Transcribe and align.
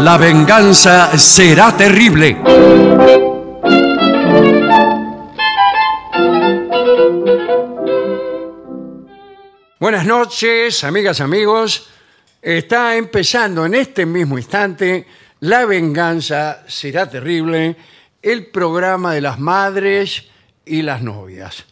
La 0.00 0.16
venganza 0.16 1.18
será 1.18 1.76
terrible. 1.76 2.36
Buenas 9.80 10.06
noches, 10.06 10.84
amigas, 10.84 11.20
amigos. 11.20 11.88
Está 12.40 12.96
empezando 12.96 13.66
en 13.66 13.74
este 13.74 14.06
mismo 14.06 14.38
instante 14.38 15.06
La 15.40 15.64
venganza 15.64 16.64
será 16.68 17.08
terrible, 17.08 17.76
el 18.22 18.46
programa 18.46 19.14
de 19.14 19.20
las 19.20 19.40
madres 19.40 20.26
y 20.64 20.82
las 20.82 21.02
novias. 21.02 21.64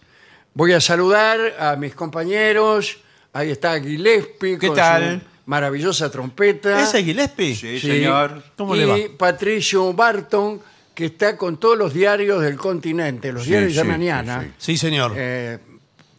Voy 0.55 0.73
a 0.73 0.81
saludar 0.81 1.55
a 1.59 1.77
mis 1.77 1.95
compañeros. 1.95 2.99
Ahí 3.33 3.51
está 3.51 3.81
Gillespie 3.81 4.59
¿Qué 4.59 4.69
con 4.69 4.77
tal? 4.77 5.21
su 5.21 5.36
maravillosa 5.47 6.11
trompeta. 6.11 6.81
¿Ese 6.83 6.99
es 7.01 7.05
Gillespie? 7.05 7.55
Sí, 7.55 7.81
Sí. 7.81 7.87
señor. 7.89 8.43
¿Cómo 8.57 8.75
y 8.77 8.81
le 8.81 8.87
va? 8.87 8.97
Patricio 9.17 9.93
Barton, 9.93 10.61
que 10.95 11.07
está 11.07 11.37
con 11.37 11.57
todos 11.59 11.77
los 11.79 11.95
diarios 11.95 12.43
del 12.43 12.57
continente, 12.57 13.33
los 13.33 13.45
Sí, 13.45 13.51
diarios 13.51 13.75
de 13.75 13.83
sí, 13.83 13.87
mañana, 13.89 14.43
sí, 14.43 14.73
Sí, 14.73 14.77
señor. 14.77 15.13
eh, 15.17 15.59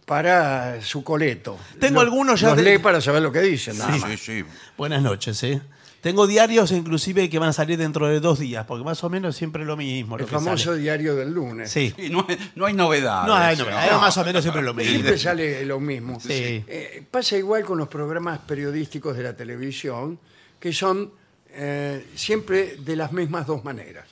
para 0.05 0.81
su 0.81 1.03
coleto. 1.03 1.57
Tengo 1.79 1.95
Lo- 1.95 2.01
algunos 2.01 2.39
ya 2.39 2.49
Los 2.49 2.57
de- 2.57 2.63
lee 2.63 2.77
para 2.77 3.01
saber 3.01 3.21
lo 3.21 3.31
que 3.31 3.41
dicen. 3.41 3.77
nada 3.77 3.93
Sí, 3.93 3.99
más. 3.99 4.09
sí, 4.11 4.17
sí. 4.17 4.43
Buenas 4.77 5.01
noches, 5.01 5.43
¿eh? 5.43 5.61
Tengo 6.07 6.25
diarios 6.25 6.71
inclusive 6.71 7.29
que 7.29 7.37
van 7.37 7.49
a 7.49 7.53
salir 7.53 7.77
dentro 7.77 8.07
de 8.07 8.21
dos 8.21 8.39
días, 8.39 8.65
porque 8.65 8.85
más 8.85 9.03
o 9.03 9.09
menos 9.09 9.35
siempre 9.35 9.65
lo 9.65 9.75
mismo. 9.75 10.15
El 10.15 10.21
lo 10.21 10.27
famoso 10.29 10.71
sale. 10.71 10.77
diario 10.77 11.17
del 11.17 11.33
lunes. 11.33 11.69
Sí. 11.69 11.93
Sí, 11.97 12.09
no, 12.09 12.25
hay, 12.29 12.37
no 12.55 12.65
hay 12.65 12.73
novedades. 12.73 13.27
No, 13.27 13.35
hay 13.35 13.57
novedades, 13.57 13.91
No. 13.91 13.99
más 13.99 14.17
o 14.17 14.23
menos 14.23 14.41
siempre 14.41 14.61
lo 14.61 14.73
mismo. 14.73 14.89
Siempre 14.93 15.17
sale 15.17 15.65
lo 15.65 15.81
mismo. 15.81 16.17
Sí. 16.21 16.63
Eh, 16.65 17.03
pasa 17.11 17.35
igual 17.35 17.65
con 17.65 17.77
los 17.77 17.89
programas 17.89 18.39
periodísticos 18.39 19.17
de 19.17 19.23
la 19.23 19.35
televisión, 19.35 20.17
que 20.61 20.71
son 20.71 21.11
eh, 21.51 22.05
siempre 22.15 22.77
de 22.77 22.95
las 22.95 23.11
mismas 23.11 23.45
dos 23.45 23.65
maneras. 23.65 24.05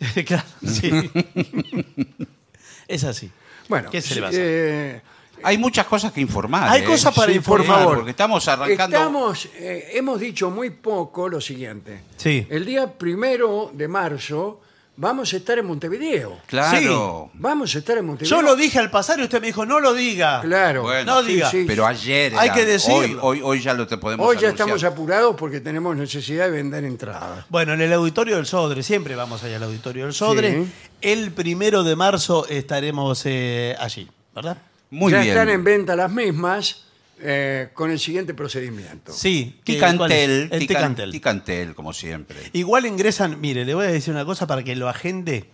claro, 0.26 0.42
sí. 0.66 0.90
es 2.88 3.04
así. 3.04 3.30
Bueno, 3.68 3.90
¿Qué 3.90 4.00
se 4.00 4.16
le 4.16 4.20
va 4.22 4.26
a 4.26 4.30
hacer? 4.30 4.42
eh, 4.44 5.02
Hay 5.42 5.58
muchas 5.58 5.86
cosas 5.86 6.12
que 6.12 6.20
informar. 6.20 6.68
Hay 6.68 6.82
¿eh? 6.82 6.84
cosas 6.84 7.14
para 7.14 7.32
Sí, 7.32 7.40
por 7.40 7.60
informar. 7.60 7.78
favor. 7.82 7.96
Porque 7.98 8.10
estamos 8.10 8.46
arrancando. 8.48 8.96
Estamos, 8.96 9.48
eh, 9.56 9.90
hemos 9.94 10.20
dicho 10.20 10.50
muy 10.50 10.70
poco 10.70 11.28
lo 11.28 11.40
siguiente. 11.40 12.02
Sí. 12.16 12.46
El 12.50 12.64
día 12.64 12.92
primero 12.98 13.70
de 13.74 13.88
marzo 13.88 14.60
vamos 15.00 15.32
a 15.32 15.36
estar 15.36 15.56
en 15.58 15.64
Montevideo. 15.66 16.38
Claro. 16.46 17.30
Vamos 17.34 17.72
a 17.74 17.78
estar 17.78 17.96
en 17.98 18.04
Montevideo. 18.06 18.36
Yo 18.36 18.42
lo 18.42 18.56
dije 18.56 18.80
al 18.80 18.90
pasar 18.90 19.20
y 19.20 19.22
usted 19.22 19.40
me 19.40 19.46
dijo, 19.46 19.64
no 19.64 19.78
lo 19.78 19.94
diga. 19.94 20.40
Claro. 20.40 20.82
Bueno, 20.82 21.14
No 21.14 21.22
diga. 21.22 21.48
sí. 21.50 21.64
Pero 21.68 21.86
ayer. 21.86 22.34
Hay 22.36 22.48
era- 22.48 22.54
que 22.56 22.64
decirlo. 22.64 23.22
Hoy, 23.22 23.38
hoy, 23.38 23.40
hoy 23.44 23.60
ya 23.60 23.74
lo 23.74 23.86
te 23.86 23.96
podemos 23.96 24.26
Hoy 24.26 24.34
ya 24.36 24.48
anunciar. 24.48 24.68
estamos 24.68 24.82
apurados 24.84 25.36
porque 25.36 25.60
tenemos 25.60 25.94
necesidad 25.96 26.46
de 26.46 26.50
vender 26.50 26.84
entradas. 26.84 27.44
Bueno, 27.48 27.74
en 27.74 27.80
el 27.82 27.92
auditorio 27.92 28.34
del 28.36 28.46
Sodre, 28.46 28.82
siempre 28.82 29.14
vamos 29.14 29.44
allá 29.44 29.56
al 29.56 29.62
auditorio 29.62 30.04
del 30.04 30.14
Sodre. 30.14 30.64
El 31.00 31.30
primero 31.30 31.84
de 31.84 31.94
marzo 31.94 32.44
estaremos 32.48 33.22
eh, 33.24 33.76
allí, 33.78 34.08
¿verdad? 34.34 34.58
Muy 34.90 35.12
ya 35.12 35.18
bien. 35.20 35.30
están 35.30 35.48
en 35.50 35.64
venta 35.64 35.94
las 35.96 36.10
mismas 36.10 36.84
eh, 37.20 37.68
con 37.74 37.90
el 37.90 37.98
siguiente 37.98 38.32
procedimiento. 38.34 39.12
Sí. 39.12 39.60
Ticantel. 39.64 40.48
El 40.52 40.60
Tican- 40.60 40.66
Ticantel. 40.68 41.10
Ticantel, 41.12 41.74
como 41.74 41.92
siempre. 41.92 42.36
Igual 42.52 42.86
ingresan, 42.86 43.40
mire, 43.40 43.64
le 43.64 43.74
voy 43.74 43.86
a 43.86 43.88
decir 43.90 44.14
una 44.14 44.24
cosa 44.24 44.46
para 44.46 44.62
que 44.62 44.76
lo 44.76 44.88
agende 44.88 45.44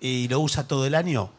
y 0.00 0.28
lo 0.28 0.40
usa 0.40 0.66
todo 0.68 0.86
el 0.86 0.94
año. 0.94 1.30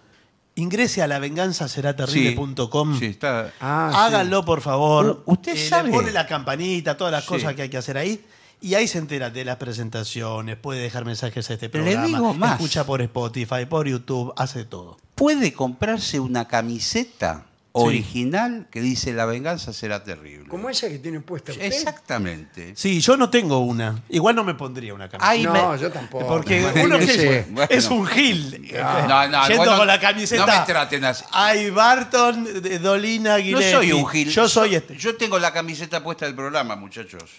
Ingrese 0.55 1.01
a 1.01 1.07
lavenganzaseraterrible.com. 1.07 2.99
Sí, 2.99 3.05
está. 3.07 3.51
Ah, 3.59 3.89
sí. 3.91 3.97
Háganlo, 3.99 4.45
por 4.45 4.61
favor. 4.61 5.23
U- 5.25 5.33
usted 5.33 5.51
Eh, 5.53 5.55
le 5.55 5.67
sabe. 5.69 5.91
pone 5.91 6.11
la 6.11 6.25
campanita, 6.27 6.95
todas 6.97 7.11
las 7.11 7.23
Sí. 7.23 7.29
cosas 7.29 7.53
que 7.55 7.63
hay 7.63 7.69
que 7.69 7.77
hacer 7.77 7.97
ahí. 7.97 8.23
Y 8.65 8.73
ahí 8.73 8.87
se 8.87 8.97
entera 8.97 9.29
de 9.29 9.45
las 9.45 9.57
presentaciones, 9.57 10.57
puede 10.57 10.81
dejar 10.81 11.05
mensajes 11.05 11.47
a 11.51 11.53
este 11.53 11.67
Le 11.67 11.69
programa. 11.69 12.07
digo 12.07 12.33
más. 12.33 12.53
Escucha 12.53 12.83
por 12.83 12.99
Spotify, 12.99 13.67
por 13.69 13.87
YouTube, 13.87 14.33
hace 14.37 14.65
todo. 14.65 14.97
Puede 15.13 15.53
comprarse 15.53 16.19
una 16.19 16.47
camiseta 16.47 17.45
original 17.73 18.67
que 18.71 18.81
dice 18.81 19.13
La 19.13 19.25
venganza 19.25 19.71
será 19.71 20.03
terrible. 20.03 20.47
Como 20.47 20.67
esa 20.69 20.87
que 20.89 20.97
tiene 20.97 21.19
puesta 21.19 21.51
usted. 21.51 21.65
Exactamente. 21.65 22.73
Sí, 22.75 23.01
yo 23.01 23.17
no 23.17 23.29
tengo 23.29 23.59
una. 23.59 24.01
Igual 24.09 24.35
no 24.35 24.43
me 24.43 24.55
pondría 24.55 24.95
una 24.95 25.09
camiseta. 25.09 25.29
Ay, 25.29 25.43
No, 25.43 25.71
me- 25.73 25.77
yo 25.79 25.91
tampoco. 25.91 26.25
Porque 26.25 26.65
uno 26.83 26.97
que 26.97 27.45
Bueno. 27.51 27.67
es 27.69 27.87
un 27.89 28.07
gil. 28.07 28.71
No, 28.73 29.27
no, 29.27 29.47
Yendo 29.47 29.57
bueno, 29.63 29.77
con 29.77 29.85
la 29.87 29.99
camiseta. 29.99 30.43
no 30.45 30.59
me 30.59 30.65
traten 30.65 31.05
así. 31.05 31.23
Ay, 31.31 31.69
Barton, 31.69 32.47
Dolina, 32.81 33.37
No 33.37 33.43
Gillespie. 33.43 33.71
soy 33.71 33.91
un 33.91 34.07
gil. 34.07 34.29
Yo 34.31 34.49
soy 34.49 34.73
este. 34.73 34.97
Yo 34.97 35.15
tengo 35.17 35.37
la 35.37 35.53
camiseta 35.53 36.01
puesta 36.03 36.25
del 36.25 36.33
programa, 36.33 36.75
muchachos. 36.75 37.29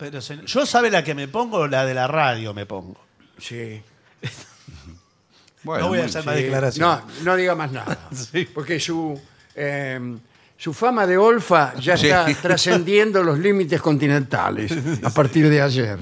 Pero 0.00 0.20
se- 0.20 0.44
yo 0.46 0.66
sabe 0.66 0.90
la 0.90 1.04
que 1.04 1.14
me 1.14 1.28
pongo, 1.28 1.66
la 1.68 1.84
de 1.84 1.94
la 1.94 2.06
radio 2.08 2.52
me 2.54 2.66
pongo. 2.66 2.98
Sí. 3.38 3.80
Bueno, 5.62 5.82
no 5.84 5.88
voy 5.88 5.98
a 5.98 6.02
muy- 6.02 6.08
hacer 6.08 6.24
más 6.24 6.36
Sí. 6.36 6.42
declaraciones. 6.42 7.04
No, 7.18 7.24
no 7.24 7.36
diga 7.36 7.54
más 7.54 7.70
nada. 7.70 7.98
Sí. 8.14 8.48
Porque 8.52 8.80
su, 8.80 9.20
eh, 9.54 10.16
su 10.56 10.72
fama 10.72 11.06
de 11.06 11.18
Olfa 11.18 11.74
ya 11.78 11.96
Sí. 11.98 12.06
está 12.06 12.26
trascendiendo 12.40 13.22
los 13.22 13.38
límites 13.38 13.80
continentales 13.82 14.72
a 15.02 15.10
partir 15.10 15.50
de 15.50 15.60
ayer. 15.60 15.98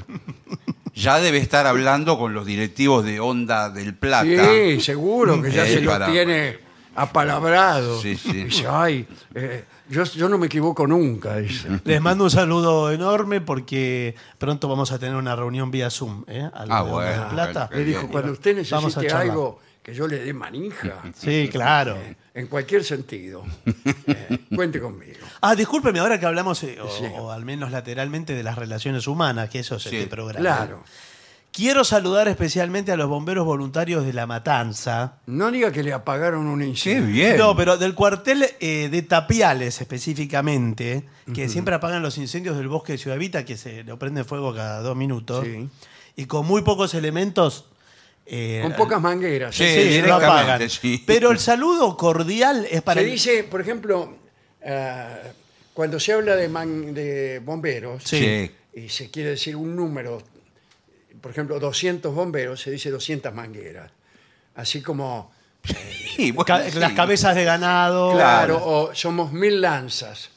Ya 0.95 1.19
debe 1.19 1.39
estar 1.39 1.67
hablando 1.67 2.19
con 2.19 2.35
los 2.35 2.47
directivos 2.47 3.05
de 3.05 3.19
Onda 3.21 3.69
del 3.71 3.95
Plata. 3.97 4.25
Sí, 4.25 4.81
seguro 4.81 5.43
que 5.43 5.51
ya 5.51 5.67
Eh, 5.67 5.75
se 5.75 5.81
lo 5.81 5.91
para- 5.91 6.11
tiene 6.11 6.59
apalabrado. 7.03 8.01
Sí, 8.01 8.17
sí. 8.17 8.45
Dice, 8.45 8.67
ay, 8.69 9.07
eh, 9.35 9.65
yo, 9.89 10.05
yo 10.05 10.29
no 10.29 10.39
me 10.39 10.47
equivoco 10.47 10.87
nunca. 10.87 11.37
Dice. 11.37 11.69
Les 11.85 12.01
mando 12.01 12.25
un 12.25 12.31
saludo 12.31 12.91
enorme 12.93 13.41
porque 13.41 14.15
pronto 14.39 14.69
vamos 14.69 14.93
a 14.93 14.99
tener 14.99 15.15
una 15.17 15.35
reunión 15.37 15.71
vía 15.71 15.91
Zoom. 15.91 16.25
¿eh? 16.29 16.49
Al 16.53 16.71
Ah, 16.71 16.83
bueno, 16.83 17.23
La 17.23 17.29
Plata. 17.29 17.71
Le 17.73 17.85
dijo, 17.85 18.01
bien. 18.01 18.13
cuando 18.13 18.33
usted 18.33 18.57
Vamos 18.71 18.97
a 18.97 19.01
necesite 19.01 19.13
algo 19.15 19.61
que 19.83 19.95
yo 19.95 20.07
le 20.07 20.19
dé 20.19 20.35
manija, 20.35 21.03
Sí, 21.17 21.49
claro. 21.51 21.97
en 22.35 22.47
cualquier 22.49 22.85
sentido, 22.85 23.43
eh, 24.07 24.39
cuente 24.55 24.81
conmigo. 24.81 25.21
Ah, 25.41 25.55
discúlpeme, 25.55 25.99
ahora 26.01 26.21
que 26.21 26.27
hablamos, 26.27 26.63
eh, 26.65 26.79
o, 26.79 26.89
Sí. 26.91 27.05
o 27.19 27.31
al 27.33 27.47
menos 27.47 27.71
lateralmente, 27.71 28.35
de 28.35 28.43
las 28.43 28.57
relaciones 28.59 29.07
humanas, 29.07 29.49
que 29.49 29.61
eso 29.61 29.77
es 29.77 29.85
Sí, 29.85 29.97
este 29.97 30.09
programa. 30.09 30.41
Claro. 30.41 30.85
Quiero 31.59 31.83
saludar 31.83 32.29
especialmente 32.29 32.93
a 32.93 32.97
los 32.97 33.09
bomberos 33.09 33.45
voluntarios 33.45 34.07
de 34.07 34.13
La 34.13 34.29
Matanza. 34.29 35.19
No 35.27 35.51
diga 35.51 35.73
que 35.73 35.83
le 35.83 35.93
apagaron 35.93 36.47
un 36.47 36.61
Qué 36.61 36.67
incendio. 36.67 37.13
bien. 37.13 37.37
No, 37.37 37.57
pero 37.57 37.77
del 37.77 37.97
cuartel 37.97 38.45
eh, 38.61 38.89
de 38.89 39.03
Tapiales 39.03 39.81
específicamente, 39.81 41.03
que 41.35 41.49
siempre 41.49 41.75
apagan 41.75 42.01
los 42.01 42.17
incendios 42.17 42.57
del 42.57 42.69
bosque 42.69 42.93
de 42.93 42.99
Ciudad 42.99 43.19
Vita, 43.19 43.45
que 43.45 43.57
se 43.57 43.83
lo 43.83 43.99
prende 43.99 44.23
fuego 44.23 44.55
cada 44.55 44.81
dos 44.83 44.97
minutos, 44.97 45.45
Sí. 45.45 45.69
y 46.15 46.27
con 46.27 46.47
muy 46.47 46.63
pocos 46.63 46.95
elementos. 46.95 47.65
eh, 48.25 48.61
Con 48.63 48.75
pocas 48.75 49.01
mangueras. 49.01 49.55
Sí, 49.57 49.65
sí, 49.67 50.01
lo 50.03 50.15
apagan. 50.15 50.71
sí. 50.71 51.03
Pero 51.07 51.33
el 51.33 51.41
saludo 51.41 51.97
cordial 51.97 52.69
es 52.71 52.83
para. 52.83 53.01
Se 53.01 53.07
el- 53.07 53.13
dice, 53.15 53.43
por 53.43 53.61
ejemplo, 53.61 54.17
ah, 54.65 55.17
cuando 55.75 55.99
se 55.99 56.13
habla 56.13 56.37
de, 56.37 56.49
man- 56.49 56.95
de 56.95 57.41
bomberos 57.45 58.05
Sí. 58.05 58.19
Sí. 58.75 58.81
y 58.85 58.89
se 58.91 59.11
quiere 59.11 59.31
decir 59.31 59.57
un 59.57 59.75
número, 59.75 60.23
por 61.21 61.31
ejemplo, 61.31 61.59
200 61.61 62.15
bomberos, 62.15 62.61
se 62.61 62.71
dice 62.71 62.91
200 62.91 63.33
mangueras. 63.35 63.91
Así 64.55 64.83
como, 64.83 65.31
Sí, 66.17 66.33
bueno, 66.33 66.45
ca- 66.47 66.71
sí. 66.71 66.79
las 66.79 66.93
cabezas 66.93 67.35
de 67.35 67.45
ganado. 67.45 68.13
claro, 68.15 68.61
o 68.65 68.95
somos 68.95 69.33
mil 69.33 69.61
lanzas. 69.61 70.31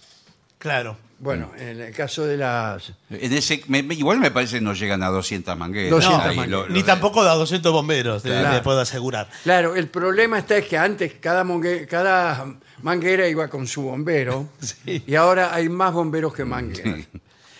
Claro. 0.58 0.98
Bueno, 1.20 1.52
en 1.56 1.80
el 1.80 1.94
caso 1.94 2.26
de 2.26 2.36
las... 2.36 2.94
En 3.12 3.32
ese, 3.32 3.62
me- 3.68 3.84
me- 3.84 3.94
igual 3.94 4.18
me 4.18 4.32
parece 4.32 4.56
que 4.58 4.62
no 4.62 4.74
llegan 4.74 5.04
a 5.04 5.10
200 5.10 5.56
mangueras. 5.56 5.92
200 5.92 6.26
Ahí, 6.26 6.36
mangueras. 6.36 6.70
Ni 6.72 6.82
tampoco 6.82 7.24
da 7.24 7.34
200 7.36 7.72
bomberos, 7.72 8.24
te- 8.24 8.30
Claro. 8.30 8.56
te 8.58 8.64
puedo 8.64 8.80
asegurar. 8.80 9.30
Claro, 9.44 9.76
el 9.76 9.88
problema 9.88 10.40
está 10.40 10.58
es 10.58 10.66
que 10.66 10.80
antes 10.80 11.14
cada, 11.20 11.44
mongue- 11.44 11.86
cada 11.86 12.48
manguera 12.82 13.28
iba 13.28 13.48
con 13.50 13.68
su 13.68 13.84
bombero 13.84 14.50
Sí. 14.62 15.04
y 15.06 15.14
ahora 15.14 15.54
hay 15.54 15.70
más 15.70 15.94
bomberos 15.94 16.34
que 16.34 16.44
mangueras. 16.44 17.06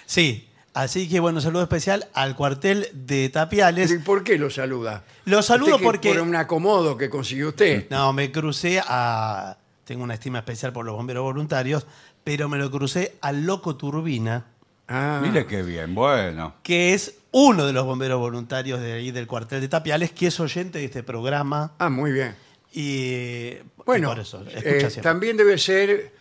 Sí, 0.08 0.48
así 0.74 1.10
que 1.10 1.20
bueno, 1.20 1.42
saludo 1.42 1.64
especial 1.64 2.08
al 2.14 2.36
cuartel 2.36 2.88
de 2.94 3.30
Tapiales. 3.30 3.92
¿Y 3.92 4.00
por 4.00 4.24
qué 4.24 4.38
lo 4.38 4.50
saluda? 4.50 5.04
Lo 5.26 5.42
saludo 5.42 5.78
que 5.78 5.84
porque- 5.84 6.10
Por 6.14 6.22
un 6.22 6.36
acomodo 6.36 6.98
que 6.98 7.10
consiguió 7.10 7.50
usted. 7.50 7.88
No, 7.90 8.14
me 8.14 8.32
crucé 8.32 8.82
a. 8.86 9.58
Tengo 9.86 10.04
una 10.04 10.14
estima 10.14 10.40
especial 10.40 10.72
por 10.72 10.86
los 10.86 10.96
bomberos 10.96 11.24
voluntarios, 11.24 11.86
pero 12.24 12.48
me 12.48 12.58
lo 12.58 12.70
crucé 12.72 13.18
al 13.22 13.46
Loco 13.46 13.76
Turbina, 13.76 14.46
Ah, 14.94 15.20
Mire 15.24 15.46
qué 15.46 15.64
bien, 15.64 15.96
bueno. 15.96 16.56
que 16.64 16.94
es 16.94 17.16
uno 17.32 17.66
de 17.66 17.72
los 17.72 17.86
bomberos 17.86 18.20
voluntarios 18.20 18.82
de 18.82 18.92
ahí 18.94 19.12
del 19.12 19.26
cuartel 19.26 19.62
de 19.62 19.70
Tapiales, 19.70 20.12
que 20.12 20.28
es 20.28 20.38
oyente 20.42 20.80
de 20.80 20.86
este 20.86 21.02
programa. 21.04 21.72
ah, 21.80 21.90
muy 21.90 22.12
bien. 22.12 22.36
Y, 22.74 23.54
Bueno, 23.86 24.08
y 24.08 24.12
por 24.12 24.20
eso, 24.20 24.44
eh, 24.50 24.90
también 25.02 25.36
debe 25.38 25.58
ser 25.58 26.14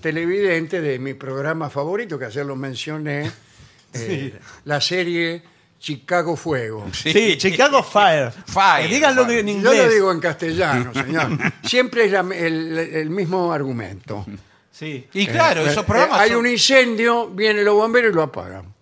televidente 0.00 0.80
de 0.80 0.98
mi 0.98 1.14
programa 1.14 1.70
favorito, 1.70 2.18
que 2.18 2.26
ayer 2.26 2.44
lo 2.46 2.56
mencioné, 2.56 3.30
eh, 3.94 4.34
la 4.64 4.80
serie 4.80 5.42
Chicago 5.78 6.36
Fuego. 6.36 6.86
Sí, 6.92 7.36
Chicago 7.36 7.82
Fire. 7.82 8.30
Fire, 8.46 8.86
Eh, 8.86 8.88
díganlo 8.94 9.22
en 9.30 9.46
Yo 9.46 9.52
inglés. 9.52 9.86
lo 9.86 9.92
digo 9.92 10.12
en 10.12 10.20
castellano, 10.20 10.92
señor. 10.94 11.38
Siempre 11.64 12.06
es 12.06 12.12
la- 12.12 12.20
el, 12.34 12.78
el 12.78 13.10
mismo 13.10 13.52
argumento. 13.52 14.24
Sí. 14.70 15.06
Y 15.12 15.26
claro, 15.26 15.60
Eh, 15.62 15.70
esos 15.70 15.84
eh, 15.84 15.86
programas 15.86 16.20
hay 16.20 16.30
son- 16.30 16.38
un 16.38 16.46
incendio, 16.46 17.28
vienen 17.28 17.64
los 17.64 17.74
bomberos 17.74 18.12
y 18.12 18.14
lo 18.14 18.22
apagan. 18.22 18.72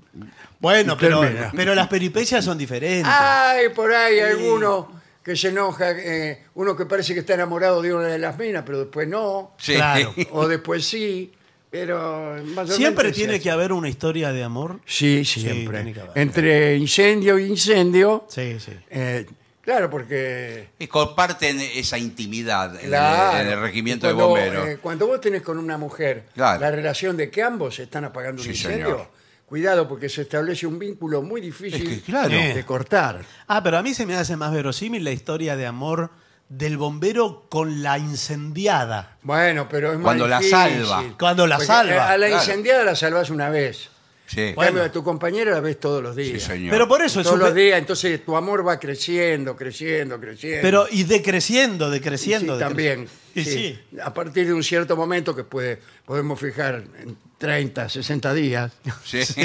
Bueno, 0.60 0.96
pero, 0.96 1.20
termina. 1.22 1.50
pero 1.56 1.74
las 1.74 1.88
peripecias 1.88 2.44
son 2.44 2.56
diferentes. 2.56 3.04
Ay, 3.12 3.70
por 3.70 3.92
ahí 3.92 4.20
alguno 4.20 5.02
que 5.24 5.34
se 5.36 5.48
enoja, 5.48 5.90
eh, 5.90 6.44
uno 6.54 6.76
que 6.76 6.86
parece 6.86 7.14
que 7.14 7.20
está 7.20 7.34
enamorado 7.34 7.82
de 7.82 7.92
una 7.92 8.06
de 8.06 8.18
las 8.18 8.38
minas, 8.38 8.62
pero 8.64 8.78
después 8.78 9.08
no, 9.08 9.54
Sí. 9.58 9.74
Claro. 9.74 10.14
o 10.30 10.46
después 10.46 10.86
sí, 10.86 11.32
pero 11.72 12.36
Siempre 12.66 13.10
tiene 13.12 13.40
que 13.40 13.50
haber 13.50 13.72
una 13.72 13.88
historia 13.88 14.30
de 14.30 14.44
amor. 14.44 14.78
Sí, 14.86 15.24
Sí, 15.24 15.40
siempre. 15.40 15.78
tiene 15.78 15.94
que 15.94 16.00
haber. 16.02 16.18
Entre 16.18 16.76
incendio 16.76 17.38
y 17.38 17.46
incendio, 17.46 18.26
Sí, 18.28 18.60
sí. 18.60 18.72
eh, 18.90 19.26
claro, 19.62 19.88
porque... 19.88 20.68
Y 20.78 20.86
comparten 20.86 21.58
esa 21.60 21.96
intimidad 21.96 22.74
en 22.76 22.82
el- 22.82 22.88
Claro, 22.88 23.38
en, 23.40 23.48
el, 23.48 23.60
regimiento 23.60 24.06
de 24.06 24.12
cuando, 24.12 24.28
bomberos. 24.28 24.68
eh, 24.68 24.78
cuando 24.82 25.06
vos 25.06 25.18
tenés 25.22 25.40
con 25.40 25.56
una 25.58 25.78
mujer 25.78 26.26
Claro. 26.34 26.60
la 26.60 26.70
relación 26.70 27.16
de 27.16 27.30
que 27.30 27.42
ambos 27.42 27.78
están 27.78 28.04
apagando 28.04 28.42
un 28.42 28.44
Sí, 28.44 28.50
incendio, 28.50 28.84
señor. 28.86 29.08
cuidado 29.46 29.88
porque 29.88 30.10
se 30.10 30.22
establece 30.22 30.66
un 30.66 30.78
vínculo 30.78 31.22
muy 31.22 31.40
difícil 31.40 31.86
Es 31.86 31.88
que, 31.88 32.00
claro. 32.02 32.28
de 32.36 32.64
cortar. 32.66 33.24
Ah, 33.48 33.62
pero 33.62 33.78
a 33.78 33.82
mí 33.82 33.94
se 33.94 34.04
me 34.04 34.14
hace 34.14 34.36
más 34.36 34.52
verosímil 34.52 35.04
la 35.04 35.12
historia 35.12 35.56
de 35.56 35.64
amor 35.66 36.10
del 36.54 36.76
bombero 36.76 37.46
con 37.48 37.82
la 37.82 37.98
incendiada. 37.98 39.16
Bueno, 39.22 39.68
pero 39.70 39.88
es 39.92 39.96
más 39.98 40.04
Cuando 40.04 40.28
la 40.28 40.38
difícil. 40.38 40.58
salva. 40.86 41.04
Cuando 41.18 41.46
la 41.46 41.56
Porque, 41.56 41.66
salva, 41.66 41.94
eh, 41.94 41.98
A 42.00 42.18
la 42.18 42.26
claro. 42.26 42.42
incendiada 42.42 42.84
la 42.84 42.94
salvas 42.94 43.30
una 43.30 43.48
vez. 43.48 43.88
Sí. 44.26 44.40
En 44.40 44.54
Bueno. 44.54 44.68
cambio, 44.68 44.84
a 44.84 44.92
tu 44.92 45.02
compañera 45.02 45.50
la 45.50 45.60
ves 45.60 45.78
todos 45.80 46.02
los 46.02 46.14
días. 46.16 46.40
Sí, 46.42 46.46
señor. 46.48 46.70
Pero 46.70 46.88
por 46.88 47.02
eso 47.02 47.20
es 47.20 47.26
Todos 47.26 47.38
los 47.38 47.54
días, 47.54 47.78
entonces 47.78 48.24
tu 48.24 48.34
amor 48.36 48.66
va 48.66 48.78
creciendo, 48.78 49.56
creciendo, 49.56 50.18
creciendo. 50.20 50.60
Pero 50.62 50.86
y 50.90 51.04
decreciendo, 51.04 51.86
Sí, 51.86 51.92
decreciendo. 51.92 52.56
decre- 52.56 52.60
también. 52.60 53.08
Y 53.34 53.44
sí. 53.44 53.50
sí. 53.50 53.80
A 54.02 54.12
partir 54.14 54.46
de 54.46 54.52
un 54.54 54.62
cierto 54.62 54.96
momento 54.96 55.34
que 55.34 55.44
puede, 55.44 55.80
podemos 56.06 56.38
fijar 56.40 56.84
en 57.02 57.16
30, 57.38 57.88
60 57.88 58.32
días, 58.34 58.72
Sí. 59.04 59.20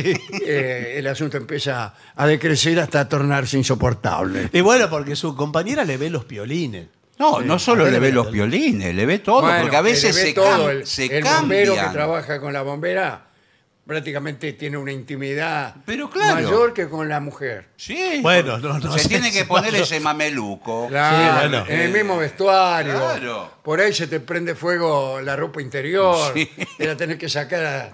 eh, 0.46 0.96
el 0.98 1.08
asunto 1.08 1.38
empieza 1.38 1.94
a 2.16 2.28
decrecer 2.28 2.80
hasta 2.80 3.08
tornarse 3.10 3.58
insoportable. 3.58 4.50
Y 4.54 4.62
bueno, 4.62 4.90
porque 4.90 5.16
su 5.16 5.36
compañera 5.36 5.84
le 5.86 5.98
ve 5.98 6.10
los 6.10 6.26
piolines. 6.26 6.88
No, 7.20 7.42
no 7.42 7.58
solo 7.60 7.90
le 7.90 8.00
ve 8.00 8.12
los 8.12 8.32
violines, 8.32 8.94
le 8.94 9.06
ve 9.06 9.20
todo, 9.20 9.42
Bueno, 9.42 9.62
porque 9.62 9.76
a 9.76 9.82
veces 9.82 10.16
le 10.16 10.22
ve 10.22 10.28
se, 10.30 10.34
todo. 10.36 10.68
cam- 10.68 10.70
el, 10.70 10.86
se 10.86 11.06
el 11.18 11.24
bombero 11.24 11.72
que 11.74 11.78
cambian. 11.80 11.94
trabaja 11.94 12.40
con 12.40 12.54
la 12.54 12.62
bombera 12.62 13.24
prácticamente 13.88 14.52
tiene 14.52 14.76
una 14.78 14.92
intimidad 14.92 15.76
Pero 15.86 16.10
claro. 16.10 16.36
mayor 16.36 16.74
que 16.74 16.90
con 16.90 17.08
la 17.08 17.20
mujer. 17.22 17.70
Sí. 17.78 18.20
Bueno, 18.22 18.58
no, 18.60 18.78
no 18.80 18.92
se 18.92 19.00
sé 19.04 19.08
tiene 19.10 19.32
que 19.32 19.46
poner 19.46 19.74
ese 19.76 20.00
mameluco. 20.02 20.88
Claro, 20.90 21.50
bueno. 21.50 21.66
en 21.70 21.80
el 21.80 21.92
mismo 21.94 22.18
vestuario. 22.18 22.92
Claro. 22.94 23.50
Por 23.64 23.80
ahí 23.80 23.94
se 23.94 24.08
te 24.08 24.20
prende 24.20 24.56
fuego 24.56 25.22
la 25.22 25.36
ropa 25.38 25.62
interior. 25.62 26.34
Sí. 26.36 26.50
Y 26.80 26.84
la 26.84 26.98
tenés 26.98 27.18
que 27.18 27.30
sacar 27.30 27.66
a, 27.66 27.94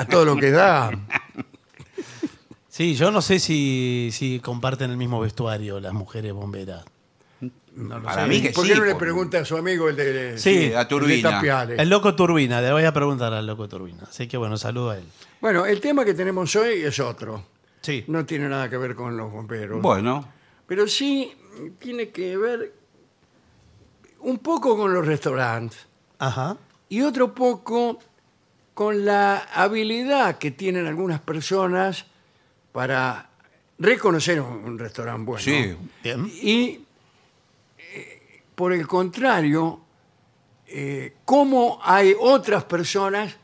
a 0.00 0.04
todo 0.06 0.24
lo 0.24 0.36
que 0.36 0.50
da. 0.50 0.90
Sí, 2.68 2.94
yo 2.94 3.10
no 3.10 3.20
sé 3.20 3.38
si, 3.40 4.08
si 4.12 4.40
comparten 4.40 4.90
el 4.90 4.96
mismo 4.96 5.20
vestuario 5.20 5.80
las 5.80 5.92
mujeres 5.92 6.32
bomberas. 6.32 6.84
Para 8.04 8.26
mí 8.26 8.42
que 8.42 8.50
¿Por 8.50 8.66
sí. 8.66 8.72
qué 8.72 8.78
no 8.78 8.84
le 8.84 8.92
por- 8.92 9.00
pregunta 9.00 9.38
a 9.38 9.44
su 9.44 9.56
amigo 9.56 9.88
el 9.88 9.96
de, 9.96 10.38
Sí, 10.38 10.50
Sí, 10.50 10.64
a 10.72 10.80
el 10.82 10.84
de 10.84 10.84
Turbina. 10.86 11.30
Tapiales? 11.30 11.78
El 11.78 11.88
loco 11.88 12.14
Turbina, 12.16 12.60
le 12.60 12.72
voy 12.72 12.84
a 12.84 12.92
preguntar 12.92 13.32
al 13.32 13.46
loco 13.46 13.68
Turbina. 13.68 14.02
Así 14.08 14.26
que 14.26 14.36
bueno, 14.36 14.56
saludo 14.56 14.90
a 14.90 14.98
él. 14.98 15.04
Bueno, 15.40 15.64
el 15.66 15.80
tema 15.80 16.04
que 16.04 16.12
tenemos 16.14 16.54
hoy 16.56 16.82
es 16.82 16.98
otro. 17.00 17.44
Sí. 17.80 18.04
No 18.08 18.26
tiene 18.26 18.48
nada 18.48 18.68
que 18.68 18.76
ver 18.76 18.94
con 18.94 19.16
los 19.16 19.30
bomberos. 19.32 19.80
Bueno, 19.80 20.28
Pero 20.66 20.86
sí 20.86 21.32
tiene 21.78 22.10
que 22.10 22.36
ver 22.36 22.72
un 24.20 24.38
poco 24.38 24.76
con 24.76 24.92
los 24.92 25.06
restaurantes 25.06 25.86
Ajá. 26.18 26.56
y 26.88 27.00
otro 27.02 27.34
poco 27.34 27.98
con 28.74 29.04
la 29.04 29.38
habilidad 29.54 30.38
que 30.38 30.50
tienen 30.50 30.86
algunas 30.86 31.20
personas 31.20 32.04
para 32.72 33.30
reconocer 33.78 34.40
un, 34.40 34.52
un 34.64 34.78
restaurante 34.78 35.24
bueno. 35.24 35.42
sí. 35.42 35.74
Bien. 36.04 36.26
Y 36.42 36.80
por 38.60 38.74
el 38.74 38.86
contrario, 38.86 39.80
eh, 40.66 41.14
cómo 41.24 41.80
hay 41.82 42.14
otras 42.20 42.62
personas 42.64 43.34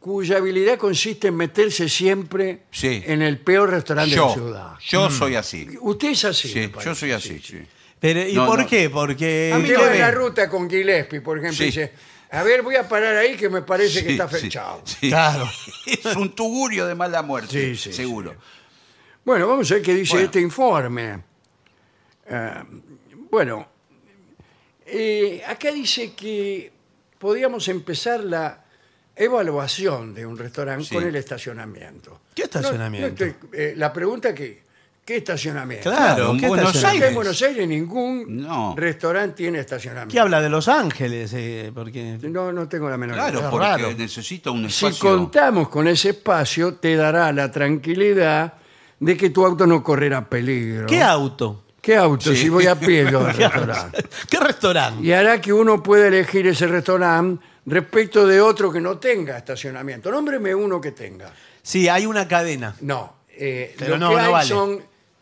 cuya 0.00 0.38
habilidad 0.38 0.78
consiste 0.78 1.28
en 1.28 1.36
meterse 1.36 1.86
siempre 1.90 2.62
Sí. 2.70 3.02
en 3.04 3.20
el 3.20 3.38
peor 3.40 3.68
restaurante 3.68 4.12
de 4.14 4.16
la 4.16 4.26
Yo, 4.28 4.32
ciudad. 4.32 4.72
yo 4.88 5.10
soy 5.10 5.34
así. 5.34 5.68
Usted 5.82 6.08
es 6.12 6.24
así. 6.24 6.48
Sí, 6.48 6.68
parece, 6.68 6.88
yo 6.88 6.94
soy 6.94 7.12
así. 7.12 7.28
sí, 7.28 7.40
sí. 7.40 7.58
sí. 7.58 7.66
Pero, 8.00 8.26
¿Y 8.26 8.32
No, 8.32 8.46
por 8.46 8.60
no. 8.60 8.66
qué? 8.66 8.88
Porque... 8.88 9.50
A 9.52 9.58
mí 9.58 9.64
Usted 9.64 9.76
¿qué 9.76 9.82
va 9.82 9.92
en 9.92 10.00
la 10.00 10.10
ruta 10.12 10.48
con 10.48 10.68
Gillespie, 10.70 11.20
por 11.20 11.36
ejemplo, 11.36 11.62
y 11.62 11.70
Sí. 11.70 11.80
dice, 11.80 11.92
a 12.30 12.42
ver, 12.42 12.62
voy 12.62 12.76
a 12.76 12.88
parar 12.88 13.16
ahí 13.16 13.36
que 13.36 13.50
me 13.50 13.60
parece 13.60 14.00
que 14.02 14.06
Sí, 14.06 14.12
está 14.12 14.28
sí, 14.30 14.36
fechado. 14.36 14.80
sí. 14.86 15.08
Claro. 15.10 15.46
Es 15.86 16.16
un 16.16 16.34
tugurio 16.34 16.86
de 16.86 16.94
mala 16.94 17.20
muerte, 17.22 17.74
Sí, 17.74 17.76
sí, 17.76 17.92
seguro. 17.92 18.30
sí. 18.32 18.36
Bueno, 19.26 19.46
vamos 19.46 19.70
a 19.70 19.74
ver 19.74 19.82
qué 19.82 19.92
dice 19.94 20.12
Bueno. 20.14 20.24
este 20.24 20.40
informe. 20.40 21.22
Ah, 22.30 22.64
bueno, 23.30 23.66
eh, 24.86 25.42
acá 25.46 25.70
dice 25.72 26.12
que 26.14 26.72
podríamos 27.18 27.68
empezar 27.68 28.20
la 28.20 28.64
evaluación 29.16 30.14
de 30.14 30.26
un 30.26 30.36
restaurante 30.36 30.84
Sí. 30.84 30.94
con 30.94 31.04
el 31.04 31.16
estacionamiento. 31.16 32.20
¿Qué 32.34 32.42
estacionamiento? 32.42 33.24
No, 33.24 33.30
no 33.30 33.36
estoy- 33.38 33.48
eh, 33.52 33.74
la 33.76 33.92
pregunta 33.92 34.34
que, 34.34 34.62
¿qué 35.04 35.16
estacionamiento? 35.18 35.90
Claro, 35.90 36.32
en 36.32 36.40
¿qué 36.40 36.48
Buenos 36.48 36.68
estacionamiento? 36.74 36.78
Acá 36.88 36.96
en 36.96 37.02
Aires. 37.02 37.14
Buenos 37.14 37.42
Aires 37.42 37.68
ningún 37.68 38.42
No. 38.42 38.74
restaurante 38.76 39.36
tiene 39.36 39.60
estacionamiento. 39.60 40.12
¿Qué 40.12 40.18
habla 40.20 40.40
de 40.40 40.48
Los 40.48 40.66
Ángeles? 40.68 41.32
Eh, 41.34 41.70
porque... 41.74 42.18
No, 42.22 42.52
no 42.52 42.68
tengo 42.68 42.90
la 42.90 42.96
menor 42.96 43.14
Claro, 43.16 43.38
idea. 43.38 43.44
Es 43.46 43.50
porque 43.50 43.66
raro. 43.66 43.92
necesita 43.96 44.50
un 44.50 44.68
Si 44.68 44.86
espacio. 44.86 45.10
contamos 45.10 45.68
con 45.68 45.86
ese 45.88 46.10
espacio, 46.10 46.74
te 46.74 46.96
dará 46.96 47.32
la 47.32 47.50
tranquilidad 47.50 48.54
de 48.98 49.16
que 49.16 49.30
tu 49.30 49.44
auto 49.46 49.66
no 49.66 49.82
correrá 49.82 50.28
peligro. 50.28 50.86
¿Qué 50.86 51.02
auto? 51.02 51.63
¿Qué 51.84 51.96
auto? 51.96 52.30
Sí. 52.30 52.36
Si 52.36 52.48
voy 52.48 52.66
a 52.66 52.74
pie 52.78 53.06
yo 53.10 53.20
al 53.20 53.26
restaurante. 53.36 54.04
¿Qué 54.30 54.40
restaurante? 54.40 55.02
Y 55.06 55.12
hará 55.12 55.40
que 55.40 55.52
uno 55.52 55.82
pueda 55.82 56.06
elegir 56.08 56.46
ese 56.46 56.66
restaurante 56.66 57.44
respecto 57.66 58.26
de 58.26 58.40
otro 58.40 58.72
que 58.72 58.80
no 58.80 58.96
tenga 58.98 59.36
estacionamiento. 59.36 60.10
Nómbreme 60.10 60.54
uno 60.54 60.80
que 60.80 60.92
tenga. 60.92 61.30
Sí, 61.62 61.88
hay 61.88 62.06
una 62.06 62.26
cadena. 62.26 62.74
No. 62.80 63.16
eh, 63.28 63.74
Pero 63.78 63.92
lo 63.92 63.98
no, 63.98 64.08
que 64.10 64.14
no 64.16 64.20
hay 64.22 64.32
vale. 64.32 64.48
son 64.48 64.72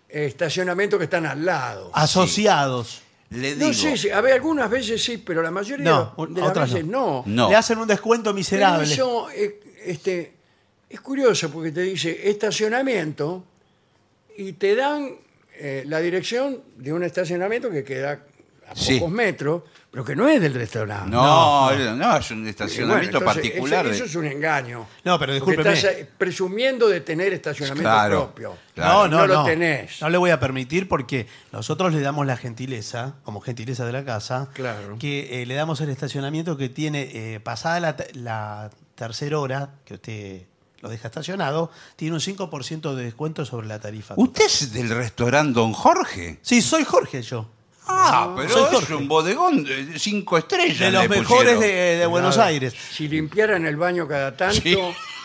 eh, 0.08 0.26
estacionamientos 0.26 0.98
que 0.98 1.04
están 1.04 1.26
al 1.26 1.44
lado. 1.44 1.90
Asociados. 1.94 3.02
Le 3.30 3.54
digo. 3.54 3.66
no 3.68 3.72
sé, 3.72 3.96
si, 3.96 4.10
a 4.10 4.20
ver, 4.20 4.34
algunas 4.34 4.68
veces 4.70 5.02
sí, 5.02 5.16
pero 5.18 5.40
la 5.42 5.50
mayoría 5.50 5.84
No, 5.90 6.14
de 6.28 6.40
las 6.40 6.50
otras 6.50 6.70
veces 6.72 6.86
no. 6.86 7.22
No. 7.26 7.48
Le 7.48 7.56
hacen 7.56 7.78
un 7.78 7.88
descuento 7.88 8.24
Pero 8.30 8.34
miserable. 8.34 8.84
eso 8.92 9.30
eh, 9.30 9.58
este, 9.86 10.34
es 10.90 11.00
curioso 11.00 11.50
porque 11.50 11.72
te 11.72 11.80
dice 11.80 12.28
estacionamiento 12.30 13.42
y 14.36 14.52
te 14.52 14.74
dan 14.76 15.16
eh, 15.64 15.84
la 15.86 16.00
dirección 16.00 16.60
de 16.76 16.92
un 16.92 17.04
estacionamiento 17.04 17.70
que 17.70 17.84
queda 17.84 18.18
a 18.68 18.74
Sí. 18.74 18.98
pocos 18.98 19.12
metros, 19.12 19.62
pero 19.90 20.04
que 20.04 20.16
no 20.16 20.26
es 20.28 20.40
del 20.40 20.54
restaurante. 20.54 21.10
No, 21.10 21.70
no, 21.94 22.16
es 22.16 22.30
un 22.30 22.38
Y 22.38 22.40
bueno, 22.40 22.50
estacionamiento 22.50 23.18
entonces, 23.18 23.42
particular. 23.50 23.80
Eso, 23.86 23.90
de- 23.90 23.94
eso 23.96 24.04
es 24.06 24.14
un 24.16 24.24
engaño. 24.26 24.86
No, 25.04 25.18
pero 25.18 25.32
Porque 25.38 25.50
discúlpeme. 25.52 25.72
estás 25.74 25.92
eh, 25.92 26.08
presumiendo 26.16 26.88
de 26.88 27.00
tener 27.02 27.32
estacionamiento 27.34 27.82
Claro. 27.90 28.20
propio. 28.32 28.56
Claro. 28.74 28.92
No, 28.92 29.08
no, 29.08 29.26
No 29.26 29.26
lo 29.26 29.44
tenés. 29.44 30.00
No 30.00 30.08
le 30.08 30.16
voy 30.16 30.30
a 30.30 30.40
permitir 30.40 30.88
porque 30.88 31.26
nosotros 31.52 31.92
le 31.92 32.00
damos 32.00 32.26
la 32.26 32.36
gentileza, 32.38 33.14
como 33.24 33.40
gentileza 33.40 33.84
de 33.84 33.92
la 33.92 34.04
casa, 34.04 34.48
Claro. 34.54 34.96
que 34.98 35.42
eh, 35.42 35.46
le 35.46 35.54
damos 35.54 35.80
el 35.82 35.90
estacionamiento 35.90 36.56
que 36.56 36.68
tiene, 36.70 37.10
eh, 37.12 37.40
pasada 37.40 37.78
la, 37.80 37.96
te- 37.96 38.14
la 38.14 38.70
tercera 38.94 39.38
hora 39.38 39.70
que 39.84 39.94
usted 39.94 40.42
lo 40.82 40.88
deja 40.88 41.08
estacionado, 41.08 41.70
tiene 41.96 42.14
un 42.14 42.20
5% 42.20 42.94
de 42.94 43.04
descuento 43.04 43.44
sobre 43.46 43.66
la 43.68 43.78
tarifa. 43.80 44.14
¿Usted 44.16 44.44
es 44.46 44.72
del 44.72 44.90
restaurante 44.90 45.54
Don 45.54 45.72
Jorge? 45.72 46.38
Sí, 46.42 46.60
soy 46.60 46.84
Jorge 46.84 47.22
yo. 47.22 47.48
Ah, 47.86 48.32
pero 48.36 48.48
soy 48.48 48.62
es 48.64 48.68
Jorge. 48.70 48.94
un 48.94 49.08
bodegón 49.08 49.64
de 49.64 49.98
cinco 49.98 50.38
estrellas. 50.38 50.78
De 50.78 50.90
los 50.90 51.02
le 51.02 51.08
mejores 51.08 51.54
pusieron. 51.54 51.60
de, 51.60 51.96
de 51.98 52.06
Buenos. 52.06 52.38
Aires. 52.38 52.74
Si 52.92 53.08
limpiaran 53.08 53.64
el 53.66 53.76
baño 53.76 54.06
cada 54.06 54.36
tanto, 54.36 54.60
Sí. 54.62 54.76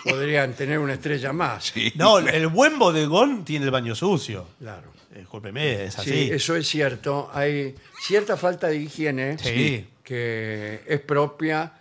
podrían 0.03 0.53
tener 0.53 0.79
una 0.79 0.93
estrella 0.93 1.33
más. 1.33 1.65
Sí. 1.73 1.91
No, 1.95 2.17
el 2.19 2.47
buen 2.47 2.79
bodegón 2.79 3.43
tiene 3.45 3.65
el 3.65 3.71
baño 3.71 3.93
sucio. 3.95 4.45
Claro. 4.59 4.91
Discúlpeme, 5.15 5.85
es 5.85 5.97
así. 5.97 6.11
Sí, 6.11 6.29
eso 6.31 6.55
es 6.55 6.67
cierto. 6.67 7.29
Hay 7.33 7.75
cierta 8.05 8.37
falta 8.37 8.67
de 8.67 8.77
higiene 8.77 9.37
Sí. 9.39 9.87
que 10.03 10.83
es 10.87 10.99
propia 11.01 11.73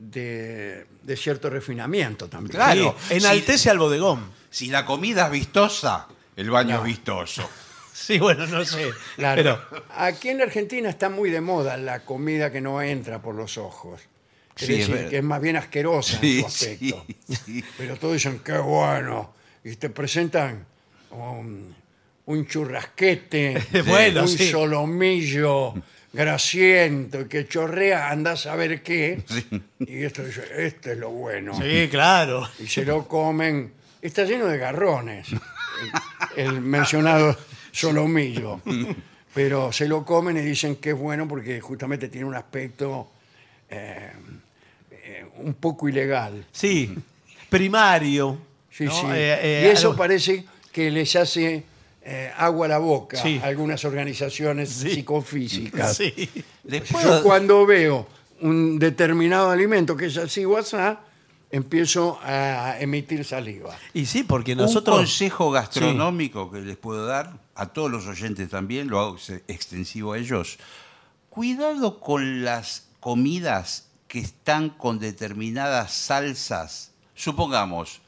de, 0.00 0.86
de 1.02 1.16
cierto 1.16 1.50
refinamiento 1.50 2.28
también. 2.28 2.52
Claro. 2.56 2.96
Sí, 3.08 3.14
enaltece 3.16 3.70
al 3.70 3.78
bodegón. 3.78 4.30
Si 4.50 4.68
la 4.68 4.84
comida 4.86 5.26
es 5.26 5.32
vistosa, 5.32 6.08
el 6.36 6.50
baño 6.50 6.76
No. 6.76 6.78
es 6.80 6.84
vistoso. 6.86 7.48
Sí, 7.92 8.18
bueno, 8.18 8.46
no 8.46 8.64
sé. 8.64 8.90
Claro. 9.16 9.42
Pero, 9.68 9.84
Aquí 9.94 10.30
en 10.30 10.38
la 10.38 10.44
Argentina 10.44 10.88
está 10.88 11.10
muy 11.10 11.28
de 11.28 11.42
moda 11.42 11.76
la 11.76 12.02
comida 12.04 12.50
que 12.50 12.60
no 12.62 12.80
entra 12.80 13.20
por 13.20 13.34
los 13.34 13.58
ojos. 13.58 14.00
Es 14.56 14.66
Sí, 14.66 14.72
es 14.72 14.78
decir, 14.78 14.94
verdad. 14.94 15.10
que 15.10 15.16
es 15.18 15.22
más 15.24 15.40
bien 15.42 15.56
asquerosa 15.56 16.18
Sí, 16.18 16.36
en 16.36 16.40
su 16.40 16.46
aspecto. 16.46 17.04
sí, 17.28 17.36
sí. 17.44 17.64
Pero 17.76 17.96
todos 17.96 18.14
dicen, 18.14 18.38
qué 18.42 18.56
bueno. 18.56 19.34
Y 19.64 19.76
te 19.76 19.90
presentan 19.90 20.64
un, 21.10 21.74
un 22.24 22.46
churrasquete, 22.46 23.62
Bueno, 23.86 24.22
un 24.22 24.28
sí. 24.28 24.50
solomillo 24.50 25.74
grasiento 26.12 27.28
que 27.28 27.46
chorrea, 27.46 28.10
andás 28.10 28.46
a 28.46 28.56
ver 28.56 28.82
qué. 28.82 29.22
Y 29.78 30.02
esto 30.04 30.24
dice, 30.24 30.42
este 30.58 30.92
es 30.92 30.98
lo 30.98 31.10
bueno. 31.10 31.54
sí, 31.60 31.88
claro. 31.90 32.48
Y 32.58 32.66
se 32.66 32.84
lo 32.84 33.06
comen 33.08 33.72
está 34.02 34.24
lleno 34.24 34.46
de 34.46 34.56
garrones, 34.58 35.28
el, 36.36 36.46
el 36.46 36.60
mencionado 36.60 37.36
solomillo. 37.70 38.60
Pero 39.34 39.70
se 39.72 39.86
lo 39.86 40.04
comen 40.04 40.36
y 40.38 40.40
dicen 40.40 40.76
que 40.76 40.90
es 40.90 40.96
bueno 40.98 41.28
porque 41.28 41.60
justamente 41.60 42.08
tiene 42.08 42.26
un 42.26 42.34
aspecto 42.34 43.10
eh, 43.68 44.10
eh, 44.90 45.24
un 45.36 45.54
poco 45.54 45.88
ilegal. 45.88 46.46
Sí, 46.50 46.96
primario. 47.48 48.38
Sí, 48.70 48.84
¿no? 48.86 48.92
sí. 48.92 49.06
Eh, 49.10 49.38
eh, 49.42 49.62
y 49.66 49.70
eso 49.70 49.88
algo- 49.90 49.98
parece 49.98 50.44
que 50.72 50.90
les 50.90 51.14
hace 51.14 51.62
eh, 52.02 52.32
agua 52.36 52.66
a 52.66 52.68
la 52.70 52.78
boca 52.78 53.20
Sí. 53.22 53.40
algunas 53.42 53.84
organizaciones 53.84 54.70
Sí. 54.70 54.90
psicofísicas. 54.90 55.96
Sí. 55.96 56.12
Después, 56.62 57.04
Yo 57.04 57.22
cuando 57.22 57.66
veo 57.66 58.06
un 58.40 58.78
determinado 58.78 59.50
alimento 59.50 59.96
que 59.96 60.06
es 60.06 60.16
así 60.16 60.44
o 60.44 60.56
empiezo 61.50 62.18
a 62.22 62.76
emitir 62.80 63.24
saliva. 63.24 63.76
Y 63.92 64.06
sí, 64.06 64.22
porque 64.22 64.52
un 64.52 64.58
nosotros. 64.58 64.96
consejo 64.96 65.50
gastronómico 65.50 66.50
que 66.50 66.60
les 66.60 66.76
puedo 66.76 67.06
dar 67.06 67.38
a 67.54 67.66
todos 67.66 67.90
los 67.90 68.06
oyentes 68.06 68.48
también, 68.48 68.88
lo 68.88 69.00
hago 69.00 69.16
ex- 69.16 69.42
extensivo 69.48 70.12
a 70.14 70.18
ellos. 70.18 70.58
Cuidado 71.28 72.00
con 72.00 72.44
las 72.44 72.86
comidas 73.00 73.88
que 74.08 74.20
están 74.20 74.70
con 74.70 74.98
determinadas 74.98 75.92
salsas. 75.92 76.92
Supongamos, 77.14 78.00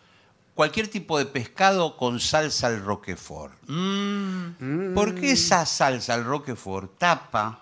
cualquier 0.54 0.88
tipo 0.88 1.18
de 1.18 1.26
pescado 1.26 1.96
con 1.96 2.20
salsa 2.20 2.66
al 2.68 2.82
roquefort. 2.84 3.54
Mm, 3.68 4.94
Porque 4.94 5.32
esa 5.32 5.64
salsa 5.66 6.14
al 6.14 6.24
roquefort 6.24 6.98
tapa. 6.98 7.61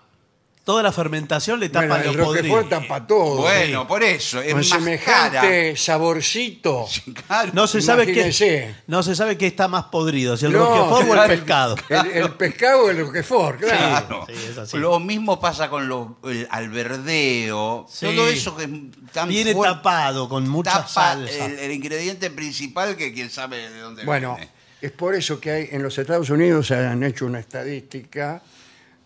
Toda 0.63 0.83
la 0.83 0.91
fermentación 0.91 1.59
le 1.59 1.69
tapa 1.69 1.87
Bueno, 1.87 2.11
el 2.11 2.17
lo 2.17 2.25
podrido. 2.25 2.55
Roquefort 2.57 2.69
tapa 2.87 3.07
todo. 3.07 3.37
Bueno, 3.41 3.87
por 3.87 4.03
eso, 4.03 4.39
es 4.41 4.49
Con 4.49 4.57
más 4.59 4.67
semejante 4.67 5.75
saborcito. 5.75 6.87
Claro. 7.27 7.51
No 7.53 7.65
se 7.67 7.81
sabe 7.81 8.05
qué 8.05 8.73
no 8.87 9.01
se 9.03 9.15
sabe 9.15 9.37
qué 9.37 9.47
está 9.47 9.67
más 9.67 9.85
podrido, 9.85 10.37
si 10.37 10.45
el 10.45 10.51
No, 10.53 10.59
roquefort 10.65 11.01
o 11.01 11.05
el 11.05 11.09
claro. 11.11 11.27
pescado. 11.29 11.75
El, 11.89 12.23
el 12.23 12.29
pescado 12.35 12.87
del 12.87 12.99
Roquefort, 12.99 13.59
claro. 13.59 14.07
Claro. 14.07 14.25
Sí, 14.27 14.33
es 14.51 14.57
así. 14.57 14.77
Lo 14.77 14.99
mismo 14.99 15.39
pasa 15.39 15.69
con 15.69 15.87
lo- 15.87 16.17
el 16.25 16.47
alberdeo, 16.51 17.85
Sí. 17.89 18.05
todo 18.15 18.27
eso 18.27 18.55
que 18.55 18.63
es 18.65 18.69
tan 19.11 19.29
Viene 19.29 19.53
fuerte, 19.53 19.75
tapado 19.75 20.29
con 20.29 20.47
mucha 20.47 20.71
tapa 20.71 20.87
salsa. 20.87 21.45
el, 21.45 21.59
el 21.59 21.71
ingrediente 21.71 22.29
principal 22.31 22.95
que 22.95 23.13
quién 23.13 23.29
sabe 23.29 23.69
de 23.69 23.79
dónde 23.79 24.03
Bueno, 24.05 24.35
viene. 24.35 24.51
es 24.81 24.91
por 24.91 25.15
eso 25.15 25.39
que 25.39 25.51
hay, 25.51 25.69
en 25.71 25.83
los 25.83 25.97
Estados 25.97 26.29
Unidos 26.29 26.67
se 26.67 26.75
han 26.75 27.01
hecho 27.03 27.25
una 27.25 27.39
estadística 27.39 28.41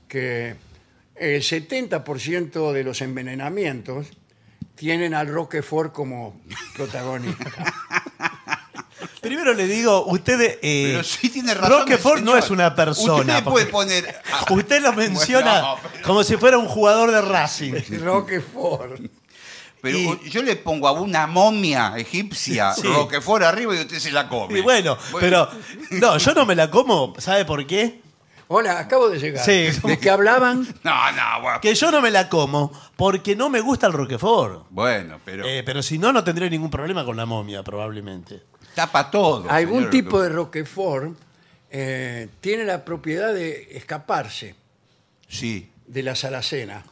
que 0.07 0.55
el 1.15 1.41
70% 1.41 2.71
de 2.73 2.83
los 2.83 3.01
envenenamientos 3.01 4.07
tienen 4.75 5.13
al 5.13 5.27
Roquefort 5.27 5.93
como 5.93 6.41
protagonista. 6.75 7.45
Primero 9.21 9.53
le 9.53 9.65
digo, 9.67 10.05
usted. 10.05 10.59
eh, 10.61 10.89
Pero 10.91 11.03
sí 11.03 11.29
tiene 11.29 11.53
razón. 11.53 11.79
Roquefort 11.79 12.21
no 12.21 12.37
es 12.37 12.49
una 12.51 12.75
persona. 12.75 13.37
Usted 13.39 13.43
puede 13.43 13.65
poner. 13.67 14.21
Usted 14.51 14.81
lo 14.81 14.93
menciona 14.93 15.61
Bueno, 15.61 15.77
pero- 15.91 16.03
como 16.05 16.23
si 16.23 16.37
fuera 16.37 16.57
un 16.57 16.67
jugador 16.67 17.11
de 17.11 17.21
Racing. 17.21 17.73
Roquefort. 18.03 19.01
Pero 19.81 19.97
Y- 19.97 20.29
yo 20.29 20.41
le 20.43 20.55
pongo 20.55 20.87
a 20.87 20.91
una 20.93 21.25
momia 21.27 21.93
egipcia 21.97 22.73
Sí. 22.73 22.83
Roquefort 22.83 23.43
arriba 23.43 23.75
y 23.75 23.79
usted 23.79 23.99
se 23.99 24.11
la 24.11 24.27
come. 24.29 24.59
Y 24.59 24.61
bueno, 24.61 24.97
pero. 25.19 25.49
No, 25.91 26.17
yo 26.17 26.33
no 26.33 26.45
me 26.45 26.55
la 26.55 26.69
como. 26.69 27.13
¿Sabe 27.19 27.45
por 27.45 27.65
qué? 27.65 28.01
Hola, 28.47 28.79
acabo 28.79 29.09
de 29.09 29.19
llegar. 29.19 29.43
Sí. 29.43 29.67
¿De 29.87 29.97
qué 29.99 30.09
hablaban? 30.09 30.67
No, 30.83 31.11
no, 31.11 31.41
bueno. 31.41 31.61
Que 31.61 31.73
yo 31.73 31.89
no 31.91 32.01
me 32.01 32.11
la 32.11 32.29
como 32.29 32.71
porque 32.95 33.35
no 33.35 33.49
me 33.49 33.59
gusta 33.59 33.87
el 33.87 33.93
Roquefort. 33.93 34.67
Bueno, 34.69 35.19
pero 35.25 35.45
Eh, 35.45 35.63
pero 35.65 35.81
si 35.81 35.97
no, 35.97 36.13
no 36.13 36.23
tendría 36.23 36.49
ningún 36.49 36.69
problema 36.69 37.03
con 37.03 37.17
la 37.17 37.25
momia, 37.25 37.63
probablemente. 37.63 38.43
tapa 38.75 39.09
todo. 39.09 39.49
Algún 39.49 39.77
señor. 39.77 39.89
tipo 39.91 40.21
de 40.21 40.29
Roquefort 40.29 41.17
eh, 41.71 42.29
tiene 42.41 42.65
la 42.65 42.85
propiedad 42.85 43.33
de 43.33 43.69
escaparse 43.77 44.55
Sí, 45.27 45.69
de 45.87 46.03
la 46.03 46.15
salacena. 46.15 46.83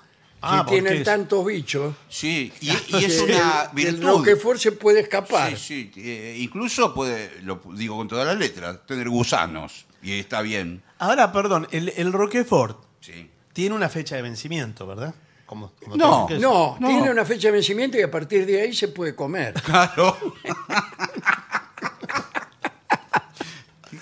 Ah, 0.42 0.58
si 0.58 0.64
¿por 0.64 0.70
tienen 0.74 0.94
es? 0.98 1.04
tantos 1.04 1.46
bichos, 1.46 1.96
sí. 2.10 2.52
Y, 2.60 2.68
y 2.98 3.06
es 3.06 3.14
que 3.18 3.22
una 3.22 3.62
el- 3.74 3.86
el 3.88 3.94
virtud. 3.94 4.04
Roquefort 4.08 4.60
se 4.60 4.72
puede 4.74 5.02
escapar. 5.02 5.56
Sí, 5.58 5.92
sí. 5.94 6.02
eh, 6.04 6.36
incluso 6.40 6.94
puede, 6.94 7.32
lo 7.44 7.62
digo 7.76 7.96
con 7.96 8.08
todas 8.08 8.26
las 8.26 8.38
letras, 8.38 8.80
tener 8.88 9.08
gusanos. 9.08 9.86
Y 10.04 10.20
está 10.20 10.42
bien. 10.42 10.84
Ahora, 11.00 11.32
perdón, 11.32 11.68
el, 11.72 11.94
el 11.96 12.12
Roquefort 12.14 12.84
Sí. 13.00 13.30
tiene 13.54 13.74
una 13.76 13.90
fecha 13.90 14.16
de 14.18 14.22
vencimiento, 14.22 14.86
¿verdad? 14.86 15.16
Como, 15.46 15.72
como 15.84 15.96
No, 15.96 16.26
todo. 16.28 16.40
No, 16.40 16.78
No. 16.80 16.88
tiene 16.88 17.10
una 17.12 17.26
fecha 17.26 17.48
de 17.48 17.54
vencimiento 17.54 17.98
y 17.98 18.02
a 18.02 18.12
partir 18.12 18.46
de 18.46 18.62
ahí 18.62 18.74
se 18.74 18.88
puede 18.90 19.16
comer. 19.16 19.54
Claro. 19.64 20.18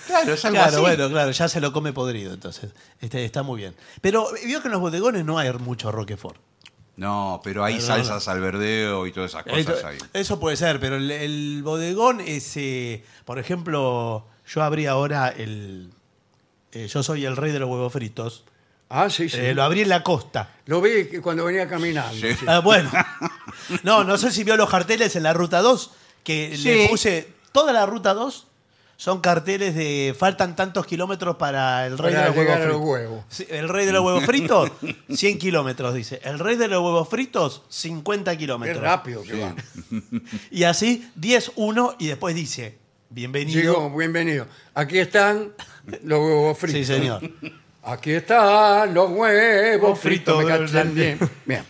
claro, 0.06 0.32
es 0.34 0.44
algo 0.44 0.56
Claro, 0.56 0.72
así. 0.72 0.80
bueno, 0.80 1.08
claro, 1.08 1.30
ya 1.30 1.48
se 1.48 1.60
lo 1.60 1.72
come 1.72 1.92
podrido, 1.92 2.32
entonces. 2.34 2.72
Este, 3.00 3.24
está 3.24 3.42
muy 3.42 3.58
bien. 3.58 3.74
Pero 4.00 4.28
vio 4.44 4.60
que 4.62 4.68
en 4.68 4.72
los 4.72 4.80
bodegones 4.80 5.24
no 5.24 5.38
hay 5.38 5.52
mucho 5.54 5.90
Roquefort. 5.92 6.38
No, 6.96 7.40
pero 7.42 7.64
hay 7.64 7.80
salsas 7.80 8.28
al 8.28 8.40
verdeo 8.40 9.06
y 9.06 9.12
todas 9.12 9.30
esas 9.30 9.44
cosas 9.44 9.58
Eso, 9.78 9.86
ahí. 9.86 9.98
eso 10.12 10.38
puede 10.38 10.56
ser, 10.58 10.78
pero 10.78 10.96
el, 10.96 11.10
el 11.10 11.62
bodegón 11.64 12.20
es, 12.20 12.52
eh, 12.56 13.02
por 13.24 13.38
ejemplo, 13.38 14.26
yo 14.54 14.62
abrí 14.62 14.86
ahora 14.86 15.28
el... 15.28 15.90
eh, 16.72 16.86
yo 16.88 17.02
soy 17.02 17.24
el 17.24 17.36
rey 17.36 17.52
de 17.52 17.58
los 17.60 17.68
huevos 17.70 17.92
fritos. 17.92 18.44
Ah, 18.94 19.08
sí, 19.08 19.28
sí. 19.30 19.38
Eh, 19.40 19.54
lo 19.54 19.62
abrí 19.62 19.80
en 19.82 19.88
la 19.88 20.02
costa. 20.02 20.50
Lo 20.66 20.80
vi 20.82 21.06
que 21.06 21.22
cuando 21.22 21.44
venía 21.46 21.66
caminando. 21.68 22.12
Sí. 22.14 22.34
sí. 22.34 22.44
Ah, 22.48 22.58
bueno. 22.60 22.90
No, 23.82 24.02
no 24.04 24.16
sé 24.18 24.30
si 24.32 24.44
vio 24.44 24.56
los 24.56 24.68
carteles 24.70 25.14
en 25.16 25.22
la 25.22 25.32
ruta 25.34 25.60
2, 25.60 25.90
que 26.24 26.56
Sí. 26.56 26.64
le 26.64 26.88
puse 26.88 27.28
toda 27.52 27.72
la 27.72 27.84
ruta 27.86 28.14
2 28.14 28.46
son 28.96 29.20
carteles 29.20 29.74
de 29.74 30.14
faltan 30.18 30.54
tantos 30.56 30.86
kilómetros 30.86 31.36
para 31.36 31.86
el 31.86 31.98
rey 31.98 32.14
Para 32.14 32.30
de 32.30 32.36
los 32.36 32.36
llegar 32.36 32.58
huevos 32.60 32.64
a 32.64 32.68
los 32.68 32.76
fritos. 32.76 32.90
huevos. 32.90 33.24
Sí, 33.28 33.46
el 33.50 33.68
rey 33.68 33.86
de 33.86 33.92
los 33.92 34.04
huevos 34.04 34.24
fritos, 34.24 34.70
100 35.14 35.38
kilómetros, 35.38 35.94
dice. 35.94 36.20
El 36.24 36.38
rey 36.38 36.56
de 36.56 36.68
los 36.68 36.82
huevos 36.82 37.08
fritos, 37.08 37.62
50 37.68 38.30
Qué 38.32 38.38
kilómetros. 38.38 38.82
rápido 38.82 39.22
que 39.22 39.40
va. 39.40 39.54
Y 40.50 40.64
así, 40.64 41.10
10, 41.16 41.52
1 41.56 41.96
y 41.98 42.06
después 42.08 42.34
dice, 42.34 42.78
bienvenido. 43.12 43.60
Llegó, 43.60 43.90
bienvenido. 43.96 44.46
Aquí 44.74 44.98
están 44.98 45.52
los 46.04 46.18
huevos 46.18 46.58
fritos. 46.58 46.78
Sí, 46.80 46.84
señor. 46.92 47.20
Aquí 47.84 48.12
están 48.12 48.94
los 48.94 49.10
huevos 49.10 49.98
Fritos 49.98 50.38
fritos. 50.38 50.44
Me 50.44 50.66
cachan 50.66 50.94
bien. 50.94 51.18
Bien. 51.46 51.64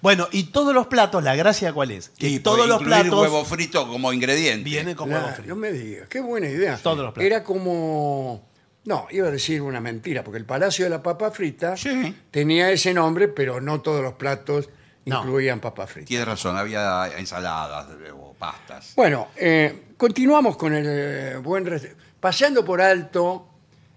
Bueno, 0.00 0.26
y 0.32 0.44
todos 0.44 0.74
los 0.74 0.88
platos, 0.88 1.22
la 1.22 1.36
gracia 1.36 1.72
cuál 1.72 1.92
es? 1.92 2.08
Que 2.18 2.28
Y 2.28 2.38
todos 2.40 2.66
los 2.66 2.82
platos 2.82 3.20
huevo 3.20 3.44
frito 3.44 3.86
como 3.86 4.12
ingrediente. 4.12 4.64
vienen 4.68 4.96
con 4.96 5.08
huevos 5.08 5.22
Claro, 5.22 5.36
fritos. 5.36 5.48
no 5.48 5.56
me 5.60 5.72
digas, 5.72 6.08
qué 6.08 6.20
buena 6.20 6.48
idea. 6.48 6.76
Todos 6.82 6.98
los 6.98 7.12
platos. 7.14 7.24
Era 7.24 7.44
como. 7.44 8.50
No, 8.84 9.06
iba 9.12 9.28
a 9.28 9.30
decir 9.30 9.62
una 9.62 9.80
mentira, 9.80 10.24
porque 10.24 10.38
el 10.38 10.44
Palacio 10.44 10.84
de 10.86 10.90
la 10.90 11.00
Papa 11.04 11.30
Frita 11.30 11.76
Sí. 11.76 12.16
tenía 12.32 12.68
ese 12.72 12.92
nombre, 12.92 13.28
pero 13.28 13.60
no 13.60 13.80
todos 13.80 14.02
los 14.02 14.14
platos 14.14 14.70
No. 15.04 15.18
incluían 15.20 15.60
papa 15.60 15.86
frita. 15.86 16.06
Tiene 16.08 16.24
razón, 16.24 16.56
había 16.56 17.06
ensaladas 17.16 17.86
o 18.12 18.34
pastas. 18.34 18.94
Bueno, 18.96 19.28
eh, 19.36 19.91
continuamos 20.06 20.56
con 20.56 20.74
el 20.74 20.84
eh, 20.88 21.36
buen. 21.36 21.64
rest- 21.64 21.94
Pasando 22.18 22.64
por 22.64 22.80
alto 22.80 23.46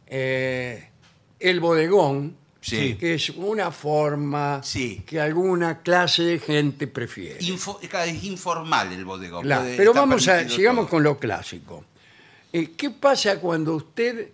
eh, 0.05 0.89
el 1.39 1.59
bodegón, 1.59 2.37
Sí. 2.61 2.93
que 2.95 3.15
es 3.15 3.31
una 3.31 3.71
forma 3.71 4.61
Sí. 4.63 5.01
que 5.05 5.19
alguna 5.19 5.81
clase 5.81 6.21
de 6.21 6.37
gente 6.39 6.85
prefiere. 6.85 7.39
Info- 7.43 7.79
es 7.81 8.23
informal 8.23 8.93
el 8.93 9.03
bodegón. 9.03 9.47
Puede- 9.47 9.77
pero 9.77 9.91
está 9.91 9.99
vamos 10.01 10.27
a, 10.27 10.33
permitido 10.33 10.55
sigamos 10.57 10.83
todo. 10.85 10.89
con 10.91 11.03
lo 11.03 11.17
clásico. 11.17 11.85
Eh, 12.53 12.73
¿Qué 12.77 12.91
pasa 12.91 13.39
cuando 13.39 13.73
usted 13.75 14.29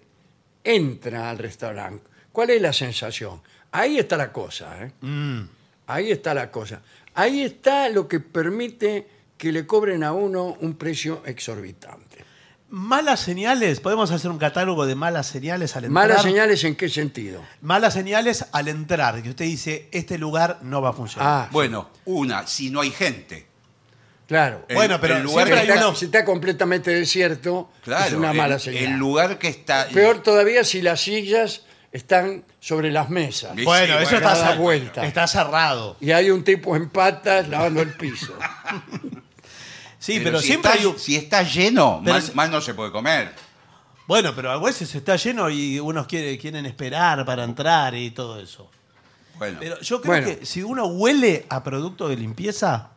entra 0.65 1.29
al 1.29 1.37
restaurante? 1.37 2.03
¿Cuál 2.33 2.49
es 2.49 2.61
la 2.61 2.73
sensación? 2.73 3.39
Ahí 3.71 3.97
está 3.97 4.17
la 4.17 4.33
cosa, 4.33 4.75
¿eh? 4.83 4.91
Mm. 4.99 5.41
Ahí 5.87 6.11
está 6.11 6.33
la 6.33 6.51
cosa. 6.51 6.81
Ahí 7.13 7.43
está 7.43 7.87
lo 7.87 8.09
que 8.09 8.19
permite 8.19 9.07
que 9.41 9.51
le 9.51 9.65
cobren 9.65 10.03
a 10.03 10.13
uno 10.13 10.55
un 10.59 10.75
precio 10.75 11.23
exorbitante. 11.25 12.23
Malas 12.69 13.21
señales, 13.21 13.79
podemos 13.79 14.11
hacer 14.11 14.29
un 14.29 14.37
catálogo 14.37 14.85
de 14.85 14.93
malas 14.93 15.25
señales 15.25 15.75
al 15.75 15.85
entrar. 15.85 16.07
¿Malas 16.09 16.21
señales 16.21 16.63
en 16.63 16.75
qué 16.75 16.87
sentido? 16.89 17.41
Malas 17.61 17.95
señales 17.95 18.45
al 18.51 18.67
entrar, 18.67 19.19
que 19.23 19.31
usted 19.31 19.45
dice, 19.45 19.89
este 19.91 20.19
lugar 20.19 20.59
no 20.61 20.79
va 20.83 20.89
a 20.89 20.93
funcionar. 20.93 21.27
Ah, 21.27 21.49
Bueno, 21.51 21.89
una, 22.05 22.45
si 22.45 22.69
no 22.69 22.81
hay 22.81 22.91
gente. 22.91 23.47
claro. 24.27 24.63
El- 24.67 24.75
Bueno, 24.75 24.99
pero 25.01 25.17
el 25.17 25.23
lugar 25.23 25.47
siempre 25.47 25.55
que 25.55 25.59
hay 25.61 25.65
Si 25.65 25.73
está, 25.73 25.87
uno- 25.87 25.95
si 25.97 26.05
está 26.05 26.23
completamente 26.25 26.91
desierto, 26.91 27.71
Claro, 27.83 28.05
es 28.05 28.13
una 28.13 28.29
el- 28.29 28.37
mala 28.37 28.53
el, 28.55 28.61
señal. 28.61 28.99
lugar 28.99 29.39
que 29.39 29.47
está. 29.47 29.87
Peor 29.91 30.21
todavía 30.21 30.63
si 30.63 30.83
las 30.83 31.01
sillas 31.01 31.63
están 31.91 32.45
sobre 32.61 32.89
las 32.91 33.09
mesas. 33.09 33.53
Sí, 33.57 33.65
bueno, 33.65 33.95
eso 33.99 34.11
bueno. 34.11 34.17
está, 34.17 34.33
Cada 34.33 34.53
cer- 34.55 34.57
vuelta. 34.59 35.05
está 35.07 35.27
cerrado. 35.27 35.97
Y 35.99 36.11
hay 36.11 36.29
un 36.29 36.43
tipo 36.45 36.75
en 36.77 36.89
patas 36.89 37.49
lavando 37.49 37.81
el 37.81 37.89
piso. 37.95 38.33
Sí, 40.01 40.19
pero, 40.23 40.39
si 40.39 40.47
siempre 40.47 40.71
está, 40.71 40.81
hay 40.81 40.87
un- 40.87 40.97
Si 40.99 41.15
está 41.15 41.43
lleno, 41.43 42.01
Pero 42.03 42.13
mal, 42.15 42.21
si- 42.23 42.31
mal 42.33 42.49
no 42.51 42.59
se 42.59 42.73
puede 42.73 42.91
comer. 42.91 43.33
Bueno, 44.07 44.33
pero 44.35 44.51
a 44.51 44.57
veces 44.57 44.93
está 44.95 45.15
lleno 45.15 45.49
y 45.49 45.79
unos 45.79 46.07
quiere- 46.07 46.37
quieren 46.39 46.65
esperar 46.65 47.23
para 47.23 47.43
entrar 47.43 47.93
y 47.95 48.09
todo 48.11 48.39
eso. 48.39 48.69
Bueno, 49.37 49.57
Pero 49.59 49.79
yo 49.79 50.01
creo 50.01 50.13
Bueno. 50.21 50.27
que 50.39 50.45
si 50.45 50.63
uno 50.63 50.85
huele 50.87 51.45
a 51.49 51.63
producto 51.63 52.09
de 52.09 52.17
limpieza, 52.17 52.89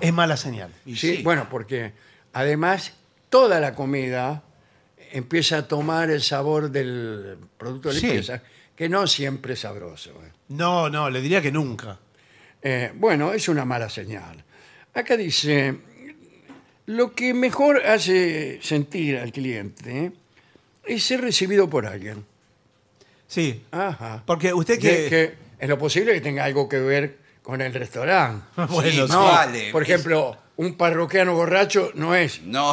es 0.00 0.12
mala 0.12 0.36
señal. 0.36 0.72
y 0.84 0.96
Sí, 0.96 1.16
sí. 1.18 1.22
bueno, 1.22 1.48
porque 1.50 1.92
además 2.32 2.92
toda 3.28 3.60
la 3.60 3.74
comida 3.74 4.42
empieza 5.12 5.58
a 5.58 5.68
tomar 5.68 6.10
el 6.10 6.22
sabor 6.22 6.70
del 6.70 7.38
producto 7.56 7.90
de 7.90 8.00
Sí. 8.00 8.06
limpieza, 8.06 8.42
que 8.76 8.88
no 8.88 9.06
siempre 9.06 9.54
es 9.54 9.60
sabroso. 9.60 10.10
¿eh? 10.10 10.32
No, 10.48 10.90
no, 10.90 11.08
le 11.08 11.20
diría 11.20 11.40
que 11.40 11.52
nunca. 11.52 11.98
Eh, 12.60 12.92
bueno, 12.96 13.32
es 13.32 13.48
una 13.48 13.64
mala 13.64 13.88
señal. 13.88 14.43
Acá 14.94 15.16
dice, 15.16 15.76
lo 16.86 17.14
que 17.14 17.34
mejor 17.34 17.84
hace 17.84 18.58
sentir 18.62 19.18
al 19.18 19.32
cliente 19.32 20.12
es 20.84 21.02
ser 21.04 21.20
recibido 21.20 21.68
por 21.68 21.86
alguien. 21.86 22.24
Sí. 23.26 23.62
Ajá. 23.72 24.22
Porque 24.26 24.52
usted 24.52 24.78
Que, 24.78 24.88
que. 24.88 25.08
que 25.08 25.34
en 25.58 25.70
lo 25.70 25.78
posible 25.78 26.12
que 26.12 26.20
tenga 26.20 26.44
algo 26.44 26.68
que 26.68 26.78
ver 26.78 27.18
con 27.42 27.60
el 27.60 27.72
restaurante. 27.74 28.44
Bueno, 28.68 29.06
Sí, 29.06 29.12
No, 29.12 29.24
vale. 29.24 29.70
por 29.72 29.82
ejemplo, 29.82 30.36
un 30.56 30.74
parroquiano 30.76 31.34
borracho 31.34 31.90
no 31.94 32.14
es 32.14 32.42
No, 32.42 32.72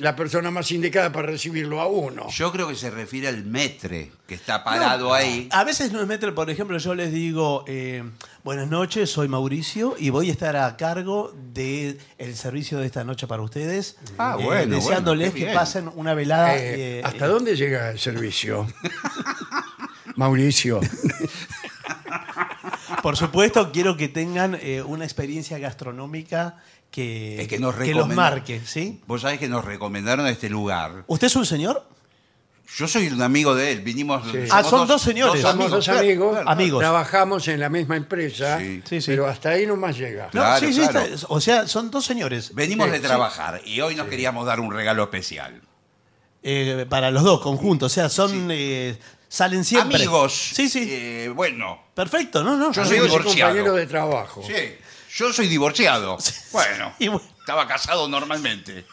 la 0.00 0.16
persona 0.16 0.50
más 0.50 0.70
indicada 0.72 1.12
para 1.12 1.28
recibirlo 1.28 1.80
a 1.80 1.86
uno. 1.86 2.28
yo 2.30 2.50
creo 2.52 2.68
que 2.68 2.74
se 2.74 2.90
refiere 2.90 3.28
al 3.28 3.44
metre 3.44 4.10
que 4.26 4.34
está 4.34 4.64
parado 4.64 5.12
ahí. 5.14 5.48
A 5.52 5.64
veces 5.64 5.92
nos 5.92 6.06
meten, 6.06 6.34
por 6.34 6.50
ejemplo, 6.50 6.76
yo 6.78 6.94
les 6.94 7.12
digo, 7.12 7.64
eh, 7.66 8.02
buenas 8.42 8.68
noches, 8.68 9.10
soy 9.10 9.28
Mauricio 9.28 9.94
y 9.98 10.10
voy 10.10 10.28
a 10.28 10.32
estar 10.32 10.56
a 10.56 10.76
cargo 10.76 11.32
del 11.52 11.98
el 12.18 12.34
servicio 12.36 12.78
de 12.78 12.86
esta 12.86 13.04
noche 13.04 13.26
para 13.26 13.42
ustedes. 13.42 13.96
Ah, 14.18 14.36
Eh, 14.38 14.44
bueno, 14.44 14.76
Deseándoles 14.76 15.28
bueno, 15.30 15.34
qué 15.34 15.38
que 15.40 15.44
bien. 15.46 15.54
pasen 15.56 15.90
una 15.94 16.14
velada. 16.14 16.56
Eh, 16.56 16.98
eh, 16.98 17.02
¿Hasta 17.04 17.26
eh, 17.26 17.28
dónde 17.28 17.56
llega 17.56 17.90
el 17.90 17.98
servicio? 17.98 18.66
Mauricio. 20.16 20.80
Por 23.02 23.16
supuesto, 23.16 23.70
quiero 23.72 23.96
que 23.96 24.08
tengan 24.08 24.56
eh, 24.60 24.82
una 24.82 25.04
experiencia 25.04 25.58
gastronómica 25.58 26.56
que, 26.94 27.42
Es 27.42 27.48
que 27.48 27.58
nos 27.58 27.76
los 27.76 28.08
marque, 28.08 28.60
¿sí? 28.64 29.00
Vos 29.06 29.22
sabés 29.22 29.40
que 29.40 29.48
nos 29.48 29.64
recomendaron 29.64 30.26
este 30.28 30.48
lugar. 30.48 31.02
¿Usted 31.08 31.26
es 31.26 31.34
un 31.34 31.44
señor? 31.44 31.84
Yo 32.76 32.86
soy 32.88 33.08
un 33.08 33.20
amigo 33.20 33.54
de 33.54 33.72
él, 33.72 33.80
vinimos... 33.80 34.22
Ah, 34.50 34.62
somos 34.62 34.70
son 34.70 34.88
dos 34.88 35.02
señores. 35.02 35.42
Somos 35.42 35.70
dos 35.70 35.84
claro, 35.84 36.00
amigos, 36.00 36.32
claro. 36.32 36.48
Amigos. 36.50 36.80
trabajamos 36.80 37.48
en 37.48 37.60
la 37.60 37.68
misma 37.68 37.96
empresa, 37.96 38.58
Sí. 38.58 38.82
Sí, 38.88 39.00
sí. 39.00 39.06
pero 39.10 39.26
hasta 39.26 39.50
ahí 39.50 39.66
nomás 39.66 39.98
llega. 39.98 40.26
No, 40.26 40.30
Claro, 40.30 40.66
sí, 40.66 40.72
sí, 40.72 40.86
claro. 40.88 41.14
o 41.28 41.40
sea, 41.40 41.66
son 41.66 41.90
dos 41.90 42.04
señores. 42.04 42.54
Venimos 42.54 42.86
Sí, 42.86 42.92
de 42.92 42.98
sí. 42.98 43.02
trabajar 43.04 43.60
y 43.64 43.80
hoy 43.80 43.94
nos 43.96 44.06
queríamos 44.06 44.46
dar 44.46 44.60
un 44.60 44.72
regalo 44.72 45.02
especial. 45.02 45.60
Eh, 46.42 46.86
para 46.88 47.10
los 47.10 47.22
dos 47.24 47.40
conjuntos, 47.40 47.90
o 47.92 47.94
sea, 47.94 48.08
son 48.08 48.48
eh, 48.50 48.98
salen 49.28 49.64
siempre. 49.64 49.96
Amigos. 49.96 50.32
Sí, 50.54 50.68
sí. 50.68 50.86
eh, 50.90 51.32
bueno, 51.34 51.82
Perfecto, 51.94 52.42
no, 52.42 52.56
no. 52.56 52.72
Yo 52.72 52.84
soy 52.84 52.98
divorciado. 53.00 53.50
compañeros 53.52 53.76
de 53.76 53.86
trabajo. 53.86 54.42
sí, 54.44 54.52
yo 55.16 55.32
soy 55.32 55.48
divorciado. 55.48 56.18
Bueno, 56.52 56.94
Y 56.98 57.08
bueno. 57.08 57.24
estaba 57.40 57.66
casado 57.66 58.06
normalmente. 58.08 58.84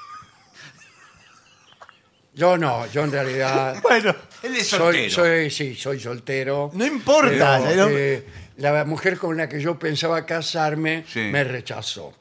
Yo 2.33 2.57
no, 2.57 2.85
yo 2.87 3.03
en 3.03 3.11
realidad 3.11 3.79
Bueno, 3.83 4.15
Él 4.41 4.55
es 4.55 4.67
soy, 4.69 4.79
soltero. 4.79 5.09
soy, 5.11 5.51
sí, 5.51 5.75
soy 5.75 5.99
soltero. 5.99 6.71
no 6.73 6.85
importa. 6.85 7.61
Pero, 7.63 7.89
¿no? 7.89 7.95
eh, 7.97 8.25
la 8.57 8.85
mujer 8.85 9.17
con 9.17 9.35
la 9.37 9.49
que 9.49 9.59
yo 9.61 9.77
pensaba 9.77 10.25
casarme 10.25 11.03
Sí. 11.07 11.19
me 11.19 11.43
rechazó. 11.43 12.13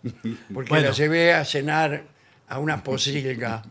Porque 0.52 0.70
Bueno. 0.70 0.88
la 0.88 0.92
llevé 0.92 1.32
a 1.32 1.44
cenar 1.44 2.02
a 2.48 2.58
una 2.58 2.82
posilga. 2.82 3.62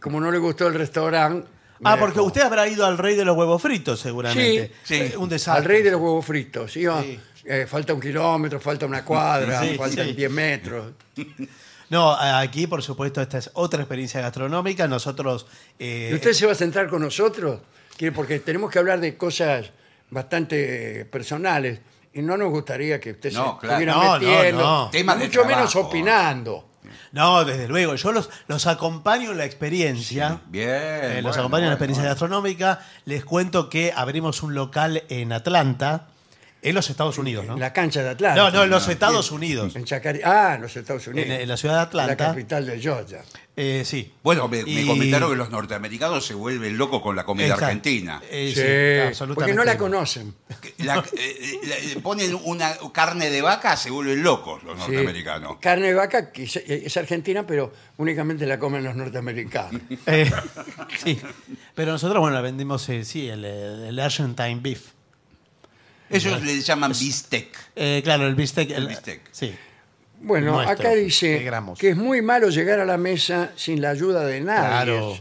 Como 0.00 0.20
no 0.20 0.30
le 0.30 0.38
gustó 0.38 0.66
el 0.66 0.74
restaurante. 0.74 1.46
me 1.78 1.90
ah, 1.90 1.96
porque 1.98 2.14
dejó. 2.16 2.26
usted 2.26 2.40
habrá 2.42 2.66
ido 2.66 2.84
al 2.84 2.98
rey 2.98 3.14
de 3.14 3.24
los 3.24 3.36
huevos 3.36 3.62
fritos, 3.62 4.00
seguramente. 4.00 4.72
Sí, 4.82 4.94
sí. 4.96 5.00
Eh, 5.12 5.16
un 5.16 5.28
desastre. 5.28 5.58
Al 5.62 5.64
rey 5.64 5.82
de 5.82 5.92
los 5.92 6.00
huevos 6.00 6.26
fritos. 6.26 6.76
Iba, 6.76 7.00
Sí. 7.02 7.20
Eh, 7.48 7.66
falta 7.66 7.94
un 7.94 8.00
kilómetro, 8.00 8.60
falta 8.60 8.86
una 8.86 9.04
cuadra, 9.04 9.62
Sí, 9.62 9.76
faltan 9.76 10.06
sí. 10.06 10.12
10 10.12 10.30
metros. 10.30 10.92
No, 11.90 12.12
aquí, 12.14 12.66
por 12.66 12.82
supuesto, 12.82 13.22
esta 13.22 13.38
es 13.38 13.50
otra 13.54 13.80
experiencia 13.80 14.20
gastronómica. 14.20 14.86
Nosotros. 14.86 15.46
eh, 15.78 16.10
¿Y 16.12 16.14
usted 16.16 16.34
se 16.34 16.44
va 16.44 16.52
a 16.52 16.54
centrar 16.54 16.86
con 16.86 17.00
nosotros? 17.00 17.60
Porque 18.14 18.40
tenemos 18.40 18.70
que 18.70 18.78
hablar 18.78 19.00
de 19.00 19.16
cosas 19.16 19.70
bastante 20.10 21.06
personales 21.06 21.80
y 22.12 22.20
no 22.20 22.36
nos 22.36 22.50
gustaría 22.50 23.00
que 23.00 23.12
usted 23.12 23.32
No, 23.32 23.58
se 23.58 23.66
claro. 23.66 23.80
estuviera 23.80 23.92
No, 23.94 24.04
no, 24.04 24.18
metiendo, 24.20 24.62
no. 24.62 24.90
Temas 24.90 25.18
de 25.18 25.24
mucho 25.24 25.44
menos 25.46 25.74
opinando. 25.76 26.68
No, 27.12 27.42
desde 27.46 27.68
luego. 27.68 27.94
Yo 27.94 28.12
los, 28.12 28.28
los 28.48 28.66
acompaño 28.66 29.32
en 29.32 29.38
la 29.38 29.46
experiencia. 29.46 30.40
Bien. 30.48 30.68
Eh, 30.70 31.12
los 31.22 31.30
bueno, 31.30 31.40
acompaño 31.40 31.62
en 31.64 31.68
la 31.70 31.74
experiencia 31.74 32.02
bueno. 32.02 32.12
gastronómica. 32.14 32.80
Les 33.06 33.24
cuento 33.24 33.70
que 33.70 33.94
abrimos 33.96 34.42
un 34.42 34.54
local 34.54 35.04
en 35.08 35.32
Atlanta, 35.32 36.08
en 36.60 36.74
los 36.74 36.90
Estados 36.90 37.18
Unidos, 37.18 37.46
¿no? 37.46 37.54
En 37.54 37.60
la 37.60 37.72
cancha 37.72 38.02
de 38.02 38.10
Atlanta. 38.10 38.40
No, 38.42 38.50
no, 38.50 38.64
en 38.64 38.70
los 38.70 38.88
Estados 38.88 39.30
Unidos. 39.30 39.76
En 39.76 39.84
Chacari- 39.84 40.22
Ah, 40.24 40.54
en 40.56 40.62
los 40.62 40.76
Estados 40.76 41.06
Unidos. 41.06 41.26
En, 41.30 41.40
en 41.42 41.48
la 41.48 41.56
ciudad 41.56 41.74
de 41.74 41.78
la 41.96 42.04
Atlanta. 42.04 42.26
capital 42.28 42.66
de 42.66 42.80
Georgia. 42.80 43.22
Eh, 43.60 43.82
sí. 43.84 44.12
Bueno, 44.22 44.46
me, 44.48 44.62
comentaron 44.86 45.30
que 45.30 45.36
los 45.36 45.50
norteamericanos 45.50 46.24
se 46.24 46.34
vuelven 46.34 46.78
locos 46.78 47.02
con 47.02 47.16
la 47.16 47.24
comida 47.24 47.46
Exacto. 47.46 47.64
argentina. 47.66 48.22
Eh, 48.30 48.52
Sí, 48.54 48.60
sí, 48.60 49.08
absolutamente. 49.08 49.34
porque 49.34 49.54
no 49.54 49.64
la 49.64 49.76
conocen. 49.78 50.34
La- 50.78 50.98
eh, 51.16 51.60
eh, 51.62 51.92
la- 51.94 52.00
ponen 52.02 52.38
una 52.44 52.72
carne 52.92 53.30
de 53.30 53.42
vaca, 53.42 53.76
se 53.76 53.90
vuelven 53.90 54.22
locos 54.22 54.62
los 54.62 54.74
Sí. 54.74 54.80
norteamericanos. 54.92 55.56
Carne 55.60 55.88
de 55.88 55.94
vaca 55.94 56.30
que 56.30 56.44
es, 56.44 56.56
es 56.56 56.96
argentina, 56.96 57.44
pero 57.46 57.72
únicamente 57.96 58.46
la 58.46 58.58
comen 58.58 58.84
los 58.84 58.94
norteamericanos. 58.96 59.80
Eh, 60.06 60.30
sí. 61.02 61.20
Pero 61.74 61.92
nosotros, 61.92 62.20
bueno, 62.20 62.40
vendimos, 62.42 62.88
eh, 62.88 63.04
sí, 63.04 63.28
el, 63.28 63.44
el 63.44 63.98
Argentine 63.98 64.58
Beef. 64.60 64.92
Ellos 66.10 66.42
le 66.42 66.60
llaman 66.60 66.92
bistec. 66.92 67.56
Eh, 67.76 68.00
claro, 68.02 68.26
el 68.26 68.34
bistec. 68.34 68.70
El 68.70 68.86
bistec. 68.86 69.20
Sí. 69.30 69.54
Bueno, 70.20 70.52
Nuestro, 70.52 70.72
acá 70.72 70.88
de 70.90 70.96
dice 71.04 71.38
gramos. 71.40 71.78
que 71.78 71.90
es 71.90 71.96
muy 71.96 72.22
malo 72.22 72.48
llegar 72.48 72.80
a 72.80 72.84
la 72.84 72.96
mesa 72.96 73.52
sin 73.56 73.80
la 73.80 73.90
ayuda 73.90 74.24
de 74.24 74.40
nadie. 74.40 74.68
Claro. 74.68 75.18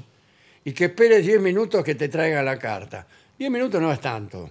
Y 0.63 0.71
que 0.73 0.85
esperes 0.85 1.25
10 1.25 1.39
minutos 1.39 1.83
que 1.83 1.95
te 1.95 2.09
traiga 2.09 2.41
la 2.41 2.57
carta. 2.57 3.05
10 3.37 3.51
minutos 3.51 3.79
no 3.81 3.91
es 3.91 4.01
tanto. 4.01 4.49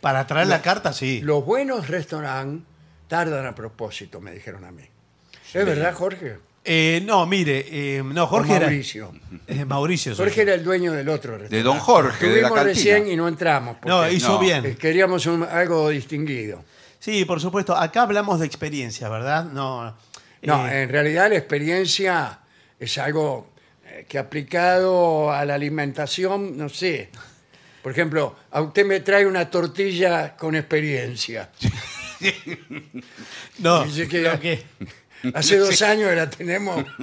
Para 0.00 0.26
traer 0.26 0.48
la 0.48 0.60
carta, 0.60 0.92
sí. 0.92 1.20
Los 1.22 1.44
buenos 1.44 1.88
restaurantes 1.88 2.66
tardan 3.08 3.46
a 3.46 3.54
propósito, 3.54 4.20
me 4.20 4.32
dijeron 4.32 4.64
a 4.64 4.72
mí. 4.72 4.84
¿Es 5.54 5.66
verdad, 5.66 5.94
Jorge? 5.94 6.38
Eh, 6.64 7.02
no, 7.04 7.26
mire, 7.26 7.66
eh, 7.68 8.02
no, 8.04 8.26
Jorge 8.28 8.52
O 8.52 8.56
era. 8.56 8.66
Mauricio. 8.66 9.12
Eh, 9.48 9.64
Mauricio. 9.64 10.14
soy 10.14 10.26
Jorge 10.26 10.36
yo. 10.36 10.42
era 10.42 10.54
el 10.54 10.62
dueño 10.64 10.92
del 10.92 11.08
otro 11.08 11.32
restaurante. 11.32 11.56
De 11.56 11.62
Don 11.62 11.78
Jorge, 11.80 12.26
de 12.26 12.32
la 12.42 12.48
Estuvimos 12.48 12.50
cantina. 12.56 12.74
recién 12.74 13.10
y 13.10 13.16
no 13.16 13.26
entramos. 13.28 13.74
porque, 13.76 13.88
No, 13.88 14.08
hizo 14.08 14.32
No. 14.34 14.38
bien. 14.38 14.64
eh, 14.66 14.76
Queríamos 14.78 15.26
un- 15.26 15.42
algo 15.42 15.88
distinguido. 15.88 16.64
Sí, 17.00 17.24
por 17.24 17.40
supuesto. 17.40 17.76
Acá 17.76 18.02
hablamos 18.02 18.38
de 18.38 18.46
experiencia, 18.46 19.08
¿verdad? 19.08 19.44
No. 19.46 19.96
No, 20.42 20.68
eh, 20.68 20.82
en 20.82 20.88
realidad 20.88 21.28
la 21.30 21.36
experiencia 21.36 22.38
es 22.78 22.96
algo 22.98 23.50
eh, 23.86 24.06
que 24.08 24.18
aplicado 24.18 25.32
a 25.32 25.44
la 25.44 25.54
alimentación, 25.54 26.56
no 26.56 26.68
sé. 26.68 27.10
Por 27.82 27.90
ejemplo, 27.92 28.36
a 28.52 28.60
usted 28.60 28.86
me 28.86 29.00
trae 29.00 29.26
una 29.26 29.50
tortilla 29.50 30.36
con 30.36 30.54
experiencia. 30.54 31.50
no, 33.58 33.84
dice 33.84 34.08
que- 34.08 34.20
no, 34.28 34.38
¿qué? 34.40 34.62
Hace 35.34 35.56
dos 35.58 35.80
años 35.82 36.14
la 36.14 36.28
tenemos. 36.30 36.84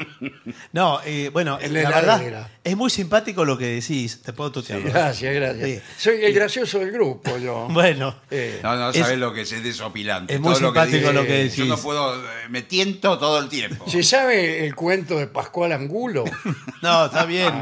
No, 0.72 1.00
eh, 1.06 1.30
bueno, 1.34 1.58
En 1.60 1.74
la 1.74 1.84
la 1.84 1.90
verdad 1.90 2.16
heladera. 2.22 2.50
es 2.64 2.76
muy 2.78 2.90
simpático 2.90 3.46
lo 3.46 3.58
que 3.58 3.66
decís. 3.66 4.22
Te 4.22 4.34
puedo 4.34 4.52
tutear. 4.52 4.82
¿verdad? 4.84 5.02
Gracias, 5.06 5.34
gracias. 5.34 5.66
Sí. 5.68 5.82
Soy 5.98 6.24
el 6.26 6.34
gracioso 6.34 6.80
del 6.80 6.92
grupo, 6.92 7.38
yo. 7.38 7.68
Bueno, 7.72 8.16
Eh, 8.30 8.60
No, 8.62 8.76
no 8.76 8.90
Es- 8.92 8.98
sabes 8.98 9.18
lo 9.18 9.34
que 9.34 9.42
es, 9.42 9.52
es 9.52 9.64
desopilante. 9.64 10.34
es 10.36 10.40
muy 10.40 10.54
Todo 10.54 10.66
simpático 10.68 10.98
dice- 10.98 11.14
lo 11.14 11.24
que 11.26 11.50
Yo 11.50 11.66
no 11.66 11.72
decís. 11.72 11.84
puedo, 11.84 12.16
eh, 12.16 12.50
me 12.50 12.62
tiento 12.62 13.18
todo 13.18 13.40
el 13.40 13.50
tiempo. 13.50 13.90
¿Se 13.90 14.04
sabe 14.04 14.66
el 14.66 14.76
cuento 14.76 15.18
de 15.18 15.28
Pascual 15.28 15.72
Angulo? 15.72 16.26
no, 16.82 17.06
está 17.06 17.26
bien. 17.26 17.54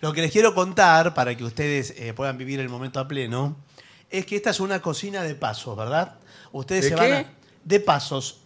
Lo 0.00 0.12
que 0.12 0.22
les 0.22 0.32
quiero 0.32 0.54
contar, 0.54 1.14
para 1.14 1.36
que 1.36 1.44
ustedes 1.44 1.94
eh, 1.96 2.12
puedan 2.14 2.38
vivir 2.38 2.60
el 2.60 2.68
momento 2.68 2.98
a 3.00 3.06
pleno, 3.08 3.56
es 4.10 4.26
que 4.26 4.36
esta 4.36 4.50
es 4.50 4.60
una 4.60 4.80
cocina 4.80 5.22
de 5.22 5.34
pasos, 5.34 5.76
¿verdad? 5.76 6.14
Ustedes 6.52 6.84
¿De 6.84 6.88
se 6.90 6.94
qué? 6.94 7.00
van 7.00 7.12
a, 7.12 7.32
de 7.64 7.80
pasos. 7.80 8.40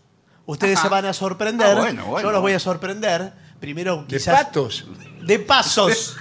Ustedes 0.46 0.79
Ajá. 0.79 0.88
se 0.88 0.90
van 0.90 1.05
a 1.07 1.12
sorprender. 1.12 1.76
Ah, 1.76 1.81
bueno, 1.81 2.07
bueno, 2.07 2.29
Yo 2.29 2.33
los 2.33 2.40
voy 2.40 2.53
a 2.53 2.59
sorprender. 2.61 3.33
Primero, 3.61 4.05
¿De 4.09 4.16
quizás. 4.16 4.44
patos? 4.44 4.87
De 5.22 5.38
pasos. 5.38 6.16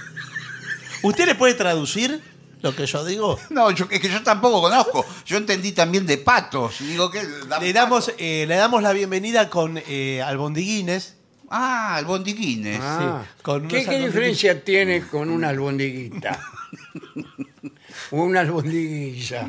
¿Usted 1.02 1.26
le 1.26 1.34
puede 1.34 1.54
traducir 1.54 2.22
lo 2.60 2.76
que 2.76 2.84
yo 2.86 3.04
digo? 3.04 3.38
No, 3.48 3.70
yo, 3.70 3.86
es 3.90 4.00
que 4.00 4.08
yo 4.08 4.22
tampoco 4.22 4.60
conozco. 4.60 5.04
Yo 5.24 5.38
entendí 5.38 5.72
también 5.72 6.04
de 6.06 6.18
patos. 6.18 6.76
Digo 6.80 7.10
que 7.10 7.22
Le 7.60 7.72
damos, 7.72 8.12
eh, 8.18 8.44
le 8.46 8.56
damos 8.56 8.82
la 8.82 8.92
bienvenida 8.92 9.48
con 9.48 9.80
eh, 9.86 10.22
albondiguines. 10.22 11.16
Ah, 11.50 11.96
el 11.98 12.04
bondiquines. 12.04 12.78
Ah, 12.80 13.24
con 13.42 13.62
¿Qué, 13.66 13.66
unos 13.66 13.72
qué 13.72 13.78
albondiguines. 13.78 14.06
diferencia 14.14 14.64
tiene 14.64 15.06
con 15.08 15.30
una 15.30 15.48
albondiguita? 15.48 16.38
una 18.12 18.40
albondiguilla. 18.40 19.48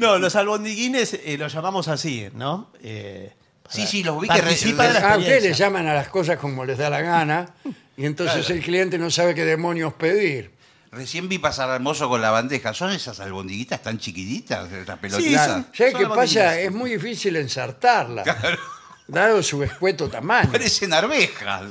No, 0.00 0.18
los 0.18 0.34
albondiguines 0.36 1.14
eh, 1.14 1.36
los 1.38 1.52
llamamos 1.52 1.88
así, 1.88 2.28
¿no? 2.34 2.72
Eh, 2.82 3.32
Sí, 3.68 3.86
sí, 3.86 4.02
los 4.02 4.20
vi 4.20 4.26
que 4.26 4.34
participa 4.40 4.88
de 4.88 4.94
la 4.94 4.98
Ah, 4.98 5.02
ustedes 5.16 5.20
le 5.20 5.32
experiencia. 5.34 5.66
llaman 5.66 5.86
a 5.86 5.94
las 5.94 6.08
cosas 6.08 6.38
como 6.38 6.64
les 6.64 6.76
da 6.76 6.90
la 6.90 7.02
gana 7.02 7.54
y 7.96 8.04
entonces 8.04 8.50
el 8.50 8.60
cliente 8.62 8.98
no 8.98 9.12
sabe 9.12 9.32
qué 9.32 9.44
demonios 9.44 9.94
pedir. 9.94 10.50
Recién 10.90 11.28
vi 11.28 11.38
pasar 11.38 11.70
al 11.70 11.78
mozo 11.78 12.08
con 12.08 12.20
la 12.20 12.32
bandeja. 12.32 12.74
¿Son 12.74 12.90
esas 12.90 13.20
albondiguitas 13.20 13.80
tan 13.80 13.96
chiquititas, 14.00 14.72
estas 14.72 14.96
Sí, 14.96 15.00
pelotitas? 15.02 15.46
son- 15.46 15.66
¿Sabe 15.72 15.92
son 15.92 16.00
qué 16.00 16.06
pasa? 16.08 16.58
Es 16.58 16.72
muy 16.72 16.90
difícil 16.90 17.36
ensartarla, 17.36 18.24
dado 19.06 19.40
su 19.40 19.62
escueto 19.62 20.08
tamaño. 20.08 20.50
Parecen 20.50 20.92
arvejas. 20.92 21.62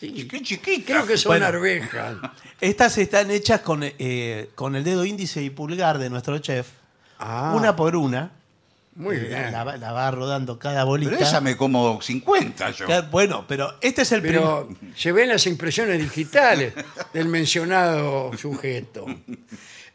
Sí. 0.00 0.26
Qué 0.26 0.40
chiquita. 0.42 0.86
Creo 0.86 1.06
que 1.06 1.18
son 1.18 1.30
Bueno. 1.30 1.44
arvejas. 1.46 2.14
Estas 2.62 2.96
están 2.96 3.30
hechas 3.30 3.60
con, 3.60 3.80
eh, 3.82 4.48
con 4.54 4.74
el 4.74 4.84
dedo 4.84 5.04
índice 5.04 5.42
y 5.42 5.50
pulgar 5.50 5.98
de 5.98 6.08
nuestro 6.08 6.38
chef, 6.38 6.66
Ah, 7.18 7.54
una 7.56 7.74
por 7.76 7.96
una. 7.96 8.30
muy 8.94 9.16
Eh, 9.16 9.20
bien. 9.20 9.52
La, 9.52 9.64
va- 9.64 9.76
la 9.76 9.92
va 9.92 10.10
rodando 10.10 10.58
cada 10.58 10.84
bolita. 10.84 11.12
Pero 11.12 11.22
esa 11.24 11.40
me 11.40 11.56
como 11.56 12.00
50 12.00 12.70
yo. 12.70 12.86
Ca- 12.86 13.02
Bueno, 13.02 13.44
pero 13.46 13.74
este 13.80 14.02
es 14.02 14.12
el 14.12 14.22
Pero 14.22 14.66
primer. 14.68 14.96
se 14.98 15.12
ven 15.12 15.28
las 15.28 15.46
impresiones 15.46 15.98
digitales 15.98 16.72
del 17.12 17.28
mencionado 17.28 18.30
sujeto. 18.38 19.04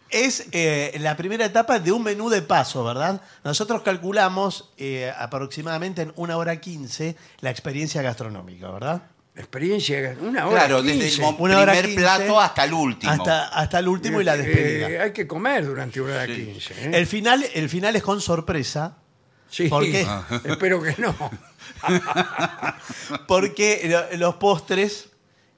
Es 0.10 0.48
eh, 0.52 0.98
la 1.00 1.16
primera 1.16 1.46
etapa 1.46 1.80
de 1.80 1.92
un 1.94 2.04
menú 2.04 2.30
de 2.30 2.42
paso, 2.42 2.84
¿verdad? 2.84 3.22
Nosotros 3.46 3.82
calculamos 3.82 4.70
eh, 4.78 5.12
aproximadamente 5.18 6.02
en 6.02 6.12
una 6.18 6.36
hora 6.38 6.60
quince 6.60 7.16
la 7.40 7.50
experiencia 7.50 8.02
gastronómica, 8.02 8.70
¿verdad? 8.72 9.02
Experiencia, 9.36 10.16
una 10.22 10.46
hora. 10.48 10.60
Claro, 10.66 10.84
desde 10.84 10.98
el 11.06 11.10
15. 11.10 11.22
mo- 11.22 11.36
Una 11.40 11.60
hora 11.60 11.72
primer 11.72 11.86
15, 11.86 12.02
plato 12.02 12.40
hasta 12.42 12.64
el 12.66 12.74
último. 12.74 13.12
Hasta, 13.14 13.48
hasta 13.48 13.80
el 13.80 13.88
último 13.88 14.20
y 14.20 14.24
la 14.26 14.36
despedida. 14.36 14.90
Eh, 14.90 15.00
hay 15.00 15.14
que 15.14 15.26
comer 15.26 15.66
durante 15.66 16.02
una 16.02 16.16
hora 16.16 16.26
Sí. 16.26 16.36
15. 16.46 16.74
¿eh? 16.74 16.92
El 16.94 17.08
final, 17.08 17.46
el 17.54 17.70
final 17.70 17.96
es 17.96 18.04
con 18.04 18.20
sorpresa, 18.22 18.98
Sí, 19.50 19.68
¿por 19.70 19.84
qué? 19.84 20.06
espero 20.46 20.82
que 20.84 20.96
no. 20.98 21.16
porque 23.28 23.82
lo- 24.12 24.18
los 24.18 24.36
postres 24.36 25.10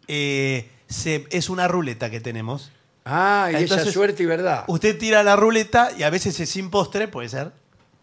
eh, 0.07 0.69
se- 0.87 1.25
es 1.31 1.49
una 1.49 1.67
ruleta 1.67 2.09
que 2.09 2.19
tenemos. 2.19 2.71
Ah, 3.05 3.47
y 3.51 3.55
esa 3.55 3.63
Entonces, 3.63 3.93
suerte 3.93 4.23
y 4.23 4.25
verdad. 4.25 4.63
Usted 4.67 4.97
tira 4.97 5.23
la 5.23 5.35
ruleta 5.35 5.91
y 5.97 6.03
a 6.03 6.09
veces 6.09 6.39
es 6.39 6.49
sin 6.49 6.69
postre, 6.69 7.07
puede 7.07 7.29
ser. 7.29 7.51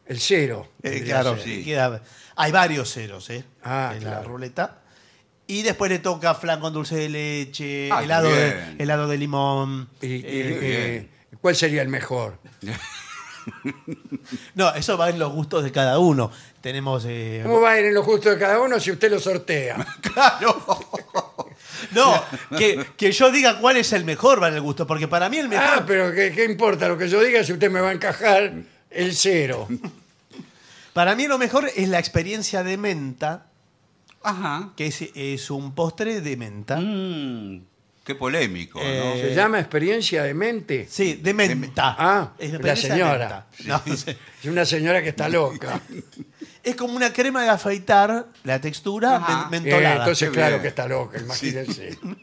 El 0.07 0.21
cero. 0.21 0.69
Eh, 0.83 0.91
podría 0.91 1.05
claro, 1.05 1.35
ser. 1.37 1.45
sí. 1.45 1.65
queda- 1.65 2.03
hay 2.37 2.53
varios 2.53 2.93
ceros 2.93 3.31
¿eh? 3.31 3.45
Ah, 3.63 3.93
en 3.97 4.05
la 4.05 4.11
claro. 4.11 4.29
ruleta. 4.29 4.80
Y 5.51 5.63
después 5.63 5.91
le 5.91 5.99
toca 5.99 6.35
flan 6.35 6.61
con 6.61 6.73
dulce 6.73 6.95
de 6.97 7.09
leche, 7.09 7.91
Ah, 7.93 8.03
helado, 8.05 8.33
de, 8.33 8.53
bien. 8.55 8.77
helado 8.79 9.09
de 9.09 9.19
limón. 9.19 9.89
Y- 10.01 10.07
y, 10.07 10.17
eh, 10.17 10.23
eh, 10.63 11.09
¿Cuál 11.41 11.57
sería 11.57 11.83
el 11.83 11.89
mejor? 11.89 12.39
no, 14.55 14.73
eso 14.75 14.97
va 14.97 15.11
en 15.11 15.19
los 15.19 15.33
gustos 15.33 15.65
de 15.65 15.73
cada 15.73 15.99
uno. 15.99 16.31
Tenemos. 16.61 17.05
eh, 17.09 17.41
¿Cómo 17.43 17.61
va 17.61 17.73
a 17.73 17.81
ir 17.81 17.87
en 17.87 17.95
los 17.95 18.05
gustos 18.07 18.33
de 18.35 18.39
cada 18.39 18.61
uno 18.61 18.79
si 18.79 18.93
usted 18.93 19.11
lo 19.11 19.19
sortea? 19.19 19.77
no, 21.93 22.23
que, 22.57 22.87
que 22.97 23.13
yo 23.13 23.31
diga 23.31 23.59
cuál 23.59 23.77
es 23.79 23.93
el 23.93 24.05
mejor 24.05 24.43
va 24.43 24.49
en 24.49 24.55
el 24.55 24.61
gusto, 24.61 24.87
porque 24.87 25.09
para 25.09 25.29
mí 25.29 25.39
el 25.39 25.49
mejor. 25.49 25.67
Ah, 25.79 25.85
pero 25.87 26.13
¿qué, 26.13 26.33
qué 26.33 26.45
importa 26.45 26.89
lo 26.89 26.97
que 26.99 27.09
yo 27.09 27.21
diga 27.23 27.43
si 27.45 27.53
usted 27.53 27.71
me 27.71 27.81
va 27.81 27.91
a 27.91 27.93
encajar 27.93 28.53
el 28.91 29.15
cero? 29.17 29.67
Para 30.93 31.15
mí 31.15 31.27
lo 31.27 31.39
mejor 31.39 31.71
es 31.75 31.89
la 31.89 31.99
experiencia 31.99 32.63
de 32.63 32.77
menta, 32.77 33.47
Ajá. 34.23 34.71
que 34.77 34.87
es, 34.87 35.03
es 35.15 35.51
un 35.51 35.75
postre 35.75 36.21
de 36.21 36.37
menta. 36.37 36.79
Mm, 36.81 37.63
qué 38.05 38.15
polémico, 38.15 38.79
Eh, 38.83 39.29
¿Se 39.29 39.35
llama 39.35 39.59
experiencia 39.61 40.23
de 40.25 40.35
mente? 40.35 40.87
Sí, 40.91 41.15
de 41.15 41.33
menta. 41.35 41.97
Ah, 41.99 42.33
Es 42.39 42.51
la 42.51 42.57
experiencia 42.59 42.89
de 42.95 42.95
señora. 43.01 43.47
menta. 43.59 43.83
No, 43.89 43.97
sí. 43.97 44.17
Es 44.43 44.47
una 44.51 44.65
señora 44.65 45.03
que 45.03 45.11
está 45.11 45.29
loca. 45.29 45.81
Es 46.63 46.77
como 46.77 46.95
una 46.95 47.11
crema 47.11 47.43
de 47.43 47.49
afeitar, 47.49 48.27
la 48.45 48.61
textura 48.61 49.17
Ajá. 49.17 49.49
men- 49.51 49.63
Eh, 49.63 49.71
mentolada. 49.71 49.97
entonces, 49.97 50.29
Qué 50.29 50.35
claro 50.35 50.51
bien. 50.57 50.63
que 50.63 50.69
está 50.69 50.87
loca, 50.87 51.19
imagínense. 51.19 51.97
¿no? 52.03 52.15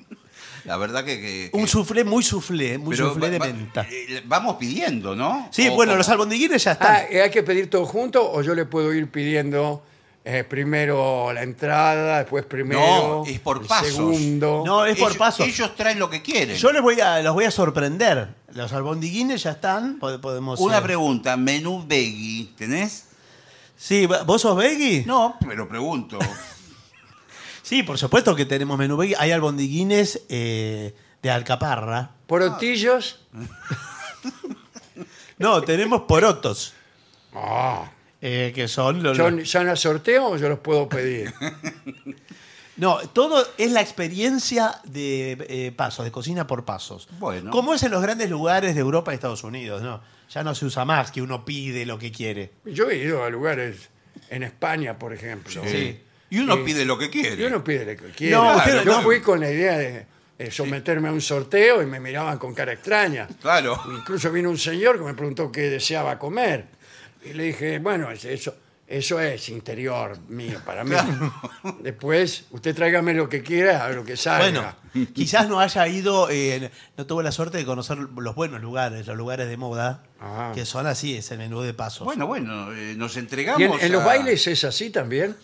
La 0.65 0.77
verdad 0.77 1.03
que... 1.03 1.19
que- 1.19 1.49
Un 1.53 1.61
que- 1.65 1.67
soufflé 1.71 2.03
muy 2.03 2.21
soufflé, 2.23 2.77
muy 2.77 2.95
pero 2.95 3.09
soufflé 3.09 3.31
de 3.31 3.39
va- 3.39 3.47
va- 3.47 3.53
menta. 3.53 3.87
eh, 3.89 4.21
Vamos 4.25 4.57
pidiendo, 4.57 5.15
¿no? 5.15 5.49
Sí, 5.51 5.69
O 5.69 5.73
bueno, 5.73 5.91
como- 5.93 5.97
los 5.97 6.09
albondiguines 6.09 6.63
ya 6.63 6.73
están. 6.73 6.95
Ah, 6.97 7.03
¿eh, 7.09 7.23
¿hay 7.23 7.31
que 7.31 7.41
pedir 7.41 7.67
todo 7.67 7.85
junto 7.87 8.31
o 8.31 8.43
yo 8.43 8.53
le 8.53 8.65
puedo 8.65 8.93
ir 8.93 9.09
pidiendo 9.09 9.83
eh, 10.29 10.43
primero 10.43 11.31
la 11.33 11.41
entrada, 11.43 12.19
después 12.19 12.45
primero 12.45 12.79
No, 12.81 13.25
es 13.25 13.39
por 13.39 13.61
el 13.61 13.67
pasos. 13.67 13.93
segundo? 13.93 14.63
No, 14.65 14.85
es 14.85 14.97
por 14.97 15.07
ellos, 15.11 15.17
paso. 15.17 15.43
Ellos 15.43 15.75
traen 15.75 15.99
lo 15.99 16.09
que 16.09 16.21
quieren. 16.21 16.57
Yo 16.57 16.71
les 16.71 16.81
voy 16.81 16.99
a, 16.99 17.21
los 17.21 17.33
voy 17.33 17.45
a 17.45 17.51
sorprender. 17.51 18.35
Los 18.53 18.73
albondiguines 18.73 19.43
ya 19.43 19.51
están. 19.51 19.99
pod- 19.99 20.19
Podemos. 20.19 20.59
Una 20.59 20.79
eh, 20.79 20.81
pregunta, 20.81 21.37
menú 21.37 21.85
veggie, 21.87 22.49
¿tenés? 22.57 23.05
Sí, 23.77 24.05
¿vos 24.25 24.41
sos 24.41 24.55
veggie? 24.57 25.03
No, 25.05 25.37
pero 25.47 25.67
pregunto. 25.67 26.19
Sí, 27.61 27.83
por 27.83 27.97
supuesto 27.97 28.33
que 28.33 28.45
tenemos 28.45 28.77
menú 28.77 28.95
veggie. 28.95 29.17
Hay 29.19 29.31
albondiguines 29.33 30.21
eh, 30.29 30.95
de 31.21 31.29
alcaparra. 31.31 32.11
¿Porotillos? 32.25 33.25
No, 35.37 35.61
tenemos 35.61 36.01
porotos. 36.07 36.73
Ah, 37.33 37.91
eh, 38.21 38.51
que 38.53 38.67
son 38.67 39.03
los. 39.03 39.17
¿son, 39.17 39.45
¿Son 39.45 39.67
a 39.69 39.75
sorteo 39.75 40.27
o 40.27 40.37
yo 40.37 40.49
los 40.49 40.59
puedo 40.59 40.89
pedir? 40.89 41.33
No, 42.77 42.99
todo 43.11 43.43
es 43.57 43.71
la 43.71 43.81
experiencia 43.81 44.75
de 44.83 45.31
eh, 45.49 45.71
pasos, 45.75 46.05
de 46.05 46.11
cocina 46.11 46.45
por 46.45 46.63
pasos. 46.63 47.07
Bueno. 47.17 47.49
Como 47.49 47.73
es 47.73 47.81
en 47.81 47.91
los 47.91 48.03
grandes 48.03 48.29
lugares 48.29 48.75
de 48.75 48.81
Europa 48.81 49.11
y 49.11 49.15
Estados 49.15 49.43
Unidos, 49.43 49.81
¿no? 49.81 49.99
Ya 50.29 50.43
no 50.43 50.53
se 50.53 50.65
usa 50.65 50.85
más 50.85 51.11
que 51.11 51.21
uno 51.21 51.43
pide 51.43 51.87
lo 51.87 51.97
que 51.97 52.11
quiere. 52.11 52.51
Yo 52.65 52.89
he 52.91 52.97
ido 52.97 53.23
a 53.23 53.29
lugares 53.29 53.89
en 54.29 54.43
España, 54.43 54.99
por 54.99 55.11
ejemplo. 55.11 55.63
Sí. 55.65 55.99
Y 56.29 56.39
uno 56.39 56.63
pide 56.63 56.85
lo 56.85 56.99
que 56.99 57.09
quiere. 57.09 57.35
Yo 57.37 57.49
no 57.49 57.63
pide 57.63 57.95
lo 57.95 58.03
que 58.03 58.11
quiere. 58.11 58.35
No, 58.35 58.57
usted 58.57 58.83
yo 58.83 58.97
no. 58.97 59.01
fui 59.01 59.21
con 59.21 59.39
la 59.39 59.49
idea 59.49 59.77
de, 59.77 60.05
de 60.37 60.51
someterme 60.51 61.07
a 61.07 61.13
un 61.13 61.21
sorteo 61.21 61.81
y 61.81 61.87
me 61.87 61.99
miraban 61.99 62.37
con 62.37 62.53
cara 62.53 62.73
extraña. 62.73 63.27
Claro. 63.41 63.81
Incluso 63.97 64.31
vino 64.31 64.51
un 64.51 64.57
señor 64.57 64.99
que 64.99 65.05
me 65.05 65.15
preguntó 65.15 65.51
qué 65.51 65.61
deseaba 65.61 66.19
comer. 66.19 66.76
Y 67.29 67.33
le 67.33 67.43
dije, 67.43 67.79
bueno, 67.79 68.09
es- 68.11 68.25
eso, 68.25 68.55
eso 68.87 69.19
es 69.19 69.49
interior 69.49 70.17
mío 70.29 70.61
para 70.65 70.83
mí. 70.83 70.95
Después, 71.81 72.45
usted 72.51 72.73
tráigame 72.75 73.13
lo 73.13 73.27
que 73.27 73.43
quiera, 73.43 73.89
lo 73.89 74.03
que 74.05 74.15
salga. 74.17 74.75
Bueno, 74.93 75.07
quizás 75.13 75.49
no 75.49 75.59
haya 75.59 75.87
ido, 75.87 76.29
eh, 76.29 76.71
no 76.97 77.05
tuvo 77.05 77.21
la 77.21 77.31
suerte 77.31 77.57
de 77.57 77.65
conocer 77.65 77.97
los 77.97 78.35
buenos 78.35 78.61
lugares, 78.61 79.05
los 79.07 79.17
lugares 79.17 79.47
de 79.49 79.57
moda, 79.57 80.03
Ah. 80.21 80.51
que 80.55 80.65
son 80.65 80.87
así, 80.87 81.17
es 81.17 81.29
el 81.31 81.37
menú 81.39 81.61
de 81.61 81.73
pasos. 81.73 82.05
Bueno, 82.05 82.27
bueno, 82.27 82.71
eh, 82.73 82.95
nos 82.97 83.17
entregamos. 83.17 83.59
¿Y 83.61 83.65
en, 83.65 83.73
en 83.79 83.91
los 83.91 84.01
a- 84.03 84.05
bailes 84.05 84.47
es 84.47 84.63
así 84.63 84.89
también? 84.89 85.35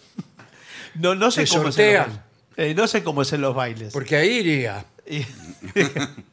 no, 0.95 1.15
no 1.15 1.29
sé 1.31 1.45
se 1.45 1.57
cómo 1.57 1.69
es 1.69 1.77
en 1.79 1.85
los 1.85 1.95
sortean. 1.95 2.05
bailes. 2.07 2.23
Eh, 2.55 2.73
no 2.75 2.87
sé 2.87 3.03
cómo 3.03 3.21
es 3.23 3.33
en 3.33 3.41
los 3.41 3.53
bailes. 3.55 3.91
Porque 3.93 4.15
ahí 4.15 4.29
iría. 4.37 4.85
Y- 5.05 5.25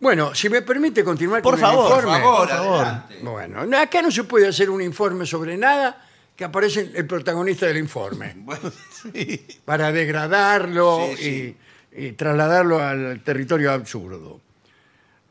Bueno, 0.00 0.34
si 0.34 0.48
me 0.48 0.62
permite 0.62 1.02
continuar 1.02 1.42
por 1.42 1.54
con 1.54 1.60
favor, 1.60 1.90
el 1.92 1.98
informe. 1.98 2.18
Por 2.20 2.22
favor, 2.22 2.48
por 2.48 2.56
favor. 2.56 2.84
adelante. 2.84 3.18
Bueno, 3.22 3.66
no, 3.66 3.78
acá 3.78 4.00
no 4.02 4.10
se 4.10 4.24
puede 4.24 4.46
hacer 4.48 4.70
un 4.70 4.80
informe 4.80 5.26
sobre 5.26 5.56
nada 5.56 6.04
que 6.36 6.44
aparece 6.44 6.92
el 6.94 7.06
protagonista 7.06 7.66
del 7.66 7.78
informe. 7.78 8.34
Bueno, 8.36 8.70
Sí. 9.12 9.46
para 9.64 9.90
degradarlo 9.92 11.08
Sí, 11.16 11.56
Y, 11.92 12.04
y 12.06 12.12
trasladarlo 12.12 12.78
al 12.80 13.20
territorio 13.24 13.72
absurdo. 13.72 14.40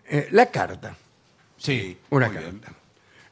Eh, 0.10 0.28
la 0.32 0.48
carta, 0.48 0.96
Sí. 1.58 1.98
una 2.10 2.28
muy 2.30 2.38
bien. 2.38 2.60
carta. 2.60 2.78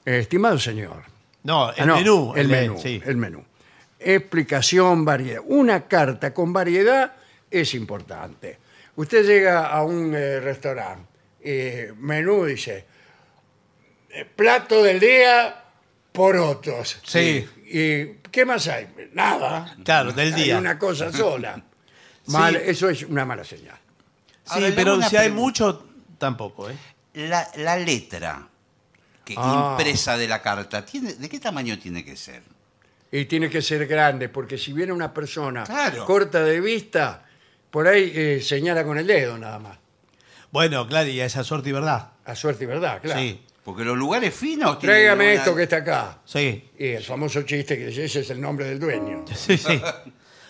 Eh, 0.05 0.19
estimado 0.19 0.57
señor. 0.59 1.03
No, 1.43 1.69
el 1.71 1.75
Ah, 1.81 1.85
no, 1.85 1.95
menú. 1.95 2.33
El 2.35 2.47
de- 2.47 2.61
menú. 2.61 2.77
sí. 2.81 3.01
El 3.05 3.17
menú. 3.17 3.43
Explicación, 3.99 5.03
variedad. 5.03 5.41
Una 5.45 5.87
carta 5.87 6.33
con 6.33 6.53
variedad 6.53 7.13
es 7.51 7.73
importante. 7.73 8.57
Usted 8.95 9.25
llega 9.25 9.67
a 9.67 9.83
un 9.83 10.13
eh, 10.15 10.39
restaurante, 10.39 11.09
eh, 11.45 11.93
menú 11.97 12.45
dice, 12.45 12.85
eh, 14.09 14.25
plato 14.25 14.81
del 14.83 14.99
día, 14.99 15.63
porotos. 16.11 16.99
Sí. 17.03 17.47
¿Y 17.67 18.05
qué 18.31 18.45
más 18.45 18.67
hay? 18.67 18.87
Nada. 19.13 19.75
Claro, 19.83 20.11
del 20.11 20.33
Hay 20.33 20.43
día. 20.43 20.57
una 20.57 20.77
cosa 20.79 21.11
sola. 21.11 21.61
Mal- 22.27 22.55
Sí. 22.55 22.61
Eso 22.65 22.89
es 22.89 23.03
una 23.03 23.25
mala 23.25 23.43
señal. 23.43 23.77
Sí, 24.43 24.53
Ahora, 24.55 24.71
pero 24.75 25.01
si 25.01 25.15
hay 25.17 25.31
mucho, 25.31 25.87
tampoco, 26.17 26.69
¿eh? 26.69 26.75
La, 27.13 27.47
la 27.57 27.77
letra 27.77 28.47
que 29.23 29.33
Ah. 29.37 29.75
impresa 29.77 30.17
de 30.17 30.27
la 30.27 30.41
carta, 30.41 30.85
¿tiene, 30.85 31.13
¿de 31.13 31.29
qué 31.29 31.39
tamaño 31.39 31.77
tiene 31.79 32.03
que 32.03 32.15
ser? 32.15 32.43
Y 33.11 33.25
tiene 33.25 33.49
que 33.49 33.61
ser 33.61 33.87
grande, 33.87 34.29
porque 34.29 34.57
si 34.57 34.73
viene 34.73 34.91
una 34.91 35.13
persona 35.13 35.63
Claro. 35.63 36.05
corta 36.05 36.43
de 36.43 36.59
vista, 36.59 37.23
por 37.71 37.87
ahí 37.87 38.11
eh, 38.13 38.41
señala 38.41 38.83
con 38.83 38.97
el 38.97 39.07
dedo 39.07 39.37
nada 39.37 39.57
más. 39.59 39.77
Bueno, 40.55 40.87
claro, 40.87 41.09
y 41.09 41.19
a 41.19 41.25
esa 41.25 41.43
suerte 41.43 41.67
y 41.67 41.71
verdad. 41.73 42.11
A 42.23 42.33
suerte 42.33 42.63
y 42.63 42.67
verdad, 42.67 43.01
claro. 43.01 43.19
Sí, 43.19 43.41
Porque 43.65 43.83
los 43.83 43.97
lugares 43.97 44.33
finos 44.33 44.79
tienen 44.79 44.95
Tráigame 44.95 45.25
una- 45.25 45.33
esto 45.33 45.53
que 45.53 45.63
está 45.63 45.75
acá. 45.75 46.19
sí, 46.23 46.69
Y 46.79 46.85
el 46.91 47.03
famoso 47.03 47.41
chiste 47.41 47.77
que 47.77 47.87
dice, 47.87 48.05
ese 48.05 48.21
es 48.21 48.29
el 48.29 48.39
nombre 48.39 48.63
del 48.65 48.79
dueño. 48.79 49.25
sí, 49.35 49.57
sí. 49.57 49.81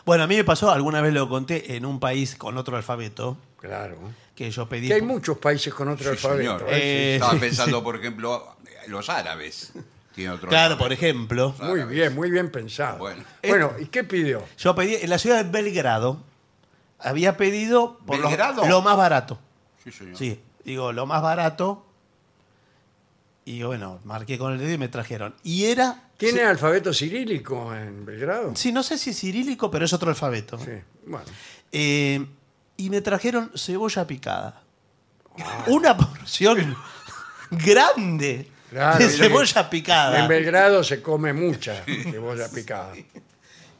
Bueno, 0.05 0.25
a 0.25 0.27
mí 0.27 0.35
me 0.35 0.43
pasó, 0.43 0.69
alguna 0.69 1.01
vez 1.01 1.11
lo 1.11 1.27
conté, 1.27 1.75
en 1.75 1.87
un 1.87 1.99
país 1.99 2.35
con 2.35 2.55
otro 2.59 2.77
alfabeto, 2.77 3.35
Claro. 3.59 3.97
que 4.35 4.51
yo 4.51 4.69
pedí... 4.69 4.89
Que 4.89 4.93
hay 4.93 5.01
muchos 5.01 5.39
países 5.39 5.73
con 5.73 5.87
otro 5.87 6.03
Sí, 6.03 6.09
alfabeto. 6.11 6.37
señor. 6.59 6.61
¿eh? 6.71 6.77
Eh, 6.77 7.13
Estaba 7.15 7.31
sí, 7.33 7.39
pensando, 7.39 7.83
por 7.83 7.95
ejemplo, 7.99 8.55
los 8.85 9.09
árabes. 9.09 9.71
Tienen 10.13 10.33
otro 10.35 10.49
Claro, 10.49 10.77
por 10.77 10.93
ejemplo, 10.93 11.55
Muy 11.63 11.81
bien, 11.85 12.13
muy 12.13 12.29
bien 12.29 12.51
pensado. 12.51 12.99
Bueno. 12.99 13.23
Bueno, 13.43 13.73
¿y 13.79 13.87
qué 13.87 14.03
pidió? 14.03 14.43
yo 14.59 14.75
pedí, 14.75 14.97
en 15.01 15.09
la 15.09 15.17
ciudad 15.17 15.43
de 15.43 15.49
Belgrado, 15.49 16.21
había 16.99 17.37
pedido 17.37 17.97
por 18.05 18.19
lo- 18.19 18.27
¿Belgrado? 18.27 18.67
Lo, 18.67 18.83
más 18.83 18.95
barato. 18.97 19.39
Sí, 19.85 19.91
señor. 19.91 20.17
Sí, 20.17 20.39
digo, 20.65 20.91
lo 20.91 21.05
más 21.05 21.21
barato. 21.21 21.85
Y 23.45 23.63
bueno, 23.63 23.99
marqué 24.03 24.37
con 24.37 24.53
el 24.53 24.59
dedo 24.59 24.73
y 24.73 24.77
me 24.77 24.87
trajeron. 24.87 25.35
Y 25.43 25.65
era... 25.65 26.09
¿Tiene 26.17 26.39
sí, 26.39 26.45
alfabeto 26.45 26.93
cirílico 26.93 27.73
en 27.73 28.05
Belgrado? 28.05 28.55
Sí, 28.55 28.71
no 28.71 28.81
sé 28.81 28.97
si 28.97 29.11
es 29.11 29.19
cirílico, 29.19 29.69
pero 29.69 29.85
es 29.85 29.93
otro 29.93 30.09
alfabeto. 30.09 30.57
Sí, 30.57 30.71
bueno. 31.05 31.25
Eh, 31.71 32.25
y 32.77 32.89
me 32.89 33.01
trajeron 33.01 33.51
cebolla 33.55 34.07
picada. 34.07 34.63
Una 35.67 35.95
porción 35.95 36.75
grande 37.51 38.49
Claro, 38.69 38.97
de 38.97 39.09
cebolla 39.09 39.61
En 39.61 39.69
picada. 39.69 40.27
Belgrado 40.27 40.83
se 40.83 41.01
come 41.01 41.33
mucha 41.33 41.83
cebolla 41.85 42.49
picada. 42.49 42.93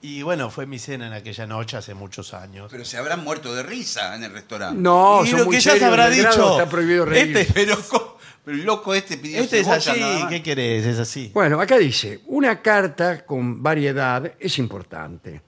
Y 0.08 0.22
bueno, 0.22 0.52
fue 0.52 0.68
mi 0.68 0.78
cena 0.78 1.08
en 1.08 1.13
aquella 1.13 1.48
noche 1.48 1.78
hace 1.78 1.96
muchos 1.96 2.34
años. 2.36 2.68
Pero 2.72 2.86
se 2.86 2.98
habrán 2.98 3.24
muerto 3.24 3.56
de 3.56 3.63
risa 3.63 4.15
en 4.15 4.24
el 4.24 4.32
restaurante. 4.32 4.80
No, 4.80 5.24
Y 5.26 5.30
son 5.30 5.39
lo 5.39 5.46
muy 5.46 5.56
que 5.56 5.62
ya 5.62 5.72
se 5.72 5.80
serios, 5.80 5.89
habrá 5.89 6.10
dicho, 6.10 6.52
Está 6.60 6.70
prohibido 6.70 7.06
reír. 7.06 7.36
este- 7.36 7.52
Pero, 7.56 7.76
co- 7.89 8.20
pero 8.44 8.58
el 8.58 8.63
loco 8.63 8.94
este 8.94 9.18
pidió 9.18 9.41
Este 9.41 9.62
es 9.62 9.65
cebolla 9.65 9.91
así, 9.91 10.00
nada 10.00 10.20
más. 10.20 10.30
¿qué 10.30 10.44
querés? 10.44 10.86
Es 10.86 11.00
así. 11.00 11.32
Bueno, 11.34 11.60
acá 11.60 11.78
dice, 11.80 12.20
una 12.28 12.62
carta 12.62 13.26
con 13.26 13.63
variedad 13.63 14.32
es 14.39 14.60
importante, 14.60 15.41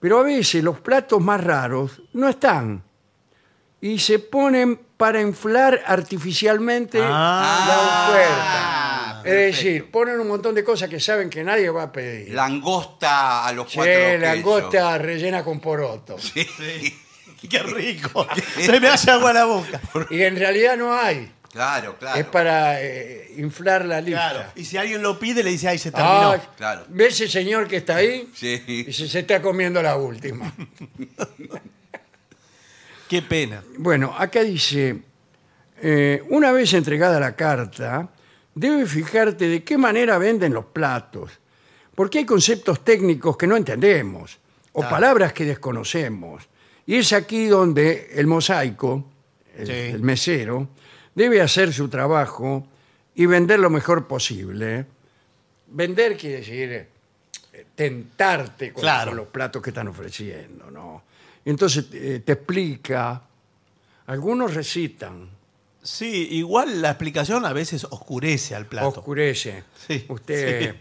pero 0.00 0.18
a 0.18 0.22
veces 0.24 0.64
los 0.64 0.80
platos 0.80 1.20
más 1.20 1.44
raros 1.44 2.02
no 2.14 2.28
están 2.28 2.82
y 3.80 4.00
se 4.00 4.18
ponen 4.18 4.80
para 4.96 5.20
inflar 5.20 5.80
artificialmente 5.86 6.98
Ah. 7.00 7.64
la 7.68 8.10
oferta. 8.10 8.79
Ah, 9.20 9.28
es 9.28 9.56
decir, 9.56 9.90
ponen 9.90 10.18
un 10.20 10.28
montón 10.28 10.54
de 10.54 10.64
cosas 10.64 10.88
que 10.88 11.00
saben 11.00 11.28
que 11.30 11.42
nadie 11.44 11.70
va 11.70 11.84
a 11.84 11.92
pedir. 11.92 12.34
Langosta 12.34 13.46
a 13.46 13.52
los 13.52 13.70
Sí, 13.70 13.76
cuatro 13.76 13.92
quesos. 13.94 14.20
langosta 14.20 14.98
rellena 14.98 15.44
con 15.44 15.60
poroto. 15.60 16.16
Qué 17.50 17.58
rico. 17.62 18.26
Se 18.60 18.78
me 18.80 18.88
hace 18.88 19.10
agua 19.10 19.32
la 19.32 19.44
boca. 19.46 19.80
Y 20.10 20.22
en 20.22 20.36
realidad 20.36 20.76
no 20.76 20.94
hay. 20.94 21.32
Claro, 21.50 21.96
claro. 21.98 22.20
Es 22.20 22.26
para 22.26 22.80
eh, 22.80 23.32
inflar 23.38 23.84
la 23.84 24.00
lista. 24.00 24.30
Claro. 24.30 24.52
Y 24.54 24.64
si 24.64 24.76
alguien 24.76 25.02
lo 25.02 25.18
pide, 25.18 25.42
le 25.42 25.50
dice, 25.50 25.66
ay, 25.68 25.78
se 25.78 25.90
terminó. 25.90 26.32
Ah, 26.32 26.40
Claro. 26.56 26.84
¿Ve 26.88 27.08
ese 27.08 27.26
señor 27.28 27.66
que 27.66 27.78
está 27.78 27.96
ahí? 27.96 28.30
Sí. 28.34 28.62
Y 28.86 28.92
se, 28.92 29.08
se 29.08 29.20
está 29.20 29.42
comiendo 29.42 29.82
la 29.82 29.96
última. 29.96 30.52
Qué 33.08 33.22
pena. 33.22 33.64
Bueno, 33.78 34.14
acá 34.16 34.44
dice, 34.44 34.98
eh, 35.82 36.22
una 36.28 36.52
vez 36.52 36.72
entregada 36.74 37.18
la 37.18 37.34
carta, 37.34 38.08
debes 38.54 38.90
fijarte 38.90 39.48
de 39.48 39.64
qué 39.64 39.78
manera 39.78 40.18
venden 40.18 40.52
los 40.54 40.66
platos, 40.66 41.30
porque 41.94 42.18
hay 42.18 42.24
conceptos 42.26 42.82
técnicos 42.84 43.36
que 43.36 43.46
no 43.46 43.56
entendemos 43.56 44.38
o 44.72 44.82
palabras 44.82 45.32
que 45.32 45.44
desconocemos. 45.44 46.48
Y 46.86 46.96
es 46.96 47.12
aquí 47.12 47.46
donde 47.46 48.10
el 48.14 48.26
mosaico, 48.26 49.04
el, 49.56 49.66
Sí. 49.66 49.72
el 49.72 50.02
mesero, 50.02 50.68
debe 51.14 51.40
hacer 51.40 51.72
su 51.72 51.88
trabajo 51.88 52.66
y 53.14 53.26
vender 53.26 53.58
lo 53.60 53.70
mejor 53.70 54.06
posible. 54.06 54.86
Vender 55.68 56.16
quiere 56.16 56.36
decir 56.38 56.70
eh, 57.52 57.66
tentarte 57.74 58.72
con, 58.72 58.80
Claro. 58.82 59.10
con 59.10 59.16
los 59.18 59.26
platos 59.28 59.60
que 59.62 59.70
están 59.70 59.88
ofreciendo, 59.88 60.70
¿no? 60.70 61.02
Entonces 61.44 61.86
eh, 61.92 62.22
te 62.24 62.32
explica, 62.32 63.22
algunos 64.06 64.54
recitan, 64.54 65.28
Sí, 65.82 66.28
igual 66.32 66.82
la 66.82 66.90
explicación 66.90 67.44
a 67.46 67.52
veces 67.52 67.84
oscurece 67.90 68.54
al 68.54 68.66
plato. 68.66 68.88
oscurece. 68.88 69.64
Sí, 69.86 70.04
Usted 70.08 70.74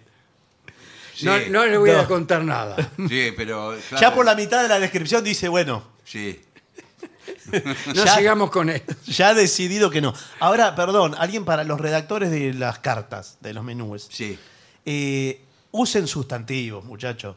Sí. 1.16 1.26
no, 1.26 1.38
no 1.50 1.66
le 1.66 1.78
voy 1.78 1.90
a 1.92 2.02
No. 2.04 2.08
contar 2.08 2.44
nada. 2.44 2.76
Sí, 3.10 3.32
pero. 3.36 3.76
Ya 4.00 4.14
por 4.14 4.26
la 4.26 4.36
mitad 4.36 4.62
de 4.62 4.68
la 4.70 4.80
descripción 4.80 5.24
dice, 5.24 5.48
bueno, 5.48 5.84
Sí. 6.04 6.42
No 7.88 7.94
Ya. 8.06 8.16
sigamos 8.18 8.50
con 8.52 8.70
esto. 8.70 8.94
ya 9.06 9.30
ha 9.30 9.34
decidido 9.34 9.90
que 9.90 10.02
no. 10.02 10.14
Ahora, 10.40 10.76
perdón, 10.76 11.16
alguien 11.18 11.46
para 11.46 11.64
los 11.64 11.80
redactores 11.80 12.32
de 12.32 12.54
las 12.54 12.80
cartas, 12.80 13.38
de 13.42 13.54
los 13.54 13.64
menús, 13.64 14.08
Sí. 14.12 14.38
eh, 14.86 15.42
usen 15.72 16.08
sustantivos, 16.08 16.84
muchachos. 16.86 17.36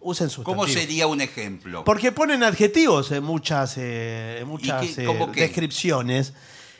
Usen 0.00 0.28
sustantivos. 0.30 0.66
¿Cómo 0.66 0.72
sería 0.80 1.06
un 1.06 1.20
ejemplo? 1.20 1.84
Porque 1.84 2.12
ponen 2.12 2.42
adjetivos 2.42 3.10
en 3.12 3.24
muchas, 3.24 3.74
eh, 3.78 4.38
en 4.40 4.48
muchas 4.48 4.86
qué- 4.94 5.02
eh, 5.02 5.06
cómo 5.06 5.32
qué? 5.32 5.42
descripciones. 5.42 6.32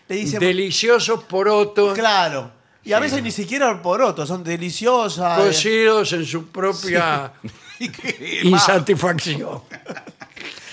Le 0.09 0.25
Deliciosos 0.39 1.25
porotos 1.25 1.95
claro. 1.99 2.53
Y 2.85 2.93
a 2.93 3.01
veces 3.01 3.21
ni 3.23 3.33
siquiera 3.33 3.83
porotos, 3.83 4.29
son 4.29 4.45
deliciosas. 4.45 5.39
eh, 5.41 5.47
cocidos 5.49 6.13
en 6.13 6.25
su 6.25 6.47
propia 6.49 7.33
insatisfacción. 8.45 9.63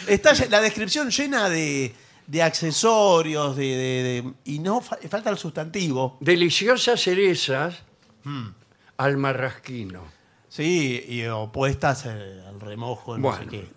Está 0.08 0.34
la 0.50 0.62
descripción 0.62 1.10
llena 1.10 1.50
de, 1.50 1.94
de 2.28 2.44
accesorios 2.44 3.56
de, 3.56 3.64
de- 3.64 4.22
de- 4.22 4.34
y 4.46 4.60
no 4.60 4.82
fa- 4.82 4.98
falta 5.10 5.30
el 5.30 5.38
sustantivo. 5.38 6.18
Deliciosas 6.20 7.02
cerezas 7.02 7.82
Hmm. 8.26 8.50
al 8.98 9.18
marrasquino. 9.18 10.04
Sí, 10.48 11.04
y 11.10 11.26
opuestas 11.26 12.06
eh, 12.06 12.42
al 12.48 12.60
remojo, 12.62 13.18
no 13.18 13.24
Bueno. 13.30 13.44
sé 13.44 13.48
qué. 13.50 13.68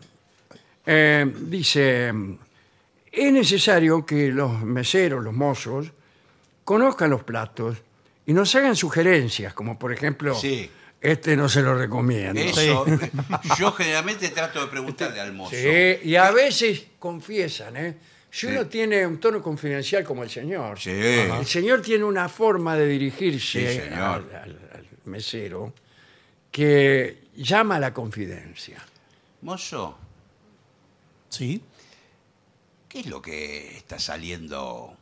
Eh, 0.87 1.33
dice, 1.41 2.13
es 3.17 3.33
necesario 3.33 4.05
que 4.07 4.29
los 4.31 4.63
meseros, 4.63 5.25
los 5.25 5.35
mozos, 5.35 5.93
conozcan 6.65 7.11
los 7.11 7.25
platos 7.25 7.79
y 8.27 8.33
nos 8.33 8.55
hagan 8.55 8.77
sugerencias, 8.77 9.55
como 9.55 9.79
por 9.79 9.93
ejemplo, 9.93 10.35
Sí. 10.35 10.71
este 11.01 11.37
no 11.37 11.49
se 11.49 11.63
lo 11.63 11.77
recomiendo. 11.77 12.41
Eso. 12.41 12.85
Yo 13.59 13.73
generalmente 13.73 14.29
trato 14.31 14.61
de 14.61 14.67
preguntarle 14.69 15.21
al 15.21 15.33
mozo. 15.33 15.55
Sí, 15.57 15.99
y 16.09 16.17
a 16.17 16.31
veces 16.31 16.87
confiesan, 16.99 17.77
¿eh? 17.77 17.97
Si 18.31 18.47
uno 18.49 18.67
tiene 18.67 19.07
un 19.07 19.19
tono 19.19 19.41
confidencial 19.41 20.05
como 20.05 20.23
el 20.23 20.29
señor, 20.29 20.79
Sí. 20.79 20.91
el 20.91 21.47
señor 21.47 21.81
tiene 21.81 22.05
una 22.05 22.29
forma 22.29 22.77
de 22.77 22.87
dirigirse 22.87 23.73
Sí, 23.73 23.81
señor. 23.81 23.99
al, 23.99 24.35
al- 24.35 24.71
al 24.75 24.87
mesero 25.07 25.73
que 26.51 27.29
llama 27.37 27.77
a 27.77 27.81
la 27.81 27.95
confidencia. 27.95 28.79
Mozo, 29.43 29.97
Sí. 31.29 31.63
¿Qué 32.97 33.01
es 33.01 33.07
lo 33.09 33.21
que 33.21 33.77
está 33.77 33.99
saliendo? 33.99 34.97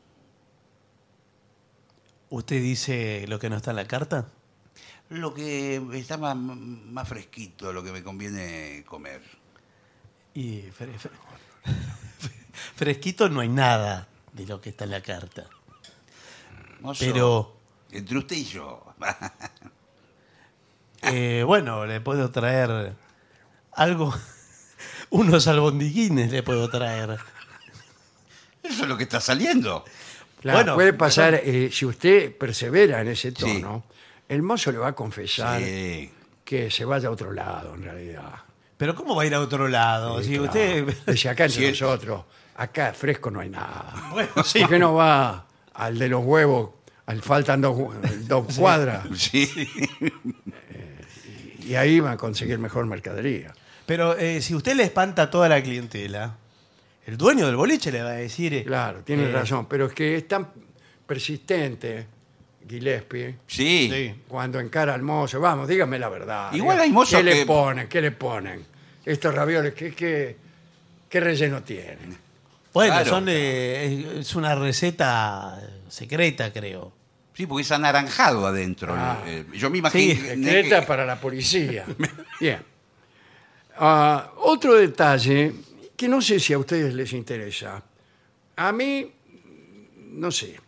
¿Usted 2.28 2.60
dice 2.60 3.24
lo 3.28 3.38
que 3.38 3.48
no 3.48 3.56
está 3.56 3.70
en 3.70 3.76
la 3.76 3.86
carta? 3.86 4.26
Lo 5.10 5.32
que 5.32 5.80
está 5.92 6.16
más, 6.16 6.34
más 6.34 7.08
fresquito, 7.08 7.72
lo 7.72 7.84
que 7.84 7.92
me 7.92 8.02
conviene 8.02 8.82
comer. 8.84 9.22
Y 10.34 10.62
fre- 10.72 10.98
fre- 10.98 11.10
fresquito 12.74 13.28
no 13.28 13.38
hay 13.38 13.48
nada 13.48 14.08
de 14.32 14.44
lo 14.46 14.60
que 14.60 14.70
está 14.70 14.86
en 14.86 14.90
la 14.90 15.00
carta. 15.00 15.46
Mozo, 16.80 17.04
Pero, 17.04 17.56
Entre 17.92 18.18
usted 18.18 18.34
y 18.34 18.44
yo. 18.44 18.84
eh, 21.02 21.44
bueno, 21.46 21.86
le 21.86 22.00
puedo 22.00 22.32
traer 22.32 22.96
algo, 23.70 24.12
unos 25.10 25.46
albondiguines 25.46 26.32
le 26.32 26.42
puedo 26.42 26.68
traer. 26.68 27.20
Eso 28.64 28.82
es 28.82 28.88
lo 28.88 28.96
que 28.96 29.04
está 29.04 29.20
saliendo. 29.20 29.84
Claro, 30.40 30.58
Bueno, 30.58 30.74
puede 30.74 30.92
pasar, 30.92 31.34
eh, 31.34 31.70
si 31.72 31.86
usted 31.86 32.36
persevera 32.36 33.00
en 33.00 33.08
ese 33.08 33.32
tono, 33.32 33.84
el 34.28 34.42
mozo 34.42 34.72
le 34.72 34.78
va 34.78 34.88
a 34.88 34.92
confesar 34.94 35.60
Sí. 35.62 36.10
que 36.44 36.70
se 36.70 36.84
vaya 36.84 37.08
a 37.08 37.10
otro 37.12 37.32
lado, 37.32 37.74
en 37.74 37.82
realidad. 37.84 38.30
Pero 38.76 38.94
¿cómo 38.94 39.14
va 39.14 39.22
a 39.22 39.26
ir 39.26 39.34
a 39.34 39.40
otro 39.40 39.68
lado? 39.68 40.18
Sí, 40.18 40.24
si 40.24 40.30
claro. 40.32 40.44
usted... 40.46 40.94
Dice, 41.06 41.28
acá 41.28 41.44
entre 41.44 41.60
Sí. 41.74 41.80
nosotros, 41.82 42.24
acá 42.56 42.92
fresco 42.92 43.30
no 43.30 43.40
hay 43.40 43.48
nada. 43.50 43.94
Bueno. 44.12 44.28
¿Por 44.34 44.68
qué 44.68 44.78
no 44.78 44.94
va 44.94 45.46
al 45.74 45.98
de 45.98 46.08
los 46.08 46.24
huevos, 46.24 46.70
al 47.06 47.22
faltan 47.22 47.60
dos, 47.60 47.76
cuadras, 48.56 49.06
Sí. 49.16 49.48
y 51.60 51.74
ahí 51.76 52.00
va 52.00 52.12
a 52.12 52.16
conseguir 52.16 52.58
mejor 52.58 52.86
mercadería? 52.86 53.54
Pero 53.86 54.16
eh, 54.18 54.40
si 54.42 54.54
usted 54.54 54.74
le 54.76 54.82
espanta 54.84 55.22
a 55.22 55.30
toda 55.30 55.48
la 55.48 55.62
clientela, 55.62 56.36
el 57.06 57.16
dueño 57.16 57.46
del 57.46 57.56
boliche 57.56 57.90
le 57.92 58.02
va 58.02 58.10
a 58.10 58.14
decir... 58.14 58.54
eh, 58.54 58.64
Claro, 58.64 59.02
tiene 59.02 59.24
eh, 59.24 59.32
razón, 59.32 59.66
pero 59.66 59.86
es 59.86 59.92
que 59.92 60.16
es 60.16 60.26
tan 60.28 60.48
persistente 61.06 62.06
Gillespie 62.68 63.36
Sí. 63.46 63.90
Sí. 63.92 64.14
cuando 64.26 64.58
encara 64.58 64.94
al 64.94 65.02
mozo. 65.02 65.38
Vamos, 65.40 65.68
dígame 65.68 65.98
la 65.98 66.08
verdad. 66.08 66.52
Igual 66.54 66.80
hay 66.80 66.90
mozos 66.90 67.18
¿Qué 67.18 67.24
le 67.24 67.32
que- 67.34 67.46
ponen? 67.46 67.88
¿Qué 67.88 68.00
le 68.00 68.10
ponen? 68.12 68.64
Estos 69.04 69.34
ravioles, 69.34 69.74
¿qué, 69.74 69.94
qué, 69.94 70.36
qué 71.08 71.20
relleno 71.20 71.62
tienen? 71.62 72.16
Bueno, 72.72 72.94
Claro. 72.94 73.08
son, 73.10 73.26
eh, 73.28 74.18
es 74.20 74.34
una 74.34 74.54
receta 74.54 75.60
secreta, 75.88 76.52
creo. 76.52 76.92
Sí, 77.34 77.46
porque 77.46 77.62
es 77.62 77.70
anaranjado 77.72 78.46
adentro. 78.46 78.94
Ah. 78.96 79.18
Eh, 79.26 79.44
yo 79.54 79.68
me 79.68 79.78
imagino. 79.78 80.20
Secreta 80.24 80.86
para 80.86 81.04
la 81.04 81.20
policía. 81.20 81.84
Bien. 82.40 82.60
Ah, 83.76 84.30
otro 84.38 84.74
detalle 84.74 85.52
que 85.96 86.08
no 86.08 86.20
sé 86.20 86.40
si 86.40 86.52
a 86.52 86.58
ustedes 86.58 86.94
les 86.94 87.12
interesa. 87.12 87.82
A 88.56 88.72
mí, 88.72 89.12
no 89.96 90.30
sé. 90.30 90.58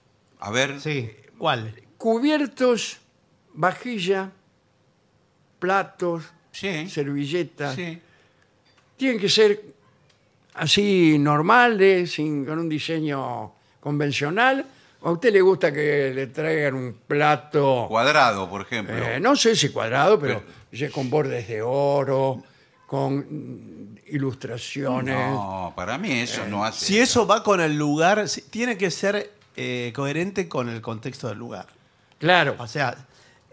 A 0.40 0.50
ver. 0.50 0.80
Sí. 0.80 1.10
¿Cuál? 1.38 1.74
Cubiertos, 1.98 2.98
vajilla, 3.54 4.30
platos, 5.58 6.24
Sí. 6.52 6.88
servilletas. 6.88 7.74
Sí. 7.74 8.00
Tienen 8.96 9.20
que 9.20 9.28
ser 9.28 9.62
así 10.54 11.18
normales, 11.18 12.12
sin, 12.12 12.44
con 12.46 12.58
un 12.58 12.68
diseño 12.68 13.52
convencional. 13.80 14.64
¿O 15.02 15.10
a 15.10 15.12
usted 15.12 15.32
le 15.32 15.40
gusta 15.42 15.70
que 15.72 16.12
le 16.14 16.28
traigan 16.28 16.74
un 16.74 16.94
plato, 17.06 17.86
Cuadrado, 17.88 18.48
por 18.48 18.62
ejemplo. 18.62 18.96
eh, 18.96 19.20
no 19.20 19.36
sé 19.36 19.54
si 19.54 19.68
cuadrado, 19.68 20.18
pero 20.18 20.42
ya 20.72 20.90
con 20.90 21.10
bordes 21.10 21.46
de 21.46 21.60
oro, 21.62 22.42
con 22.86 23.95
ilustraciones. 24.08 25.14
No, 25.16 25.72
para 25.76 25.98
mí 25.98 26.12
eso 26.20 26.46
no 26.46 26.64
hace. 26.64 26.84
Si 26.84 26.98
eso 26.98 27.26
va 27.26 27.42
con 27.42 27.60
el 27.60 27.76
lugar, 27.76 28.28
si- 28.28 28.42
tiene 28.42 28.76
que 28.78 28.90
ser 28.90 29.32
eh, 29.56 29.92
coherente 29.94 30.48
con 30.48 30.68
el 30.68 30.80
contexto 30.80 31.28
del 31.28 31.38
lugar. 31.38 31.66
Claro. 32.18 32.54
O 32.58 32.66
sea, 32.66 32.94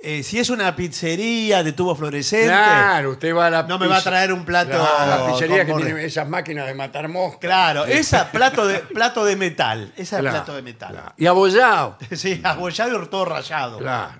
eh, 0.01 0.21
si 0.21 0.37
es 0.37 0.49
una 0.49 0.75
pizzería 0.75 1.63
de 1.63 1.71
tubo 1.71 1.95
fluorescente, 1.95 2.47
Claro, 2.47 3.11
usted 3.11 3.33
va 3.33 3.47
a 3.47 3.49
la 3.49 3.63
No 3.63 3.79
me 3.79 3.87
va 3.87 3.97
a 3.97 4.03
traer 4.03 4.33
un 4.33 4.43
plato 4.43 4.71
Claro, 4.71 5.25
la 5.25 5.31
pizzería 5.31 5.57
con 5.59 5.65
que 5.67 5.71
borde. 5.73 5.85
tiene 5.85 6.03
esas 6.05 6.27
máquinas 6.27 6.67
de 6.67 6.73
matar 6.73 7.07
moscas. 7.07 7.39
claro, 7.39 7.85
esa 7.85 8.29
plato 8.31 8.67
de, 8.67 8.79
plato 8.79 9.23
de 9.23 9.35
metal, 9.37 9.93
esa 9.95 10.17
es 10.17 10.21
Claro, 10.21 10.37
plato 10.37 10.55
de 10.55 10.61
metal. 10.61 10.91
claro. 10.91 11.13
Y 11.17 11.25
abollado. 11.25 11.97
Sí, 12.15 12.41
abollado 12.43 13.01
y 13.03 13.07
todo 13.07 13.25
rayado. 13.25 13.77
Claro. 13.79 14.19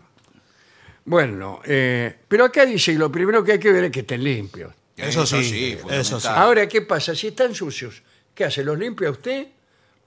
Bueno, 1.05 1.59
eh, 1.65 2.17
pero 2.29 2.45
acá 2.45 2.65
dice, 2.65 2.93
lo 2.93 3.11
primero 3.11 3.43
que 3.43 3.53
hay 3.53 3.59
que 3.59 3.71
ver 3.73 3.83
es 3.85 3.91
que 3.91 3.99
estén 4.01 4.23
limpios. 4.23 4.73
Eso 4.97 5.25
sí, 5.25 5.77
eso 5.89 6.19
sí. 6.19 6.27
Ahora, 6.29 6.67
¿qué 6.67 6.81
pasa? 6.83 7.15
Si 7.15 7.27
están 7.27 7.55
sucios, 7.55 8.03
¿qué 8.35 8.45
hace? 8.45 8.63
¿Los 8.63 8.77
limpia 8.77 9.09
usted 9.09 9.47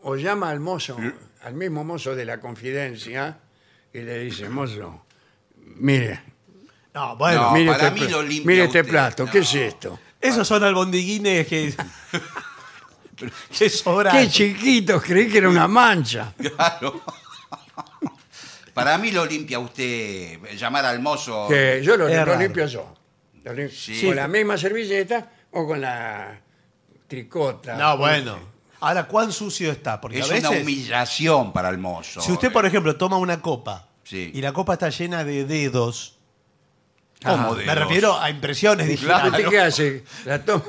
o 0.02 0.14
llama 0.16 0.50
al 0.50 0.60
mozo, 0.60 0.96
al 1.42 1.54
mismo 1.54 1.82
mozo 1.84 2.14
de 2.14 2.24
la 2.24 2.38
confidencia 2.40 3.38
y 3.92 4.00
le 4.00 4.18
dice, 4.20 4.48
mozo, 4.48 5.04
mire, 5.76 6.20
No, 6.94 7.16
bueno, 7.16 7.42
No, 7.42 7.52
mire, 7.52 7.72
para 7.72 7.88
este, 7.88 8.00
mí 8.00 8.06
pla- 8.06 8.10
lo 8.16 8.22
limpia 8.22 8.46
mire 8.46 8.64
este 8.64 8.80
usted, 8.80 8.90
plato, 8.90 9.24
no. 9.26 9.30
¿qué 9.32 9.38
es 9.40 9.54
esto? 9.54 9.98
esos 10.20 10.46
son 10.46 10.62
albondiguines 10.64 11.46
que. 11.46 11.74
que 13.58 13.68
sobran. 13.70 14.16
Qué 14.16 14.28
chiquitos, 14.30 15.02
creí 15.02 15.28
que 15.28 15.38
era 15.38 15.48
una 15.48 15.66
mancha. 15.68 16.32
Claro. 16.56 17.02
Para 18.74 18.98
mí 18.98 19.10
lo 19.10 19.24
limpia 19.24 19.58
usted, 19.58 20.38
llamar 20.56 20.84
al 20.84 21.00
mozo. 21.00 21.48
Que 21.48 21.80
yo 21.82 21.96
lo, 21.96 22.08
Es 22.08 22.16
lo 22.18 22.24
raro. 22.26 22.38
limpio 22.40 22.66
yo. 22.66 22.94
Sí. 23.70 24.04
Con 24.06 24.16
la 24.16 24.28
misma 24.28 24.56
servilleta 24.58 25.30
o 25.52 25.66
con 25.66 25.80
la 25.80 26.40
tricota. 27.06 27.76
No, 27.76 27.96
bueno. 27.98 28.38
Ahora, 28.80 29.06
¿cuán 29.06 29.32
sucio 29.32 29.72
está? 29.72 30.00
Porque 30.00 30.18
Es 30.18 30.24
a 30.30 30.34
veces. 30.34 30.50
una 30.50 30.60
humillación 30.60 31.52
para 31.52 31.68
el 31.70 31.78
mozo. 31.78 32.20
Si 32.20 32.30
usted, 32.32 32.52
por 32.52 32.66
ejemplo, 32.66 32.96
toma 32.96 33.16
una 33.16 33.40
copa 33.40 33.88
Sí. 34.04 34.30
y 34.34 34.40
la 34.40 34.52
copa 34.52 34.74
está 34.74 34.90
llena 34.90 35.24
de 35.24 35.44
dedos, 35.44 36.12
¿Cómo 37.24 37.54
Ah, 37.54 37.56
de 37.56 37.64
me 37.64 37.74
refiero 37.74 38.20
a 38.20 38.28
impresiones 38.28 38.86
digitales. 38.88 39.32
¿Usted 39.32 39.48
qué 39.48 39.60
hace? 39.60 40.04
La 40.26 40.44
toma, 40.44 40.64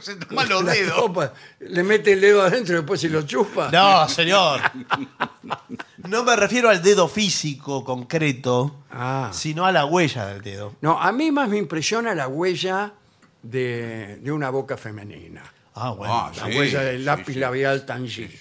Se 0.00 0.16
toma 0.16 0.44
los 0.44 0.64
la 0.64 0.72
dedos. 0.72 1.00
copa, 1.00 1.32
le 1.60 1.82
mete 1.84 2.14
el 2.14 2.20
dedo 2.20 2.42
adentro 2.42 2.74
y 2.74 2.78
después 2.78 3.00
se 3.00 3.08
lo 3.08 3.22
chupa. 3.22 3.70
No, 3.70 4.08
señor. 4.08 4.60
No 6.08 6.24
me 6.24 6.36
refiero 6.36 6.68
al 6.70 6.82
dedo 6.82 7.08
físico 7.08 7.84
concreto, 7.84 8.74
Ah. 8.90 9.30
sino 9.32 9.66
a 9.66 9.72
la 9.72 9.84
huella 9.84 10.26
del 10.26 10.42
dedo. 10.42 10.74
No, 10.80 11.00
a 11.00 11.12
mí 11.12 11.30
más 11.30 11.48
me 11.48 11.58
impresiona 11.58 12.14
la 12.14 12.28
huella 12.28 12.94
de, 13.42 14.16
de 14.16 14.32
una 14.32 14.50
boca 14.50 14.76
femenina. 14.76 15.42
Ah, 15.74 15.90
bueno. 15.90 16.14
Ah, 16.14 16.32
La 16.36 16.46
Sí, 16.50 16.58
huella 16.58 16.80
del 16.82 16.98
sí, 16.98 17.04
lápiz 17.04 17.32
sí. 17.34 17.38
labial 17.38 17.84
tangible. 17.86 18.38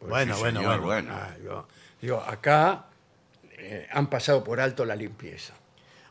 bueno, 0.00 0.34
Sí, 0.34 0.40
bueno, 0.40 0.60
señor, 0.60 0.80
bueno. 0.80 1.12
Ah, 1.14 1.30
digo, 1.40 1.68
digo, 2.00 2.20
acá 2.20 2.84
eh, 3.58 3.88
han 3.92 4.08
pasado 4.08 4.44
por 4.44 4.60
alto 4.60 4.84
la 4.84 4.94
limpieza. 4.94 5.54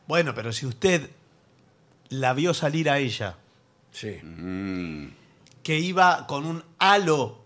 Bueno, 0.06 0.34
pero 0.34 0.52
si 0.52 0.66
usted 0.66 1.08
la 2.10 2.32
vio 2.34 2.52
salir 2.54 2.90
a 2.90 2.98
ella, 2.98 3.36
Sí. 3.90 4.18
Mm, 4.22 5.08
que 5.62 5.78
iba 5.78 6.26
con 6.26 6.44
un 6.44 6.62
halo 6.78 7.42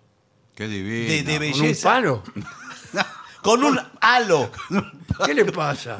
qué 0.56 0.66
divino. 0.66 1.08
de, 1.08 1.22
de 1.22 1.24
¿Con 1.24 1.32
un 1.32 1.38
belleza. 1.62 1.88
palo? 1.90 2.22
Con 3.42 3.62
un 3.64 3.78
halo. 4.00 4.50
¿Qué 5.26 5.34
le 5.34 5.44
pasa? 5.46 5.98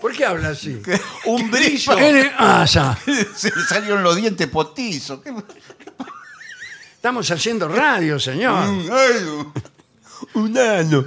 ¿Por 0.00 0.12
qué 0.16 0.24
habla 0.24 0.50
así? 0.50 0.80
Un 1.26 1.50
brillo. 1.50 1.96
¿Qué 1.96 2.12
le 2.12 2.30
pasa? 2.30 2.96
Se 3.34 3.48
le 3.54 3.62
salieron 3.68 4.02
los 4.02 4.16
dientes 4.16 4.46
potizos. 4.48 5.20
¿Qué- 5.22 5.34
Estamos 6.94 7.28
haciendo 7.30 7.66
radio, 7.68 8.18
señor. 8.20 8.68
Un 10.34 10.56
halo. 10.56 11.04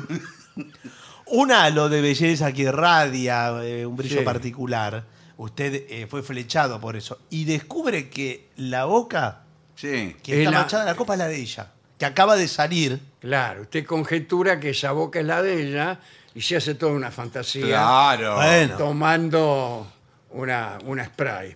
Un 1.28 1.52
halo 1.52 1.88
de 1.90 2.02
belleza 2.02 2.52
que 2.52 2.64
irradia 2.64 3.64
eh, 3.64 3.86
un 3.86 3.96
brillo 3.96 4.20
Sí. 4.20 4.26
particular. 4.26 5.06
Usted 5.38 5.86
eh, 5.90 6.08
fue 6.10 6.22
flechado 6.22 6.80
por 6.82 6.96
eso. 6.98 7.20
Y 7.30 7.46
descubre 7.46 8.10
que 8.10 8.50
la 8.58 8.86
boca 8.86 9.42
Sí. 9.76 10.16
que 10.22 10.34
Es 10.34 10.40
está 10.40 10.52
la- 10.52 10.60
manchada 10.60 10.84
en 10.84 10.88
la 10.90 10.96
copa 10.96 11.14
es 11.14 11.20
la 11.20 11.28
de 11.28 11.38
ella. 11.40 11.72
Que 11.98 12.06
acaba 12.06 12.36
de 12.36 12.48
salir. 12.48 13.00
Claro, 13.22 13.62
usted 13.64 13.86
conjetura 13.86 14.60
que 14.60 14.72
esa 14.72 14.92
boca 14.92 15.20
es 15.20 15.26
la 15.26 15.42
de 15.42 15.62
ella 15.68 16.00
y 16.34 16.42
se 16.42 16.58
hace 16.58 16.76
toda 16.76 16.92
una 16.92 17.12
fantasía 17.12 17.66
Claro. 17.68 18.36
Bueno. 18.36 18.78
tomando 18.78 19.88
una, 20.32 20.78
una 20.86 21.06
spray. 21.06 21.56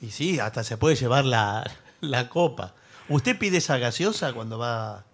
Y 0.00 0.10
sí, 0.10 0.38
hasta 0.38 0.62
se 0.64 0.76
puede 0.76 0.96
llevar 0.96 1.24
la, 1.24 1.68
la 2.00 2.28
copa. 2.28 2.74
¿Usted 3.08 3.38
pide 3.38 3.58
esa 3.58 3.78
gaseosa 3.78 4.32
cuando 4.34 4.58
va 4.58 5.04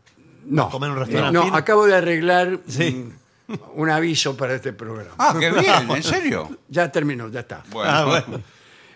No, 0.44 0.68
comer 0.70 0.88
en 0.90 0.92
un 0.94 0.98
restaurante 1.00 1.32
no, 1.38 1.44
fino? 1.44 1.56
acabo 1.56 1.86
de 1.86 1.94
arreglar 1.96 2.58
Sí. 2.66 3.06
un, 3.48 3.60
un 3.74 3.90
aviso 3.90 4.36
para 4.36 4.54
este 4.54 4.72
programa. 4.72 5.14
Ah, 5.18 5.36
qué 5.38 5.50
bien, 5.52 5.88
¿en 5.90 6.02
serio? 6.02 6.58
Ya 6.68 6.90
terminó, 6.90 7.28
ya 7.28 7.40
está. 7.40 7.62
Bueno, 7.70 7.90
Ah, 7.92 8.04
bueno. 8.04 8.42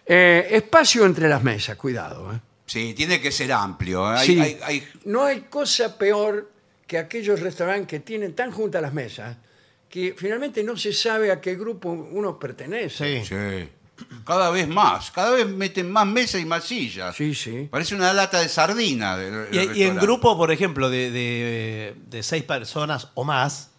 Eh, 0.04 0.48
espacio 0.52 1.04
entre 1.04 1.28
las 1.28 1.42
mesas, 1.44 1.76
cuidado. 1.76 2.32
¿eh? 2.32 2.40
Sí, 2.68 2.94
tiene 2.94 3.20
que 3.20 3.32
ser 3.32 3.50
amplio. 3.52 4.12
¿eh? 4.14 4.18
Hay, 4.18 4.26
Sí. 4.26 4.38
hay- 4.40 4.58
hay- 4.62 4.88
No 5.04 5.24
hay 5.24 5.40
cosa 5.50 5.98
peor 5.98 6.52
que 6.86 6.98
aquellos 6.98 7.40
restaurantes 7.40 7.88
que 7.88 8.00
tienen 8.00 8.34
tan 8.34 8.50
juntas 8.52 8.80
las 8.82 8.92
mesas 8.92 9.36
que 9.88 10.14
finalmente 10.16 10.62
no 10.62 10.76
se 10.76 10.92
sabe 10.92 11.32
a 11.32 11.40
qué 11.40 11.54
grupo 11.56 11.90
uno 11.90 12.38
pertenece. 12.38 13.22
Sí. 13.24 13.26
Sí. 13.26 13.68
Cada 14.24 14.50
vez 14.50 14.68
más, 14.68 15.10
cada 15.10 15.32
vez 15.32 15.46
meten 15.48 15.90
más 15.90 16.06
mesas 16.06 16.40
y 16.40 16.44
más 16.44 16.62
sillas. 16.64 17.16
Sí, 17.16 17.34
sí. 17.34 17.66
Parece 17.70 17.94
una 17.96 18.12
lata 18.12 18.38
de 18.40 18.48
sardina. 18.48 19.16
del- 19.16 19.50
del 19.50 19.54
Y, 19.54 19.56
y 19.56 19.60
en 19.60 19.68
restaurante. 19.70 20.00
grupo, 20.06 20.36
por 20.36 20.52
ejemplo, 20.52 20.88
de, 20.90 21.10
de- 21.10 21.94
de 22.06 22.22
seis 22.22 22.44
personas 22.44 23.08
o 23.14 23.24
más, 23.24 23.70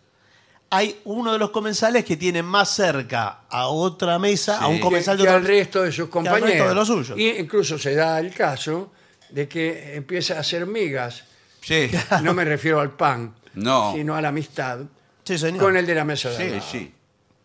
hay 0.71 0.99
uno 1.05 1.33
de 1.33 1.39
los 1.39 1.49
comensales 1.49 2.05
que 2.05 2.15
tiene 2.17 2.43
más 2.43 2.69
cerca 2.75 3.41
a 3.49 3.67
otra 3.67 4.19
mesa, 4.19 4.57
Sí. 4.59 4.63
a 4.63 4.67
un 4.67 4.75
Que- 4.75 4.81
comensal 4.81 5.17
que 5.17 5.23
de 5.23 5.29
al 5.29 5.35
otra 5.41 5.47
resto 5.47 5.81
de 5.83 5.91
sus 5.91 6.05
al 6.05 6.09
compañeros. 6.09 6.49
resto 6.49 6.69
de 6.69 6.75
los 6.75 6.87
suyos. 6.87 7.17
Y 7.19 7.27
incluso 7.29 7.77
se 7.79 7.95
da 7.95 8.19
el 8.19 8.33
caso 8.33 8.91
de 9.29 9.47
que 9.47 9.95
empieza 9.95 10.35
a 10.37 10.39
hacer 10.41 10.65
migas. 10.67 11.23
Sí, 11.61 11.89
No 12.23 12.33
me 12.33 12.45
refiero 12.45 12.79
al 12.79 12.91
pan, 12.91 13.33
No. 13.55 13.93
sino 13.95 14.15
a 14.15 14.21
la 14.21 14.29
amistad 14.29 14.79
Sí, 15.23 15.37
señor. 15.37 15.59
con 15.61 15.75
el 15.77 15.85
de 15.85 15.95
la 15.95 16.03
mesa 16.05 16.29
de 16.29 16.35
al 16.35 16.41
sí, 16.43 16.49
lado. 16.49 16.65
sí. 16.71 16.93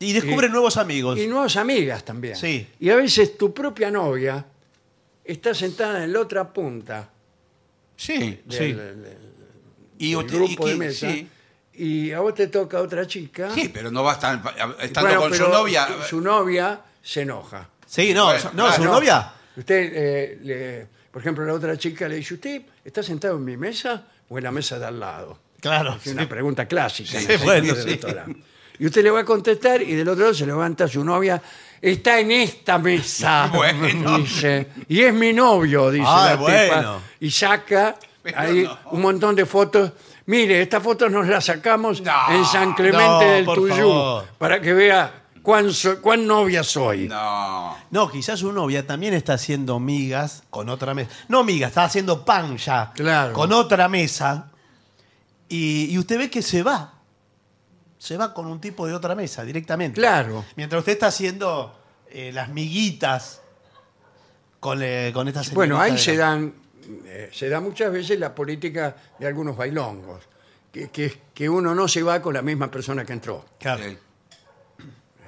Y 0.00 0.12
descubre 0.12 0.48
Y- 0.48 0.50
nuevos 0.50 0.76
amigos. 0.76 1.18
Y 1.18 1.26
nuevas 1.26 1.56
amigas 1.56 2.04
también. 2.04 2.36
Sí. 2.36 2.68
Y 2.80 2.90
a 2.90 2.96
veces 2.96 3.38
tu 3.38 3.54
propia 3.54 3.90
novia 3.90 4.44
está 5.24 5.54
sentada 5.54 6.04
en 6.04 6.12
la 6.12 6.20
otra 6.20 6.52
punta 6.52 7.08
Sí. 7.96 8.18
del, 8.18 8.42
Sí. 8.48 8.72
del- 8.72 9.16
Y 9.98 10.10
del 10.10 10.18
usted- 10.18 10.34
y 10.34 10.36
grupo 10.38 10.66
de 10.66 10.72
que- 10.72 10.78
mesa. 10.78 11.10
sí. 11.10 11.28
Y 11.76 12.12
a 12.12 12.20
vos 12.20 12.34
te 12.34 12.46
toca 12.48 12.80
otra 12.80 13.06
chica. 13.06 13.50
Sí, 13.54 13.68
pero 13.68 13.90
no 13.90 14.02
va 14.04 14.12
a 14.12 14.14
estar 14.14 14.40
estando 14.80 15.08
Bueno, 15.10 15.20
con 15.22 15.34
su 15.34 15.48
novia. 15.48 15.88
Su 16.08 16.20
novia 16.20 16.80
se 17.02 17.22
enoja. 17.22 17.68
Sí, 17.86 18.14
no, 18.14 18.26
Bueno, 18.26 18.44
no, 18.54 18.64
claro, 18.64 18.76
su 18.76 18.84
No. 18.84 18.92
novia. 18.92 19.32
Usted, 19.56 19.92
eh, 19.94 20.38
le- 20.42 20.86
por 21.10 21.20
ejemplo, 21.22 21.44
la 21.44 21.52
otra 21.54 21.76
chica 21.76 22.08
le 22.08 22.16
dice, 22.16 22.34
¿usted 22.34 22.62
está 22.84 23.02
sentado 23.02 23.36
en 23.36 23.44
mi 23.44 23.56
mesa 23.56 24.04
o 24.28 24.38
en 24.38 24.44
la 24.44 24.50
mesa 24.50 24.78
de 24.78 24.86
al 24.86 24.98
lado? 25.00 25.38
Claro. 25.60 25.96
Es 26.04 26.12
una 26.12 26.28
pregunta 26.28 26.66
clásica. 26.66 27.18
Sí, 27.18 27.24
en 27.24 27.30
el 27.30 27.38
bueno, 27.38 27.74
del 27.74 27.88
sí. 28.00 28.00
Y 28.80 28.86
usted 28.86 29.02
le 29.04 29.10
va 29.10 29.20
a 29.20 29.24
contestar 29.24 29.80
y 29.82 29.94
del 29.94 30.08
otro 30.08 30.22
lado 30.24 30.34
se 30.34 30.44
levanta 30.46 30.88
su 30.88 31.04
novia. 31.04 31.40
Está 31.80 32.18
en 32.18 32.32
esta 32.32 32.78
mesa. 32.78 33.48
Bueno. 33.54 34.18
Dice. 34.18 34.68
Y 34.88 35.02
es 35.02 35.14
mi 35.14 35.32
novio, 35.32 35.90
dice 35.90 36.04
Ah, 36.08 36.36
la 36.38 36.38
tipa, 36.38 36.74
bueno. 36.74 37.00
Y 37.20 37.30
saca 37.30 37.96
ahí 38.34 38.64
no. 38.64 38.78
un 38.90 39.00
montón 39.02 39.34
de 39.36 39.46
fotos. 39.46 39.92
Mire, 40.26 40.62
estas 40.62 40.82
fotos 40.82 41.10
nos 41.10 41.26
las 41.28 41.44
sacamos 41.44 42.00
No, 42.00 42.12
en 42.30 42.44
San 42.44 42.72
Clemente 42.74 43.04
no, 43.06 43.20
del 43.20 43.44
por 43.44 43.56
Tuyú. 43.56 43.74
favor. 43.76 44.24
Para 44.38 44.60
que 44.60 44.72
vea 44.72 45.22
cuán, 45.42 45.70
so- 45.72 46.00
cuán 46.00 46.26
novia 46.26 46.64
soy. 46.64 47.08
No. 47.08 47.76
No, 47.90 48.10
quizás 48.10 48.40
su 48.40 48.50
novia 48.50 48.86
también 48.86 49.12
está 49.12 49.34
haciendo 49.34 49.78
migas 49.78 50.42
con 50.48 50.68
otra 50.70 50.94
mesa. 50.94 51.10
No 51.28 51.44
migas, 51.44 51.68
está 51.68 51.84
haciendo 51.84 52.24
pan 52.24 52.56
ya. 52.56 52.90
Claro. 52.94 53.34
Con 53.34 53.52
otra 53.52 53.86
mesa. 53.88 54.50
Y, 55.48 55.90
y 55.90 55.98
usted 55.98 56.16
ve 56.18 56.30
que 56.30 56.40
se 56.40 56.62
va. 56.62 56.92
Se 57.98 58.16
va 58.16 58.32
con 58.32 58.46
un 58.46 58.60
tipo 58.60 58.86
de 58.86 58.94
otra 58.94 59.14
mesa 59.14 59.44
directamente. 59.44 60.00
Claro. 60.00 60.44
Mientras 60.56 60.78
usted 60.80 60.92
está 60.92 61.08
haciendo 61.08 61.78
eh, 62.10 62.30
las 62.32 62.48
miguitas 62.48 63.42
con, 64.60 64.80
eh, 64.82 65.10
con 65.12 65.28
esta 65.28 65.40
señorita 65.40 65.54
Bueno, 65.56 65.80
ahí 65.80 65.92
de 65.92 65.98
se 65.98 66.14
la- 66.16 66.24
dan, 66.24 66.54
eh, 67.06 67.30
se 67.32 67.48
da 67.48 67.60
muchas 67.60 67.92
veces 67.92 68.18
la 68.18 68.34
política 68.34 68.96
de 69.18 69.26
algunos 69.26 69.56
bailongos, 69.56 70.22
que, 70.72 70.88
que, 70.90 71.12
que 71.34 71.48
uno 71.48 71.74
no 71.74 71.86
se 71.88 72.02
va 72.02 72.20
con 72.20 72.34
la 72.34 72.42
misma 72.42 72.70
persona 72.70 73.04
que 73.04 73.12
entró. 73.12 73.44
Claro. 73.58 73.82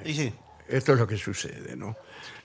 Y 0.05 0.15
sí. 0.15 0.33
Esto 0.69 0.93
es 0.95 0.99
lo 0.99 1.07
que 1.07 1.17
sucede, 1.17 1.77
¿no? 1.77 1.97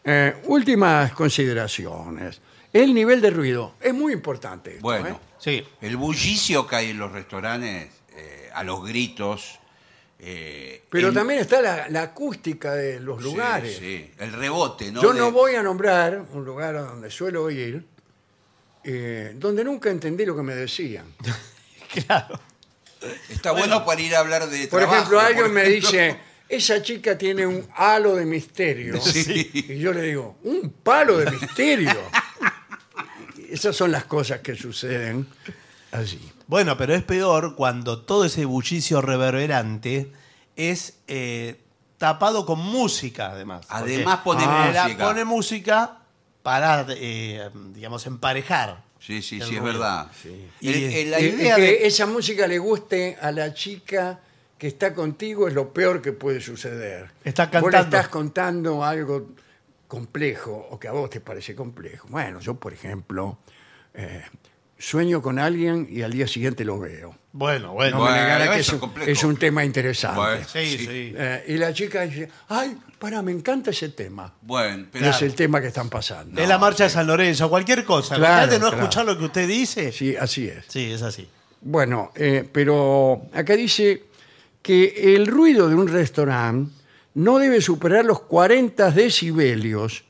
Eh, 0.03 0.36
últimas 0.45 1.12
consideraciones. 1.14 2.39
El 2.72 2.93
nivel 2.93 3.20
de 3.20 3.32
ruido 3.32 3.76
es 3.82 3.93
muy 3.93 4.14
importante. 4.14 4.72
esto, 4.72 4.82
Bueno, 4.84 5.09
¿eh? 5.09 5.16
Sí. 5.39 5.68
el 5.82 5.97
bullicio 5.97 6.66
que 6.68 6.76
hay 6.76 6.89
en 6.91 6.99
los 6.99 7.12
restaurantes, 7.12 7.89
eh, 8.16 8.49
a 8.53 8.64
los 8.64 8.86
gritos. 8.86 9.59
eh, 10.20 10.84
Pero 10.89 11.12
también 11.12 11.39
está 11.39 11.62
la, 11.62 11.89
la 11.89 12.03
acústica 12.03 12.74
de 12.76 12.99
los 12.99 13.18
Sí, 13.18 13.24
lugares. 13.24 13.78
Sí, 13.78 14.12
el 14.20 14.34
rebote, 14.34 14.91
¿no? 14.91 15.01
Yo 15.01 15.14
De- 15.14 15.20
no 15.20 15.32
voy 15.32 15.55
a 15.55 15.64
nombrar 15.64 16.24
un 16.34 16.45
lugar 16.45 16.76
a 16.76 16.82
donde 16.84 17.09
suelo 17.09 17.49
ir, 17.49 17.86
eh, 18.84 19.34
donde 19.36 19.63
nunca 19.63 19.89
entendí 19.89 20.25
lo 20.25 20.36
que 20.36 20.43
me 20.43 20.55
decían. 20.55 21.05
Claro. 22.07 22.39
Está 23.27 23.51
bueno, 23.51 23.84
para 23.84 23.99
ir 23.99 24.15
a 24.15 24.19
hablar 24.19 24.47
de 24.47 24.67
Por 24.69 24.79
trabajo, 24.79 24.95
ejemplo, 24.95 25.19
alguien 25.19 25.45
por 25.47 25.51
me 25.51 25.63
dice, 25.65 26.17
esa 26.47 26.82
chica 26.82 27.17
tiene 27.17 27.45
un 27.45 27.67
halo 27.75 28.15
de 28.15 28.25
misterio. 28.25 28.97
Sí. 29.01 29.49
Y 29.53 29.77
yo 29.77 29.91
le 29.91 30.03
digo, 30.03 30.38
un 30.43 30.69
palo 30.84 31.17
de 31.17 31.32
misterio. 31.32 31.97
Esas 33.49 33.75
son 33.75 33.91
las 33.91 34.05
cosas 34.05 34.39
que 34.39 34.55
suceden 34.55 35.27
allí. 35.91 36.32
Bueno, 36.47 36.77
pero 36.77 36.95
es 36.95 37.03
peor 37.03 37.55
cuando 37.55 37.99
todo 38.03 38.23
ese 38.23 38.45
bullicio 38.45 39.01
reverberante 39.01 40.13
es 40.55 40.99
eh, 41.07 41.59
tapado 41.97 42.45
con 42.45 42.59
música, 42.59 43.32
además. 43.32 43.65
Además 43.67 44.19
pone 44.19 44.45
música. 44.45 44.97
pone 44.97 45.25
música 45.25 46.01
para, 46.44 46.86
eh, 46.89 47.50
digamos, 47.74 48.06
emparejar. 48.08 48.84
Sí, 49.00 49.22
sí, 49.22 49.39
El 49.42 49.48
sí, 49.48 49.56
es 49.56 49.64
verdad. 49.64 50.12
Y- 50.60 50.70
El- 50.70 50.84
el- 50.94 51.12
la 51.12 51.20
Eh, 51.20 51.30
idea 51.30 51.56
que 51.56 51.62
de... 51.62 51.88
esa 51.88 52.06
música 52.06 52.48
le 52.48 52.60
guste 52.60 53.18
a 53.20 53.32
la 53.32 53.54
chica 53.54 54.20
que 54.58 54.68
está 54.68 54.94
contigo 54.94 55.48
es 55.48 55.54
lo 55.56 55.74
peor 55.74 56.02
que 56.02 56.14
puede 56.14 56.39
suceder. 56.39 57.10
Está 57.24 57.46
Vos 57.46 57.54
le 57.54 57.62
cantando. 57.62 57.98
estás 57.98 58.08
contando 58.10 58.84
algo 58.84 59.32
complejo 59.88 60.68
o 60.70 60.80
que 60.80 60.88
a 60.88 60.92
vos 60.92 61.10
te 61.10 61.20
parece 61.20 61.56
complejo. 61.56 62.08
Bueno, 62.10 62.39
yo, 62.39 62.56
por 62.56 62.72
ejemplo, 62.74 63.39
eh, 63.94 64.24
sueño 64.82 65.21
con 65.21 65.38
alguien 65.38 65.88
y 65.89 66.01
al 66.01 66.11
día 66.11 66.27
siguiente 66.27 66.65
lo 66.65 66.79
veo. 66.79 67.15
Bueno, 67.34 67.73
bueno. 67.73 67.97
No 67.97 68.03
me 68.03 68.09
Bueno, 68.09 68.23
negará 68.23 68.51
que 68.51 68.59
es 68.59 68.67
eso 68.67 68.71
es 68.71 68.73
un, 68.73 68.79
complejo. 68.79 69.11
es 69.11 69.23
un 69.23 69.38
tema 69.38 69.63
interesante. 69.63 70.19
Bueno, 70.19 70.45
Sí, 70.51 70.65
sí. 70.65 70.77
sí. 70.79 71.13
Eh, 71.15 71.45
y 71.49 71.57
la 71.57 71.71
chica 71.73 72.01
dice, 72.01 72.27
ay, 72.49 72.75
para, 72.99 73.21
me 73.21 73.32
encanta 73.32 73.69
ese 73.69 73.89
tema. 73.89 74.34
Bueno, 74.41 74.88
pero... 74.91 75.07
Es 75.09 75.21
el 75.21 75.36
tema 75.36 75.61
que 75.61 75.67
están 75.67 75.89
pasando. 75.89 76.41
es 76.41 76.47
la 76.49 76.57
marcha 76.57 76.86
de 76.86 76.89
San 76.89 77.07
Lorenzo, 77.07 77.49
cualquier 77.49 77.86
cosa. 77.86 78.15
Claro, 78.15 78.51
de 78.51 78.59
no 78.59 78.67
claro. 78.69 78.84
escuchar 78.84 79.05
lo 79.05 79.17
que 79.17 79.25
usted 79.25 79.47
dice. 79.47 79.91
Sí, 79.91 80.11
Sí, 80.11 80.15
así 80.17 80.47
es. 80.47 80.75
es 80.75 81.01
así. 81.03 81.27
Bueno, 81.61 82.11
eh, 82.15 82.47
pero 82.51 83.21
acá 83.34 83.55
dice 83.55 84.03
que 84.63 85.15
el 85.15 85.27
ruido 85.27 85.69
de 85.69 85.75
un 85.75 85.88
restaurante 85.88 86.73
no 87.13 87.38
debe 87.38 87.61
superar 87.61 88.03
los 88.03 88.21
40 88.21 88.89
decibelios 88.91 90.03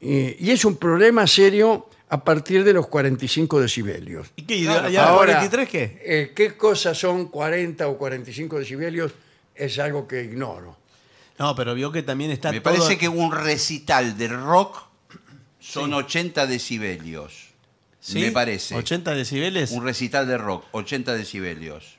eh, 0.00 0.36
y 0.38 0.50
es 0.50 0.64
un 0.64 0.76
problema 0.76 1.26
serio 1.26 1.86
a 2.14 2.22
partir 2.22 2.62
de 2.62 2.72
los 2.72 2.86
45 2.86 3.60
decibelios. 3.60 4.28
¿Y 4.36 4.42
qué? 4.42 4.54
¿Y 4.56 4.62
y 4.64 4.66
a 4.68 5.08
Ahora, 5.08 5.40
43 5.40 5.68
qué? 5.68 6.00
eh, 6.04 6.32
¿Qué 6.32 6.56
cosas 6.56 6.96
son 6.96 7.26
40 7.26 7.88
o 7.88 7.98
45 7.98 8.60
decibelios? 8.60 9.10
Es 9.52 9.80
algo 9.80 10.06
que 10.06 10.22
ignoro. 10.22 10.76
No, 11.40 11.56
pero 11.56 11.74
vio 11.74 11.90
que 11.90 12.04
también 12.04 12.30
está 12.30 12.52
Me 12.52 12.60
todo- 12.60 12.72
parece 12.72 12.98
que 12.98 13.08
un 13.08 13.32
recital 13.32 14.16
de 14.16 14.28
rock 14.28 14.76
son 15.58 15.92
80 15.92 16.46
decibelios. 16.46 17.48
¿Sí? 17.98 18.20
Me 18.20 18.30
parece. 18.30 18.76
80 18.76 19.12
decibeles. 19.14 19.72
Un 19.72 19.82
recital 19.82 20.28
de 20.28 20.38
rock, 20.38 20.64
80 20.70 21.14
decibelios. 21.14 21.96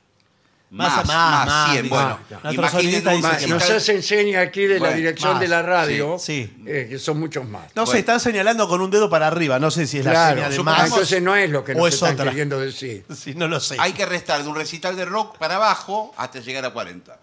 Más, 0.68 0.96
Más, 0.96 1.06
más, 1.06 1.06
más, 1.06 1.46
más, 1.46 1.70
100. 1.70 1.82
dice. 1.84 1.94
Bueno, 1.94 2.18
imaginen 2.52 3.50
Nos 3.50 3.70
hace 3.70 3.94
enseña 3.94 4.40
aquí 4.40 4.62
de 4.62 4.74
la 4.74 4.80
Bueno, 4.80 4.96
dirección 4.96 5.32
más, 5.34 5.40
de 5.40 5.46
la 5.48 5.62
radio, 5.62 6.18
sí, 6.18 6.52
sí. 6.56 6.64
eh, 6.66 6.86
que 6.90 6.98
son 6.98 7.20
muchos 7.20 7.46
más. 7.48 7.70
No 7.76 7.86
se 7.86 8.00
están 8.00 8.18
señalando 8.18 8.66
con 8.68 8.80
un 8.80 8.90
dedo 8.90 9.08
para 9.08 9.28
arriba. 9.28 9.60
No 9.60 9.70
sé 9.70 9.86
si 9.86 9.98
es 10.00 10.04
la 10.04 10.10
claro, 10.10 10.34
señal 10.36 10.50
de 10.50 10.56
supongamos- 10.56 10.78
más. 10.82 10.90
entonces 10.90 11.22
no 11.22 11.36
es 11.36 11.50
lo 11.50 11.62
que 11.62 11.72
o 11.72 11.76
nos 11.76 11.88
es 11.88 11.94
están 11.94 12.14
otra. 12.14 12.24
queriendo 12.30 12.58
decir. 12.60 13.04
Sí, 13.16 13.34
no 13.36 13.46
lo 13.46 13.60
sé. 13.60 13.76
Hay 13.78 13.92
que 13.92 14.06
restar 14.06 14.42
de 14.42 14.48
un 14.48 14.56
recital 14.56 14.96
de 14.96 15.04
rock 15.04 15.38
para 15.38 15.54
abajo 15.54 16.12
hasta 16.16 16.40
llegar 16.40 16.64
a 16.64 16.70
40. 16.72 17.16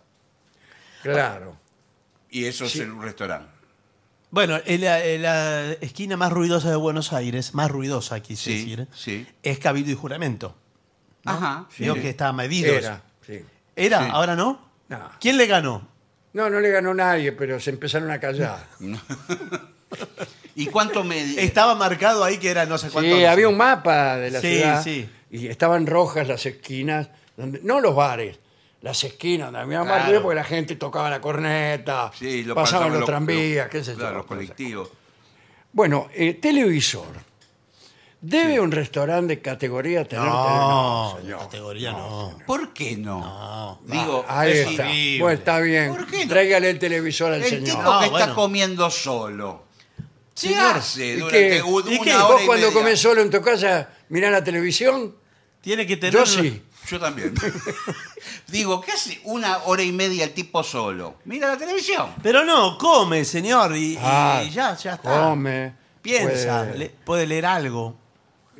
Claro. 1.01 1.57
Y 2.29 2.45
eso 2.45 2.65
es 2.65 2.75
en 2.77 2.91
un 2.91 3.01
restaurante. 3.03 3.51
Bueno, 4.31 4.57
en 4.65 4.81
la, 4.81 5.03
en 5.05 5.21
la 5.21 5.71
esquina 5.81 6.17
más 6.17 6.31
ruidosa 6.31 6.69
de 6.69 6.75
Buenos 6.75 7.13
Aires, 7.13 7.53
más 7.53 7.69
ruidosa 7.69 8.19
quise 8.21 8.43
Sí, 8.45 8.57
decir, 8.75 8.87
sí. 8.95 9.27
es 9.43 9.59
Cabildo 9.59 9.91
y 9.91 9.95
Juramento. 9.95 10.55
Ajá. 11.25 11.67
Vio 11.77 11.93
sí. 11.93 12.01
que 12.01 12.09
está 12.09 12.33
medido. 12.33 12.73
Era, 12.73 13.03
sí. 13.25 13.43
¿Era? 13.75 14.03
Sí. 14.03 14.09
¿Ahora 14.11 14.35
no? 14.35 14.59
No. 14.89 15.09
¿Quién 15.19 15.37
le 15.37 15.47
ganó? 15.47 15.87
No, 16.33 16.49
no 16.49 16.59
le 16.59 16.69
ganó 16.71 16.93
nadie, 16.93 17.31
pero 17.31 17.59
se 17.59 17.69
empezaron 17.71 18.09
a 18.11 18.19
callar. 18.19 18.65
¿Y 20.55 20.67
cuánto 20.67 21.03
me.? 21.03 21.21
Estaba 21.43 21.75
marcado 21.75 22.23
ahí 22.23 22.37
que 22.37 22.49
era 22.49 22.65
no 22.65 22.77
sé 22.77 22.89
cuánto. 22.89 23.15
Sí, 23.15 23.25
había 23.25 23.47
un 23.47 23.57
mapa 23.57 24.17
de 24.17 24.31
la 24.31 24.41
Sí, 24.41 24.47
ciudad 24.57 24.83
sí. 24.83 25.09
y 25.31 25.47
estaban 25.47 25.87
rojas 25.87 26.27
las 26.27 26.45
esquinas, 26.45 27.09
donde, 27.37 27.59
no 27.63 27.79
los 27.79 27.95
bares, 27.95 28.39
las 28.81 29.03
esquinas 29.03 29.47
donde 29.47 29.61
había 29.61 29.83
más 29.83 30.05
ruido 30.05 30.21
porque 30.21 30.35
la 30.35 30.43
gente 30.43 30.75
tocaba 30.75 31.09
la 31.09 31.21
corneta, 31.21 32.11
Sí, 32.17 32.43
lo 32.43 32.53
pasaban 32.55 32.89
los 32.91 32.99
los- 32.99 33.07
tranvías, 33.07 33.67
qué 33.69 33.83
sé 33.83 33.93
yo. 33.93 33.99
claro, 33.99 34.17
los 34.17 34.25
colectivos. 34.25 34.89
Bueno, 35.71 36.07
eh, 36.13 36.35
televisor. 36.35 37.07
¿Debe 38.25 38.57
un 38.61 38.71
restaurante 38.71 39.35
de 39.35 39.41
categoría 39.41 40.05
tener 40.07 40.23
No, 40.25 41.17
de 41.21 41.33
categoría 41.35 41.91
no. 41.91 42.37
¿por 42.47 42.71
qué 42.71 42.95
no? 42.95 43.19
No. 43.19 43.79
Digo, 43.85 44.25
Ahí 44.29 44.51
es 44.53 44.67
está. 44.69 44.83
horrible. 44.85 45.19
Bueno, 45.21 45.37
está 45.39 45.59
bien. 45.59 45.89
¿Por 45.93 46.07
qué 46.07 46.23
no? 46.25 46.29
Tráigale 46.29 46.69
el 46.69 46.79
televisor 46.79 47.33
al 47.33 47.43
el 47.43 47.49
señor. 47.49 47.65
tipo 47.65 47.81
No, 47.83 47.99
que 47.99 48.05
está 48.05 48.17
bueno. 48.19 48.35
comiendo 48.35 48.89
solo. 48.89 49.63
¿Qué 50.33 50.47
Señor, 50.47 50.77
hace 50.77 51.05
¿Y 51.05 51.15
durante 51.17 51.49
qué? 51.49 51.61
un- 51.63 51.83
¿Y 51.91 51.95
una 51.95 52.03
qué? 52.05 52.15
hora 52.15 52.23
¿Vos 52.33 52.41
y 52.41 52.45
cuando 52.45 52.67
media? 52.67 52.79
comés 52.79 52.99
solo 53.01 53.21
en 53.21 53.29
tu 53.29 53.41
casa 53.41 53.89
mirás 54.07 54.31
la 54.31 54.43
televisión? 54.43 55.15
Tiene 55.59 55.85
que 55.85 55.97
tener. 55.97 56.13
Yo 56.13 56.25
sí. 56.25 56.63
Yo 56.89 56.99
también. 57.01 57.33
Digo, 58.47 58.79
¿qué 58.81 58.91
hace 58.93 59.19
una 59.25 59.59
hora 59.65 59.83
y 59.83 59.91
media 59.91 60.23
el 60.23 60.33
tipo 60.33 60.63
solo? 60.63 61.15
Mira 61.25 61.47
la 61.49 61.57
televisión. 61.57 62.07
Pero 62.23 62.43
no, 62.45 62.77
come, 62.77 63.25
señor. 63.25 63.75
Y, 63.75 63.93
y 63.93 63.99
Ah, 64.01 64.43
ya, 64.49 64.75
ya 64.77 64.93
está. 64.93 65.11
Come. 65.29 65.73
Piensa, 66.01 66.63
puede- 66.65 66.77
le- 66.77 66.89
puede 66.89 67.27
leer 67.27 67.45
algo. 67.45 67.97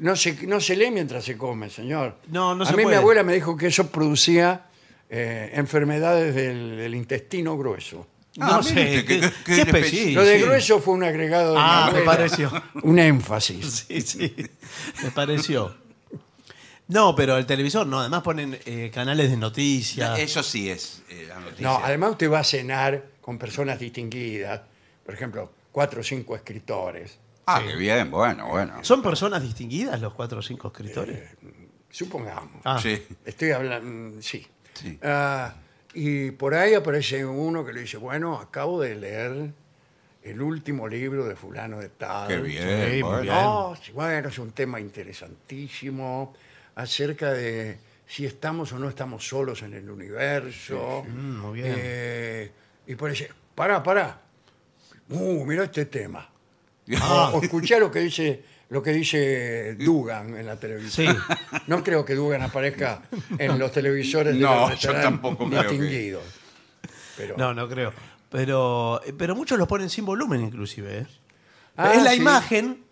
No 0.03 0.15
se, 0.15 0.45
no 0.47 0.59
se 0.59 0.75
lee 0.75 0.91
mientras 0.91 1.23
se 1.23 1.37
come, 1.37 1.69
señor. 1.69 2.17
No, 2.27 2.53
no 2.55 2.63
A 2.63 2.67
se 2.67 2.75
mí 2.75 2.83
puede. 2.83 2.95
mi 2.95 2.99
abuela 2.99 3.23
me 3.23 3.33
dijo 3.33 3.55
que 3.55 3.67
eso 3.67 3.89
producía 3.89 4.65
eh, 5.09 5.51
enfermedades 5.53 6.35
del, 6.35 6.75
del 6.77 6.93
intestino 6.95 7.57
grueso. 7.57 8.07
No 8.35 8.45
Ah, 8.55 8.63
sé, 8.63 8.73
mire, 8.73 9.05
qué, 9.05 9.31
qué-. 9.45 10.11
Lo 10.13 10.23
de 10.25 10.37
sí. 10.39 10.43
grueso 10.43 10.79
fue 10.81 10.95
un 10.95 11.03
agregado 11.03 11.53
de 11.53 11.59
mi 11.59 11.63
Ah, 11.65 11.83
me 11.93 11.99
abuela, 11.99 12.05
pareció. 12.17 12.51
Un 12.83 12.99
énfasis. 12.99 13.85
Sí, 13.87 14.01
sí. 14.01 14.35
Me 15.03 15.11
pareció. 15.11 15.75
No, 16.87 17.15
pero 17.15 17.37
el 17.37 17.45
televisor 17.45 17.87
no. 17.87 17.99
Además 18.01 18.23
ponen 18.23 18.59
eh, 18.65 18.91
canales 18.93 19.29
de 19.31 19.37
noticias. 19.37 20.19
Eso 20.19 20.43
sí 20.43 20.69
es 20.69 21.01
eh, 21.09 21.25
la 21.29 21.39
noticia. 21.39 21.63
No, 21.65 21.79
además 21.83 22.11
usted 22.11 22.29
va 22.31 22.39
a 22.39 22.43
cenar 22.43 23.05
con 23.21 23.37
personas 23.37 23.79
distinguidas. 23.79 24.61
Por 25.05 25.13
ejemplo, 25.13 25.51
cuatro 25.71 26.01
o 26.01 26.03
cinco 26.03 26.35
escritores. 26.35 27.19
Ah, 27.45 27.61
qué 27.65 27.75
bien, 27.75 28.09
bueno, 28.09 28.47
bueno. 28.47 28.83
¿Son 28.83 29.01
personas 29.01 29.41
distinguidas 29.41 29.99
los 29.99 30.13
cuatro 30.13 30.39
o 30.39 30.41
cinco 30.41 30.69
escritores? 30.69 31.31
Supongamos. 31.89 32.61
Ah. 32.63 32.79
Sí. 32.81 33.01
Estoy 33.25 33.51
hablando, 33.51 34.21
sí. 34.21 34.47
Sí. 34.73 34.97
Ah, 35.03 35.53
y 35.93 36.31
por 36.31 36.55
ahí 36.55 36.73
aparece 36.73 37.25
uno 37.25 37.65
que 37.65 37.73
le 37.73 37.81
dice, 37.81 37.97
bueno, 37.97 38.39
acabo 38.39 38.81
de 38.81 38.95
leer 38.95 39.51
el 40.23 40.41
último 40.41 40.87
libro 40.87 41.25
de 41.25 41.35
fulano 41.35 41.79
de 41.79 41.89
tal. 41.89 42.27
Qué 42.29 42.37
bien, 42.37 42.91
Sí, 42.91 43.01
bueno. 43.01 43.21
bien. 43.21 43.33
No, 43.35 43.75
bueno, 43.93 44.29
es 44.29 44.39
un 44.39 44.51
tema 44.51 44.79
interesantísimo 44.79 46.33
acerca 46.75 47.31
de 47.33 47.77
si 48.07 48.25
estamos 48.25 48.71
o 48.73 48.79
no 48.79 48.89
estamos 48.89 49.27
solos 49.27 49.61
en 49.63 49.73
el 49.73 49.89
universo. 49.89 51.03
Mm, 51.07 51.37
muy 51.39 51.61
bien. 51.61 51.75
Eh, 51.77 52.51
y 52.87 52.95
por 52.95 53.11
ahí, 53.11 53.17
pará, 53.53 53.83
pará. 53.83 54.19
Uh, 55.09 55.45
mira 55.45 55.65
este 55.65 55.85
tema. 55.85 56.29
Ah. 56.99 57.31
O, 57.33 57.37
o 57.39 57.41
escuchá 57.43 57.79
lo 57.79 57.89
que 57.91 57.99
dice 57.99 58.43
lo 58.69 58.81
que 58.81 58.91
dice 58.91 59.75
Dugan 59.75 60.35
en 60.35 60.45
la 60.47 60.55
televisión. 60.59 61.15
Sí. 61.15 61.35
No 61.67 61.83
creo 61.83 62.03
que 62.03 62.15
Dugan 62.15 62.41
aparezca 62.41 63.03
en 63.37 63.59
los 63.59 63.71
televisores 63.71 64.33
de 64.33 64.39
No, 64.39 64.69
los 64.69 64.79
yo 64.79 64.93
tampoco 64.93 65.47
creo 65.49 65.61
que- 65.61 65.67
distinguidos. 65.69 66.23
Pero, 67.15 67.35
No, 67.37 67.53
no 67.53 67.69
creo. 67.69 67.93
Pero, 68.31 68.99
pero 69.17 69.35
muchos 69.35 69.59
los 69.59 69.67
ponen 69.67 69.89
sin 69.91 70.05
volumen, 70.05 70.41
inclusive. 70.41 70.99
¿eh? 71.01 71.05
Ah, 71.77 71.93
es 71.93 72.01
la 72.03 72.11
sí. 72.11 72.17
imagen 72.17 72.83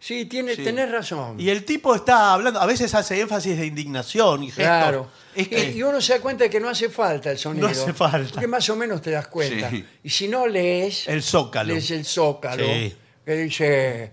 Sí, 0.00 0.26
tiene, 0.26 0.54
Sí. 0.54 0.62
tenés 0.62 0.90
razón. 0.92 1.40
y 1.40 1.50
el 1.50 1.64
tipo 1.64 1.92
está 1.94 2.32
hablando. 2.32 2.60
A 2.60 2.66
veces 2.66 2.94
hace 2.94 3.20
énfasis 3.20 3.58
de 3.58 3.66
indignación 3.66 4.44
y 4.44 4.46
gestos. 4.46 4.64
Claro. 4.64 5.10
Es 5.34 5.48
que- 5.48 5.72
y 5.72 5.82
uno 5.82 6.00
se 6.00 6.14
da 6.14 6.20
cuenta 6.20 6.44
de 6.44 6.50
que 6.50 6.60
no 6.60 6.68
hace 6.68 6.88
falta 6.88 7.32
el 7.32 7.36
sonido. 7.38 7.66
No 7.66 7.72
hace 7.72 7.92
falta. 7.92 8.30
Porque 8.34 8.46
más 8.46 8.68
o 8.70 8.76
menos 8.76 9.02
te 9.02 9.10
das 9.10 9.26
cuenta. 9.26 9.68
Sí. 9.70 9.84
Y 10.04 10.08
si 10.08 10.28
no 10.28 10.46
lees, 10.46 11.08
El 11.08 11.20
zócalo. 11.22 11.72
lees 11.74 11.90
el 11.90 12.04
zócalo, 12.04 12.64
Sí. 12.64 12.94
Que 13.28 13.34
dice, 13.42 14.12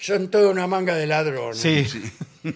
son 0.00 0.30
toda 0.30 0.48
una 0.48 0.66
manga 0.66 0.94
de 0.94 1.06
ladrones. 1.06 1.58
Sí. 1.60 1.84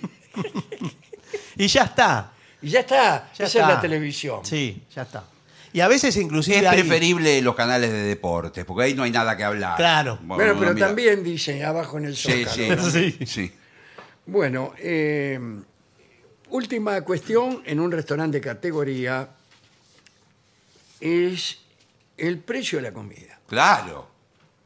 y 1.56 1.66
ya 1.66 1.82
está. 1.82 2.32
Y 2.62 2.70
ya 2.70 2.80
está, 2.80 3.30
Ya 3.36 3.44
esa 3.44 3.58
está. 3.58 3.60
es 3.60 3.74
la 3.74 3.80
televisión. 3.82 4.42
Sí, 4.42 4.82
ya 4.94 5.02
está. 5.02 5.24
Y 5.70 5.80
a 5.80 5.88
veces 5.88 6.16
inclusive 6.16 6.60
Es 6.60 6.66
hay- 6.66 6.80
preferible 6.80 7.42
los 7.42 7.54
canales 7.54 7.92
de 7.92 8.04
deportes, 8.04 8.64
porque 8.64 8.84
ahí 8.84 8.94
no 8.94 9.02
hay 9.02 9.10
nada 9.10 9.36
que 9.36 9.44
hablar. 9.44 9.76
Claro. 9.76 10.18
Bueno, 10.22 10.54
pero 10.58 10.72
mira. 10.72 10.86
también 10.86 11.22
dice 11.22 11.62
abajo 11.62 11.98
en 11.98 12.06
el 12.06 12.16
Sí, 12.16 12.44
zócalo. 12.46 12.54
sí, 12.54 12.68
¿no? 12.70 12.90
Sí. 12.90 13.26
sí. 13.26 13.52
Bueno, 14.24 14.72
eh, 14.78 15.38
última 16.48 17.02
cuestión 17.02 17.62
en 17.66 17.80
un 17.80 17.92
restaurante 17.92 18.38
de 18.38 18.44
categoría 18.44 19.28
es 21.00 21.58
el 22.16 22.38
precio 22.38 22.78
de 22.78 22.82
la 22.84 22.92
comida. 22.92 23.38
Claro. 23.46 24.08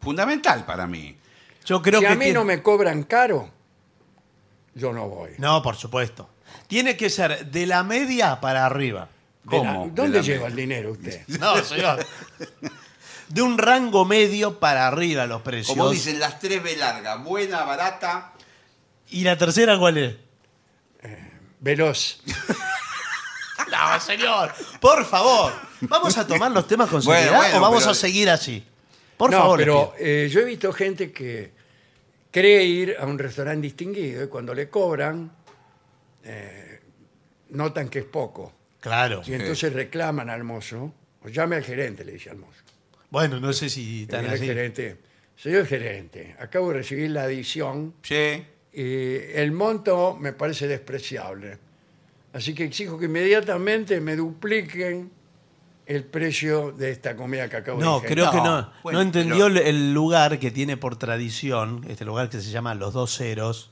Fundamental 0.00 0.64
para 0.64 0.86
mí. 0.86 1.16
Yo 1.64 1.80
creo 1.82 2.00
si 2.00 2.06
que 2.06 2.12
a 2.12 2.14
mí 2.16 2.24
tiene- 2.26 2.34
no 2.38 2.44
me 2.44 2.62
cobran 2.62 3.02
caro, 3.04 3.50
yo 4.74 4.92
no 4.92 5.08
voy. 5.08 5.30
No, 5.38 5.62
por 5.62 5.76
supuesto. 5.76 6.28
Tiene 6.66 6.96
que 6.96 7.08
ser 7.10 7.46
de 7.46 7.66
la 7.66 7.82
media 7.84 8.40
para 8.40 8.64
arriba. 8.66 9.08
La- 9.44 9.50
¿Cómo? 9.50 9.90
¿Dónde 9.92 10.22
lleva 10.22 10.48
el 10.48 10.56
dinero 10.56 10.92
usted? 10.92 11.22
No, 11.40 11.56
señor. 11.64 12.04
De 13.28 13.40
un 13.42 13.56
rango 13.58 14.04
medio 14.04 14.58
para 14.60 14.86
arriba 14.86 15.26
los 15.26 15.42
precios. 15.42 15.76
Como 15.76 15.90
dicen 15.90 16.18
las 16.20 16.38
tres 16.38 16.62
B 16.62 16.76
largas, 16.76 17.22
buena, 17.24 17.64
barata. 17.64 18.32
¿Y 19.10 19.22
la 19.24 19.36
tercera 19.38 19.78
cuál 19.78 19.98
es? 19.98 20.16
Veloz. 21.60 22.20
No, 23.70 23.98
señor. 24.00 24.52
Por 24.80 25.04
favor. 25.06 25.50
¿Vamos 25.82 26.18
a 26.18 26.26
tomar 26.26 26.50
los 26.50 26.66
temas 26.66 26.90
con 26.90 27.02
Bueno, 27.04 27.20
seriedad 27.22 27.38
bueno, 27.38 27.56
o 27.56 27.60
vamos 27.60 27.78
pero- 27.80 27.92
a 27.92 27.94
seguir 27.94 28.28
así? 28.28 28.66
Por 29.22 29.30
no, 29.30 29.38
favor. 29.38 29.58
pero 29.58 29.94
eh, 29.98 30.28
yo 30.30 30.40
he 30.40 30.44
visto 30.44 30.72
gente 30.72 31.12
que 31.12 31.50
cree 32.30 32.64
ir 32.64 32.96
a 32.98 33.06
un 33.06 33.18
restaurante 33.18 33.62
distinguido 33.62 34.24
y 34.24 34.28
cuando 34.28 34.52
le 34.54 34.68
cobran, 34.68 35.30
eh, 36.24 36.80
notan 37.50 37.88
que 37.88 38.00
es 38.00 38.04
poco. 38.04 38.52
Claro. 38.80 39.22
Y 39.26 39.34
entonces 39.34 39.72
reclaman 39.72 40.28
al 40.28 40.42
mozo, 40.42 40.92
o 41.24 41.28
llame 41.28 41.56
al 41.56 41.62
gerente, 41.62 42.04
le 42.04 42.12
dice 42.12 42.30
al 42.30 42.38
mozo. 42.38 42.62
Bueno, 43.10 43.38
no 43.38 43.52
sé 43.52 43.68
si 43.70 44.06
tan 44.06 44.24
el 44.24 44.32
así. 44.32 44.46
gerente, 44.46 44.96
señor 45.36 45.66
gerente, 45.66 46.34
acabo 46.38 46.68
de 46.68 46.78
recibir 46.78 47.10
la 47.10 47.22
adición 47.24 47.94
Sí. 48.02 48.42
y 48.72 49.14
el 49.34 49.52
monto 49.52 50.16
me 50.18 50.32
parece 50.32 50.66
despreciable. 50.66 51.58
Así 52.32 52.54
que 52.54 52.64
exijo 52.64 52.98
que 52.98 53.04
inmediatamente 53.04 54.00
me 54.00 54.16
dupliquen 54.16 55.10
el 55.94 56.04
precio 56.04 56.72
de 56.72 56.90
esta 56.90 57.16
comida 57.16 57.48
que 57.48 57.56
acabo 57.56 57.80
No, 57.80 58.00
de 58.00 58.08
creo 58.08 58.30
que 58.30 58.36
No, 58.38 58.44
no. 58.62 58.72
bueno, 58.82 58.98
no 58.98 59.02
entendió 59.02 59.46
pero- 59.46 59.60
el- 59.66 59.92
lugar 59.94 60.38
que 60.38 60.50
tiene 60.50 60.76
por 60.76 60.96
tradición, 60.96 61.84
este 61.88 62.04
lugar 62.04 62.28
que 62.28 62.40
se 62.40 62.50
llama 62.50 62.74
Los 62.74 62.92
Dos 62.94 63.16
Ceros. 63.16 63.70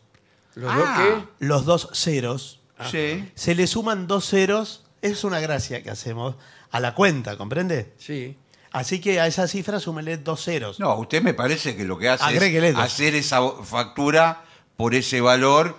¿Los 0.54 0.70
Ah. 0.72 0.76
dos 0.76 0.88
qué? 0.96 1.44
Los 1.46 1.64
Dos 1.64 1.88
Ceros. 1.94 2.60
Sí. 2.90 3.30
Se 3.34 3.54
le 3.54 3.66
suman 3.66 4.06
dos 4.06 4.26
ceros, 4.30 4.84
es 5.02 5.22
una 5.24 5.38
gracia 5.38 5.82
que 5.82 5.90
hacemos, 5.90 6.36
a 6.70 6.80
la 6.80 6.94
cuenta, 6.94 7.36
¿comprende? 7.36 7.92
Sí. 7.98 8.36
Así 8.72 9.00
que 9.00 9.20
a 9.20 9.26
esa 9.26 9.46
cifra 9.48 9.80
súmele 9.80 10.16
dos 10.16 10.42
ceros. 10.44 10.80
No, 10.80 10.94
usted 10.96 11.20
me 11.22 11.34
parece 11.34 11.76
que 11.76 11.84
lo 11.84 11.98
que 11.98 12.08
hace 12.08 12.24
Agréguele 12.24 12.68
es 12.68 12.74
dos. 12.74 12.84
hacer 12.84 13.14
esa 13.16 13.40
factura 13.64 14.44
por 14.76 14.94
ese 14.94 15.20
valor 15.20 15.76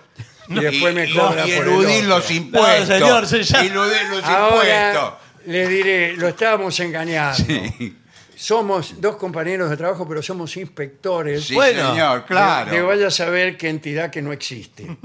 Y 0.48 0.54
después 0.54 0.94
me 0.94 1.12
cobra 1.12 1.46
y 1.48 1.52
por 1.56 1.66
el 1.66 1.72
eludir 1.72 2.04
otro. 2.04 2.08
los 2.18 2.30
impuestos. 2.30 2.86
señor, 2.88 3.26
se 3.26 3.42
llama- 3.42 3.64
Eludir 3.66 4.02
los 4.10 4.24
Ahora 4.24 4.46
impuestos. 4.92 5.14
Le 5.46 5.68
diré, 5.68 6.16
lo 6.16 6.28
estábamos 6.28 6.78
engañando. 6.80 7.36
Sí, 7.36 7.98
Somos 8.34 9.00
dos 9.00 9.16
compañeros 9.16 9.70
de 9.70 9.76
trabajo, 9.76 10.08
pero 10.08 10.22
somos 10.22 10.56
inspectores. 10.56 11.44
sí, 11.44 11.54
Bueno, 11.54 11.90
señor, 11.92 12.24
claro. 12.24 12.70
De, 12.70 12.78
de 12.78 12.82
vaya 12.82 13.06
a 13.08 13.10
saber 13.10 13.56
qué 13.56 13.68
entidad 13.68 14.10
que 14.10 14.20
no 14.22 14.32
existe. 14.32 14.96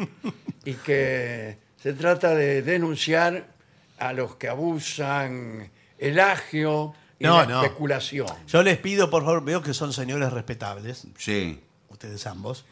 y 0.66 0.74
que 0.74 1.58
se 1.82 1.94
trata 1.94 2.34
de 2.34 2.62
denunciar 2.62 3.48
a 4.00 4.14
los 4.14 4.36
que 4.36 4.48
abusan 4.48 5.70
el 6.00 6.20
agio 6.20 6.94
y 7.20 7.26
No, 7.26 7.38
la 7.40 7.46
no. 7.46 7.64
especulación. 7.64 8.28
Yo 8.48 8.64
les 8.64 8.78
pido, 8.78 9.10
por 9.10 9.24
favor, 9.24 9.44
veo 9.44 9.62
que 9.62 9.74
son 9.74 9.94
señores 9.94 10.32
respetables, 10.34 11.06
Sí. 11.18 11.60
ustedes 11.90 12.26
ambos. 12.28 12.66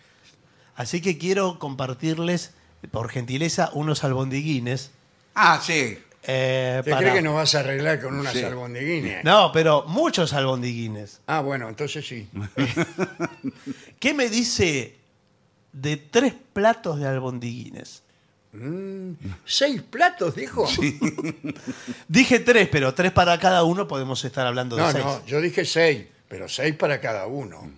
Así 0.75 1.01
que 1.01 1.17
quiero 1.17 1.57
compartirles, 1.59 2.53
por 2.91 3.09
gentileza, 3.09 3.69
unos 3.73 4.03
albondiguines. 4.03 4.91
Ah, 5.35 5.59
sí. 5.63 5.97
Eh, 6.27 6.81
¿Te 6.83 6.89
para- 6.91 7.01
cree 7.01 7.13
que 7.13 7.21
nos 7.21 7.35
vas 7.35 7.53
a 7.55 7.59
arreglar 7.61 8.01
con 8.01 8.15
unas 8.15 8.33
Sí. 8.33 8.43
albondiguines? 8.43 9.23
No, 9.23 9.51
pero 9.51 9.83
muchos 9.87 10.33
albondiguines. 10.33 11.21
Ah, 11.27 11.41
bueno, 11.41 11.69
entonces 11.69 12.07
sí. 12.07 12.27
¿Qué 13.99 14.13
me 14.13 14.29
dice 14.29 14.95
de 15.73 15.97
tres 15.97 16.33
platos 16.53 16.99
de 16.99 17.07
albondiguines? 17.07 18.01
¿Seis 19.45 19.81
platos, 19.81 20.35
dijo? 20.35 20.65
Dije 22.07 22.39
tres, 22.39 22.69
pero 22.71 22.93
tres 22.93 23.11
para 23.11 23.37
cada 23.37 23.63
uno 23.63 23.85
podemos 23.87 24.23
estar 24.23 24.47
hablando 24.47 24.77
de 24.77 24.81
No, 24.83 24.91
seis. 24.91 25.03
no, 25.03 25.25
yo 25.25 25.41
dije 25.41 25.65
seis, 25.65 26.05
pero 26.29 26.47
seis 26.47 26.73
para 26.75 27.01
cada 27.01 27.27
uno. 27.27 27.69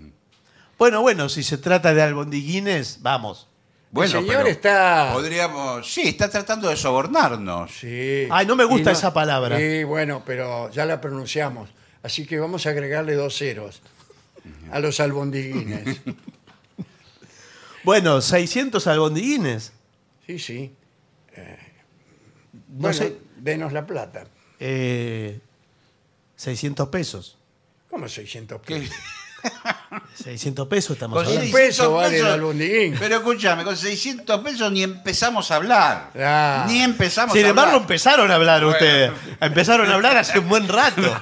Bueno, 0.77 1.01
bueno, 1.01 1.29
si 1.29 1.41
se 1.41 1.57
trata 1.57 1.95
de 1.95 2.03
albondiguines, 2.03 2.99
vamos. 3.01 3.47
Bueno, 3.89 4.11
señor 4.11 4.35
pero 4.37 4.47
está- 4.49 5.11
Podríamos. 5.13 5.91
Sí, 5.91 6.01
está 6.09 6.29
tratando 6.29 6.69
de 6.69 6.75
sobornarnos. 6.75 7.71
Sí. 7.71 8.27
Ay, 8.29 8.45
no 8.45 8.55
me 8.55 8.65
gusta 8.65 8.89
Y 8.91 8.93
esa 8.93 9.13
palabra. 9.13 9.57
Sí, 9.57 9.83
bueno, 9.85 10.23
pero 10.25 10.69
ya 10.71 10.85
la 10.85 10.99
pronunciamos. 10.99 11.69
Así 12.03 12.25
que 12.25 12.37
vamos 12.39 12.65
a 12.65 12.69
agregarle 12.71 13.15
dos 13.15 13.37
ceros 13.37 13.81
a 14.71 14.79
los 14.79 14.99
albondiguines. 14.99 15.99
Bueno, 17.83 18.19
600 18.19 18.85
albondiguines. 18.87 19.71
Sí, 20.25 20.39
sí. 20.39 20.75
Eh, 21.33 21.57
No 22.69 22.89
bueno, 22.89 22.93
sé. 22.93 23.17
denos 23.37 23.71
la 23.71 23.85
plata. 23.85 24.25
Eh, 24.59 25.39
600 26.35 26.89
pesos. 26.89 27.37
¿Cómo 27.89 28.09
600 28.09 28.61
¿Qué? 28.61 28.79
pesos? 28.79 28.95
600 30.23 30.67
pesos 30.67 30.91
estamos 30.91 31.15
Con 31.17 31.25
hablando. 31.25 31.41
seis- 31.41 31.55
600 31.55 31.67
peso 31.85 31.93
vale 31.93 32.19
el 32.19 32.25
albondiguín. 32.25 32.95
Pero 32.99 33.15
escúchame, 33.17 33.63
con 33.63 33.77
600 33.77 34.39
pesos 34.41 34.71
ni 34.71 34.83
empezamos 34.83 35.49
a 35.51 35.55
hablar. 35.57 36.11
Ah. 36.19 36.65
Ni 36.67 36.81
empezamos 36.81 37.33
Sin 37.35 37.45
a 37.45 37.49
embargo, 37.49 37.71
hablar. 37.71 37.81
empezaron 37.83 38.31
a 38.31 38.35
hablar 38.35 38.61
Bueno. 38.63 38.73
ustedes. 38.77 39.11
Empezaron 39.39 39.89
a 39.89 39.93
hablar 39.95 40.17
hace 40.17 40.39
un 40.39 40.49
buen 40.49 40.67
rato. 40.67 41.01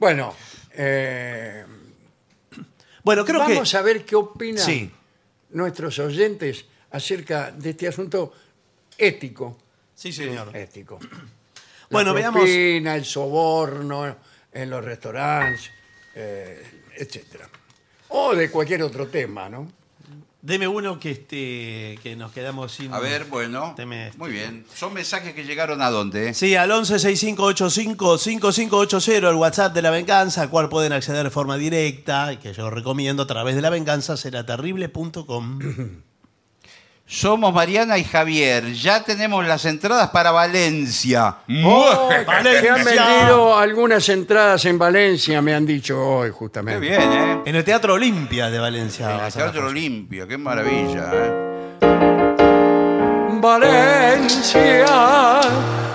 Bueno, 0.00 0.32
eh, 0.74 1.64
Bueno, 3.02 3.24
creo 3.24 3.40
vamos 3.40 3.70
que. 3.70 3.76
a 3.76 3.82
ver 3.82 4.04
qué 4.04 4.14
opinan 4.14 4.64
Sí. 4.64 4.90
nuestros 5.50 5.98
oyentes 5.98 6.66
acerca 6.92 7.50
de 7.50 7.70
este 7.70 7.88
asunto 7.88 8.32
ético. 8.96 9.58
Sí, 9.94 10.12
señor. 10.12 10.54
ético. 10.56 11.00
Bueno, 11.90 12.10
la 12.12 12.20
veamos. 12.20 12.42
propina, 12.42 12.94
el 12.94 13.04
soborno 13.04 14.16
en 14.52 14.70
los 14.70 14.84
restaurantes, 14.84 15.70
eh, 16.20 16.60
etcétera. 16.96 17.48
O 18.08 18.34
de 18.34 18.50
cualquier 18.50 18.82
otro 18.82 19.06
tema, 19.06 19.48
¿no? 19.48 19.68
Deme 20.40 20.68
uno 20.68 20.98
que 20.98 21.10
este 21.10 21.98
que 22.02 22.16
nos 22.16 22.32
quedamos 22.32 22.72
sin. 22.72 22.90
A 22.92 22.98
ver, 23.00 23.26
bueno. 23.26 23.74
Deme 23.76 24.06
este. 24.06 24.18
Muy 24.18 24.30
bien. 24.30 24.64
Son 24.74 24.94
mensajes 24.94 25.34
que 25.34 25.44
llegaron 25.44 25.82
a 25.82 25.90
dónde. 25.90 26.32
Sí, 26.32 26.56
al 26.56 26.70
1165855580, 26.70 29.28
el 29.28 29.34
WhatsApp 29.34 29.74
de 29.74 29.82
La 29.82 29.90
Venganza, 29.90 30.42
al 30.42 30.50
cual 30.50 30.68
pueden 30.68 30.92
acceder 30.92 31.24
de 31.24 31.30
forma 31.30 31.56
directa, 31.56 32.32
y 32.32 32.36
que 32.38 32.52
yo 32.52 32.70
recomiendo 32.70 33.24
a 33.24 33.26
través 33.26 33.56
de 33.56 33.62
lavenganzaseraterrible.com. 33.62 35.58
Somos 37.10 37.54
Mariana 37.54 37.96
y 37.96 38.04
Javier. 38.04 38.70
Ya 38.74 39.02
tenemos 39.02 39.42
las 39.46 39.64
entradas 39.64 40.10
para 40.10 40.30
Valencia. 40.30 41.36
Oh, 41.64 42.10
Valencia. 42.26 42.60
Se 42.60 42.68
han 42.68 42.84
vendido 42.84 43.56
algunas 43.56 44.06
entradas 44.10 44.62
en 44.66 44.78
Valencia, 44.78 45.40
me 45.40 45.54
han 45.54 45.64
dicho 45.64 45.98
hoy, 45.98 46.28
Qué 46.28 46.32
justamente. 46.32 46.78
bien, 46.80 47.00
¿eh? 47.00 47.40
En 47.46 47.56
el 47.56 47.64
Teatro 47.64 47.94
Olimpia 47.94 48.50
de 48.50 48.58
Valencia. 48.58 49.06
En 49.06 49.10
a 49.12 49.14
el 49.16 49.22
la 49.22 49.30
Teatro. 49.30 49.68
Olimpia. 49.68 50.26
Qué 50.28 50.36
maravilla, 50.36 51.10
¿eh? 51.14 51.78
Valencia, 53.40 54.86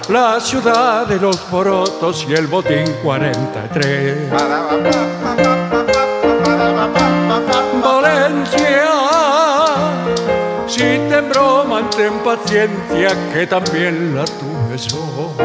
la 0.10 0.40
ciudad 0.40 1.06
de 1.06 1.20
los 1.20 1.38
porotos 1.38 2.26
y 2.28 2.34
el 2.34 2.48
botín 2.48 2.86
43. 3.04 4.32
Valencia, 7.84 8.93
si 10.74 10.80
te 10.80 11.22
broma, 11.22 11.88
ten 11.92 12.14
paciencia, 12.24 13.10
que 13.32 13.46
también 13.46 14.16
la 14.16 14.26
tuve 14.26 14.78
yo. 14.78 15.36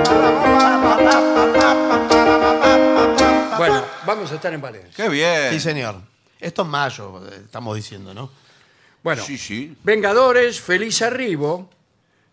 Bueno, 3.58 3.84
vamos 4.06 4.32
a 4.32 4.36
estar 4.36 4.54
en 4.54 4.60
Valencia. 4.62 4.92
Qué 4.96 5.08
bien. 5.10 5.52
Sí, 5.52 5.60
señor. 5.60 5.96
Esto 6.40 6.62
es 6.62 6.68
mayo, 6.68 7.20
estamos 7.44 7.76
diciendo, 7.76 8.14
¿no? 8.14 8.30
Bueno, 9.02 9.22
Sí, 9.22 9.36
sí. 9.36 9.76
Vengadores, 9.82 10.60
feliz 10.60 11.02
arribo, 11.02 11.68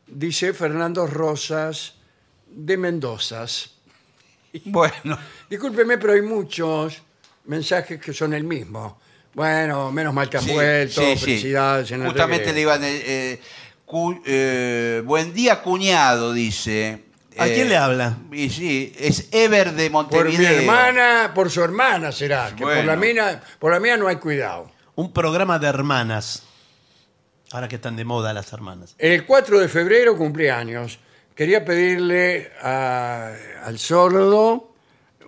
dice 0.07 0.53
Fernando 0.53 1.05
Rosas 1.05 1.95
de 2.47 2.77
Mendozas. 2.77 3.71
Bueno. 4.63 5.17
Discúlpeme, 5.49 5.97
pero 5.97 6.13
hay 6.13 6.21
muchos 6.21 7.01
mensajes 7.45 7.99
que 7.99 8.13
son 8.13 8.33
el 8.33 8.45
mismo. 8.45 9.01
Bueno, 9.35 9.91
menos 9.91 10.13
mal 10.13 10.29
que 10.29 10.37
has 10.37 10.43
Sí, 10.45 10.51
vuelto, 10.53 11.01
sí, 11.01 11.13
sí. 11.17 11.25
felicidades 11.25 11.91
en 11.91 12.01
el 12.01 12.07
Justamente 12.07 12.45
regreso. 12.51 12.55
le 12.55 12.61
iban. 12.61 12.83
eh, 12.83 13.01
eh, 13.05 13.41
cu- 13.85 14.21
eh, 14.25 15.01
buen 15.05 15.33
día, 15.33 15.61
cuñado, 15.61 16.31
dice. 16.33 17.03
¿A 17.37 17.47
Eh, 17.47 17.53
quién 17.53 17.67
le 17.67 17.75
habla? 17.75 18.17
Y 18.31 18.49
sí, 18.49 18.93
es 18.97 19.27
Ever 19.33 19.73
de 19.73 19.89
Por 19.89 20.03
Montevideo. 20.03 20.37
mi 20.39 20.45
hermana, 20.63 21.31
por 21.35 21.51
su 21.51 21.61
hermana 21.61 22.13
será, 22.13 22.51
que 22.55 22.63
por 22.63 22.73
Bueno. 22.75 22.83
la 22.83 22.95
mía, 22.95 23.43
por 23.59 23.73
la 23.73 23.79
mía 23.81 23.97
no 23.97 24.07
hay 24.07 24.15
cuidado. 24.15 24.71
Un 24.95 25.11
programa 25.11 25.59
de 25.59 25.67
hermanas. 25.67 26.43
Ahora 27.51 27.67
que 27.67 27.75
están 27.75 27.97
de 27.97 28.05
moda 28.05 28.33
las 28.33 28.51
hermanas. 28.53 28.95
El 28.97 29.25
4 29.25 29.59
de 29.59 29.67
febrero 29.67 30.17
cumpleaños. 30.17 30.97
Quería 31.35 31.65
pedirle 31.65 32.51
a- 32.63 33.33
al 33.65 33.77
sordo 33.79 34.71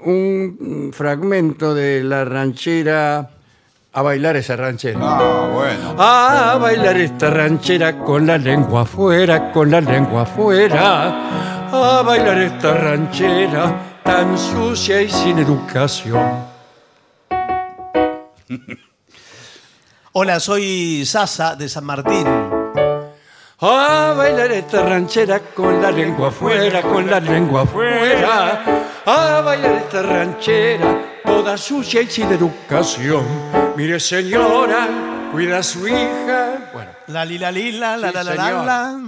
un 0.06 0.92
fragmento 0.96 1.74
de 1.76 2.04
la 2.06 2.24
ranchera 2.24 3.32
a 3.98 4.02
bailar 4.04 4.36
esa 4.36 4.56
ranchera. 4.56 5.00
Ah, 5.02 5.50
bueno. 5.52 5.96
A 5.98 6.56
bailar 6.62 6.98
esta 6.98 7.32
ranchera 7.32 7.98
con 7.98 8.28
la 8.28 8.38
lengua 8.38 8.82
afuera, 8.84 9.52
con 9.52 9.72
la 9.72 9.82
lengua 9.82 10.22
afuera. 10.22 11.70
A 11.72 12.04
bailar 12.04 12.38
esta 12.38 12.76
ranchera 12.76 14.02
tan 14.04 14.38
sucia 14.38 15.02
y 15.02 15.10
sin 15.10 15.40
educación. 15.40 16.46
Hola, 20.12 20.40
soy 20.40 21.04
Sasa 21.04 21.56
de 21.56 21.68
San 21.68 21.86
Martín. 21.86 22.28
A 23.62 24.14
bailar 24.16 24.52
esta 24.52 24.84
ranchera 24.84 25.40
con 25.40 25.82
la 25.82 25.90
lengua 25.90 26.28
afuera, 26.28 26.84
con 26.84 27.10
la 27.10 27.20
lengua 27.20 27.64
afuera. 27.64 28.64
A 29.08 29.42
bailar 29.42 29.72
esta 29.72 30.04
ranchera 30.04 31.07
toda 31.24 31.58
sucia 31.58 32.02
y 32.02 32.08
sin 32.10 32.32
educación. 32.32 33.26
Mire 33.76 34.00
señora, 34.00 35.30
cuida 35.32 35.60
a 35.60 35.64
su 35.64 35.88
hija. 35.88 36.70
Bueno, 36.74 36.92
La 37.08 37.26
lila 37.26 37.52
lila, 37.52 37.98
la 37.98 38.10
Sí, 38.10 38.14
la 38.16 38.24
la 38.24 38.36
la 38.36 38.46
señor. 38.46 38.66
la. 38.66 39.00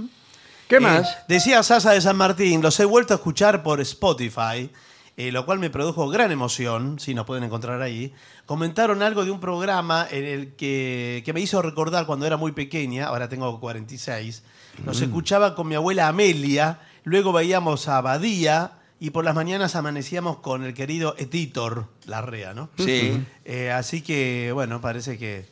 ¿qué 0.68 0.76
Eh, 0.76 0.80
más? 0.80 1.18
decía 1.28 1.62
Sasa 1.62 1.92
de 1.92 2.00
San 2.00 2.16
Martín, 2.16 2.62
los 2.62 2.78
he 2.80 2.84
vuelto 2.84 3.14
a 3.14 3.16
escuchar 3.16 3.62
por 3.62 3.80
Spotify, 3.80 4.70
eh, 5.16 5.32
lo 5.32 5.44
cual 5.44 5.58
me 5.58 5.70
produjo 5.70 6.08
gran 6.08 6.30
emoción, 6.32 6.98
si 6.98 7.14
nos 7.14 7.26
pueden 7.26 7.44
encontrar 7.44 7.82
ahí. 7.82 8.14
Comentaron 8.46 9.02
algo 9.02 9.24
de 9.24 9.30
un 9.30 9.40
programa 9.40 10.06
en 10.10 10.24
el 10.24 10.54
que, 10.56 11.22
que 11.24 11.32
me 11.32 11.40
hizo 11.40 11.60
recordar 11.62 12.06
cuando 12.06 12.26
era 12.26 12.36
muy 12.36 12.52
pequeña, 12.52 13.06
ahora 13.06 13.28
tengo 13.28 13.60
46. 13.60 14.42
Nos 14.84 15.00
escuchaba 15.02 15.54
con 15.54 15.68
mi 15.68 15.74
abuela 15.74 16.08
Amelia, 16.08 16.78
luego 17.04 17.32
veíamos 17.32 17.86
a 17.88 18.00
Badía 18.00 18.72
y 19.00 19.10
por 19.10 19.24
las 19.24 19.34
mañanas 19.34 19.74
amanecíamos 19.76 20.38
con 20.38 20.62
el 20.64 20.74
querido 20.74 21.14
Editor 21.18 21.86
Larrea, 22.06 22.52
¿no? 22.54 22.68
Sí. 22.78 23.20
Eh, 23.44 23.70
así 23.70 24.02
que, 24.02 24.50
bueno, 24.54 24.80
parece 24.80 25.16
que. 25.18 25.46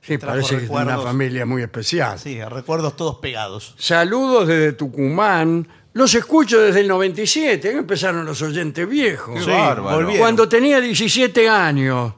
Sí, 0.00 0.18
trajo 0.18 0.34
parece 0.36 0.56
que 0.56 0.62
es 0.62 0.68
de 0.68 0.74
una 0.74 0.80
recuerdos. 0.84 1.04
familia 1.04 1.46
muy 1.46 1.62
especial. 1.62 2.18
Sí, 2.18 2.42
recuerdos 2.44 2.96
todos 2.96 3.16
pegados. 3.18 3.74
Saludos 3.78 4.48
desde 4.48 4.72
Tucumán. 4.72 5.68
Los 5.94 6.14
escucho 6.14 6.60
desde 6.60 6.80
el 6.80 6.88
97. 6.88 7.68
Ahí 7.68 7.74
empezaron 7.76 8.24
los 8.24 8.40
oyentes 8.42 8.88
viejos. 8.88 9.34
Qué 9.38 9.44
Sí, 9.44 9.50
bárbaro. 9.50 9.96
volvieron. 9.98 10.18
Cuando 10.20 10.48
tenía 10.48 10.80
17 10.80 11.48
años 11.48 12.14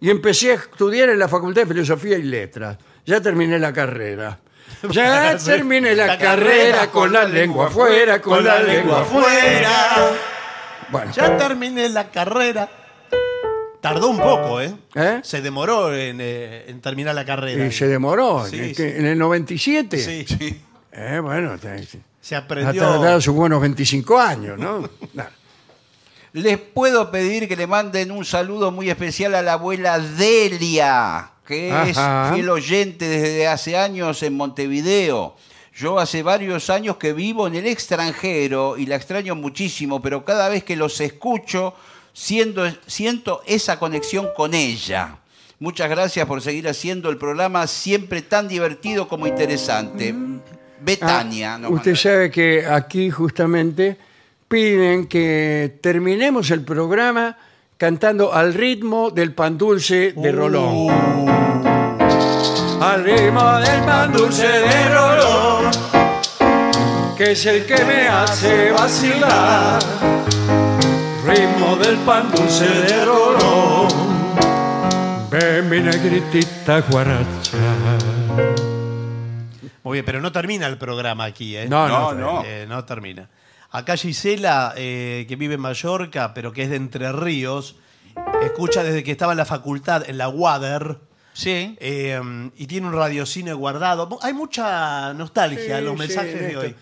y 0.00 0.10
empecé 0.10 0.52
a 0.52 0.54
estudiar 0.54 1.08
en 1.10 1.18
la 1.18 1.28
Facultad 1.28 1.62
de 1.62 1.68
Filosofía 1.68 2.16
y 2.18 2.22
Letras. 2.22 2.78
Ya 3.06 3.20
terminé 3.20 3.58
la 3.58 3.72
carrera. 3.72 4.40
Ya 4.90 5.36
terminé 5.44 5.94
la, 5.94 6.18
carrera, 6.18 6.90
con 6.90 7.12
la 7.12 7.24
lengua 7.24 7.66
afuera, 7.68 8.20
con 8.20 8.44
la 8.44 8.60
lengua 8.62 9.00
afuera. 9.02 10.10
Bueno, 10.90 11.12
Ya 11.12 11.36
terminé 11.36 11.88
la 11.88 12.10
carrera. 12.10 12.68
Tardó 13.80 14.08
un 14.08 14.18
poco, 14.18 14.60
¿eh? 14.62 14.74
¿Eh? 14.94 15.20
Se 15.22 15.42
demoró 15.42 15.94
en, 15.94 16.18
eh, 16.20 16.64
en 16.68 16.80
terminar 16.80 17.14
la 17.14 17.24
carrera. 17.24 17.66
y 17.66 17.70
se 17.72 17.86
demoró. 17.86 18.46
Sí, 18.48 18.56
¿En, 18.56 18.62
el 18.64 18.68
sí. 18.70 18.74
que- 18.76 18.98
en 18.98 19.06
el 19.06 19.18
97. 19.18 19.98
Sí, 19.98 20.24
Sí. 20.26 20.60
Eh, 20.92 21.18
bueno, 21.22 21.58
te- 21.58 21.86
se 22.20 22.34
ha 22.34 22.38
aprendió. 22.38 22.80
tardado 22.82 23.20
sus 23.20 23.34
buenos 23.34 23.60
25 23.60 24.18
años, 24.18 24.58
¿no? 24.58 24.88
Nah. 25.12 25.24
Les 26.32 26.58
puedo 26.58 27.10
pedir 27.10 27.46
que 27.46 27.56
le 27.56 27.66
manden 27.66 28.10
un 28.10 28.24
saludo 28.24 28.70
muy 28.72 28.88
especial 28.90 29.34
a 29.34 29.42
la 29.42 29.52
abuela 29.52 29.98
Delia, 30.00 31.30
que 31.46 31.70
Ajá. 31.72 32.28
es 32.30 32.34
fiel 32.34 32.48
oyente 32.50 33.06
desde 33.08 33.46
hace 33.46 33.76
años 33.76 34.22
en 34.22 34.36
Montevideo. 34.36 35.36
Yo 35.76 35.98
hace 35.98 36.22
varios 36.22 36.70
años 36.70 36.96
que 36.98 37.12
vivo 37.12 37.46
en 37.48 37.56
el 37.56 37.66
extranjero 37.66 38.76
y 38.78 38.86
la 38.86 38.96
extraño 38.96 39.34
muchísimo, 39.34 40.00
pero 40.00 40.24
cada 40.24 40.48
vez 40.48 40.62
que 40.64 40.76
los 40.76 41.00
escucho 41.00 41.74
siendo- 42.12 42.70
siento 42.86 43.42
esa 43.46 43.78
conexión 43.78 44.28
con 44.36 44.54
ella. 44.54 45.16
Muchas 45.58 45.88
gracias 45.90 46.26
por 46.26 46.42
seguir 46.42 46.68
haciendo 46.68 47.10
el 47.10 47.16
programa 47.16 47.66
siempre 47.66 48.22
tan 48.22 48.46
divertido 48.48 49.08
como 49.08 49.26
interesante. 49.26 50.14
Betania. 50.80 51.54
Ah, 51.62 51.68
usted 51.68 51.94
sabe 51.94 52.30
que 52.30 52.66
aquí 52.66 53.10
justamente 53.10 53.96
piden 54.48 55.06
que 55.06 55.78
terminemos 55.80 56.50
el 56.50 56.62
programa 56.62 57.36
cantando 57.76 58.32
al 58.32 58.54
ritmo 58.54 59.10
del 59.10 59.34
pan 59.34 59.58
dulce 59.58 60.12
de 60.16 60.32
Rolón. 60.32 60.88
Al 62.80 63.04
ritmo 63.04 63.58
del 63.58 63.82
pan 63.84 64.12
dulce 64.12 64.46
de 64.46 64.88
Rolón, 64.88 65.70
que 67.16 67.32
es 67.32 67.46
el 67.46 67.64
que 67.66 67.84
me 67.84 68.08
hace 68.08 68.70
vacilar. 68.72 69.80
Ritmo 71.26 71.76
del 71.76 71.96
pan 71.98 72.30
dulce 72.30 72.66
de 72.68 73.04
Rolón, 73.04 73.88
ven 75.30 75.68
mi 75.68 75.80
negritita 75.80 76.80
guaracha. 76.82 77.58
Muy 79.82 79.96
bien, 79.96 80.04
pero 80.04 80.20
no 80.20 80.32
termina 80.32 80.66
el 80.66 80.78
programa 80.78 81.24
aquí, 81.24 81.56
¿eh? 81.56 81.66
No, 81.68 81.88
No, 81.88 82.12
no, 82.14 82.20
no. 82.20 82.42
Eh, 82.44 82.66
no 82.68 82.84
termina. 82.84 83.28
Acá 83.74 83.96
Gisela, 83.96 84.72
eh, 84.76 85.24
que 85.28 85.34
vive 85.34 85.54
en 85.54 85.60
Mallorca, 85.60 86.32
pero 86.32 86.52
que 86.52 86.62
es 86.62 86.70
de 86.70 86.76
Entre 86.76 87.10
Ríos, 87.10 87.74
escucha 88.44 88.84
desde 88.84 89.02
que 89.02 89.10
estaba 89.10 89.32
en 89.32 89.38
la 89.38 89.44
facultad, 89.44 90.08
en 90.08 90.16
la 90.16 90.28
WADER, 90.28 91.00
Sí. 91.32 91.76
eh, 91.80 92.20
y 92.54 92.66
tiene 92.68 92.86
un 92.86 92.92
radiocine 92.92 93.52
guardado. 93.52 94.16
Hay 94.22 94.32
mucha 94.32 95.12
nostalgia 95.14 95.78
en 95.78 95.86
los 95.86 95.98
mensajes 95.98 96.38
sí, 96.38 96.44
de 96.44 96.56
hoy. 96.56 96.76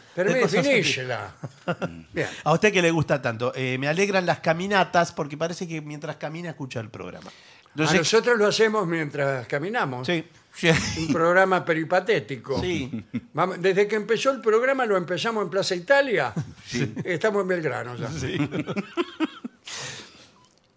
Bien. 2.12 2.28
A 2.45 2.53
usted 2.53 2.70
que 2.70 2.82
le 2.82 2.90
gusta 2.90 3.22
tanto. 3.22 3.55
Eh, 3.57 3.78
me 3.78 3.88
alegran 3.88 4.26
las 4.26 4.40
caminatas 4.40 5.12
porque 5.12 5.38
parece 5.38 5.66
que 5.66 5.80
mientras 5.80 6.16
camina 6.16 6.51
escucha 6.51 6.80
el 6.80 6.90
programa. 6.90 7.30
A 7.30 7.95
nosotros 7.95 8.36
lo 8.36 8.47
hacemos 8.47 8.86
mientras 8.86 9.47
caminamos. 9.47 10.07
Sí. 10.07 10.26
Un 10.98 11.12
programa 11.12 11.64
peripatético. 11.64 12.61
Sí. 12.61 13.05
Vamos- 13.32 13.61
desde 13.61 13.88
que 13.88 13.96
empezó 13.96 14.30
el 14.30 14.40
programa 14.40 14.86
lo 14.86 14.96
empezamos 14.96 15.42
en 15.44 15.50
Plaza 15.50 15.74
Italia. 15.74 16.32
Estamos 17.05 17.42
en 17.42 17.48
Belgrano 17.48 17.96
ya. 17.96 18.09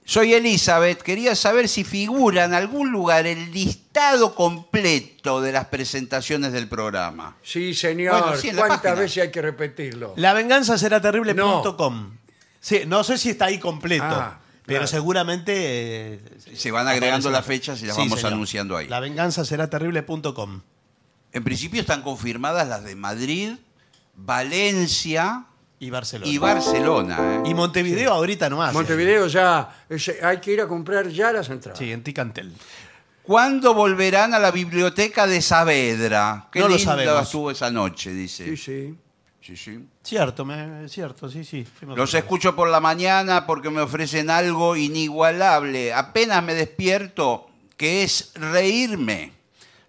Soy 0.07 0.35
Elizabeth. 0.35 1.01
Quería 1.01 1.33
saber 1.35 1.67
si 1.67 1.83
figura 1.83 2.43
en 2.45 2.53
algún 2.53 2.91
lugar 2.91 3.25
el 3.25 3.51
listado 3.51 4.35
completo 4.35 5.41
de 5.41 5.51
las 5.51 5.65
presentaciones 5.65 6.51
del 6.53 6.67
programa. 6.67 7.35
Sí, 7.41 7.73
señor. 7.73 8.21
Bueno, 8.21 8.37
sí, 8.37 8.49
en 8.49 8.55
la 8.55 8.61
¿Cuántas 8.67 8.81
página. 8.83 9.01
veces 9.01 9.23
hay 9.23 9.31
que 9.31 9.41
repetirlo? 9.41 10.13
Lavenganzaseraterrible.com. 10.15 12.17
Sí, 12.59 12.81
no 12.85 13.03
sé 13.03 13.17
si 13.17 13.31
está 13.31 13.45
ahí 13.45 13.57
completo, 13.59 14.05
Ah, 14.05 14.39
pero 14.65 14.79
claro. 14.79 14.87
seguramente... 14.87 15.53
eh, 16.15 16.19
Se 16.55 16.71
van 16.71 16.87
agregando 16.87 17.29
las 17.29 17.45
fechas 17.45 17.81
y 17.81 17.85
las 17.85 17.95
Sí, 17.95 18.01
vamos 18.01 18.19
señor. 18.19 18.33
anunciando 18.33 18.77
ahí. 18.77 18.87
Lavenganzaseraterrible.com. 18.87 20.61
En 21.31 21.43
principio 21.43 21.81
están 21.81 22.01
confirmadas 22.01 22.67
las 22.67 22.83
de 22.83 22.95
Madrid, 22.95 23.51
Valencia 24.15 25.45
Y 25.79 25.89
Barcelona. 25.89 26.31
y 26.31 26.37
Barcelona. 26.37 27.17
¿eh? 27.45 27.49
Y 27.49 27.53
Montevideo 27.53 28.11
ahorita 28.13 28.49
nomás. 28.49 28.73
Montevideo 28.73 29.27
ya. 29.27 29.69
es- 29.89 30.11
hay 30.23 30.37
que 30.39 30.53
ir 30.53 30.61
a 30.61 30.67
comprar 30.67 31.07
ya 31.09 31.31
las 31.31 31.49
entradas. 31.49 31.77
Sí, 31.79 31.91
en 31.91 32.03
Ticantel. 32.03 32.53
¿Cuándo 33.23 33.73
volverán 33.73 34.33
a 34.33 34.39
la 34.39 34.51
biblioteca 34.51 35.25
de 35.27 35.41
Saavedra? 35.41 36.47
Qué 36.51 36.59
No 36.59 36.67
lo 36.67 36.75
linda 36.77 36.91
sabemos. 36.91 37.23
estuvo 37.23 37.49
esa 37.51 37.71
noche, 37.71 38.11
dice. 38.13 38.45
Sí, 38.45 38.57
sí. 38.57 38.95
Sí, 39.45 39.55
sí. 39.55 39.87
Cierto, 40.01 40.43
me- 40.43 40.89
cierto, 40.89 41.29
sí, 41.29 41.43
sí. 41.43 41.63
fuimos 41.63 41.95
Los 41.95 42.15
escucho 42.15 42.55
por 42.55 42.67
la 42.67 42.79
mañana 42.79 43.45
porque 43.45 43.69
me 43.69 43.81
ofrecen 43.81 44.31
algo 44.31 44.75
inigualable. 44.75 45.93
Apenas 45.93 46.43
me 46.43 46.55
despierto, 46.55 47.47
que 47.77 48.01
es 48.01 48.31
reírme. 48.33 49.33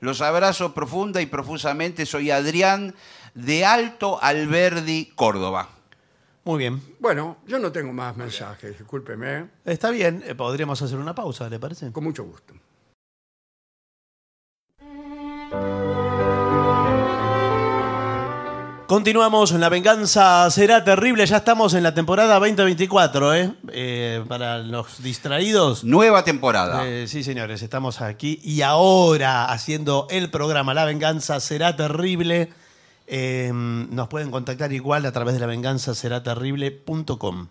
Los 0.01 0.21
abrazo 0.21 0.75
profunda 0.75 1.23
y 1.23 1.27
profusamente. 1.27 2.05
Soy 2.05 2.31
Adrián 2.31 2.95
de 3.35 3.65
Alto 3.65 4.23
Alberdi, 4.23 5.13
Córdoba. 5.15 5.71
Muy 6.45 6.59
bien. 6.59 6.83
Bueno, 7.01 7.39
yo 7.47 7.59
no 7.59 7.73
tengo 7.73 7.95
más 7.95 8.15
mensajes, 8.15 8.79
discúlpeme. 8.79 9.47
Está 9.65 9.89
bien, 9.91 10.23
eh, 10.27 10.35
podríamos 10.35 10.81
hacer 10.83 10.99
una 10.99 11.15
pausa, 11.15 11.49
¿le 11.49 11.59
parece? 11.59 11.91
Con 11.93 12.05
mucho 12.05 12.25
gusto. 12.25 12.53
Continuamos, 18.87 19.51
La 19.51 19.69
Venganza 19.69 20.49
será 20.49 20.85
terrible. 20.85 21.27
Ya 21.27 21.39
estamos 21.39 21.75
en 21.75 21.83
la 21.83 21.93
temporada 21.93 22.39
2024, 22.39 23.35
¿eh? 23.35 23.53
Eh, 23.73 24.25
para 24.29 24.59
los 24.59 25.03
distraídos. 25.03 25.83
Nueva 25.83 26.23
temporada. 26.23 26.87
Eh, 26.87 27.09
sí, 27.09 27.25
señores, 27.25 27.63
estamos 27.63 28.01
aquí 28.01 28.39
y 28.45 28.63
ahora 28.63 29.47
haciendo 29.47 30.07
el 30.09 30.31
programa 30.31 30.73
La 30.73 30.85
Venganza 30.85 31.41
será 31.41 31.75
terrible. 31.75 32.51
Eh, 33.09 33.51
nos 33.53 34.07
pueden 34.07 34.31
contactar 34.31 34.73
igual 34.73 35.05
a 35.05 35.11
través 35.11 35.35
de 35.35 35.41
lavenganzaseraterrible.com. 35.41 37.49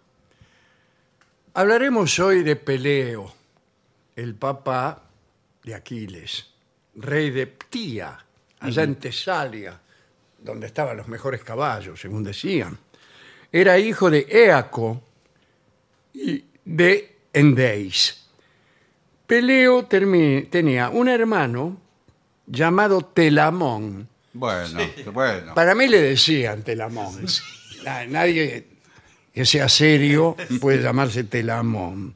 Hablaremos 1.53 2.17
hoy 2.19 2.43
de 2.43 2.55
Peleo, 2.55 3.33
el 4.15 4.35
papá 4.35 5.01
de 5.65 5.75
Aquiles, 5.75 6.45
rey 6.95 7.29
de 7.29 7.47
Ptía, 7.47 8.19
allá 8.61 8.83
en 8.83 8.95
Tesalia, 8.95 9.81
donde 10.45 10.67
estaban 10.67 10.95
los 10.95 11.07
mejores 11.07 11.43
caballos, 11.43 11.99
según 11.99 12.23
decían. 12.23 12.77
Era 13.51 13.77
hijo 13.79 14.09
de 14.09 14.25
Éaco 14.29 15.01
y 16.13 16.43
de 16.63 17.15
Endeis. 17.33 18.21
Peleo 19.27 19.89
termi- 19.89 20.49
tenía 20.49 20.89
un 20.89 21.09
hermano 21.09 21.77
llamado 22.45 23.01
Telamón. 23.01 24.07
Bueno, 24.33 24.79
bueno. 25.11 25.53
Para 25.55 25.73
mí 25.73 25.87
le 25.87 26.01
decían 26.01 26.61
Telamón. 26.63 27.25
Na- 27.83 28.05
Nadie 28.05 28.67
que 29.33 29.45
sea 29.45 29.67
serio 29.67 30.35
puede 30.61 30.81
llamarse 30.81 31.23
Telamón. 31.23 32.15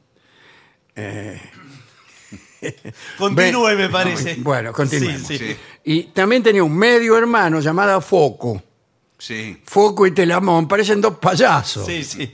Continúe, 3.18 3.74
me 3.76 3.88
parece. 3.88 4.36
Bueno, 4.38 4.72
continuemos. 4.72 5.26
Sí, 5.26 5.38
sí. 5.38 5.56
Y 5.84 6.02
también 6.04 6.42
tenía 6.42 6.62
un 6.64 6.76
medio 6.76 7.16
hermano 7.16 7.60
llamado 7.60 8.00
Foco. 8.00 8.62
sí. 9.18 9.60
Foco 9.64 10.06
y 10.06 10.10
Telamón 10.12 10.66
parecen 10.68 11.00
dos 11.00 11.18
payasos. 11.18 11.86
Sí, 11.86 12.04
sí. 12.04 12.32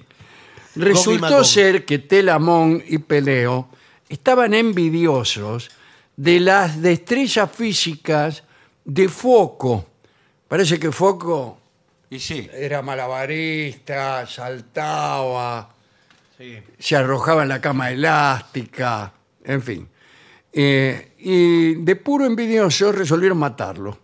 Resultó 0.74 1.42
ser 1.44 1.84
que 1.84 1.98
Telamón 2.00 2.82
y 2.86 2.98
Peleo 2.98 3.68
estaban 4.08 4.52
envidiosos 4.54 5.70
de 6.16 6.40
las 6.40 6.80
destrezas 6.82 7.50
físicas 7.50 8.42
de 8.84 9.08
Foco. 9.08 9.86
Parece 10.48 10.78
que 10.78 10.92
Foco 10.92 11.58
Y 12.10 12.18
sí. 12.20 12.48
era 12.52 12.82
malabarista, 12.82 14.26
saltaba, 14.26 15.70
Sí. 16.38 16.58
se 16.78 16.96
arrojaba 16.96 17.44
en 17.44 17.48
la 17.48 17.60
cama 17.62 17.90
elástica, 17.90 19.12
en 19.44 19.62
fin. 19.62 19.88
Eh, 20.58 21.12
y 21.18 21.74
de 21.74 21.96
puro 21.96 22.24
envidioso 22.24 22.90
resolvieron 22.90 23.36
matarlo. 23.36 23.98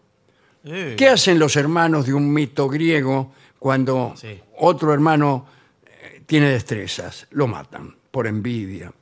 Eh, 0.65 0.95
¿Qué 0.99 1.09
hacen 1.09 1.39
los 1.39 1.57
hermanos 1.57 2.05
de 2.05 2.13
un 2.13 2.31
mito 2.31 2.69
griego 2.69 3.33
cuando 3.59 4.13
Sí. 4.17 4.39
otro 4.59 4.93
hermano 4.93 5.47
eh, 5.87 6.23
tiene 6.27 6.51
destrezas? 6.51 7.27
Lo 7.31 7.47
matan 7.47 7.97
por 8.11 8.27
envidia. 8.27 8.93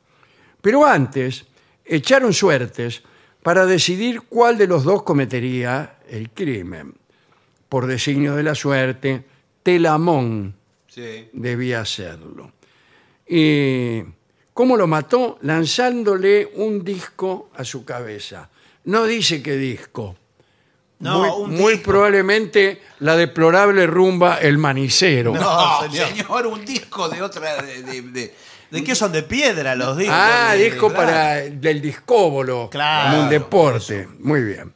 Pero 0.63 0.87
antes 0.87 1.45
echaron 1.85 2.33
suertes 2.33 3.03
para 3.43 3.67
decidir 3.67 4.23
cuál 4.29 4.57
de 4.57 4.69
los 4.69 4.85
dos 4.85 5.03
cometería 5.03 5.97
el 6.09 6.31
crimen. 6.31 6.95
Por 7.69 7.87
designio 7.87 8.37
de 8.37 8.45
la 8.45 8.55
suerte, 8.55 9.25
Telamón 9.65 10.55
Sí. 10.87 11.29
debía 11.33 11.81
hacerlo. 11.81 12.53
¿Y 13.27 14.03
cómo 14.61 14.77
lo 14.77 14.87
mató? 14.87 15.39
Lanzándole 15.41 16.51
un 16.57 16.85
disco 16.85 17.49
a 17.57 17.65
su 17.65 17.83
cabeza. 17.83 18.51
No 18.85 19.05
dice 19.05 19.43
qué 19.43 19.57
disco. 19.57 20.17
No, 20.99 21.19
muy, 21.21 21.31
un 21.45 21.51
muy 21.59 21.73
disco. 21.73 21.91
probablemente 21.93 22.83
la 22.99 23.17
deplorable 23.17 23.87
rumba 23.87 24.37
El 24.39 24.59
Manicero. 24.59 25.33
No, 25.33 25.81
señor. 25.91 26.09
señor. 26.09 26.47
un 26.47 26.63
disco 26.67 27.09
de 27.09 27.23
otra. 27.23 27.63
De, 27.63 27.83
de- 27.83 28.03
de- 28.03 28.35
¿De 28.71 28.85
qué 28.85 28.95
son 28.95 29.11
de 29.13 29.23
piedra 29.23 29.75
los 29.75 29.97
discos? 29.97 30.15
ah, 30.19 30.53
De- 30.55 30.65
disco 30.71 30.93
para 30.93 31.37
del 31.37 31.81
discóbolo, 31.81 32.69
Claro, 32.71 33.11
como 33.13 33.23
un 33.25 33.31
deporte. 33.31 34.09
Muy 34.19 34.43
bien. 34.43 34.75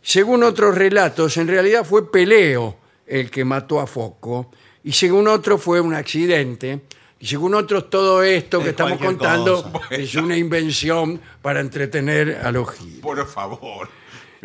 Según 0.00 0.42
otros 0.42 0.74
relatos, 0.74 1.36
en 1.36 1.48
realidad 1.48 1.84
fue 1.84 2.10
Peleo 2.10 2.78
el 3.06 3.30
que 3.30 3.44
mató 3.44 3.78
a 3.78 3.86
Foco, 3.86 4.50
y 4.82 4.92
según 4.92 5.28
otros 5.28 5.62
fue 5.62 5.82
un 5.82 5.92
accidente, 5.92 6.80
y 7.22 7.26
según 7.26 7.54
otros 7.54 7.88
todo 7.88 8.20
esto 8.24 8.58
que 8.58 8.64
Es 8.64 8.70
estamos 8.70 8.98
cualquier 8.98 9.16
contando 9.16 9.62
cosa. 9.62 9.86
es 9.94 10.12
una 10.16 10.36
invención 10.36 11.20
para 11.40 11.60
entretener 11.60 12.40
a 12.42 12.50
los 12.50 12.72
giros. 12.72 12.98
Por 12.98 13.24
favor. 13.28 13.88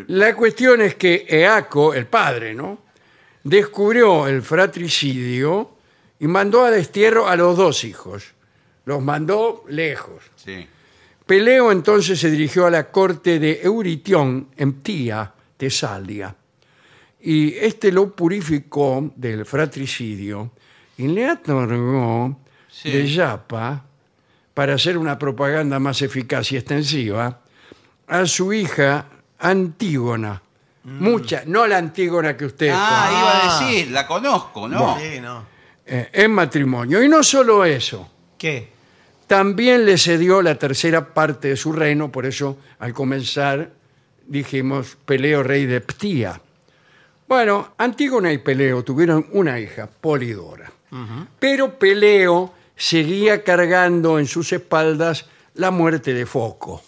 La 0.05 0.35
cuestión 0.35 0.81
es 0.81 0.93
que 0.93 1.25
Eaco, 1.27 1.95
el 1.95 2.05
padre, 2.05 2.53
¿no? 2.53 2.77
Descubrió 3.43 4.27
el 4.27 4.43
fratricidio 4.43 5.71
y 6.19 6.27
mandó 6.27 6.65
a 6.65 6.69
destierro 6.69 7.27
a 7.27 7.35
los 7.35 7.57
dos 7.57 7.83
hijos. 7.83 8.35
Los 8.85 9.01
mandó 9.01 9.65
lejos. 9.67 10.21
Sí. 10.35 10.67
Peleo 11.25 11.71
entonces 11.71 12.19
se 12.19 12.29
dirigió 12.29 12.67
a 12.67 12.69
la 12.69 12.91
corte 12.91 13.39
de 13.39 13.59
Euritión 13.63 14.49
en 14.55 14.73
Ptía, 14.73 15.33
Tesalia. 15.57 16.35
Y 17.21 17.55
este 17.55 17.91
lo 17.91 18.15
purificó 18.15 19.11
del 19.15 19.47
fratricidio 19.47 20.51
y 20.95 21.07
le 21.07 21.31
otorgó 21.31 22.37
Sí. 22.81 22.91
de 22.91 23.07
yapa, 23.07 23.83
para 24.53 24.75
hacer 24.75 24.97
una 24.97 25.17
propaganda 25.17 25.79
más 25.79 26.01
eficaz 26.01 26.51
y 26.51 26.57
extensiva, 26.57 27.39
a 28.07 28.25
su 28.25 28.53
hija 28.53 29.05
Antígona. 29.39 30.41
Mucha, 30.83 31.43
no 31.45 31.65
la 31.67 31.77
Antígona 31.77 32.37
que 32.37 32.45
usted 32.45 32.69
Ah, 32.73 33.07
conoce, 33.09 33.19
iba 33.19 33.31
a 33.31 33.67
decir, 33.67 33.91
la 33.91 34.07
conozco, 34.07 34.67
¿no? 34.69 34.97
Sí, 34.99 35.19
no. 35.19 35.43
eh, 35.85 36.09
en 36.13 36.31
matrimonio. 36.31 37.01
Y 37.03 37.09
no 37.09 37.23
solo 37.23 37.65
eso, 37.65 38.09
¿Qué? 38.37 38.69
también 39.27 39.85
le 39.85 39.97
cedió 39.97 40.41
la 40.41 40.55
tercera 40.55 41.13
parte 41.13 41.49
de 41.49 41.57
su 41.57 41.73
reino, 41.73 42.11
por 42.11 42.25
eso 42.25 42.57
al 42.79 42.93
comenzar 42.93 43.71
dijimos 44.27 44.97
Peleo 45.05 45.43
rey 45.43 45.65
de 45.65 45.81
Ptía. 45.81 46.39
Bueno, 47.27 47.73
Antígona 47.77 48.31
y 48.31 48.37
Peleo 48.37 48.83
tuvieron 48.83 49.27
una 49.33 49.59
hija, 49.59 49.87
Polidora. 49.87 50.71
Pero 51.39 51.77
Peleo 51.77 52.53
seguía 52.77 53.43
cargando 53.43 54.19
en 54.19 54.27
sus 54.27 54.53
espaldas 54.53 55.25
la 55.55 55.71
muerte 55.71 56.13
de 56.13 56.25
Foco. 56.25 56.81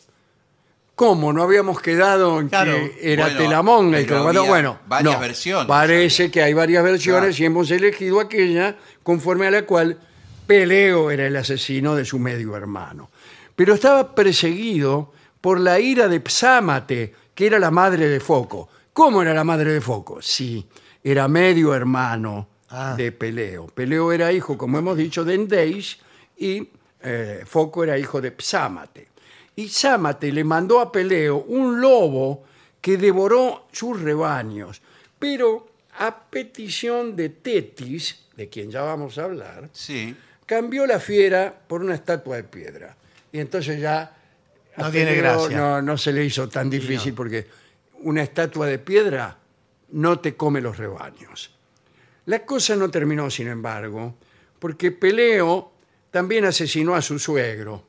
¿Cómo? 0.96 1.32
¿No 1.34 1.44
habíamos 1.44 1.82
quedado 1.82 2.40
en 2.40 2.50
Claro. 2.50 2.74
que 2.74 3.14
era 3.14 3.24
Bueno, 3.26 3.38
Telamón 3.40 3.96
el 3.96 4.06
que 4.06 4.14
lo 4.14 4.24
mató? 4.26 4.46
Bueno, 4.46 4.80
varias 4.88 5.14
no. 5.16 5.20
versiones. 5.20 5.66
Parece 5.68 6.30
que 6.30 6.42
hay 6.44 6.54
varias 6.54 6.84
versiones 6.84 7.36
Claro. 7.38 7.44
y 7.44 7.46
hemos 7.46 7.72
elegido 7.72 8.20
aquella 8.20 8.76
conforme 9.02 9.48
a 9.48 9.52
la 9.52 9.66
cual 9.66 9.98
Peleo 10.46 11.10
era 11.10 11.26
el 11.26 11.36
asesino 11.38 11.96
de 11.96 12.04
su 12.06 12.20
medio 12.20 12.56
hermano. 12.56 13.10
Pero 13.56 13.74
estaba 13.76 14.14
perseguido 14.14 15.14
por 15.42 15.60
la 15.60 15.80
ira 15.80 16.08
de 16.10 16.20
Psámate, 16.20 17.14
que 17.34 17.48
era 17.48 17.60
la 17.60 17.72
madre 17.72 18.08
de 18.10 18.20
Foco. 18.20 18.68
¿Cómo 18.92 19.22
era 19.22 19.34
la 19.34 19.44
madre 19.46 19.72
de 19.72 19.80
Foco? 19.82 20.22
Sí, 20.22 20.68
era 21.02 21.28
medio 21.30 21.74
hermano 21.74 22.50
Ah. 22.70 22.96
de 22.96 23.12
Peleo. 23.12 23.68
Peleo 23.68 24.12
era 24.12 24.32
hijo, 24.32 24.58
como 24.58 24.78
hemos 24.78 24.98
dicho, 24.98 25.24
de 25.26 25.34
Endeis 25.36 25.98
y 26.38 26.70
eh, 27.02 27.44
Foco 27.46 27.84
era 27.84 27.98
hijo 27.98 28.22
de 28.22 28.32
Psámate. 28.32 29.08
Y 29.56 29.68
Psámate 29.68 30.32
le 30.32 30.44
mandó 30.44 30.80
a 30.80 30.92
Peleo 30.92 31.38
un 31.48 31.82
lobo 31.82 32.46
que 32.80 32.98
devoró 32.98 33.68
sus 33.72 34.00
rebaños, 34.02 34.82
pero 35.18 35.68
a 35.98 36.16
petición 36.30 37.16
de 37.16 37.30
Tetis, 37.30 38.26
de 38.36 38.48
quien 38.48 38.72
ya 38.72 38.82
vamos 38.84 39.18
a 39.18 39.24
hablar, 39.26 39.70
Sí. 39.74 40.16
cambió 40.46 40.86
la 40.88 41.00
fiera 41.00 41.54
por 41.68 41.82
una 41.82 41.96
estatua 41.96 42.38
de 42.38 42.44
piedra. 42.44 42.96
Y 43.32 43.40
entonces 43.40 43.82
ya 43.82 44.16
a 44.76 44.84
No 44.84 44.92
tiene 44.92 45.16
Peleo 45.16 45.24
gracia. 45.42 45.58
No, 45.58 45.82
no 45.82 45.98
se 45.98 46.14
le 46.14 46.24
hizo 46.24 46.48
tan 46.48 46.70
difícil 46.70 47.14
porque 47.14 47.48
una 48.02 48.22
estatua 48.24 48.68
de 48.68 48.80
piedra 48.80 49.38
no 49.92 50.20
te 50.20 50.36
come 50.36 50.62
los 50.62 50.78
rebaños. 50.78 51.54
La 52.30 52.46
cosa 52.46 52.76
no 52.76 52.92
terminó, 52.92 53.30
sin 53.32 53.48
embargo, 53.48 54.14
porque 54.60 54.92
Peleo 54.92 55.72
también 56.12 56.46
asesinó 56.46 56.94
a 56.94 57.02
su 57.02 57.18
suegro. 57.18 57.84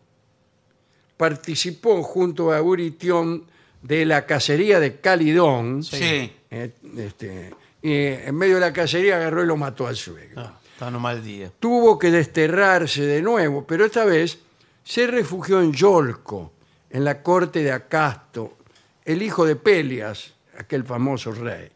Participó 1.17 2.03
junto 2.03 2.51
a 2.51 2.57
Euritión 2.59 3.45
de 3.83 4.07
la 4.07 4.25
cacería 4.25 4.81
de 4.81 4.99
Calidón. 4.99 5.83
Sí. 5.83 6.33
eh, 6.51 6.73
este, 6.97 7.55
y 7.83 7.93
en 7.93 8.35
medio 8.35 8.55
de 8.55 8.61
la 8.61 8.73
cacería 8.73 9.17
agarró 9.17 9.43
y 9.43 9.47
lo 9.47 9.57
mató 9.57 9.87
al 9.87 9.97
suegro 9.97 10.41
Ah, 10.41 10.59
está 10.73 10.89
en 10.89 10.97
un 10.97 11.03
mal 11.03 11.23
día. 11.23 11.51
tuvo 11.59 11.99
que 11.99 12.11
desterrarse 12.11 13.03
de 13.07 13.23
nuevo, 13.23 13.67
pero 13.67 13.85
esta 13.85 14.05
vez 14.05 14.39
se 14.85 15.07
refugió 15.07 15.61
en 15.61 15.73
Yolco, 15.73 16.53
en 16.91 17.05
la 17.05 17.23
corte 17.23 17.63
de 17.63 17.73
Acasto, 17.73 18.57
el 19.05 19.23
hijo 19.23 19.45
de 19.45 19.57
Pelias, 19.57 20.33
aquel 20.59 20.85
famoso 20.85 21.33
rey. 21.33 21.71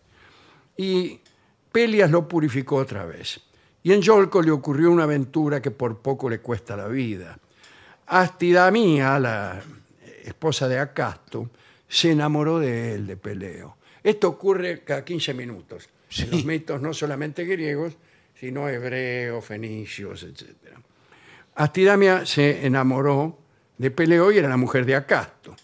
Y 0.77 1.21
Pelias 1.75 2.09
lo 2.09 2.29
purificó 2.29 2.77
otra 2.77 3.05
vez. 3.05 3.41
Y 3.83 3.93
en 3.93 4.01
Yolco 4.01 4.41
le 4.41 4.53
ocurrió 4.53 4.93
una 4.93 5.03
aventura 5.03 5.61
que 5.61 5.73
por 5.73 5.99
poco 5.99 6.31
le 6.31 6.39
cuesta 6.39 6.77
la 6.77 6.87
vida. 6.87 7.37
Astidamía, 8.07 9.19
la 9.19 9.61
esposa 10.23 10.69
de 10.69 10.79
Acasto, 10.79 11.51
se 11.89 12.13
enamoró 12.13 12.61
de 12.61 12.95
él, 12.95 13.09
de 13.09 13.17
Peleo. 13.17 13.77
Esto 14.05 14.29
ocurre 14.29 14.85
cada 14.85 15.05
15 15.05 15.35
minutos 15.35 15.89
en 16.19 16.31
los 16.31 16.45
mitos 16.45 16.81
no 16.81 16.95
solamente 16.95 17.45
griegos, 17.45 17.97
sino 18.39 18.69
hebreos, 18.69 19.45
fenicios, 19.45 20.23
etc. 20.23 20.55
Astidamia 21.57 22.25
se 22.25 22.65
enamoró 22.65 23.37
de 23.79 23.91
Peleo 23.91 24.31
y 24.31 24.39
era 24.39 24.49
la 24.49 24.57
mujer 24.57 24.87
de 24.87 24.95
Acasto. 24.95 25.57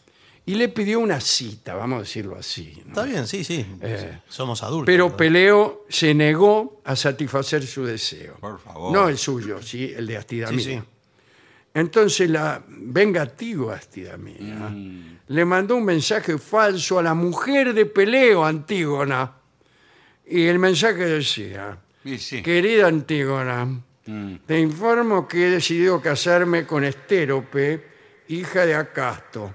Y 0.47 0.55
le 0.55 0.69
pidió 0.69 0.99
una 1.01 1.21
cita, 1.21 1.75
vamos 1.75 1.97
a 1.99 2.01
decirlo 2.01 2.37
así. 2.37 2.75
¿no? 2.85 2.89
Está 2.89 3.03
bien, 3.05 3.27
sí, 3.27 3.45
sí. 3.45 3.65
Eh, 3.83 4.19
Somos 4.29 4.63
adultos. 4.63 4.87
Pero 4.87 5.11
¿no? 5.11 5.17
Peleo 5.17 5.85
se 5.89 6.13
negó 6.15 6.81
a 6.85 6.97
satisfacer 6.97 7.65
su 7.67 7.85
deseo. 7.85 8.37
Por 8.41 8.59
favor. 8.59 8.93
No 8.93 9.09
el 9.09 9.17
suyo, 9.19 9.63
sí, 9.63 9.93
el 9.97 10.07
de 10.07 10.17
Astidamia. 10.17 10.59
Sí, 10.59 10.65
sí. 10.77 10.83
Entonces 11.73 12.29
la 12.29 12.63
vengativa 12.67 13.75
Astidamia 13.77 14.37
Mm. 14.41 15.19
le 15.29 15.45
mandó 15.45 15.77
un 15.77 15.85
mensaje 15.85 16.37
falso 16.39 16.99
a 16.99 17.03
la 17.03 17.15
mujer 17.15 17.73
de 17.73 17.87
Peleo, 17.87 18.45
Antígona. 18.45 19.33
Y 20.27 20.47
el 20.47 20.59
mensaje 20.59 21.05
decía, 21.05 21.79
sí. 22.19 22.43
querida 22.43 22.89
Antígona, 22.89 23.67
Mm. 24.07 24.35
te 24.47 24.59
informo 24.59 25.29
que 25.29 25.47
he 25.47 25.51
decidido 25.51 26.01
casarme 26.01 26.67
con 26.67 26.83
Estérope, 26.83 27.87
hija 28.29 28.67
de 28.67 28.75
Acasto. 28.75 29.55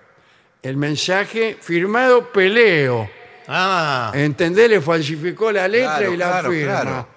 El 0.65 0.77
mensaje 0.77 1.57
firmado 1.61 2.31
Peleo. 2.31 3.07
Ah, 3.47 4.11
¿Entendés? 4.15 4.67
Le 4.67 4.81
falsificó 4.81 5.51
la 5.51 5.67
letra 5.67 5.97
Claro, 5.99 6.13
y 6.13 6.17
la 6.17 6.25
claro, 6.27 6.49
firma. 6.51 6.81
claro. 6.81 7.07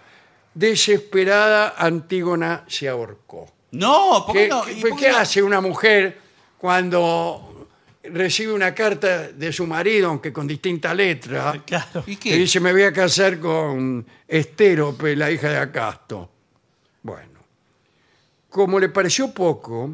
Desesperada, 0.53 1.75
Antígona 1.79 2.65
se 2.69 2.89
ahorcó. 2.89 3.51
No, 3.71 4.25
¿por 4.27 4.35
qué, 4.35 4.43
¿Qué, 4.43 4.49
no? 4.49 4.63
qué- 4.65 4.73
¿Y 4.73 4.81
por 4.83 4.91
qué 4.99 5.07
qué 5.07 5.13
no? 5.13 5.17
hace 5.19 5.43
una 5.43 5.63
mujer 5.63 6.19
cuando 6.59 7.69
recibe 8.05 8.53
una 8.53 8.75
carta 8.75 9.29
de 9.29 9.51
su 9.51 9.67
marido, 9.67 10.11
aunque 10.11 10.31
con 10.31 10.47
distinta 10.47 10.93
letra? 10.93 11.63
claro. 11.65 12.05
¿Y 12.07 12.17
Que 12.17 12.31
qué? 12.31 12.37
dice, 12.37 12.61
me 12.61 12.73
voy 12.73 12.83
a 12.83 12.93
casar 12.93 13.39
con 13.41 14.05
Estérope, 14.27 15.17
la 15.17 15.31
hija 15.31 15.49
de 15.49 15.57
Acasto. 15.59 16.31
Bueno, 17.03 17.41
como 18.51 18.79
le 18.79 18.91
pareció 18.91 19.33
poco, 19.33 19.91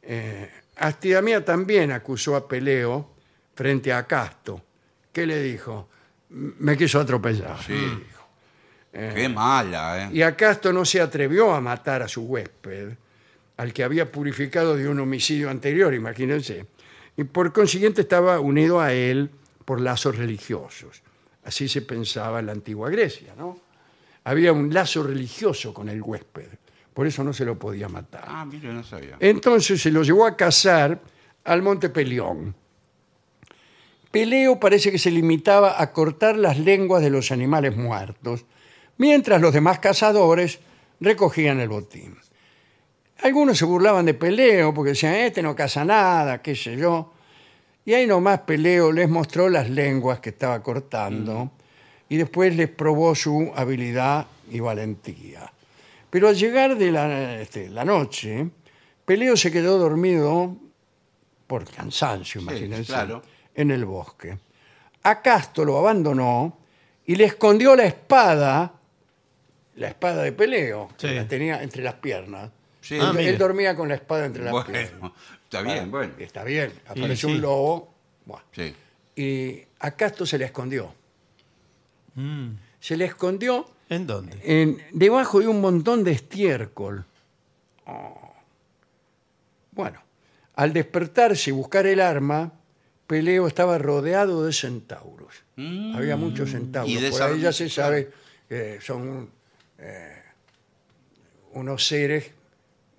eh, 0.00 0.50
Astidamía 0.78 1.44
también 1.44 1.92
acusó 1.92 2.36
a 2.36 2.46
Peleo 2.48 3.10
frente 3.54 3.92
a 3.92 3.98
Acasto. 3.98 4.62
¿Qué 5.12 5.26
le 5.26 5.42
dijo? 5.42 5.88
"M- 6.30 6.54
Me 6.58 6.76
quiso 6.76 7.00
atropellar. 7.00 7.56
Sí. 7.62 7.74
Qué 8.92 9.28
mala, 9.28 10.04
¿eh? 10.06 10.10
Y 10.12 10.22
Acasto 10.22 10.72
no 10.72 10.84
se 10.84 11.00
atrevió 11.00 11.54
a 11.54 11.60
matar 11.60 12.02
a 12.02 12.08
su 12.08 12.22
huésped, 12.22 12.90
al 13.56 13.72
que 13.72 13.84
había 13.84 14.10
purificado 14.10 14.76
de 14.76 14.88
un 14.88 14.98
homicidio 15.00 15.50
anterior, 15.50 15.92
imagínense. 15.94 16.66
Y 17.16 17.24
por 17.24 17.52
consiguiente 17.52 18.00
estaba 18.02 18.40
unido 18.40 18.80
a 18.80 18.92
él 18.92 19.30
por 19.64 19.80
lazos 19.80 20.16
religiosos. 20.16 21.02
Así 21.44 21.68
se 21.68 21.82
pensaba 21.82 22.40
en 22.40 22.46
la 22.46 22.52
antigua 22.52 22.90
Grecia, 22.90 23.34
¿no? 23.36 23.60
Había 24.24 24.52
un 24.52 24.72
lazo 24.72 25.02
religioso 25.02 25.72
con 25.74 25.88
el 25.88 26.02
huésped, 26.02 26.48
por 26.98 27.06
eso 27.06 27.22
no 27.22 27.32
se 27.32 27.44
lo 27.44 27.56
podía 27.56 27.88
matar. 27.88 28.24
Ah, 28.26 28.44
mire, 28.44 28.72
no 28.72 28.82
sabía. 28.82 29.18
Entonces 29.20 29.80
se 29.80 29.92
lo 29.92 30.02
llevó 30.02 30.26
a 30.26 30.36
cazar 30.36 31.00
al 31.44 31.62
monte 31.62 31.90
Pelión. 31.90 32.56
Peleo 34.10 34.58
parece 34.58 34.90
que 34.90 34.98
se 34.98 35.12
limitaba 35.12 35.80
a 35.80 35.92
cortar 35.92 36.36
las 36.36 36.58
lenguas 36.58 37.00
de 37.00 37.10
los 37.10 37.30
animales 37.30 37.76
muertos, 37.76 38.46
mientras 38.96 39.40
los 39.40 39.52
demás 39.52 39.78
cazadores 39.78 40.58
recogían 40.98 41.60
el 41.60 41.68
botín. 41.68 42.16
Algunos 43.22 43.58
se 43.58 43.64
burlaban 43.64 44.04
de 44.04 44.14
Peleo 44.14 44.74
porque 44.74 44.90
decían, 44.90 45.14
este 45.14 45.40
no 45.40 45.54
caza 45.54 45.84
nada, 45.84 46.42
qué 46.42 46.56
sé 46.56 46.76
yo. 46.76 47.12
Y 47.84 47.94
ahí 47.94 48.08
nomás 48.08 48.40
Peleo 48.40 48.90
les 48.90 49.08
mostró 49.08 49.48
las 49.48 49.70
lenguas 49.70 50.18
que 50.18 50.30
estaba 50.30 50.60
cortando 50.64 51.52
y 52.08 52.16
después 52.16 52.56
les 52.56 52.68
probó 52.68 53.14
su 53.14 53.52
habilidad 53.54 54.26
y 54.50 54.58
valentía. 54.58 55.52
Pero 56.10 56.28
al 56.28 56.36
llegar 56.36 56.76
de 56.76 56.90
la, 56.90 57.40
este, 57.40 57.68
la 57.68 57.84
noche, 57.84 58.48
Peleo 59.04 59.36
se 59.36 59.50
quedó 59.52 59.78
dormido 59.78 60.56
por 61.46 61.64
cansancio, 61.70 62.40
imagínense, 62.40 62.92
claro. 62.92 63.22
en 63.54 63.70
el 63.70 63.84
bosque. 63.84 64.38
Acasto 65.02 65.64
lo 65.64 65.78
abandonó 65.78 66.58
y 67.06 67.16
le 67.16 67.24
escondió 67.24 67.74
la 67.74 67.84
espada, 67.86 68.72
la 69.76 69.88
espada 69.88 70.22
de 70.22 70.32
Peleo, 70.32 70.88
que 70.98 71.14
la 71.14 71.26
tenía 71.26 71.62
entre 71.62 71.82
las 71.82 71.94
piernas. 71.94 72.50
Sí. 72.80 72.96
él, 72.96 73.02
Ah, 73.02 73.38
dormía 73.38 73.76
con 73.76 73.88
la 73.88 73.94
espada 73.96 74.26
entre 74.26 74.44
las 74.44 74.64
piernas. 74.64 75.12
Está 75.44 75.62
bien, 75.62 75.90
bueno. 75.90 76.14
Está 76.18 76.44
bien, 76.44 76.72
apareció 76.86 77.28
sí. 77.28 77.34
un 77.34 77.40
lobo. 77.40 77.94
bueno, 78.26 78.42
y 79.16 79.62
a 79.80 79.90
Casto 79.92 80.24
se 80.24 80.38
le 80.38 80.44
escondió. 80.44 80.94
Mm. 82.14 82.50
Se 82.78 82.96
le 82.96 83.06
escondió 83.06 83.66
¿En 83.90 84.06
dónde? 84.06 84.38
en- 84.44 84.78
debajo 84.92 85.40
de 85.40 85.48
un 85.48 85.60
montón 85.60 86.04
de 86.04 86.12
estiércol. 86.12 87.04
Oh. 87.86 88.32
Bueno, 89.72 90.02
al 90.56 90.72
despertarse 90.72 91.50
y 91.50 91.52
buscar 91.52 91.86
el 91.86 92.00
arma, 92.00 92.52
Peleo 93.06 93.46
estaba 93.46 93.78
rodeado 93.78 94.44
de 94.44 94.52
centauros. 94.52 95.32
Mm. 95.56 95.96
Había 95.96 96.16
muchos 96.16 96.50
centauros. 96.50 96.90
Y 96.90 96.96
de 96.96 97.10
Por 97.10 97.20
esa- 97.20 97.26
ahí 97.32 97.40
ya 97.40 97.52
se 97.52 97.68
sabe 97.70 98.10
que 98.48 98.78
son 98.82 99.30
eh, 99.78 100.22
unos 101.52 101.86
seres, 101.86 102.32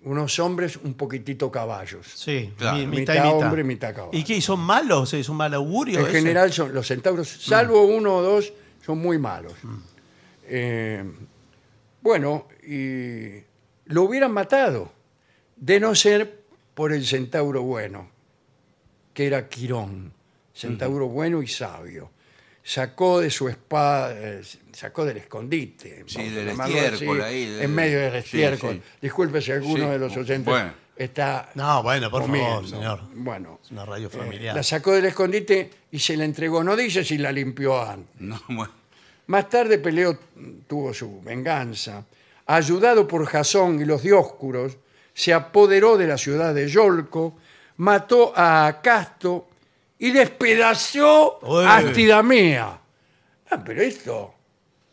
unos 0.04 0.40
hombres 0.40 0.78
un 0.78 0.94
poquitito 0.96 1.52
caballos. 1.52 2.08
Sí, 2.16 2.54
Claro. 2.58 2.78
mi- 2.78 2.86
Mitad 2.88 3.00
mitad 3.00 3.14
y 3.14 3.18
mitad. 3.34 3.46
hombre, 3.48 3.64
mitad 3.64 3.94
caballo. 3.96 4.18
¿Y 4.18 4.24
qué? 4.24 4.38
¿Y 4.38 4.42
¿Son 4.42 4.60
malos? 4.62 5.14
¿Es 5.14 5.28
un 5.30 5.38
mal 5.38 5.54
augurio? 5.54 6.00
En 6.00 6.08
general 6.08 6.52
son 6.54 6.74
los 6.74 6.88
centauros, 6.88 7.28
salvo 7.28 7.84
uno 7.86 8.16
o 8.16 8.22
dos, 8.24 8.52
son 8.84 8.98
muy 9.00 9.18
malos. 9.20 9.54
Eh, 10.50 11.04
bueno, 12.02 12.47
y 12.68 13.41
lo 13.86 14.04
hubieran 14.04 14.32
matado, 14.32 14.91
de 15.56 15.80
no 15.80 15.93
ser 15.95 16.39
por 16.74 16.93
el 16.93 17.06
centauro 17.06 17.62
bueno, 17.64 18.10
que 19.14 19.28
era 19.28 19.47
Quirón, 19.50 20.14
centauro 20.54 21.08
bueno 21.08 21.41
y 21.41 21.47
sabio. 21.47 22.12
Sacó 22.64 23.20
de 23.20 23.30
su 23.32 23.50
espada, 23.50 24.14
eh, 24.16 24.41
sacó 24.74 25.04
del 25.04 25.18
escondite, 25.18 26.04
Sí, 26.08 26.30
del 26.30 26.50
estiércol 26.50 27.22
ahí, 27.22 27.45
del- 27.45 27.62
en 27.64 27.74
medio 27.76 28.00
del 28.00 28.16
estiércol. 28.16 28.76
sí. 28.76 28.82
Disculpe 29.02 29.41
si 29.41 29.52
alguno 29.52 29.86
Sí, 29.86 29.89
de 29.91 29.97
los 30.00 30.16
oyentes 30.16 30.45
bueno. 30.45 30.74
está 30.95 31.50
No, 31.56 31.82
bueno, 31.82 32.12
por 32.12 32.22
comiendo. 32.24 32.50
favor, 32.52 32.68
señor. 32.70 33.02
Bueno, 33.16 33.60
Es 33.64 33.72
una 33.72 33.86
radio 33.86 34.08
eh, 34.08 34.12
familiar. 34.12 34.56
la 34.56 34.62
sacó 34.64 34.91
del 34.93 35.06
escondite 35.06 35.70
y 35.91 35.97
se 36.00 36.16
la 36.16 36.26
entregó. 36.26 36.64
No 36.64 36.76
dice 36.76 37.04
si 37.04 37.18
la 37.18 37.32
limpió 37.32 37.82
antes. 37.82 38.22
No, 38.22 38.39
bueno. 38.50 38.72
Más 39.30 39.48
tarde 39.48 39.78
Peleo 39.78 40.18
tuvo 40.68 40.92
su 40.94 41.22
venganza. 41.22 42.04
Ayudado 42.48 43.08
por 43.08 43.26
Jasón 43.28 43.80
y 43.80 43.86
los 43.86 44.02
Dioscuros, 44.02 44.78
se 45.14 45.34
apoderó 45.34 45.98
de 45.98 46.08
la 46.08 46.18
ciudad 46.18 46.54
de 46.56 46.68
Yolco, 46.68 47.38
mató 47.78 48.34
a 48.36 48.66
Acasto 48.66 49.48
y 50.00 50.10
despedazó 50.12 51.40
Uy. 51.44 51.64
a 51.64 51.78
Astidamea. 51.78 52.80
Ah, 53.52 53.64
pero 53.64 53.84
esto, 53.84 54.34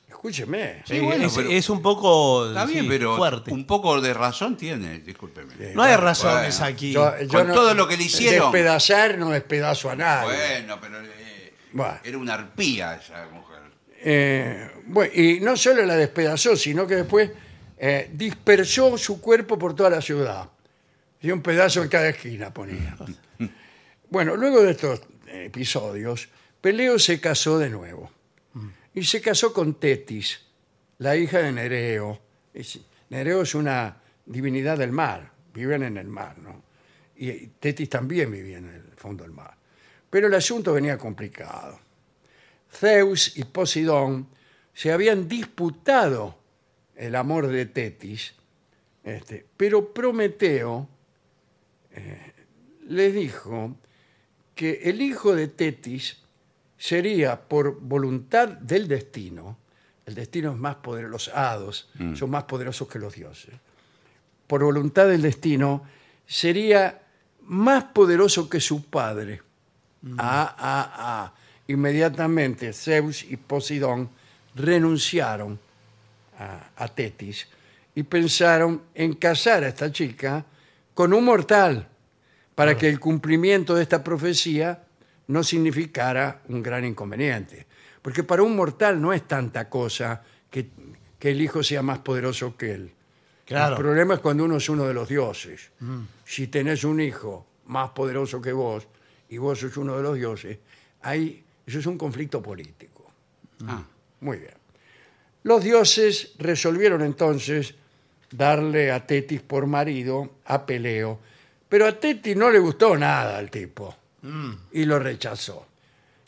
escúcheme. 0.07 0.83
Sí, 0.85 1.01
bueno, 1.01 1.27
es, 1.29 1.35
pero- 1.35 1.49
es 1.51 1.71
un 1.71 1.81
poco 1.81 2.49
Está 2.49 2.67
sí, 2.67 2.75
bien, 2.75 2.89
pero 2.89 3.17
fuerte. 3.17 3.51
un 3.55 3.67
poco 3.67 3.99
de 4.03 4.13
razón 4.13 4.55
tiene, 4.59 4.99
discúlpeme. 4.99 5.73
No 5.75 5.83
hay 5.83 5.97
razones 5.97 6.59
Bueno. 6.59 6.75
aquí. 6.75 6.93
Yo- 6.93 7.19
yo 7.23 7.29
Con 7.39 7.53
todo 7.53 7.73
lo 7.73 7.89
que 7.89 7.97
le 7.97 8.03
hicieron. 8.05 8.53
Despedazar 8.53 9.17
no 9.17 9.31
despedazo 9.31 9.89
a 9.91 9.97
nadie. 9.97 10.27
Bueno, 10.61 10.79
pero 10.79 11.01
eh, 11.01 11.55
Bueno. 11.73 11.99
era 12.05 12.19
una 12.19 12.35
arpía 12.35 12.97
esa 12.97 13.27
mujer. 13.33 13.56
Eh, 14.03 14.71
bueno, 14.87 15.13
y 15.15 15.41
no 15.41 15.57
solo 15.57 15.85
la 15.85 15.97
despedazó, 15.97 16.57
sino 16.57 16.87
que 16.87 16.97
después 16.97 17.31
eh, 17.79 18.11
dispersó 18.13 18.97
su 18.99 19.21
cuerpo 19.21 19.59
por 19.59 19.75
toda 19.75 19.91
la 19.91 20.01
ciudad. 20.01 20.49
Y 21.21 21.31
un 21.31 21.43
pedazo 21.43 21.83
en 21.83 21.89
cada 21.89 22.09
esquina 22.09 22.53
ponía. 22.53 22.97
Bueno, 24.09 24.37
luego 24.37 24.63
de 24.63 24.71
estos 24.71 25.01
episodios, 25.27 26.29
Peleo 26.61 26.97
se 26.97 27.21
casó 27.21 27.59
de 27.59 27.69
nuevo. 27.69 28.09
Y 28.95 29.03
se 29.05 29.21
casó 29.21 29.53
con 29.53 29.75
Tetis, 29.81 30.41
la 30.99 31.17
hija 31.17 31.41
de 31.41 31.51
Nereo. 31.51 32.21
Es- 32.55 32.79
Nereo 33.11 33.43
es 33.43 33.55
una 33.57 33.97
divinidad 34.25 34.79
del 34.79 34.93
mar, 34.93 35.33
viven 35.53 35.83
en 35.83 35.97
el 35.97 36.07
mar, 36.07 36.39
¿no? 36.39 36.63
Y 37.17 37.49
Tetis 37.59 37.91
también 37.91 38.31
vivía 38.31 38.59
en 38.59 38.69
el 38.71 38.83
fondo 38.97 39.25
del 39.25 39.33
mar. 39.33 39.57
Pero 40.09 40.29
el 40.29 40.35
asunto 40.35 40.73
venía 40.73 40.97
complicado. 40.97 41.81
Zeus 42.79 43.37
y 43.37 43.45
Poseidón 43.45 44.29
se 44.73 44.93
habían 44.93 45.29
disputado 45.29 46.39
el 46.95 47.15
amor 47.15 47.47
de 47.47 47.67
Tetis, 47.67 48.35
este, 49.05 49.47
pero 49.57 49.93
Prometeo 49.93 50.89
eh, 51.93 52.33
le 52.89 53.13
dijo 53.13 53.77
que 54.55 54.81
el 54.85 55.01
hijo 55.01 55.35
de 55.35 55.49
Tetis 55.49 56.19
sería 56.77 57.41
por 57.41 57.81
voluntad 57.81 58.49
del 58.49 58.89
destino, 58.89 59.59
el 60.05 60.15
destino 60.15 60.53
es 60.53 60.59
más 60.59 60.77
poderoso, 60.77 61.11
los 61.11 61.29
hados 61.29 61.91
son 62.15 62.31
más 62.31 62.45
poderosos 62.45 62.89
que 62.89 62.99
los 62.99 63.15
dioses, 63.15 63.55
por 64.47 64.63
voluntad 64.63 65.09
del 65.09 65.23
destino 65.23 65.85
sería 66.27 67.03
más 67.43 67.85
poderoso 67.85 68.49
que 68.49 68.61
su 68.61 68.85
padre. 68.85 69.43
Ah, 70.19 70.55
ah, 70.59 70.93
ah. 70.97 71.35
Inmediatamente 71.69 72.73
Zeus 72.73 73.25
y 73.25 73.37
Poseidón 73.37 74.11
renunciaron 74.55 75.59
a, 76.39 76.71
a 76.77 76.89
Tetis 76.89 77.49
y 77.95 78.03
pensaron 78.03 78.83
en 78.95 79.15
casar 79.15 79.65
a 79.65 79.69
esta 79.69 79.91
chica 79.91 80.45
con 80.95 81.13
un 81.13 81.25
mortal 81.25 81.89
para 82.55 82.77
que 82.77 82.89
el 82.89 82.99
cumplimiento 82.99 83.75
de 83.75 83.83
esta 83.83 84.03
profecía 84.03 84.83
no 85.29 85.43
significara 85.43 86.43
un 86.49 86.63
gran 86.63 86.85
inconveniente. 86.85 87.67
Porque 88.01 88.23
para 88.23 88.43
un 88.43 88.55
mortal 88.55 89.01
no 89.01 89.13
es 89.13 89.27
tanta 89.27 89.69
cosa 89.69 90.23
que, 90.51 90.71
que 91.19 91.31
el 91.31 91.43
hijo 91.43 91.63
sea 91.63 91.83
más 91.83 91.99
poderoso 91.99 92.57
que 92.57 92.73
él. 92.73 92.93
Claro. 93.45 93.77
El 93.77 93.83
problema 93.83 94.15
es 94.15 94.21
cuando 94.21 94.45
uno 94.45 94.57
es 94.57 94.69
uno 94.69 94.87
de 94.87 94.95
los 94.95 95.09
dioses. 95.09 95.71
Si 96.25 96.49
tenés 96.49 96.85
un 96.85 97.01
hijo 97.01 97.47
más 97.67 97.91
poderoso 97.91 98.41
que 98.41 98.53
vos 98.53 98.87
y 99.29 99.39
vos 99.39 99.61
sos 99.61 99.77
uno 99.77 99.97
de 99.97 100.03
los 100.03 100.17
dioses, 100.17 100.59
ahí 101.03 101.45
eso 101.67 101.79
es 101.79 101.87
un 101.87 101.99
conflicto 101.99 102.41
político. 102.43 103.11
Ah, 103.67 103.83
Muy 104.21 104.39
bien. 104.39 104.55
Los 105.43 105.63
dioses 105.63 106.33
resolvieron 106.39 107.03
entonces 107.03 107.75
darle 108.31 108.91
a 108.91 109.07
Tetis 109.07 109.41
por 109.41 109.67
marido 109.67 110.39
a 110.45 110.67
Peleo, 110.67 111.21
Pero 111.69 111.87
a 111.87 111.99
Tetis 111.99 112.37
no 112.37 112.51
le 112.51 112.59
gustó 112.59 112.97
nada 112.97 113.39
al 113.39 113.51
tipo 113.51 113.95
y 114.73 114.85
lo 114.85 114.99
rechazó. 114.99 115.67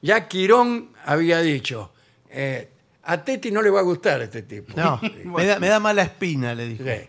Ya 0.03 0.29
Quirón 0.29 0.91
había 1.05 1.41
dicho, 1.41 1.93
eh, 2.31 2.69
a 3.03 3.25
Tetis 3.25 3.53
no 3.53 3.61
le 3.63 3.71
va 3.71 3.81
a 3.81 3.83
gustar 3.83 4.23
este 4.23 4.43
tipo. 4.43 4.73
No, 4.77 5.01
Sí. 5.01 5.11
me 5.25 5.47
da, 5.47 5.59
me 5.59 5.69
da 5.69 5.81
mala 5.81 6.03
espina, 6.03 6.55
le 6.55 6.69
dijo. 6.69 6.85
Sí. 6.85 7.09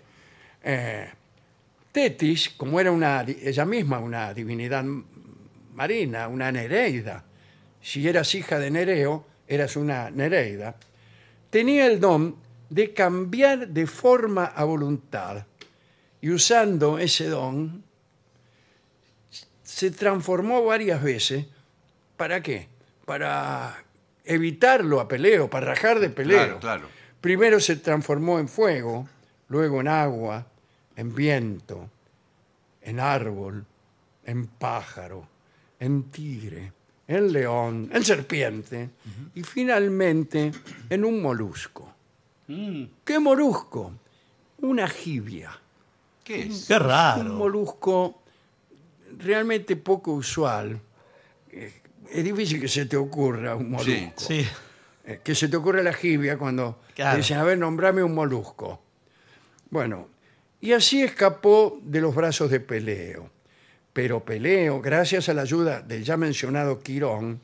Eh, 0.63 1.09
Tetis, 1.91 2.49
como 2.57 2.79
era 2.79 2.91
una, 2.91 3.21
ella 3.21 3.65
misma 3.65 3.99
una 3.99 4.33
divinidad 4.33 4.83
marina, 5.73 6.27
una 6.27 6.51
Nereida, 6.51 7.23
si 7.81 8.07
eras 8.07 8.35
hija 8.35 8.59
de 8.59 8.71
Nereo, 8.71 9.25
eras 9.47 9.75
una 9.75 10.09
Nereida, 10.09 10.75
tenía 11.49 11.87
el 11.87 11.99
don 11.99 12.35
de 12.69 12.93
cambiar 12.93 13.67
de 13.69 13.87
forma 13.87 14.45
a 14.45 14.63
voluntad. 14.63 15.45
Y 16.21 16.31
usando 16.31 16.99
ese 16.99 17.27
don, 17.29 17.83
se 19.63 19.91
transformó 19.91 20.63
varias 20.63 21.01
veces. 21.01 21.45
¿Para 22.17 22.41
qué? 22.41 22.67
Para 23.05 23.83
evitarlo 24.25 24.99
a 24.99 25.07
Peleo, 25.07 25.49
para 25.49 25.67
rajar 25.67 25.99
de 25.99 26.09
Peleo. 26.09 26.37
Claro, 26.37 26.59
claro. 26.59 26.87
Primero 27.21 27.59
se 27.59 27.77
transformó 27.77 28.39
en 28.39 28.47
fuego, 28.47 29.07
luego 29.47 29.81
en 29.81 29.87
agua, 29.87 30.45
en 30.95 31.15
viento, 31.15 31.89
en 32.81 32.99
árbol, 32.99 33.65
en 34.25 34.47
pájaro, 34.47 35.27
en 35.79 36.03
tigre, 36.11 36.73
en 37.09 37.33
león, 37.33 37.89
en 37.91 38.05
serpiente 38.05 38.89
y 39.35 39.41
finalmente 39.43 40.51
en 40.89 41.03
un 41.03 41.21
molusco. 41.21 41.91
Mm, 42.47 42.83
¿Qué 43.03 43.19
molusco? 43.19 43.91
Una 44.59 44.87
jibia. 44.87 45.51
¿Qué 46.23 46.43
es? 46.43 46.65
Qué 46.67 46.75
Un 46.75 46.79
raro. 46.79 47.33
molusco 47.33 48.21
realmente 49.17 49.75
poco 49.75 50.13
usual. 50.13 50.79
Eh, 51.51 51.73
Es 52.11 52.23
difícil 52.23 52.59
que 52.59 52.67
se 52.67 52.85
te 52.85 52.95
ocurra 52.97 53.55
un 53.55 53.71
molusco. 53.71 54.13
Sí. 54.19 54.45
Eh, 55.05 55.19
que 55.23 55.33
se 55.35 55.47
te 55.47 55.57
ocurre 55.57 55.83
la 55.83 55.93
jibia 55.93 56.37
cuando 56.37 56.79
Claro. 56.95 57.11
te 57.11 57.17
dicen, 57.17 57.37
a 57.37 57.43
ver, 57.43 57.57
nombrame 57.57 58.01
un 58.03 58.13
molusco. 58.15 58.81
Bueno, 59.69 60.07
y 60.61 60.73
así 60.73 61.01
escapó 61.03 61.79
de 61.83 62.01
los 62.01 62.13
brazos 62.15 62.49
de 62.51 62.59
Peleo. 62.59 63.29
Pero 63.99 64.23
Peleo, 64.23 64.79
gracias 64.79 65.27
a 65.27 65.33
la 65.33 65.41
ayuda 65.41 65.81
del 65.81 66.05
ya 66.05 66.15
mencionado 66.15 66.79
Quirón, 66.79 67.41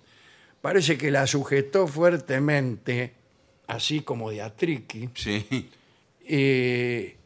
parece 0.62 0.98
que 0.98 1.12
la 1.12 1.28
sujetó 1.28 1.86
fuertemente, 1.86 3.12
así 3.68 4.04
como 4.04 4.32
de 4.32 4.42
atriqui, 4.42 5.10
Sí. 5.16 5.70
eh, 6.26 7.18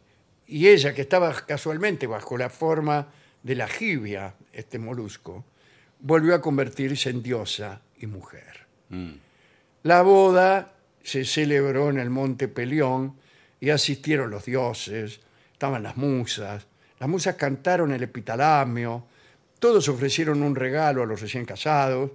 y 0.48 0.68
ella, 0.68 0.96
que 0.96 1.02
estaba 1.04 1.32
casualmente 1.46 2.08
bajo 2.08 2.40
la 2.40 2.50
forma 2.50 3.06
de 3.44 3.54
la 3.54 3.68
jibia, 3.68 4.34
este 4.52 4.80
molusco, 4.80 5.46
volvió 6.00 6.34
a 6.34 6.42
convertirse 6.42 7.12
en 7.12 7.22
diosa 7.22 7.82
y 8.00 8.08
mujer. 8.08 8.66
Mm. 8.90 9.12
La 9.84 10.02
boda 10.02 10.74
se 11.04 11.24
celebró 11.24 11.92
en 11.92 12.00
el 12.00 12.10
monte 12.10 12.48
Pelión 12.48 13.14
y 13.60 13.70
asistieron 13.70 14.32
los 14.32 14.46
dioses, 14.46 15.20
estaban 15.54 15.84
las 15.84 15.98
musas, 15.98 16.66
las 17.00 17.08
musas 17.08 17.36
cantaron 17.36 17.92
el 17.92 18.02
epitalamio, 18.02 19.06
todos 19.60 19.88
ofrecieron 19.89 20.41
un 20.41 20.55
regalo 20.55 21.03
a 21.03 21.05
los 21.05 21.22
recién 21.22 21.45
casados, 21.45 22.12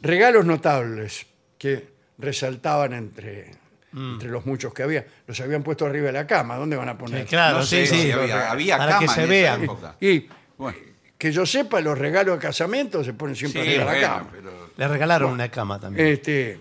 regalos 0.00 0.44
notables 0.46 1.26
que 1.58 1.88
resaltaban 2.18 2.92
entre, 2.92 3.50
entre 3.92 4.28
los 4.28 4.46
muchos 4.46 4.72
que 4.72 4.82
había. 4.82 5.06
Los 5.26 5.40
habían 5.40 5.62
puesto 5.62 5.86
arriba 5.86 6.06
de 6.06 6.12
la 6.12 6.26
cama, 6.26 6.56
¿dónde 6.56 6.76
van 6.76 6.88
a 6.88 6.96
poner? 6.98 7.22
Sí, 7.22 7.28
claro, 7.28 7.58
No 7.58 7.62
sí, 7.64 7.86
sé 7.86 8.02
sí. 8.02 8.12
había, 8.12 8.50
había 8.50 8.78
Para 8.78 8.98
que 8.98 9.04
cama 9.06 9.14
se 9.14 9.22
en 9.24 9.28
vean. 9.28 9.62
época. 9.64 9.96
Y 10.00 10.28
Bueno, 10.56 10.78
que 11.18 11.32
yo 11.32 11.44
sepa, 11.46 11.80
los 11.80 11.98
regalos 11.98 12.36
de 12.36 12.40
casamiento 12.46 13.02
se 13.02 13.12
ponen 13.14 13.34
siempre 13.36 13.62
arriba 13.62 13.72
de 13.94 14.00
la 14.00 14.08
bueno, 14.08 14.08
cama. 14.18 14.30
pero- 14.32 14.70
Le 14.76 14.88
regalaron 14.88 15.32
una 15.32 15.50
cama 15.50 15.80
también. 15.80 16.06
Este, 16.06 16.60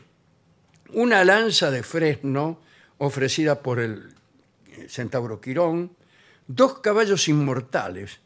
una 0.94 1.24
lanza 1.26 1.72
de 1.72 1.84
fresno 1.84 2.62
ofrecida 2.98 3.62
por 3.62 3.80
el 3.80 4.14
eh, 4.72 4.88
centauro 4.90 5.42
Quirón, 5.42 5.92
dos 6.48 6.80
caballos 6.80 7.28
inmortales, 7.28 8.20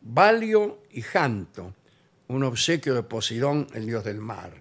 Balio 0.00 0.82
y 0.90 1.02
Janto, 1.02 1.74
un 2.28 2.42
obsequio 2.44 2.94
de 2.94 3.02
Poseidón, 3.02 3.66
el 3.74 3.86
dios 3.86 4.04
del 4.04 4.18
mar. 4.18 4.52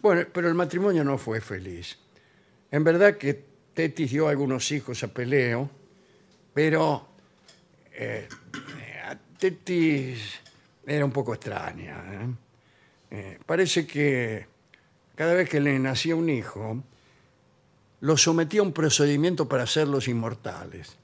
Bueno, 0.00 0.26
pero 0.32 0.48
el 0.48 0.54
matrimonio 0.54 1.04
no 1.04 1.18
fue 1.18 1.40
feliz. 1.40 1.98
En 2.70 2.84
verdad 2.84 3.16
que 3.16 3.44
Tetis 3.74 4.10
dio 4.10 4.28
algunos 4.28 4.70
hijos 4.72 5.02
a 5.02 5.08
Peleo, 5.08 5.70
pero 6.52 7.08
eh, 7.92 8.28
eh, 8.80 9.16
Tetis 9.38 10.40
era 10.86 11.04
un 11.04 11.12
poco 11.12 11.34
extraña. 11.34 12.02
¿eh? 12.12 12.34
Eh, 13.10 13.38
parece 13.44 13.86
que 13.86 14.46
cada 15.14 15.34
vez 15.34 15.48
que 15.48 15.60
le 15.60 15.78
nacía 15.78 16.16
un 16.16 16.28
hijo, 16.28 16.82
lo 18.00 18.16
sometía 18.16 18.60
a 18.60 18.64
un 18.64 18.72
procedimiento 18.72 19.48
para 19.48 19.64
hacerlos 19.64 20.08
inmortales. 20.08 20.96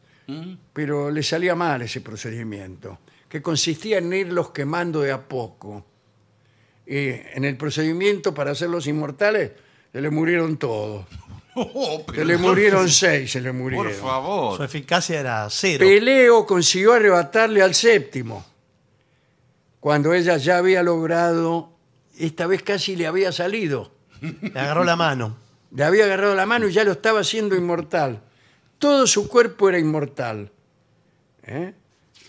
Pero 0.75 1.11
le 1.11 1.23
salía 1.23 1.55
mal 1.55 1.81
ese 1.81 2.03
procedimiento, 2.03 2.99
que 3.29 3.43
consistía 3.43 3.99
en 3.99 4.13
irlos 4.13 4.51
quemando 4.51 5.01
de 5.03 5.13
a 5.13 5.29
poco. 5.29 5.85
Y 6.87 7.09
en 7.09 7.45
el 7.45 7.57
procedimiento 7.57 8.33
para 8.33 8.53
hacerlos 8.53 8.87
inmortales, 8.87 9.53
se 9.93 10.01
le 10.01 10.11
murieron 10.11 10.57
todos. 10.57 11.07
Oh, 11.61 12.05
Se 12.15 12.25
le 12.25 12.37
murieron 12.37 12.89
seis, 12.89 13.33
se 13.33 13.41
le 13.41 13.51
murieron. 13.51 13.87
Por 13.89 13.93
favor. 13.97 14.57
Su 14.57 14.63
eficacia 14.63 15.19
era 15.19 15.49
cero. 15.51 15.85
Peleo 15.85 16.47
consiguió 16.47 16.93
arrebatarle 16.93 17.63
al 17.63 17.75
séptimo, 17.75 18.47
cuando 19.81 20.13
ella 20.15 20.37
ya 20.37 20.59
había 20.59 20.85
logrado, 20.85 21.73
esta 22.17 22.47
vez 22.47 22.63
casi 22.63 22.95
le 22.95 23.09
había 23.09 23.33
salido, 23.33 23.91
Le 24.21 24.61
agarró 24.61 24.85
la 24.85 24.95
mano. 24.95 25.37
le 25.73 25.83
había 25.83 26.05
agarrado 26.05 26.37
la 26.37 26.47
mano 26.47 26.69
y 26.69 26.73
ya 26.73 26.85
lo 26.85 26.93
estaba 26.93 27.21
haciendo 27.21 27.57
inmortal. 27.57 28.23
Todo 28.79 29.09
su 29.09 29.27
cuerpo 29.29 29.69
era 29.69 29.81
inmortal, 29.81 30.53
¿eh? 31.43 31.75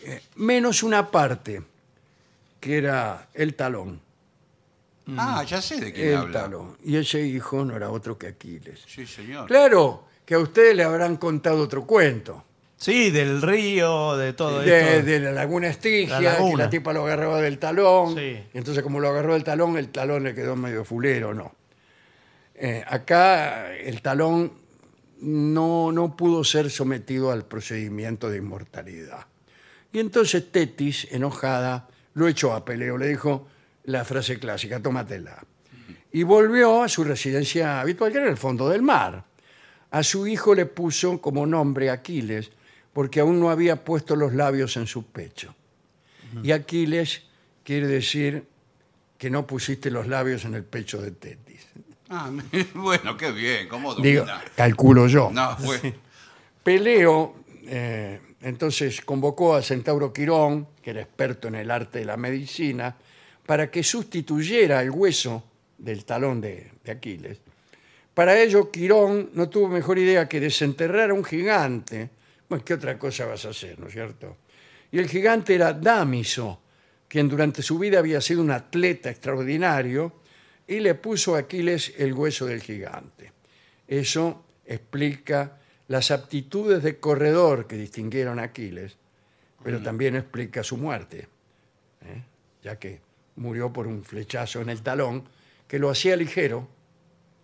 Eh, 0.03 0.21
menos 0.35 0.83
una 0.83 1.09
parte, 1.11 1.61
que 2.59 2.77
era 2.77 3.27
el 3.33 3.55
talón. 3.55 3.99
Ah, 5.17 5.43
ya 5.43 5.59
sé 5.61 5.79
de 5.79 5.91
quién 5.91 6.09
El 6.09 6.15
habla. 6.17 6.41
talón. 6.43 6.77
Y 6.83 6.95
ese 6.97 7.21
hijo 7.21 7.65
no 7.65 7.75
era 7.75 7.89
otro 7.89 8.17
que 8.17 8.27
Aquiles. 8.27 8.81
Sí, 8.87 9.07
señor. 9.07 9.47
Claro 9.47 10.03
que 10.25 10.35
a 10.35 10.39
ustedes 10.39 10.75
le 10.75 10.83
habrán 10.83 11.17
contado 11.17 11.63
otro 11.63 11.85
cuento. 11.85 12.43
Sí, 12.77 13.09
del 13.09 13.41
río, 13.41 14.15
de 14.15 14.33
todo 14.33 14.59
de, 14.61 14.97
esto. 14.99 15.05
de 15.07 15.19
la 15.19 15.31
laguna 15.31 15.67
Estigia, 15.67 16.21
La 16.21 16.33
laguna. 16.33 16.51
que 16.51 16.63
la 16.63 16.69
tipa 16.69 16.93
lo 16.93 17.05
agarraba 17.05 17.41
del 17.41 17.57
talón. 17.57 18.15
Sí. 18.15 18.39
Y 18.53 18.57
entonces, 18.57 18.83
como 18.83 18.99
lo 18.99 19.09
agarró 19.09 19.33
del 19.33 19.43
talón, 19.43 19.77
el 19.77 19.89
talón 19.89 20.23
le 20.23 20.33
quedó 20.35 20.55
medio 20.55 20.85
fulero, 20.85 21.33
no. 21.33 21.51
Eh, 22.55 22.83
acá 22.87 23.75
el 23.75 24.01
talón 24.01 24.53
no, 25.21 25.91
no 25.91 26.15
pudo 26.15 26.43
ser 26.43 26.69
sometido 26.69 27.31
al 27.31 27.45
procedimiento 27.45 28.29
de 28.29 28.37
inmortalidad. 28.37 29.25
Y 29.91 29.99
entonces 29.99 30.51
Tetis, 30.51 31.07
enojada, 31.11 31.87
lo 32.13 32.27
echó 32.27 32.53
a 32.53 32.63
Peleo, 32.63 32.97
le 32.97 33.07
dijo 33.07 33.47
la 33.85 34.05
frase 34.05 34.39
clásica, 34.39 34.79
tómatela. 34.79 35.43
Y 36.11 36.23
volvió 36.23 36.83
a 36.83 36.89
su 36.89 37.03
residencia 37.03 37.81
habitual, 37.81 38.11
que 38.11 38.17
era 38.19 38.29
el 38.29 38.37
fondo 38.37 38.69
del 38.69 38.81
mar. 38.81 39.23
A 39.91 40.03
su 40.03 40.27
hijo 40.27 40.53
le 40.53 40.65
puso 40.65 41.19
como 41.21 41.45
nombre 41.45 41.89
Aquiles, 41.89 42.51
porque 42.93 43.19
aún 43.19 43.39
no 43.39 43.49
había 43.49 43.83
puesto 43.83 44.15
los 44.15 44.33
labios 44.33 44.77
en 44.77 44.87
su 44.87 45.05
pecho. 45.05 45.55
Y 46.43 46.51
Aquiles 46.51 47.23
quiere 47.63 47.87
decir 47.87 48.45
que 49.17 49.29
no 49.29 49.47
pusiste 49.47 49.89
los 49.89 50.07
labios 50.07 50.45
en 50.45 50.53
el 50.55 50.63
pecho 50.63 51.01
de 51.01 51.11
Tetis. 51.11 51.67
Ah, 52.09 52.31
bueno, 52.73 53.17
qué 53.17 53.31
bien. 53.31 53.67
¿Cómo 53.67 53.95
Digo, 53.95 54.25
domina? 54.25 54.43
calculo 54.55 55.07
yo. 55.07 55.29
No. 55.31 55.57
Peleo 56.63 57.35
eh, 57.65 58.19
entonces 58.41 59.01
convocó 59.01 59.55
a 59.55 59.61
Centauro 59.61 60.13
Quirón, 60.13 60.67
que 60.81 60.91
era 60.91 61.01
experto 61.01 61.47
en 61.47 61.55
el 61.55 61.71
arte 61.71 61.99
de 61.99 62.05
la 62.05 62.17
medicina, 62.17 62.95
para 63.45 63.69
que 63.69 63.83
sustituyera 63.83 64.81
el 64.81 64.91
hueso 64.91 65.43
del 65.77 66.05
talón 66.05 66.39
de, 66.39 66.71
Aquiles. 66.89 67.39
Para 68.13 68.39
ello, 68.39 68.71
Quirón 68.71 69.29
no 69.33 69.47
tuvo 69.49 69.67
mejor 69.67 69.99
idea 69.99 70.27
que 70.27 70.39
desenterrar 70.39 71.11
a 71.11 71.13
un 71.13 71.23
gigante. 71.23 72.09
Bueno, 72.47 72.65
¿qué 72.65 72.73
otra 72.73 72.97
cosa 72.97 73.25
vas 73.25 73.45
a 73.45 73.49
hacer, 73.49 73.77
no 73.79 73.87
es 73.87 73.93
cierto? 73.93 74.37
Y 74.91 74.97
el 74.97 75.07
gigante 75.07 75.53
era 75.53 75.73
Damiso, 75.73 76.61
quien 77.07 77.29
durante 77.29 77.61
su 77.61 77.77
vida 77.77 77.99
había 77.99 78.21
sido 78.21 78.41
un 78.41 78.51
atleta 78.51 79.09
extraordinario, 79.09 80.13
y 80.67 80.79
le 80.79 80.95
puso 80.95 81.35
a 81.35 81.39
Aquiles 81.39 81.93
el 81.97 82.13
hueso 82.13 82.45
del 82.45 82.61
gigante. 82.61 83.31
Eso 83.87 84.45
explica 84.65 85.58
las 85.89 86.11
aptitudes 86.11 86.81
de 86.83 86.99
corredor 86.99 87.67
que 87.67 87.75
distinguieron 87.75 88.39
a 88.39 88.43
Aquiles, 88.43 88.97
pero 89.63 89.81
también 89.81 90.15
explica 90.15 90.63
su 90.63 90.77
muerte, 90.77 91.27
¿eh? 92.05 92.23
ya 92.63 92.77
que 92.79 93.01
murió 93.35 93.73
por 93.73 93.87
un 93.87 94.05
flechazo 94.05 94.61
en 94.61 94.69
el 94.69 94.81
talón 94.81 95.27
que 95.67 95.79
lo 95.79 95.89
hacía 95.89 96.15
ligero. 96.15 96.67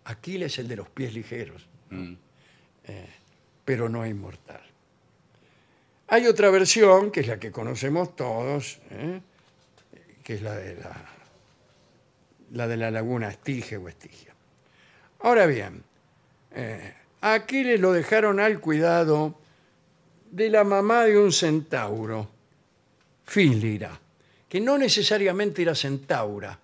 Aquiles 0.04 0.58
el 0.58 0.68
de 0.68 0.76
los 0.76 0.88
pies 0.88 1.12
ligeros, 1.12 1.68
Mm. 1.90 2.14
pero 3.64 3.88
no 3.88 4.06
inmortal. 4.06 4.62
Hay 6.08 6.26
otra 6.28 6.50
versión, 6.50 7.10
que 7.10 7.20
es 7.20 7.26
la 7.26 7.38
que 7.40 7.50
conocemos 7.50 8.14
todos, 8.14 8.78
¿eh? 8.90 9.20
que 10.22 10.34
es 10.34 10.42
la 10.42 10.54
de 10.54 10.76
la, 10.76 11.04
la 12.52 12.68
de 12.68 12.76
la 12.76 12.90
laguna 12.92 13.28
Estige 13.28 13.76
o 13.76 13.88
Estigia. 13.88 14.34
Ahora 15.20 15.46
bien, 15.46 15.82
eh, 16.52 16.94
a 17.20 17.34
Aquiles 17.34 17.80
lo 17.80 17.92
dejaron 17.92 18.40
al 18.40 18.60
cuidado 18.60 19.34
de 20.30 20.50
la 20.50 20.64
mamá 20.64 21.04
de 21.04 21.18
un 21.18 21.32
centauro, 21.32 22.28
Fílira, 23.24 23.98
que 24.48 24.60
no 24.60 24.78
necesariamente 24.78 25.62
era 25.62 25.74
centaura, 25.74 26.58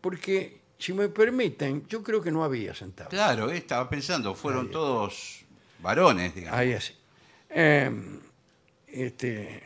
porque, 0.00 0.60
si 0.78 0.92
me 0.92 1.08
permiten, 1.08 1.86
yo 1.88 2.02
creo 2.02 2.20
que 2.20 2.30
no 2.30 2.44
había 2.44 2.74
centauros. 2.74 3.12
Claro, 3.12 3.50
eh, 3.50 3.58
estaba 3.58 3.88
pensando, 3.88 4.34
fueron 4.34 4.70
todos 4.70 5.44
varones, 5.80 6.34
digamos. 6.34 6.58
Ahí 6.58 6.72
así. 6.72 6.94
Eh, 7.48 7.90
este, 8.88 9.62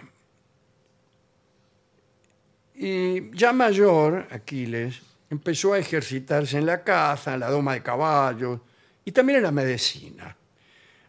y 2.75 3.37
ya 3.37 3.53
mayor, 3.53 4.27
Aquiles, 4.31 5.01
empezó 5.29 5.73
a 5.73 5.79
ejercitarse 5.79 6.59
en 6.59 6.67
la 6.67 6.83
caza, 6.83 7.35
en 7.35 7.41
la 7.41 7.51
doma 7.51 7.75
de 7.75 7.83
caballos 7.83 8.61
y 9.05 9.13
también 9.13 9.39
en 9.39 9.45
la 9.45 9.51
medicina. 9.51 10.37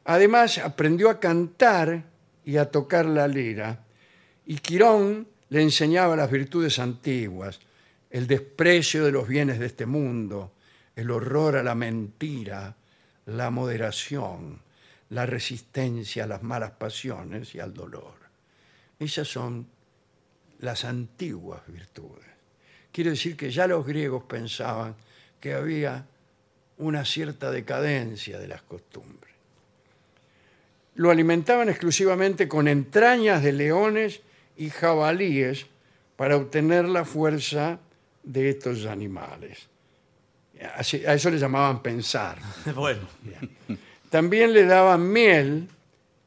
Además, 0.05 0.57
aprendió 0.57 1.09
a 1.09 1.19
cantar 1.19 2.03
y 2.43 2.57
a 2.57 2.69
tocar 2.69 3.05
la 3.05 3.27
lira. 3.27 3.83
Y 4.45 4.55
Quirón 4.57 5.27
le 5.49 5.61
enseñaba 5.61 6.15
las 6.15 6.31
virtudes 6.31 6.79
antiguas, 6.79 7.59
el 8.09 8.27
desprecio 8.27 9.05
de 9.05 9.11
los 9.11 9.27
bienes 9.27 9.59
de 9.59 9.67
este 9.67 9.85
mundo, 9.85 10.53
el 10.95 11.11
horror 11.11 11.55
a 11.55 11.63
la 11.63 11.75
mentira, 11.75 12.75
la 13.25 13.49
moderación, 13.49 14.61
la 15.09 15.25
resistencia 15.25 16.23
a 16.23 16.27
las 16.27 16.43
malas 16.43 16.71
pasiones 16.71 17.53
y 17.55 17.59
al 17.59 17.73
dolor. 17.73 18.15
Esas 18.99 19.27
son 19.27 19.67
las 20.59 20.85
antiguas 20.85 21.61
virtudes. 21.67 22.25
Quiere 22.91 23.11
decir 23.11 23.35
que 23.35 23.51
ya 23.51 23.67
los 23.67 23.85
griegos 23.85 24.23
pensaban 24.23 24.95
que 25.39 25.53
había 25.53 26.05
una 26.81 27.05
cierta 27.05 27.49
decadencia 27.51 28.37
de 28.39 28.47
las 28.47 28.61
costumbres. 28.63 29.33
Lo 30.95 31.09
alimentaban 31.09 31.69
exclusivamente 31.69 32.47
con 32.47 32.67
entrañas 32.67 33.41
de 33.43 33.53
leones 33.53 34.21
y 34.57 34.69
jabalíes 34.69 35.65
para 36.17 36.35
obtener 36.35 36.85
la 36.87 37.05
fuerza 37.05 37.79
de 38.23 38.49
estos 38.49 38.85
animales. 38.85 39.67
Así- 40.75 41.03
a 41.05 41.13
eso 41.13 41.29
le 41.31 41.39
llamaban 41.39 41.81
pensar. 41.81 42.37
Bueno, 42.75 43.01
También 44.09 44.53
le 44.53 44.65
daban 44.65 45.11
miel, 45.11 45.67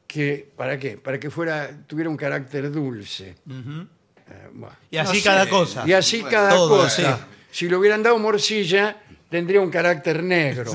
que, 0.07 0.49
¿para 0.57 0.77
qué? 0.79 0.97
Para 0.97 1.19
que 1.19 1.29
fuera, 1.29 1.69
tuviera 1.87 2.09
un 2.09 2.17
carácter 2.17 2.71
dulce. 2.71 3.35
Eh, 3.47 4.47
bueno. 4.53 4.75
y 4.89 4.97
así 4.97 5.17
No 5.19 5.23
cada 5.23 5.43
sé. 5.43 5.49
cosa. 5.49 5.83
Y 5.87 5.93
así 5.93 6.21
Bueno, 6.21 6.37
cada 6.37 6.49
todo, 6.49 6.77
cosa. 6.83 7.17
sí. 7.17 7.23
Si 7.51 7.69
le 7.69 7.75
hubieran 7.77 8.01
dado 8.03 8.17
morcilla, 8.17 8.97
tendría 9.29 9.61
un 9.61 9.69
carácter 9.69 10.23
negro. 10.23 10.71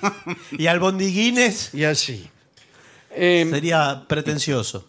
Y 0.52 0.66
albondiguines 0.66 1.74
Y 1.74 1.84
así. 1.84 2.28
Eh, 3.10 3.46
sería 3.50 4.04
pretencioso. 4.08 4.88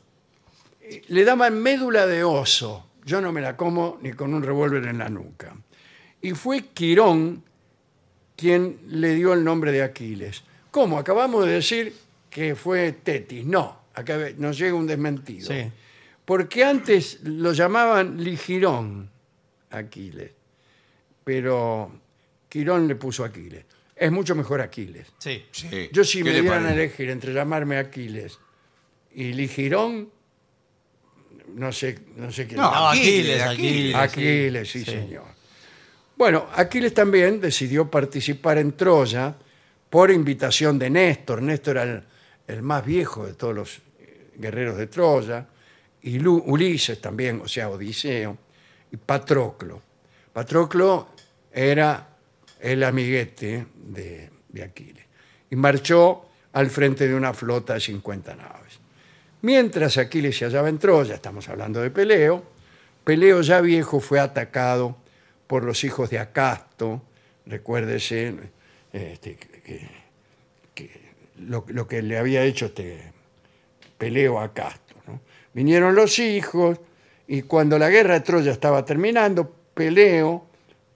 le 1.08 1.24
daban 1.24 1.62
médula 1.62 2.06
de 2.06 2.24
oso. 2.24 2.86
Yo 3.06 3.22
no 3.22 3.32
me 3.32 3.42
la 3.42 3.56
como 3.56 3.98
ni 4.02 4.14
con 4.14 4.34
un 4.34 4.44
revólver 4.44 4.86
en 4.86 5.00
la 5.00 5.10
nuca. 5.10 5.56
Y 6.22 6.32
fue 6.32 6.66
Quirón 6.68 7.44
quien 8.36 8.80
le 8.88 9.16
dio 9.16 9.34
el 9.34 9.44
nombre 9.44 9.72
de 9.72 9.84
Aquiles. 9.84 10.44
¿Cómo? 10.72 10.98
Acabamos 11.00 11.46
de 11.46 11.54
decir 11.54 11.94
que 12.30 12.56
fue 12.56 12.92
Tetis. 12.92 13.46
No, 13.46 13.82
acá 13.94 14.18
nos 14.38 14.58
llega 14.58 14.76
un 14.76 14.88
desmentido. 14.88 15.48
Sí. 15.48 15.72
Porque 16.26 16.64
antes 16.64 17.20
lo 17.24 17.54
llamaban 17.54 18.24
Ligirón, 18.24 19.10
Aquiles. 19.72 20.32
Pero 21.24 21.92
Quirón 22.50 22.88
le 22.88 22.96
puso 22.96 23.24
Aquiles. 23.24 23.64
Es 23.96 24.12
mucho 24.12 24.34
mejor 24.36 24.60
Aquiles. 24.62 25.08
Sí. 25.20 25.46
Sí. 25.52 25.90
Yo 25.92 26.04
si 26.04 26.20
¿Qué 26.20 26.24
me 26.26 26.34
le 26.34 26.42
dieran 26.42 26.60
a 26.60 26.68
parece? 26.70 26.84
elegir 26.84 27.10
entre 27.10 27.34
llamarme 27.34 27.78
Aquiles 27.78 28.40
y 29.14 29.34
Ligirón, 29.34 30.10
no 31.56 31.72
sé, 31.72 32.00
no 32.16 32.32
sé 32.32 32.48
qué. 32.48 32.56
No, 32.56 32.64
Aquiles, 32.90 33.42
Aquiles, 33.42 33.44
Aquiles. 33.44 33.96
Aquiles, 33.96 34.72
sí, 34.72 34.80
sí. 34.86 34.92
señor. 34.92 35.26
Bueno, 36.16 36.48
Aquiles 36.54 36.94
también 36.94 37.40
decidió 37.42 37.90
participar 37.90 38.58
en 38.58 38.74
Troya 38.74 39.36
por 39.90 40.12
invitación 40.12 40.78
de 40.78 40.90
Néstor. 40.90 41.42
Néstor 41.42 41.78
era 41.78 41.84
el, 41.84 42.04
el 42.48 42.62
más 42.62 42.86
viejo 42.86 43.26
de 43.26 43.34
todos 43.34 43.56
los 43.56 43.78
eh, 44.00 44.32
guerreros 44.36 44.78
de 44.78 44.88
Troya. 44.88 45.48
Y 46.02 46.20
Lu- 46.20 46.44
Ulises 46.46 47.02
también, 47.02 47.42
o 47.44 47.48
sea, 47.48 47.70
Odiseo. 47.70 48.38
Y 48.92 48.98
Patroclo. 48.98 49.82
Patroclo 50.34 51.10
era 51.52 52.08
el 52.60 52.84
amiguete 52.84 53.66
de, 53.76 54.30
Aquiles. 54.64 55.06
Y 55.50 55.56
marchó 55.56 56.26
al 56.54 56.70
frente 56.70 57.08
de 57.08 57.16
una 57.16 57.34
flota 57.34 57.76
de 57.76 57.80
50 57.80 58.36
naves. 58.36 58.80
Mientras 59.42 59.98
Aquiles 59.98 60.38
se 60.38 60.46
hallaba 60.46 60.70
en 60.70 60.78
Troya, 60.78 61.16
estamos 61.16 61.48
hablando 61.48 61.82
de 61.82 61.92
Peleo, 61.92 62.44
Peleo 63.04 63.42
ya 63.42 63.62
viejo 63.62 64.00
fue 64.00 64.20
atacado 64.20 64.98
por 65.48 65.64
los 65.64 65.84
hijos 65.84 66.10
de 66.10 66.20
Acasto, 66.20 67.02
recuérdese 67.46 68.36
este, 68.92 69.38
lo, 71.38 71.88
que 71.88 72.02
le 72.02 72.18
había 72.18 72.44
hecho 72.44 72.66
este 72.68 73.14
Peleo 73.98 74.40
a 74.40 74.46
Acasto. 74.46 74.96
Vinieron 75.54 75.96
los 75.96 76.20
hijos 76.20 76.80
y 77.28 77.44
cuando 77.44 77.80
la 77.80 77.90
guerra 77.90 78.16
de 78.16 78.22
Troya 78.22 78.52
estaba 78.52 78.86
terminando, 78.86 79.56
Peleo, 79.74 80.49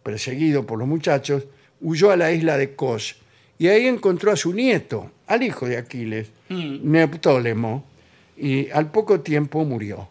perseguido 0.04 0.66
por 0.66 0.78
los 0.78 0.88
muchachos, 0.88 1.46
huyó 1.82 2.12
a 2.12 2.18
la 2.18 2.32
isla 2.32 2.58
de 2.58 2.76
Cos 2.76 3.16
y 3.58 3.68
ahí 3.68 3.88
encontró 3.88 4.32
a 4.32 4.36
su 4.36 4.54
nieto, 4.54 5.12
al 5.28 5.44
hijo 5.44 5.68
de 5.68 5.78
Aquiles, 5.78 6.30
Neoptólemo, 6.50 7.86
y 8.36 8.70
al 8.72 8.92
poco 8.92 9.22
tiempo 9.22 9.64
murió 9.64 10.10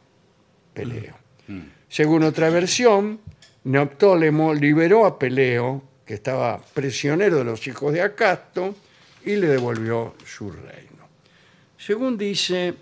Peleo. 0.73 1.15
Según 1.89 2.23
otra 2.23 2.51
versión, 2.51 3.21
Neoptólemo 3.65 4.55
liberó 4.55 5.05
a 5.05 5.19
Peleo, 5.19 5.83
que 6.07 6.15
estaba 6.15 6.61
prisionero 6.73 7.39
de 7.39 7.45
los 7.45 7.67
hijos 7.67 7.93
de 7.93 8.01
Acasto, 8.01 8.75
y 9.25 9.37
le 9.37 9.49
devolvió 9.49 10.15
su 10.25 10.51
reino. 10.51 11.07
Según 11.79 12.17
dice 12.17 12.75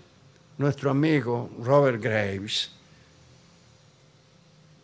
nuestro 0.57 0.91
amigo 0.91 1.49
Robert 1.61 2.01
Graves, 2.01 2.71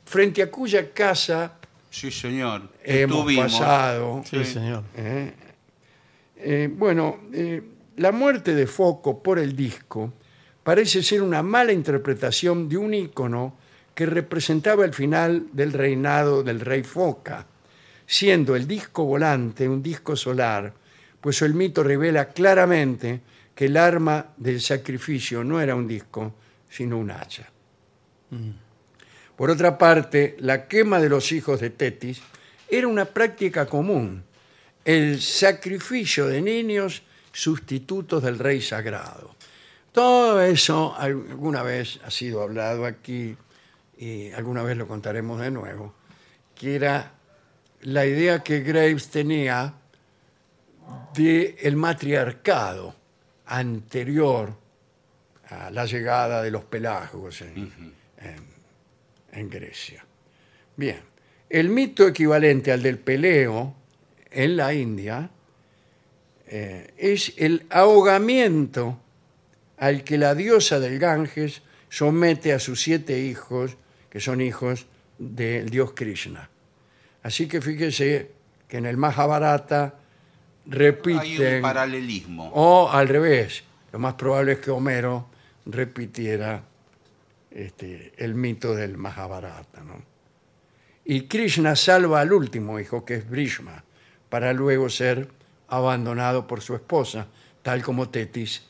frente 0.06 0.42
a 0.42 0.52
cuya 0.52 0.92
casa 0.92 1.54
Sí, 1.90 2.12
señor. 2.12 2.70
hemos 2.84 3.18
Estuvimos. 3.18 3.54
pasado, 3.54 4.24
Sí, 4.26 4.44
señor. 4.44 4.84
¿eh? 4.96 5.34
Eh, 6.36 6.70
bueno, 6.72 7.22
eh, 7.34 7.62
la 7.98 8.12
muerte 8.12 8.54
de 8.54 8.68
Foco 8.68 9.24
por 9.24 9.40
el 9.40 9.56
disco 9.56 10.14
parece 10.64 11.02
ser 11.02 11.22
una 11.22 11.42
mala 11.42 11.72
interpretación 11.72 12.70
de 12.70 12.78
un 12.78 12.94
ícono 12.94 13.56
que 13.96 14.06
representaba 14.06 14.86
el 14.86 14.94
final 14.94 15.48
del 15.54 15.74
reinado 15.74 16.44
del 16.44 16.60
rey 16.60 16.84
Foca, 16.84 17.48
siendo 18.06 18.56
el 18.56 18.68
disco 18.68 19.06
volante 19.06 19.68
un 19.68 19.82
disco 19.82 20.16
solar, 20.16 20.74
pues 21.20 21.42
el 21.42 21.56
mito 21.56 21.84
revela 21.84 22.30
claramente 22.30 23.22
que 23.56 23.66
el 23.66 23.76
arma 23.78 24.28
del 24.38 24.62
sacrificio 24.62 25.44
no 25.44 25.60
era 25.60 25.74
un 25.74 25.88
disco, 25.88 26.36
sino 26.70 26.98
un 27.00 27.10
hacha. 27.10 27.50
Por 29.38 29.50
otra 29.52 29.78
parte, 29.78 30.36
la 30.40 30.68
quema 30.68 31.00
de 31.00 31.10
los 31.10 31.32
hijos 31.32 31.62
de 31.62 31.70
Tetis 31.70 32.22
era 32.68 32.88
una 32.88 33.06
práctica 33.06 33.66
común, 33.68 34.24
el 34.84 35.22
sacrificio 35.22 36.26
de 36.28 36.42
niños 36.42 37.04
sustitutos 37.32 38.24
del 38.24 38.40
rey 38.40 38.62
sagrado. 38.62 39.36
Todo 39.92 40.42
eso 40.42 40.96
alguna 40.98 41.62
vez 41.64 42.00
ha 42.04 42.10
sido 42.12 42.42
hablado 42.42 42.86
aquí 42.86 43.38
y 43.98 44.32
alguna 44.32 44.64
vez 44.64 44.76
lo 44.76 44.88
contaremos 44.88 45.40
de 45.40 45.52
nuevo, 45.52 45.94
que 46.56 46.76
era 46.76 47.14
la 47.82 48.06
idea 48.06 48.44
que 48.44 48.62
Graves 48.62 49.10
tenía 49.10 49.74
de 51.14 51.58
el 51.62 51.76
matriarcado 51.76 52.96
anterior 53.46 54.54
a 55.50 55.70
la 55.72 55.86
llegada 55.86 56.42
de 56.42 56.52
los 56.52 56.64
pelagos 56.66 57.42
en, 57.42 57.72
en- 58.20 58.57
en 59.38 59.50
Grecia. 59.50 60.06
Bien, 60.76 61.00
el 61.50 61.70
mito 61.70 62.08
equivalente 62.08 62.72
al 62.72 62.82
del 62.82 63.00
peleo 63.00 63.76
en 64.32 64.58
la 64.58 64.74
India 64.74 65.30
eh, 66.48 66.94
es 66.98 67.34
el 67.38 67.66
ahogamiento 67.70 69.00
al 69.78 70.04
que 70.04 70.18
la 70.18 70.36
diosa 70.36 70.80
del 70.80 71.00
Ganges 71.00 71.62
somete 71.90 72.54
a 72.54 72.60
sus 72.60 72.82
siete 72.82 73.20
hijos, 73.20 73.78
que 74.10 74.20
son 74.20 74.42
hijos 74.42 74.88
del 75.18 75.70
dios 75.70 75.94
Krishna. 75.94 76.50
Así 77.24 77.48
que 77.48 77.62
fíjese 77.62 78.32
que 78.68 78.78
en 78.78 78.86
el 78.86 78.98
Mahabharata 78.98 79.96
Hay 80.66 80.72
repiten, 80.72 81.56
un 81.58 81.62
paralelismo. 81.62 82.52
o 82.54 82.90
al 82.90 83.08
revés, 83.08 83.64
lo 83.92 84.00
más 84.00 84.16
probable 84.16 84.54
es 84.54 84.60
que 84.60 84.72
Homero 84.72 85.30
repitiera 85.66 86.64
este, 87.58 88.14
el 88.18 88.36
mito 88.36 88.76
del 88.76 88.98
Mahabharata. 88.98 89.82
¿no? 89.82 90.04
Y 91.04 91.24
Krishna 91.24 91.76
salva 91.76 92.22
al 92.22 92.32
último 92.32 92.80
hijo, 92.80 93.04
que 93.04 93.16
es 93.16 93.30
Brishma, 93.30 93.84
para 94.30 94.54
luego 94.54 94.90
ser 94.90 95.28
abandonado 95.68 96.46
por 96.46 96.62
su 96.62 96.76
esposa, 96.76 97.28
tal 97.64 97.82
como 97.82 98.10
Tetis 98.10 98.64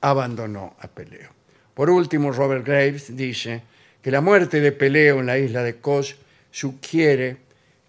abandonó 0.00 0.76
a 0.78 0.86
Peleo. 0.86 1.30
Por 1.74 1.90
último, 1.90 2.30
Robert 2.30 2.64
Graves 2.64 3.16
dice 3.16 3.62
que 4.00 4.10
la 4.12 4.20
muerte 4.20 4.60
de 4.60 4.70
Peleo 4.70 5.18
en 5.18 5.26
la 5.26 5.38
isla 5.38 5.62
de 5.62 5.80
Kos 5.80 6.16
sugiere 6.50 7.38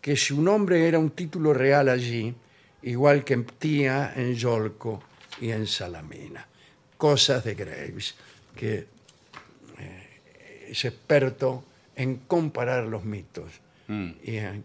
que 0.01 0.15
su 0.15 0.41
nombre 0.41 0.87
era 0.87 0.97
un 0.97 1.11
título 1.11 1.53
real 1.53 1.89
allí, 1.89 2.33
igual 2.81 3.23
que 3.23 3.35
en 3.35 3.43
Ptía, 3.43 4.13
en 4.15 4.33
Yolco 4.33 5.03
y 5.39 5.51
en 5.51 5.67
Salamina. 5.67 6.47
Cosas 6.97 7.43
de 7.43 7.53
Graves, 7.53 8.15
que 8.55 8.98
es 10.69 10.85
experto 10.85 11.63
en 11.95 12.17
comparar 12.17 12.85
los 12.85 13.03
mitos 13.03 13.61
y, 13.87 14.37
en, 14.37 14.63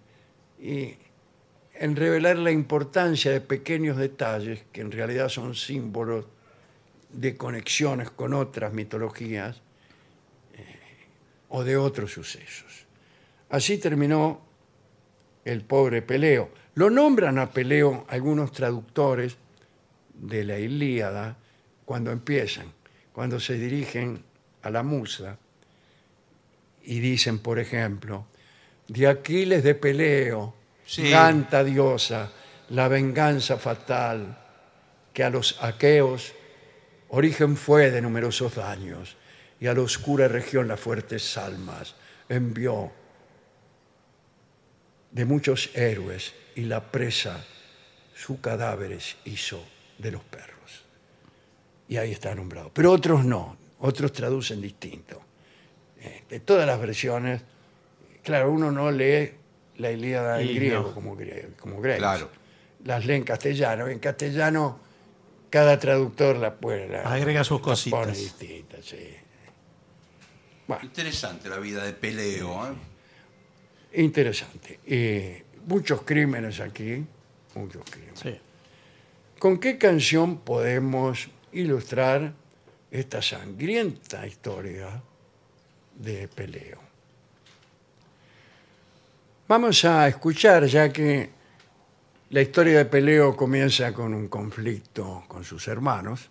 y 0.61 0.95
en 1.75 1.97
revelar 1.97 2.37
la 2.37 2.51
importancia 2.51 3.33
de 3.33 3.41
pequeños 3.41 3.97
detalles 3.97 4.65
que 4.71 4.83
en 4.83 4.93
realidad 4.93 5.29
son 5.29 5.55
símbolos 5.55 6.27
de 7.11 7.37
conexiones 7.37 8.11
con 8.11 8.35
otras 8.35 8.73
mitologías 8.73 9.63
eh, 10.55 10.63
o 11.49 11.65
de 11.65 11.77
otros 11.77 12.13
sucesos. 12.13 12.87
Así 13.51 13.79
terminó 13.79 14.43
el 15.45 15.63
pobre 15.63 16.03
Peleo. 16.03 16.51
Lo 16.75 16.91
nombran 16.91 17.39
a 17.39 17.51
Peleo 17.51 18.05
algunos 18.09 18.53
traductores 18.53 19.37
de 20.15 20.45
la 20.45 20.59
Ilíada 20.59 21.37
cuando 21.85 22.11
empiezan, 22.11 22.67
cuando 23.13 23.41
se 23.41 23.55
dirigen 23.55 24.23
a 24.63 24.71
la 24.71 24.83
musa 24.83 25.39
y 26.85 27.01
dicen, 27.01 27.39
por 27.39 27.59
ejemplo, 27.59 28.27
de 28.89 29.07
Aquiles 29.09 29.63
de 29.65 29.75
Peleo, 29.75 30.55
Sí. 30.87 31.11
canta 31.11 31.65
diosa 31.65 32.31
la 32.69 32.89
venganza 32.89 33.57
fatal 33.57 34.39
que 35.15 35.25
a 35.25 35.31
los 35.31 35.57
aqueos 35.63 36.35
origen 37.09 37.57
fue 37.57 37.91
de 37.91 38.03
numerosos 38.03 38.57
daños 38.57 39.17
y 39.61 39.67
a 39.67 39.73
la 39.73 39.81
oscura 39.81 40.29
región 40.29 40.69
las 40.69 40.79
fuertes 40.81 41.23
salmas 41.23 41.95
envió 42.29 42.93
de 45.11 45.25
muchos 45.25 45.71
héroes 45.75 46.35
y 46.55 46.63
la 46.63 46.91
presa 46.91 47.45
sus 48.15 48.41
cadáveres 48.41 49.17
hizo 49.25 49.65
de 49.99 50.11
los 50.11 50.23
perros. 50.23 50.85
Y 51.89 51.97
ahí 51.97 52.13
está 52.13 52.35
nombrado. 52.35 52.71
Pero 52.75 52.93
otros 52.93 53.25
no, 53.25 53.57
otros 53.81 54.13
traducen 54.13 54.61
distinto. 54.61 55.23
De 56.29 56.41
todas 56.41 56.67
las 56.67 56.79
versiones, 56.81 57.43
claro, 58.23 58.51
uno 58.51 58.71
no 58.73 58.91
lee 58.91 59.31
la 59.77 59.91
Ilíada 59.91 60.41
en 60.41 60.49
Y 60.49 60.55
griego 60.55 60.83
no. 60.89 60.95
como, 60.95 61.17
grie- 61.17 61.55
como 61.59 61.81
Graves. 61.81 61.99
Claro. 61.99 62.31
Las 62.85 63.05
lee 63.07 63.15
en 63.15 63.25
castellano. 63.25 63.89
En 63.89 63.99
castellano, 63.99 64.79
cada 65.51 65.79
traductor 65.79 66.37
la 66.37 66.55
puede. 66.55 66.89
la- 66.89 67.03
Agrega 67.03 67.45
sus 67.45 67.61
la 67.61 67.65
cositas. 67.65 68.01
pone 68.01 68.13
distinta, 68.17 68.77
sí. 68.83 69.09
Bueno, 70.67 70.83
Interesante 70.85 71.49
la 71.49 71.59
vida 71.59 71.85
de 71.85 71.93
Peleo. 71.93 72.67
¿eh? 72.69 72.75
interesante. 74.03 74.81
Eh, 74.87 75.45
muchos 75.67 76.03
crímenes 76.03 76.61
aquí, 76.61 77.05
muchos 77.55 77.83
crímenes. 77.89 78.19
Sí. 78.21 78.37
¿Con 79.39 79.59
qué 79.59 79.77
canción 79.79 80.39
podemos 80.39 81.29
ilustrar 81.53 82.33
esta 82.91 83.21
sangrienta 83.23 84.27
historia 84.27 85.03
de 85.97 86.29
Peleo? 86.29 86.81
Vamos 89.47 89.85
a 89.85 90.09
escuchar, 90.09 90.65
ya 90.67 90.93
que 90.93 91.31
la 92.31 92.41
historia 92.41 92.79
de 92.79 92.85
Peleo 92.87 93.37
comienza 93.37 93.93
con 93.93 94.15
un 94.15 94.29
conflicto 94.29 95.25
con 95.29 95.45
sus 95.45 95.69
hermanos, 95.69 96.31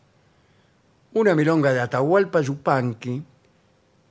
una 1.13 1.35
milonga 1.35 1.71
de 1.71 1.79
Atahualpa 1.79 2.41
Yupanqui 2.41 3.23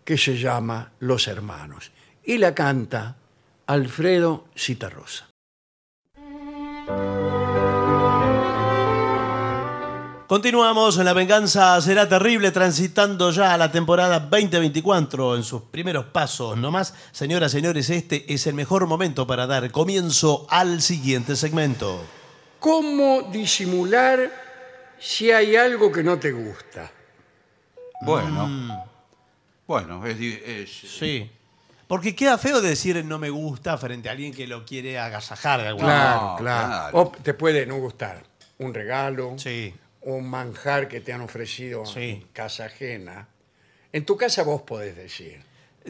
que 0.04 0.16
se 0.16 0.36
llama 0.36 0.92
Los 1.00 1.26
Hermanos 1.26 1.90
y 2.24 2.38
la 2.38 2.54
canta 2.54 3.16
Alfredo 3.66 4.46
Citarrosa. 4.56 5.31
Continuamos 10.32 10.96
en 10.96 11.04
La 11.04 11.12
Venganza 11.12 11.78
Será 11.82 12.08
Terrible, 12.08 12.50
transitando 12.52 13.30
ya 13.32 13.52
a 13.52 13.58
la 13.58 13.70
temporada 13.70 14.18
2024 14.18 15.36
en 15.36 15.42
sus 15.42 15.60
primeros 15.64 16.06
pasos. 16.06 16.56
No 16.56 16.70
más, 16.70 16.94
señoras, 17.12 17.52
señores, 17.52 17.90
este 17.90 18.32
es 18.32 18.46
el 18.46 18.54
mejor 18.54 18.86
momento 18.86 19.26
para 19.26 19.46
dar 19.46 19.70
comienzo 19.70 20.46
al 20.48 20.80
siguiente 20.80 21.36
segmento. 21.36 22.02
¿Cómo 22.60 23.28
disimular 23.30 24.32
si 24.98 25.30
hay 25.30 25.54
algo 25.54 25.92
que 25.92 26.02
no 26.02 26.18
te 26.18 26.32
gusta? 26.32 26.90
Bueno. 28.00 28.88
Bueno, 29.66 30.06
es, 30.06 30.18
di- 30.18 30.40
es- 30.46 30.70
Sí. 30.70 31.30
Porque 31.86 32.14
queda 32.16 32.38
feo 32.38 32.62
decir 32.62 33.04
no 33.04 33.18
me 33.18 33.28
gusta 33.28 33.76
frente 33.76 34.08
a 34.08 34.12
alguien 34.12 34.32
que 34.32 34.46
lo 34.46 34.64
quiere 34.64 34.98
agasajar 34.98 35.60
de 35.60 35.68
alguna 35.68 35.86
Claro, 35.88 36.22
No, 36.22 36.36
claro. 36.38 36.68
claro. 36.68 36.98
O 37.00 37.12
te 37.22 37.34
puede 37.34 37.66
no 37.66 37.76
gustar 37.76 38.22
un 38.60 38.72
regalo, 38.72 39.34
Sí. 39.36 39.74
Un 40.02 40.28
manjar 40.28 40.88
que 40.88 41.00
te 41.00 41.12
han 41.12 41.20
ofrecido 41.20 41.84
Sí. 41.86 42.00
en 42.00 42.22
casa 42.32 42.66
ajena. 42.66 43.28
En 43.92 44.04
tu 44.04 44.16
casa 44.16 44.42
vos 44.42 44.62
podés 44.62 44.96
decir. 44.96 45.40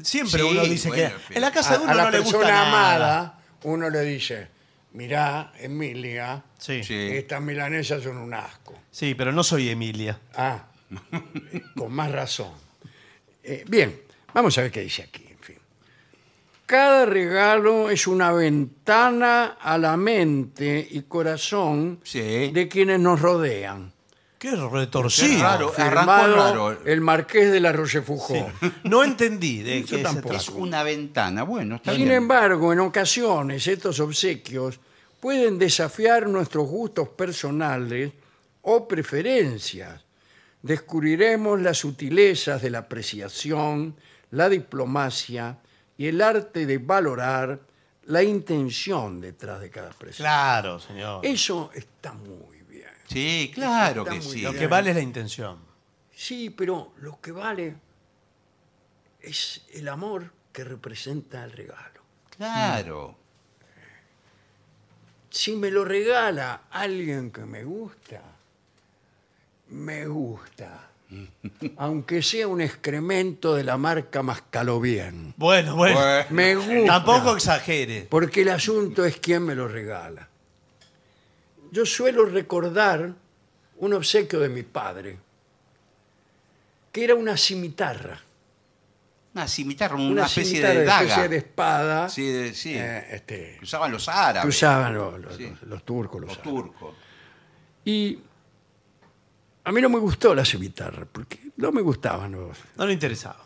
Siempre 0.03 0.41
Sí, 0.41 0.49
uno 0.51 0.63
dice 0.65 0.89
bueno, 0.89 1.09
que 1.11 1.15
pero- 1.29 1.37
en 1.37 1.41
la 1.43 1.51
casa 1.53 1.77
de 1.79 1.85
uno 1.85 1.93
a 1.93 1.95
la 1.95 2.05
no 2.05 2.11
le 2.11 2.19
gusta 2.21 2.39
persona 2.39 2.55
nada. 2.55 2.69
amada, 2.69 3.43
uno 3.65 3.91
le 3.91 4.01
dice, 4.03 4.49
mirá, 4.93 5.53
Emilia, 5.59 6.43
Sí. 6.59 6.79
sí. 6.83 6.85
Sí. 6.85 7.17
estas 7.17 7.41
milanesas 7.43 8.03
son 8.03 8.17
un 8.17 8.33
asco. 8.35 8.79
pero 9.17 9.33
no 9.33 9.43
soy 9.45 9.69
Emilia. 9.69 10.19
Ah, 10.35 10.67
con 11.77 11.93
más 11.93 12.11
razón. 12.11 12.53
Eh, 13.43 13.65
bien, 13.69 14.01
vamos 14.35 14.57
a 14.59 14.63
ver 14.63 14.71
qué 14.71 14.81
dice 14.81 15.03
aquí. 15.03 15.27
En 15.31 15.39
fin. 15.39 15.59
Cada 16.67 17.05
regalo 17.07 17.91
es 17.91 18.07
una 18.07 18.33
ventana 18.33 19.59
a 19.61 19.77
la 19.79 19.97
mente 19.97 20.87
y 20.91 21.03
corazón 21.03 22.01
Sí. 22.03 22.51
de 22.53 22.69
quienes 22.69 22.99
nos 23.01 23.21
rodean. 23.21 23.93
Qué 24.43 24.57
retorcido. 24.57 25.37
Qué 25.37 25.41
raro. 25.43 25.73
arrancó 25.77 26.01
Firmado 26.01 26.37
raro. 26.73 26.85
el 26.85 27.01
marqués 27.01 27.53
de 27.53 27.61
la 27.61 27.71
Rochefoucauld. 27.73 28.53
No 28.83 29.05
entendí 29.05 29.63
de 29.63 29.83
Yo 29.83 29.87
qué 29.87 29.97
se 29.99 30.03
tampoco. 30.03 30.29
trata. 30.31 30.43
es 30.43 30.49
una 30.49 30.83
ventana. 30.83 31.45
Bueno, 31.45 31.77
está 31.77 31.93
Sin 31.93 32.07
bien. 32.07 32.17
embargo, 32.17 32.73
en 32.73 32.81
ocasiones 32.81 33.65
estos 33.69 34.01
obsequios 34.01 34.81
pueden 35.21 35.61
desafiar 35.61 36.27
nuestros 36.29 36.67
gustos 36.67 37.09
personales 37.11 38.11
o 38.63 38.89
preferencias. 38.89 40.03
Descubriremos 40.61 41.61
las 41.61 41.79
sutilezas 41.79 42.61
de 42.63 42.71
la 42.71 42.79
apreciación, 42.81 43.95
la 44.33 44.49
diplomacia 44.49 45.59
y 45.97 46.07
el 46.09 46.21
arte 46.21 46.67
de 46.67 46.79
valorar 46.79 47.61
la 48.07 48.25
intención 48.25 49.21
detrás 49.21 49.61
de 49.61 49.71
cada 49.71 49.91
presente. 49.91 50.23
Claro, 50.25 50.81
señor. 50.81 51.25
Eso 51.25 51.71
está 51.75 52.13
muy. 52.13 52.52
Sí, 53.13 53.51
claro 53.55 54.03
Está 54.03 54.13
que 54.15 54.21
muy 54.21 54.35
sí. 54.35 54.41
Lo 54.43 54.51
bien. 54.51 54.61
que 54.61 54.67
vale 54.67 54.91
es 54.91 54.97
la 54.97 55.03
intención. 55.03 55.59
Sí, 56.15 56.51
pero 56.51 56.93
lo 57.01 57.21
que 57.21 57.33
vale 57.33 57.75
es 59.21 59.63
el 59.73 59.89
amor 59.89 60.31
que 60.53 60.65
representa 60.65 61.45
el 61.45 61.53
regalo. 61.53 62.01
Claro. 62.37 63.17
si 65.31 65.55
me 65.57 65.71
lo 65.71 65.85
regala 65.85 66.63
alguien 66.71 67.31
que 67.31 67.43
me 67.45 67.65
gusta, 67.65 68.21
me 69.69 70.07
gusta. 70.07 70.89
Aunque 71.77 72.23
sea 72.23 72.49
un 72.49 72.61
excremento 72.61 73.55
de 73.55 73.65
la 73.65 73.77
marca 73.77 74.23
Mascalobien. 74.23 75.35
Bueno, 75.37 75.77
bueno. 75.77 75.97
Bueno. 76.01 76.27
Me 76.31 76.55
gusta. 76.57 76.87
Tampoco 76.87 77.37
exagere. 77.37 78.07
Porque 78.11 78.43
el 78.43 78.49
asunto 78.51 79.05
es 79.05 79.17
quién 79.19 79.45
me 79.45 79.55
lo 79.55 79.69
regala. 79.69 80.29
Yo 81.73 81.85
suelo 81.87 82.25
recordar 82.27 83.15
un 83.79 83.93
obsequio 83.95 84.39
de 84.39 84.49
mi 84.49 84.63
padre, 84.63 85.19
que 86.93 87.03
era 87.05 87.15
una 87.15 87.37
cimitarra. 87.37 88.21
Una 89.35 89.49
cimitarra, 89.49 89.95
una, 89.95 90.11
Una 90.11 90.27
especie 90.27 90.45
cimitarra, 90.57 90.75
de 90.81 90.85
daga. 90.85 91.01
especie 91.03 91.29
de 91.31 91.37
espada. 91.39 92.09
Sí, 92.11 92.27
de- 92.31 92.53
sí. 92.55 92.75
eh, 92.77 93.07
este, 93.15 93.57
que 93.59 93.65
usaban 93.65 93.91
los 93.91 94.05
que 94.05 94.11
árabes. 94.11 94.55
usaban 94.55 94.95
los, 94.95 95.19
los- 95.19 95.37
Sí. 95.37 95.49
los- 95.49 95.63
los 95.63 95.85
turcos. 95.85 96.21
Los, 96.21 96.29
los 96.29 96.39
árabes. 96.39 96.53
turcos. 96.63 96.95
Y 97.87 98.19
a 99.65 99.73
mí 99.73 99.81
no 99.81 99.89
me 99.89 99.99
gustó 99.99 100.35
la 100.35 100.45
cimitarra, 100.45 101.07
porque 101.11 101.39
no 101.57 101.73
me 101.73 101.81
gustaban 101.81 102.33
los, 102.33 102.59
No 102.77 102.85
le 102.87 102.93
interesaba. 102.93 103.43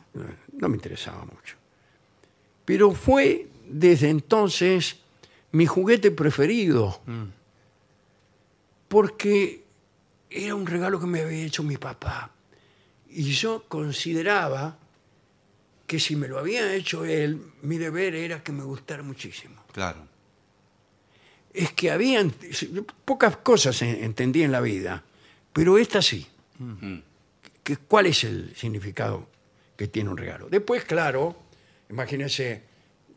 no 0.52 0.68
me 0.68 0.74
interesaba 0.76 1.24
mucho. 1.24 1.56
Pero 2.64 2.90
fue 2.90 3.46
desde 3.68 4.08
entonces 4.10 4.96
mi 5.52 5.66
juguete 5.66 6.10
preferido, 6.10 7.00
porque 8.88 9.64
era 10.30 10.54
un 10.54 10.66
regalo 10.66 11.00
que 11.00 11.06
me 11.06 11.20
había 11.20 11.44
hecho 11.44 11.62
mi 11.62 11.76
papá. 11.76 12.30
Y 13.10 13.24
yo 13.32 13.64
consideraba 13.68 14.78
que 15.86 16.00
si 16.00 16.16
me 16.16 16.28
lo 16.28 16.38
había 16.38 16.72
hecho 16.74 17.04
él, 17.04 17.40
mi 17.62 17.78
deber 17.78 18.14
era 18.14 18.42
que 18.42 18.52
me 18.52 18.64
gustara 18.64 19.02
muchísimo. 19.02 19.62
Claro. 19.72 20.06
Es 21.54 21.72
que 21.72 21.90
habían 21.90 22.32
pocas 23.04 23.36
cosas 23.38 23.80
en- 23.82 24.02
entendí 24.04 24.42
en 24.42 24.52
la 24.52 24.60
vida, 24.60 25.02
pero 25.52 25.78
esta 25.78 26.02
sí. 26.02 26.26
Que- 27.62 27.76
¿Cuál 27.78 28.06
es 28.06 28.24
el 28.24 28.54
significado 28.56 29.28
que 29.76 29.88
tiene 29.88 30.10
un 30.10 30.16
regalo? 30.16 30.48
Después, 30.50 30.84
claro, 30.84 31.36
imagínense, 31.88 32.62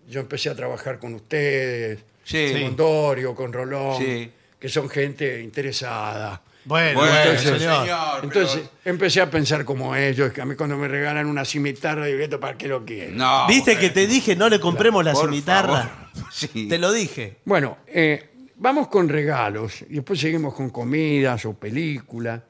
yo 0.08 0.22
empecé 0.22 0.50
a 0.50 0.56
trabajar 0.56 1.00
con 1.00 1.14
ustedes, 1.16 2.00
Sí. 2.24 2.54
con 2.64 2.76
Dorio, 2.76 3.36
con 3.36 3.52
Rolón, 3.52 3.98
Sí. 4.02 4.32
Que 4.60 4.70
son 4.70 4.90
gente 4.90 5.42
interesada. 5.42 6.42
Bueno, 6.66 7.06
entonces, 7.06 7.58
señor. 7.60 7.82
señor. 7.86 8.20
Entonces 8.24 8.56
pero- 8.58 8.70
empecé 8.94 9.22
a 9.22 9.32
pensar 9.32 9.64
como 9.66 9.96
ellos, 9.96 10.32
que 10.34 10.42
a 10.42 10.46
mí 10.46 10.56
cuando 10.56 10.78
me 10.78 10.88
regalan 10.88 11.26
una 11.28 11.46
cimitarra, 11.46 12.06
digo, 12.06 12.20
¿esto 12.20 12.40
para 12.40 12.58
qué 12.58 12.68
lo 12.68 12.86
quieren? 12.86 13.18
No. 13.18 13.48
¿Viste 13.48 13.72
bueno, 13.72 13.80
que 13.80 13.90
te 13.90 14.08
dije 14.08 14.36
no 14.36 14.50
le 14.50 14.60
compremos 14.60 15.04
la 15.04 15.14
por 15.14 15.26
cimitarra? 15.26 15.84
favor. 15.84 16.10
Sí. 16.32 16.68
Te 16.68 16.78
lo 16.78 16.92
dije. 16.92 17.38
Bueno, 17.46 17.78
eh, 17.88 18.30
vamos 18.58 18.90
con 18.90 19.08
regalos 19.08 19.82
y 19.90 19.96
después 19.96 20.20
seguimos 20.20 20.54
con 20.54 20.70
comidas 20.70 21.46
o 21.46 21.54
películas. 21.54 22.42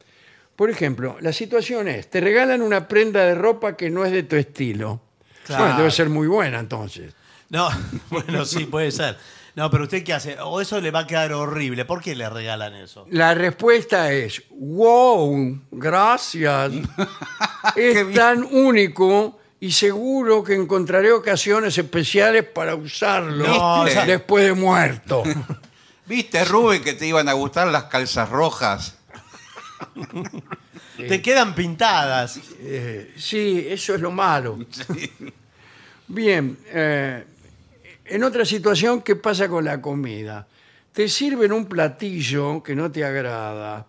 Por 0.56 0.70
ejemplo, 0.72 1.18
la 1.22 1.32
situación 1.32 1.88
es, 1.88 2.10
te 2.10 2.20
regalan 2.20 2.62
una 2.62 2.88
prenda 2.88 3.24
de 3.24 3.36
ropa 3.36 3.78
que 3.78 3.90
no 3.90 4.04
es 4.04 4.12
de 4.12 4.24
tu 4.24 4.36
estilo. 4.36 5.02
Claro. 5.46 5.64
Bueno, 5.64 5.78
debe 5.78 5.92
ser 5.92 6.10
muy 6.10 6.28
buena 6.28 6.60
entonces. 6.60 7.14
No, 7.50 7.70
bueno, 8.10 8.44
sí, 8.44 8.66
puede 8.66 8.92
ser. 8.92 9.18
No, 9.60 9.70
pero 9.70 9.84
usted 9.84 10.06
qué 10.06 10.14
hace? 10.14 10.40
O 10.40 10.62
eso 10.62 10.80
le 10.80 10.90
va 10.90 11.00
a 11.00 11.06
quedar 11.06 11.34
horrible. 11.34 11.84
¿Por 11.84 12.02
qué 12.02 12.16
le 12.16 12.30
regalan 12.30 12.76
eso? 12.76 13.06
La 13.10 13.34
respuesta 13.34 14.10
es, 14.10 14.42
wow, 14.52 15.60
gracias. 15.70 16.72
es 17.76 18.14
tan 18.14 18.46
único 18.46 19.38
y 19.60 19.74
seguro 19.74 20.46
que 20.46 20.56
encontraré 20.56 21.12
ocasiones 21.12 21.78
especiales 21.78 22.46
para 22.46 22.74
usarlo 22.74 23.46
No, 23.46 23.84
después 23.84 24.46
de 24.46 24.54
muerto. 24.54 25.24
¿Viste, 26.06 26.46
Rubén, 26.46 26.82
que 26.82 26.94
te 26.94 27.06
iban 27.08 27.28
a 27.28 27.34
gustar 27.34 27.68
las 27.68 27.84
calzas 27.84 28.30
rojas? 28.30 28.96
Te 30.96 31.22
quedan 31.22 31.54
pintadas. 31.54 32.40
Eh, 32.62 33.14
sí, 33.18 33.66
eso 33.68 33.94
es 33.94 34.00
lo 34.00 34.12
malo. 34.12 34.58
Bien, 36.08 36.58
eh, 36.68 37.26
en 38.10 38.24
otra 38.24 38.46
situación, 38.46 39.02
¿qué 39.02 39.16
pasa 39.16 39.48
con 39.48 39.66
la 39.66 39.82
comida? 39.82 40.48
Te 40.92 41.08
sirven 41.08 41.52
un 41.52 41.66
platillo 41.66 42.62
que 42.64 42.76
no 42.76 42.92
te 42.92 43.04
agrada. 43.06 43.86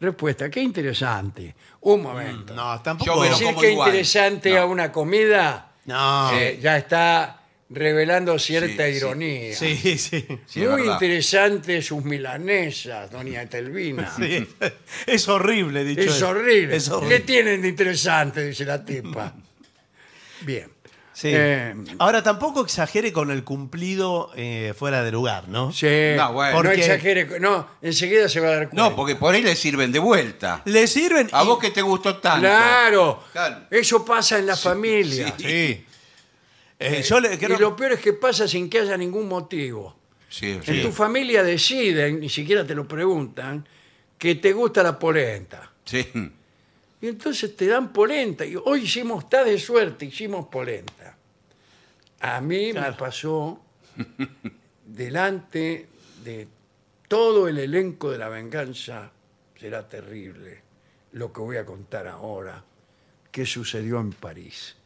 Respuesta, 0.00 0.50
qué 0.50 0.60
interesante. 0.60 1.54
Un 1.82 2.02
momento. 2.02 2.54
No, 2.54 2.76
Yo 2.76 2.82
tampoco. 2.82 3.20
me 3.20 3.26
lo 3.28 3.32
Decir 3.32 3.46
como 3.48 3.60
que 3.60 3.70
igual. 3.72 3.88
interesante 3.88 4.50
No. 4.50 4.60
a 4.60 4.66
una 4.66 4.92
comida 4.92 5.72
No. 5.86 6.30
eh, 6.36 6.58
ya 6.60 6.76
está 6.76 7.38
revelando 7.70 8.38
cierta 8.38 8.84
Sí, 8.86 8.90
sí. 8.92 8.96
ironía. 8.98 9.54
Sí, 9.56 9.76
sí. 9.76 9.98
Sí, 9.98 10.62
es 10.62 10.68
Muy 10.68 10.82
verdad. 10.82 10.92
interesante 10.94 11.80
sus 11.80 12.04
milanesas, 12.04 13.10
doña 13.10 13.46
Telvina. 13.46 14.12
Sí. 14.14 14.46
Es 15.06 15.26
horrible, 15.28 15.84
dicho 15.84 16.02
Es 16.02 16.16
eso. 16.16 16.28
horrible. 16.28 16.76
Es 16.76 16.88
¿Qué 16.88 16.94
horrible. 16.94 17.20
tienen 17.20 17.62
de 17.62 17.68
interesante? 17.68 18.44
Dice 18.44 18.64
la 18.66 18.84
tipa. 18.84 19.32
Bien. 20.42 20.68
Sí. 21.14 21.28
Eh, 21.30 21.74
Ahora, 21.98 22.22
tampoco 22.22 22.62
exagere 22.62 23.12
con 23.12 23.30
el 23.30 23.44
cumplido 23.44 24.30
eh, 24.34 24.72
fuera 24.76 25.02
de 25.04 25.12
lugar, 25.12 25.48
¿no? 25.48 25.70
Sí. 25.72 25.86
No, 26.16 26.32
bueno. 26.32 26.62
No 26.62 26.70
exagere. 26.70 27.38
No, 27.38 27.68
enseguida 27.82 28.28
se 28.30 28.40
va 28.40 28.48
a 28.48 28.50
dar 28.52 28.68
cuenta. 28.70 28.88
No, 28.88 28.96
porque 28.96 29.16
por 29.16 29.34
ahí 29.34 29.42
le 29.42 29.54
sirven 29.54 29.92
de 29.92 29.98
vuelta. 29.98 30.62
Le 30.64 30.86
sirven. 30.86 31.28
A 31.32 31.42
y- 31.42 31.46
vos 31.46 31.58
que 31.58 31.70
te 31.70 31.82
gustó 31.82 32.16
tanto. 32.16 32.40
Claro. 32.40 33.22
Claro. 33.32 33.56
Eso 33.70 34.04
pasa 34.04 34.38
en 34.38 34.46
la 34.46 34.56
familia. 34.56 35.34
Sí. 35.38 35.84
Eh, 36.78 37.02
yo 37.02 37.20
le 37.20 37.34
Y 37.34 37.38
creo- 37.38 37.58
lo 37.58 37.76
peor 37.76 37.92
es 37.92 38.00
que 38.00 38.12
pasa 38.14 38.48
sin 38.48 38.68
que 38.70 38.80
haya 38.80 38.96
ningún 38.96 39.28
motivo. 39.28 39.94
Sí, 40.28 40.52
En 40.52 40.62
sí. 40.64 40.80
tu 40.82 40.90
familia 40.92 41.42
deciden, 41.42 42.20
ni 42.20 42.28
siquiera 42.30 42.66
te 42.66 42.74
lo 42.74 42.88
preguntan, 42.88 43.68
que 44.16 44.36
te 44.36 44.52
gusta 44.54 44.82
la 44.82 44.98
polenta. 44.98 45.70
Sí. 45.84 46.08
Y 47.02 47.08
entonces 47.08 47.54
te 47.56 47.66
dan 47.66 47.92
polenta. 47.92 48.44
Y 48.46 48.56
hoy 48.56 48.82
hicimos, 48.84 49.24
está 49.24 49.44
de 49.44 49.58
suerte, 49.58 50.06
hicimos 50.06 50.46
polenta. 50.46 51.01
A 52.22 52.40
mí 52.40 52.72
me 52.72 52.92
pasó 52.92 53.60
delante 54.86 55.88
de 56.22 56.46
todo 57.08 57.48
el 57.48 57.58
elenco 57.58 58.12
de 58.12 58.18
la 58.18 58.28
venganza. 58.28 59.10
Será 59.58 59.88
terrible 59.88 60.62
lo 61.14 61.32
que 61.32 61.40
voy 61.40 61.56
a 61.56 61.66
contar 61.66 62.06
ahora, 62.06 62.62
que 63.28 63.44
sucedió 63.44 63.98
en 63.98 64.12
París. 64.12 64.76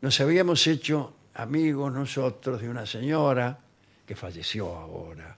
Nos 0.00 0.20
habíamos 0.20 0.66
hecho 0.66 1.14
amigos 1.34 1.92
nosotros 1.92 2.60
de 2.60 2.68
una 2.68 2.86
señora 2.86 3.56
que 4.04 4.16
falleció 4.16 4.74
ahora. 4.74 5.36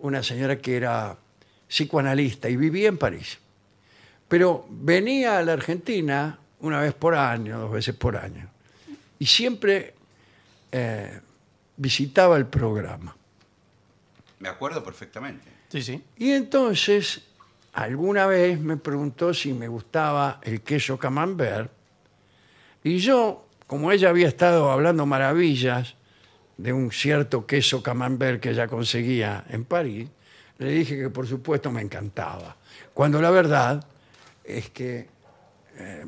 Una 0.00 0.22
señora 0.22 0.58
que 0.58 0.76
era 0.76 1.16
psicoanalista 1.66 2.50
y 2.50 2.56
vivía 2.56 2.88
en 2.88 2.98
París. 2.98 3.38
Pero 4.28 4.66
venía 4.68 5.38
a 5.38 5.42
la 5.42 5.54
Argentina 5.54 6.38
una 6.60 6.80
vez 6.80 6.92
por 6.92 7.14
año, 7.14 7.58
dos 7.58 7.72
veces 7.72 7.94
por 7.94 8.18
año. 8.18 8.50
Y 9.20 9.26
siempre 9.26 9.94
eh, 10.72 11.20
visitaba 11.76 12.36
el 12.36 12.46
programa. 12.46 13.14
Me 14.38 14.48
acuerdo 14.48 14.82
perfectamente. 14.82 15.44
Sí, 15.68 15.82
sí. 15.82 16.02
Y 16.16 16.32
entonces, 16.32 17.22
alguna 17.74 18.26
vez 18.26 18.58
me 18.58 18.78
preguntó 18.78 19.34
si 19.34 19.52
me 19.52 19.68
gustaba 19.68 20.40
el 20.42 20.62
queso 20.62 20.98
camembert. 20.98 21.70
Y 22.82 22.96
yo, 22.96 23.46
como 23.66 23.92
ella 23.92 24.08
había 24.08 24.26
estado 24.26 24.70
hablando 24.70 25.04
maravillas 25.04 25.96
de 26.56 26.72
un 26.72 26.90
cierto 26.90 27.46
queso 27.46 27.82
camembert 27.82 28.40
que 28.40 28.50
ella 28.50 28.68
conseguía 28.68 29.44
en 29.50 29.66
París, 29.66 30.08
le 30.56 30.70
dije 30.70 30.96
que 30.96 31.10
por 31.10 31.26
supuesto 31.26 31.70
me 31.70 31.82
encantaba. 31.82 32.56
Cuando 32.94 33.20
la 33.20 33.30
verdad 33.30 33.84
es 34.42 34.70
que 34.70 35.08
eh, 35.76 36.06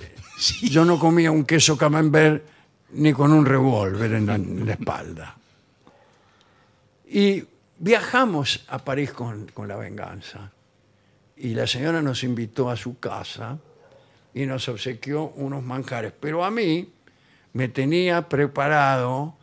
yo 0.62 0.84
no 0.84 0.98
comía 0.98 1.30
un 1.30 1.44
queso 1.44 1.78
camembert 1.78 2.49
ni 2.92 3.12
con 3.12 3.32
un 3.32 3.44
revólver 3.46 4.12
en 4.14 4.26
la, 4.26 4.34
en 4.34 4.66
la 4.66 4.72
espalda. 4.72 5.36
Y 7.08 7.42
viajamos 7.78 8.64
a 8.68 8.78
París 8.78 9.12
con, 9.12 9.46
con 9.48 9.68
la 9.68 9.76
venganza. 9.76 10.50
Y 11.36 11.54
la 11.54 11.66
señora 11.66 12.02
nos 12.02 12.22
invitó 12.22 12.70
a 12.70 12.76
su 12.76 12.98
casa 12.98 13.58
y 14.34 14.46
nos 14.46 14.68
obsequió 14.68 15.24
unos 15.36 15.62
manjares. 15.62 16.12
Pero 16.18 16.44
a 16.44 16.50
mí 16.50 16.88
me 17.54 17.68
tenía 17.68 18.28
preparado 18.28 19.34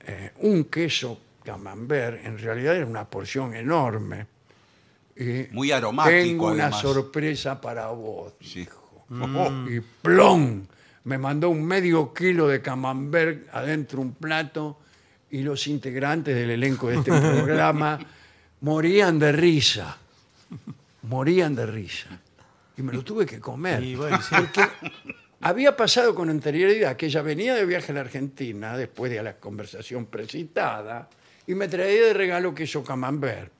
eh, 0.00 0.32
un 0.40 0.64
queso 0.64 1.18
camembert. 1.44 2.24
En 2.24 2.38
realidad 2.38 2.76
era 2.76 2.86
una 2.86 3.08
porción 3.08 3.54
enorme. 3.54 4.26
Y 5.16 5.46
Muy 5.52 5.70
aromático, 5.72 6.10
Tengo 6.16 6.46
una 6.48 6.64
además. 6.66 6.80
sorpresa 6.82 7.60
para 7.60 7.88
vos. 7.88 8.34
Sí. 8.40 8.68
Y 9.70 9.80
plom, 10.02 10.66
me 11.04 11.18
mandó 11.18 11.50
un 11.50 11.64
medio 11.64 12.12
kilo 12.14 12.48
de 12.48 12.60
camembert 12.62 13.48
adentro 13.52 14.00
un 14.00 14.14
plato 14.14 14.78
y 15.30 15.42
los 15.42 15.66
integrantes 15.66 16.34
del 16.34 16.50
elenco 16.50 16.88
de 16.88 16.96
este 16.96 17.10
programa 17.20 17.98
morían 18.60 19.18
de 19.18 19.32
risa. 19.32 19.98
Morían 21.02 21.54
de 21.54 21.66
risa. 21.66 22.08
Y 22.76 22.82
me 22.82 22.92
lo 22.92 23.02
tuve 23.02 23.26
que 23.26 23.38
comer. 23.40 23.82
Y 23.82 23.94
bueno, 23.94 24.20
sí. 24.22 24.34
Porque 24.36 24.62
había 25.42 25.76
pasado 25.76 26.14
con 26.14 26.30
anterioridad 26.30 26.96
que 26.96 27.06
ella 27.06 27.22
venía 27.22 27.54
de 27.54 27.66
viaje 27.66 27.92
a 27.92 27.96
la 27.96 28.00
Argentina 28.00 28.76
después 28.76 29.12
de 29.12 29.22
la 29.22 29.34
conversación 29.36 30.06
precitada 30.06 31.08
y 31.46 31.54
me 31.54 31.68
traía 31.68 32.06
de 32.06 32.14
regalo 32.14 32.54
queso 32.54 32.82
camembert. 32.82 33.52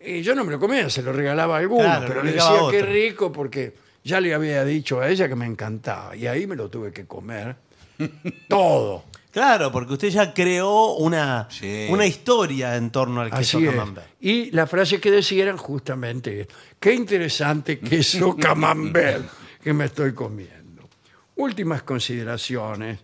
Y 0.00 0.22
yo 0.22 0.34
no 0.34 0.44
me 0.44 0.52
lo 0.52 0.58
comía, 0.60 0.88
se 0.88 1.02
lo 1.02 1.12
regalaba 1.12 1.56
a 1.56 1.58
alguno, 1.60 1.84
Claro, 1.84 2.06
pero 2.08 2.22
le 2.22 2.32
decía 2.32 2.48
qué 2.70 2.78
otro". 2.78 2.92
rico 2.92 3.32
porque 3.32 3.74
ya 4.06 4.20
le 4.20 4.32
había 4.34 4.64
dicho 4.64 5.00
a 5.00 5.08
ella 5.08 5.28
que 5.28 5.34
me 5.34 5.46
encantaba. 5.46 6.14
Y 6.16 6.26
ahí 6.26 6.46
me 6.46 6.54
lo 6.56 6.70
tuve 6.70 6.92
que 6.92 7.06
comer 7.06 7.56
todo. 8.48 9.04
Claro, 9.32 9.70
porque 9.70 9.92
usted 9.94 10.08
ya 10.08 10.32
creó 10.32 10.94
una, 10.94 11.46
Sí. 11.50 11.88
una 11.90 12.06
historia 12.06 12.76
en 12.76 12.90
torno 12.90 13.20
al 13.20 13.30
queso 13.30 13.58
Así 13.58 13.66
es. 13.66 13.74
camembert. 13.74 14.06
Y 14.20 14.50
la 14.52 14.66
frase 14.66 14.98
que 14.98 15.10
decía 15.10 15.42
eran 15.42 15.58
justamente, 15.58 16.48
qué 16.80 16.94
interesante 16.94 17.78
queso 17.80 18.34
camembert 18.36 19.26
que 19.62 19.72
me 19.74 19.86
estoy 19.86 20.14
comiendo. 20.14 20.88
Últimas 21.34 21.82
consideraciones, 21.82 22.98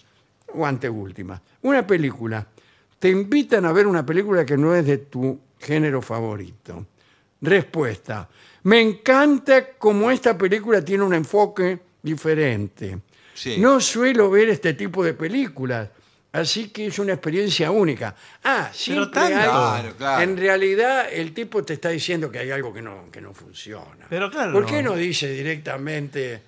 o 0.54 0.64
anteúltimas. 0.64 1.40
Una 1.62 1.86
película. 1.86 2.46
Te 2.98 3.10
invitan 3.10 3.64
a 3.66 3.72
ver 3.72 3.86
una 3.86 4.06
película 4.06 4.46
que 4.46 4.56
no 4.56 4.74
es 4.74 4.86
de 4.86 4.98
tu 4.98 5.38
género 5.58 6.00
favorito. 6.00 6.86
Respuesta. 7.42 8.28
Me 8.64 8.80
encanta 8.80 9.72
cómo 9.76 10.10
esta 10.10 10.38
película 10.38 10.82
tiene 10.84 11.02
un 11.04 11.12
enfoque 11.14 11.78
diferente. 12.02 12.98
Sí. 13.34 13.56
No 13.58 13.80
suelo 13.80 14.30
ver 14.30 14.48
este 14.50 14.74
tipo 14.74 15.02
de 15.04 15.14
películas, 15.14 15.88
así 16.32 16.68
que 16.68 16.86
es 16.86 16.98
una 17.00 17.14
experiencia 17.14 17.70
única. 17.72 18.14
Ah, 18.44 18.70
siempre 18.72 19.06
tanto. 19.12 19.36
hay- 19.36 19.42
Claro, 19.42 19.94
claro. 19.98 20.22
En 20.22 20.36
realidad 20.36 21.06
el 21.12 21.34
tipo 21.34 21.64
te 21.64 21.74
está 21.74 21.88
diciendo 21.88 22.30
que 22.30 22.38
hay 22.38 22.50
algo 22.52 22.72
que 22.72 22.80
no, 22.82 23.10
que 23.10 23.20
no 23.20 23.34
funciona. 23.34 24.06
Pero 24.08 24.30
claro, 24.30 24.52
¿Por 24.52 24.64
qué 24.66 24.82
no. 24.82 24.94
dice 24.94 25.28
directamente 25.28 26.42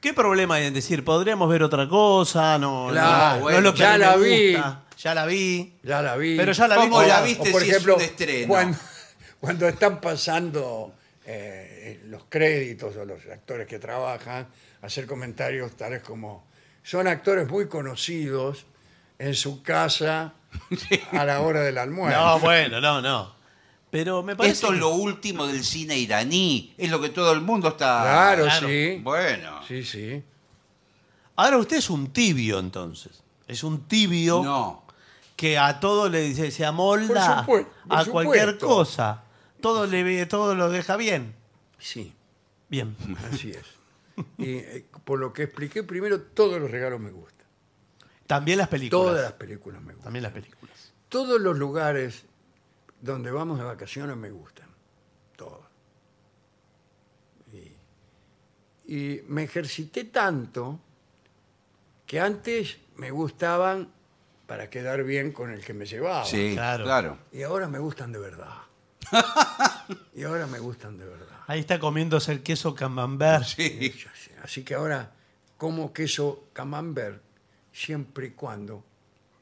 ¿Qué 0.00 0.14
problema 0.14 0.54
hay 0.54 0.66
en 0.66 0.74
decir, 0.74 1.04
podríamos 1.04 1.50
ver 1.50 1.64
otra 1.64 1.88
cosa? 1.88 2.56
No, 2.56 2.86
Claro, 2.92 3.40
no, 3.40 3.50
no 3.50 3.56
es 3.56 3.62
lo 3.64 3.72
que 3.74 3.80
ya 3.80 3.98
la 3.98 4.16
vi. 4.16 4.52
gusta. 4.52 4.84
Ya 4.96 5.12
la 5.14 5.26
vi. 5.26 5.72
Ya 5.82 6.02
la 6.02 6.16
vi. 6.16 6.36
Pero 6.36 6.52
ya 6.52 6.68
la 6.68 6.76
vi. 6.76 6.82
¿Cómo 6.82 7.02
la 7.02 7.20
O- 7.20 7.24
viste? 7.24 7.48
O, 7.48 7.52
por 7.52 7.60
si 7.62 7.68
es 7.68 7.74
ejemplo, 7.74 7.96
un 7.96 8.02
estreno. 8.02 8.46
Cuando, 8.48 8.78
cuando 9.40 9.68
están 9.68 10.00
pasando 10.00 10.92
eh, 11.26 12.00
los 12.06 12.24
créditos 12.28 12.96
o 12.96 13.04
los 13.04 13.24
actores 13.26 13.66
que 13.66 13.78
trabajan, 13.78 14.48
hacer 14.82 15.06
comentarios 15.06 15.76
tales 15.76 16.02
como 16.02 16.46
son 16.82 17.06
actores 17.06 17.48
muy 17.48 17.68
conocidos 17.68 18.64
en 19.18 19.34
su 19.34 19.62
casa 19.62 20.32
a 21.12 21.24
la 21.24 21.40
hora 21.42 21.60
del 21.62 21.76
almuerzo. 21.78 22.18
No, 22.18 22.38
bueno, 22.40 22.80
no, 22.80 23.02
no. 23.02 23.36
Pero 23.90 24.22
me 24.22 24.36
parece. 24.36 24.52
Esto 24.54 24.72
es 24.72 24.78
lo 24.78 24.90
último 24.90 25.46
del 25.46 25.64
cine 25.64 25.96
iraní. 25.98 26.74
Es 26.78 26.90
lo 26.90 27.00
que 27.00 27.08
todo 27.08 27.32
el 27.32 27.40
mundo 27.40 27.68
está. 27.68 28.00
claro, 28.02 28.44
claro. 28.44 28.68
sí. 28.68 29.00
Bueno. 29.02 29.60
Sí, 29.66 29.82
sí. 29.84 30.22
Ahora 31.36 31.58
usted 31.58 31.76
es 31.78 31.88
un 31.90 32.12
tibio, 32.12 32.58
entonces. 32.58 33.22
Es 33.46 33.62
un 33.64 33.86
tibio 33.88 34.42
No. 34.42 34.82
que 35.36 35.56
a 35.56 35.80
todo 35.80 36.08
le 36.08 36.20
dice, 36.20 36.50
se 36.50 36.64
amolda 36.66 37.44
Por 37.46 37.60
supue- 37.62 37.66
por 37.88 37.98
a 37.98 38.04
cualquier 38.04 38.44
supuesto. 38.50 38.66
cosa. 38.66 39.22
Todo, 39.60 39.86
le, 39.86 40.02
ve- 40.04 40.26
todo 40.26 40.54
lo 40.54 40.70
deja 40.70 40.96
bien. 40.96 41.34
Sí, 41.78 42.14
Bien. 42.68 42.96
así 43.32 43.50
es. 43.50 43.64
Y 44.36 44.56
eh, 44.56 44.86
por 45.04 45.20
lo 45.20 45.32
que 45.32 45.44
expliqué 45.44 45.84
primero, 45.84 46.20
todos 46.20 46.60
los 46.60 46.70
regalos 46.70 46.98
me 46.98 47.10
gustan. 47.10 47.46
También 48.26 48.58
las 48.58 48.66
películas. 48.68 48.90
Todas 49.06 49.22
las 49.22 49.32
películas 49.34 49.80
me 49.80 49.92
gustan. 49.94 50.04
También 50.04 50.22
las 50.24 50.32
películas. 50.32 50.92
Todos 51.08 51.40
los 51.40 51.56
lugares 51.56 52.24
donde 53.00 53.30
vamos 53.30 53.58
de 53.58 53.64
vacaciones 53.64 54.16
me 54.16 54.30
gustan. 54.30 54.68
Todos. 55.36 55.64
Y, 58.86 58.92
y 58.92 59.22
me 59.28 59.44
ejercité 59.44 60.04
tanto 60.04 60.80
que 62.06 62.20
antes 62.20 62.78
me 62.96 63.10
gustaban 63.12 63.92
para 64.46 64.68
quedar 64.68 65.04
bien 65.04 65.30
con 65.32 65.50
el 65.52 65.64
que 65.64 65.74
me 65.74 65.86
llevaba. 65.86 66.24
Sí, 66.24 66.52
Claro. 66.54 66.84
claro. 66.84 67.18
Y 67.32 67.42
ahora 67.42 67.68
me 67.68 67.78
gustan 67.78 68.10
de 68.12 68.18
verdad. 68.18 68.54
Y 70.14 70.22
ahora 70.24 70.46
me 70.46 70.58
gustan 70.58 70.98
de 70.98 71.06
verdad. 71.06 71.26
Ahí 71.46 71.60
está 71.60 71.78
comiéndose 71.78 72.32
el 72.32 72.42
queso 72.42 72.74
camembert. 72.74 73.44
Sí. 73.44 73.92
Así 74.42 74.62
que 74.62 74.74
ahora 74.74 75.12
como 75.56 75.92
queso 75.92 76.44
camembert 76.52 77.22
siempre 77.72 78.26
y 78.28 78.30
cuando 78.30 78.84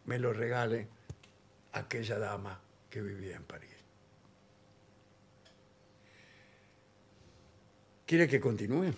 me 0.06 0.18
lo 0.18 0.32
regale 0.32 0.88
aquella 1.72 2.18
dama 2.18 2.58
que 2.90 3.00
vivía 3.02 3.36
en 3.36 3.42
París. 3.44 3.70
¿Quiere 8.06 8.28
que 8.28 8.40
continúe? 8.40 8.92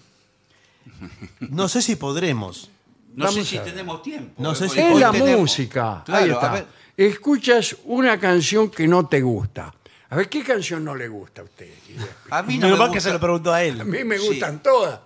No 1.40 1.69
sé 1.69 1.81
si 1.82 1.97
podremos. 1.97 2.70
No 3.15 3.24
Vamos 3.24 3.35
sé 3.35 3.45
si 3.45 3.59
tenemos 3.59 4.03
tiempo. 4.03 4.35
No 4.40 4.55
sé 4.55 4.65
Hoy- 4.65 4.70
si- 4.70 4.81
Es 4.81 4.99
la 5.01 5.11
tenemos. 5.11 5.40
música. 5.40 6.03
Claro, 6.05 6.24
Ahí 6.24 6.31
está. 6.31 6.66
Escuchas 6.97 7.77
una 7.85 8.19
canción 8.20 8.70
que 8.70 8.86
no 8.86 9.07
te 9.07 9.20
gusta. 9.23 9.73
A 10.10 10.16
ver, 10.16 10.28
¿qué 10.28 10.43
canción 10.43 10.85
no 10.85 10.94
le 10.94 11.06
gusta 11.09 11.43
a 11.43 11.44
usted? 11.44 11.68
A 12.30 12.43
mí 12.43 12.56
no 12.56 12.62
Menos 12.66 12.78
me 12.78 12.85
mal 12.85 12.89
que 12.90 12.97
gusta- 12.97 13.10
se 13.10 13.12
lo 13.14 13.20
preguntó 13.20 13.52
a 13.52 13.56
A 13.56 13.64
él. 13.64 13.85
mí 13.85 14.05
me 14.05 14.18
Sí. 14.18 14.26
gustan 14.28 14.62
todas. 14.62 15.01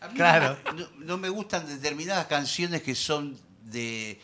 a 0.00 0.08
mí 0.08 0.14
Claro. 0.14 0.56
No, 0.76 0.86
no 0.98 1.18
me 1.18 1.28
gustan 1.30 1.66
determinadas 1.66 2.26
canciones 2.26 2.82
que 2.82 2.94
son 2.94 3.36
de 3.64 4.20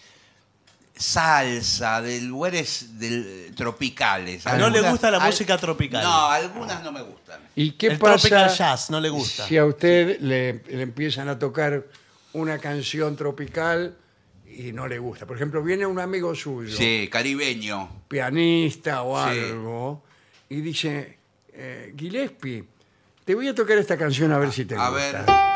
salsa, 0.96 2.00
de 2.02 2.20
lugares 2.20 2.98
del- 2.98 3.52
tropicales. 3.56 4.46
Ah, 4.46 4.56
no 4.56 4.70
le 4.70 4.80
gusta 4.82 5.10
la 5.10 5.18
al- 5.18 5.26
música 5.26 5.56
tropical. 5.58 6.04
No, 6.04 6.26
algunas 6.30 6.84
no 6.84 6.92
me 6.92 7.02
gustan. 7.02 7.40
¿Y 7.56 7.72
qué 7.72 7.88
el 7.88 7.98
pasa 7.98 8.28
tropical 8.28 8.56
jazz 8.56 8.90
no 8.90 9.00
le 9.00 9.08
gusta. 9.08 9.46
si 9.48 9.56
a 9.56 9.64
usted 9.64 10.20
le, 10.20 10.62
le 10.68 10.82
empiezan 10.82 11.28
a 11.28 11.38
tocar 11.38 11.84
una 12.34 12.58
canción 12.58 13.16
tropical 13.16 13.96
y 14.46 14.70
no 14.72 14.86
le 14.86 14.98
gusta? 15.00 15.26
Por 15.26 15.36
ejemplo, 15.36 15.62
viene 15.64 15.86
un 15.86 15.98
amigo 15.98 16.34
suyo, 16.36 16.76
Sí, 16.76 17.08
caribeño. 17.10 18.04
pianista 18.06 19.02
o 19.02 19.16
Sí. 19.32 19.38
algo, 19.40 20.04
y 20.52 20.60
dice, 20.60 21.18
eh, 21.54 21.94
Gillespie, 21.96 22.64
te 23.24 23.34
voy 23.34 23.48
a 23.48 23.54
tocar 23.54 23.78
esta 23.78 23.96
canción 23.96 24.32
a 24.32 24.38
ver 24.38 24.52
si 24.52 24.66
te 24.66 24.74
A 24.74 24.90
gusta. 24.90 25.22
ver. 25.22 25.51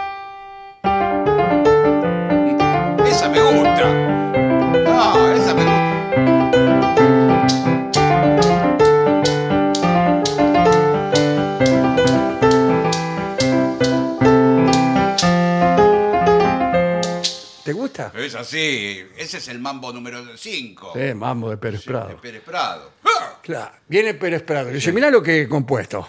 Gusta? 17.97 18.19
Es 18.19 18.35
así. 18.35 19.05
Ese 19.17 19.39
es 19.39 19.49
el 19.49 19.59
mambo 19.59 19.93
número 19.93 20.37
5. 20.37 20.93
Sí, 20.95 21.15
mambo 21.15 21.51
de 21.51 21.57
Pérez 21.57 21.85
Prado. 21.85 22.09
De 22.09 22.17
Pérez 22.17 22.43
Prado. 22.43 22.93
¡Ah! 23.05 23.39
Claro, 23.43 23.73
viene 23.89 24.15
Pérez 24.15 24.43
Prado. 24.43 24.71
y 24.71 24.75
Dice, 24.75 24.93
mira 24.93 25.11
lo 25.11 25.23
que 25.23 25.43
he 25.43 25.49
compuesto. 25.49 26.09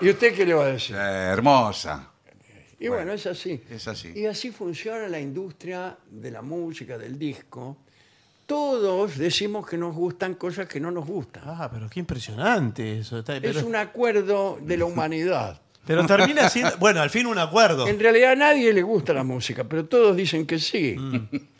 ¿Y 0.00 0.10
usted 0.10 0.34
qué 0.34 0.46
le 0.46 0.54
va 0.54 0.66
a 0.66 0.72
decir? 0.72 0.94
Eh, 0.94 1.30
hermosa. 1.32 2.12
Y 2.78 2.88
bueno, 2.88 3.12
es 3.12 3.26
así. 3.26 3.62
es 3.70 3.88
así. 3.88 4.12
Y 4.14 4.26
así 4.26 4.50
funciona 4.50 5.08
la 5.08 5.18
industria 5.18 5.96
de 6.10 6.30
la 6.30 6.42
música, 6.42 6.98
del 6.98 7.18
disco. 7.18 7.78
Todos 8.46 9.18
decimos 9.18 9.66
que 9.66 9.76
nos 9.76 9.94
gustan 9.94 10.34
cosas 10.34 10.66
que 10.68 10.78
no 10.78 10.90
nos 10.92 11.04
gustan. 11.06 11.42
Ah, 11.46 11.68
pero 11.72 11.88
qué 11.90 11.98
impresionante 12.00 13.00
eso. 13.00 13.18
Está- 13.18 13.36
Es 13.38 13.62
un 13.62 13.74
acuerdo 13.76 14.58
de 14.62 14.76
la 14.76 14.84
humanidad. 14.84 15.60
pero 15.86 16.06
termina 16.06 16.48
siendo. 16.48 16.76
Bueno, 16.78 17.00
al 17.00 17.10
fin 17.10 17.26
un 17.26 17.38
acuerdo. 17.38 17.86
En 17.88 17.98
realidad 17.98 18.32
a 18.32 18.36
nadie 18.36 18.72
le 18.72 18.82
gusta 18.82 19.12
la 19.12 19.24
música, 19.24 19.64
pero 19.64 19.84
todos 19.86 20.16
dicen 20.16 20.46
que 20.46 20.58
sí. 20.58 20.96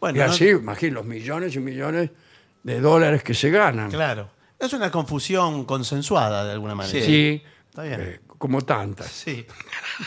Bueno, 0.00 0.16
y 0.16 0.20
no- 0.26 0.32
así, 0.32 0.48
imagínate, 0.48 0.94
los 0.94 1.04
millones 1.04 1.54
y 1.54 1.60
millones 1.60 2.10
de 2.62 2.80
dólares 2.80 3.22
que 3.22 3.34
se 3.34 3.50
ganan. 3.50 3.90
Claro. 3.90 4.30
Es 4.58 4.72
una 4.72 4.90
confusión 4.90 5.66
consensuada 5.66 6.42
de 6.46 6.52
alguna 6.52 6.74
manera. 6.74 7.04
Sí, 7.04 7.42
Está 7.68 7.82
bien. 7.82 8.00
eh, 8.00 8.20
como 8.38 8.62
tantas. 8.62 9.08
Sí. 9.08 9.44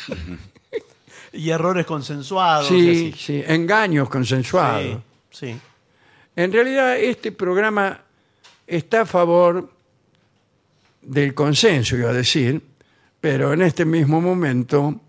y 1.34 1.49
errores 1.49 1.85
consensuados. 1.85 2.69
y 2.71 2.81
Sí, 2.81 2.89
así. 2.89 3.23
sí, 3.23 3.43
engaños 3.47 4.09
consensuados. 4.09 4.97
Sí, 5.30 5.47
sí. 5.47 5.59
En 6.35 6.51
realidad 6.51 6.97
este 6.97 7.31
programa 7.31 8.01
está 8.65 9.01
a 9.01 9.05
favor 9.05 9.72
del 11.01 11.34
consenso, 11.34 11.95
iba 11.95 12.10
a 12.10 12.14
decir, 12.14 12.61
pero 13.19 13.53
en 13.53 13.61
este 13.61 13.85
mismo 13.85 14.19
momento 14.22 14.99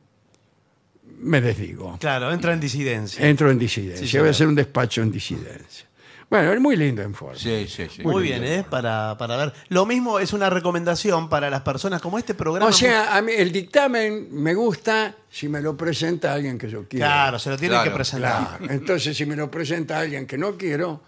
me 1.21 1.41
desdigo. 1.41 1.97
Claro, 1.99 2.33
entra 2.33 2.53
en 2.53 2.61
disidencia. 2.61 3.27
Entro 3.27 3.51
en 3.51 3.59
disidencia. 3.59 4.07
Sí, 4.07 4.19
Voy 4.19 4.29
a 4.29 4.31
hacer 4.33 4.47
un 4.47 4.55
despacho 4.55 5.03
en 5.03 5.11
disidencia. 5.11 5.87
Bueno, 6.29 6.53
es 6.53 6.61
muy 6.61 6.77
lindo 6.77 7.03
informe. 7.03 7.39
Sí, 7.39 7.67
sí, 7.69 7.87
sí. 7.95 8.03
Muy 8.03 8.23
bien, 8.23 8.43
¿eh? 8.45 8.65
Para, 8.69 9.17
para 9.17 9.37
ver. 9.37 9.53
Lo 9.69 9.87
mismo 9.87 10.19
es 10.19 10.33
una 10.33 10.51
recomendación 10.51 11.29
para 11.29 11.49
las 11.49 11.61
personas 11.61 12.01
como 12.01 12.19
este 12.19 12.35
programa. 12.35 12.67
O 12.69 12.73
sea, 12.73 13.17
a 13.17 13.23
mí 13.23 13.33
el 13.37 13.53
dictamen 13.53 14.29
me 14.33 14.55
gusta 14.55 15.15
si 15.31 15.49
me 15.49 15.61
lo 15.61 15.77
presenta 15.77 16.33
alguien 16.33 16.59
que 16.59 16.69
yo 16.69 16.89
quiero. 16.89 17.07
Claro, 17.07 17.39
se 17.39 17.51
lo 17.51 17.57
Claro, 17.57 17.85
que 17.85 17.95
presentar. 17.95 18.59
Claro. 18.59 18.73
Entonces, 18.73 19.17
si 19.17 19.27
me 19.27 19.37
lo 19.37 19.51
presenta 19.51 20.01
alguien 20.01 20.27
que 20.27 20.37
no 20.37 20.57
quiero, 20.57 21.03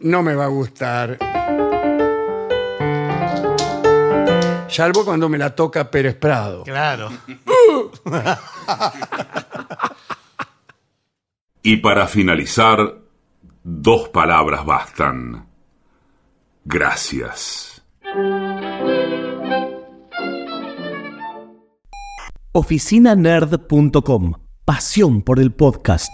no 0.00 0.22
me 0.22 0.34
va 0.34 0.44
a 0.44 0.48
gustar. 0.48 1.18
Salvo 4.68 5.04
cuando 5.04 5.28
me 5.28 5.38
la 5.38 5.54
toca 5.54 5.90
Pérez 5.90 6.16
Prado. 6.16 6.64
Claro. 6.64 7.10
Y 11.62 11.76
para 11.76 12.06
finalizar, 12.06 12.96
dos 13.62 14.08
palabras 14.08 14.64
bastan. 14.64 15.46
Gracias. 16.64 17.82
oficinanerd.com. 22.52 24.32
Pasión 24.64 25.22
por 25.22 25.38
el 25.38 25.52
podcast. 25.52 26.10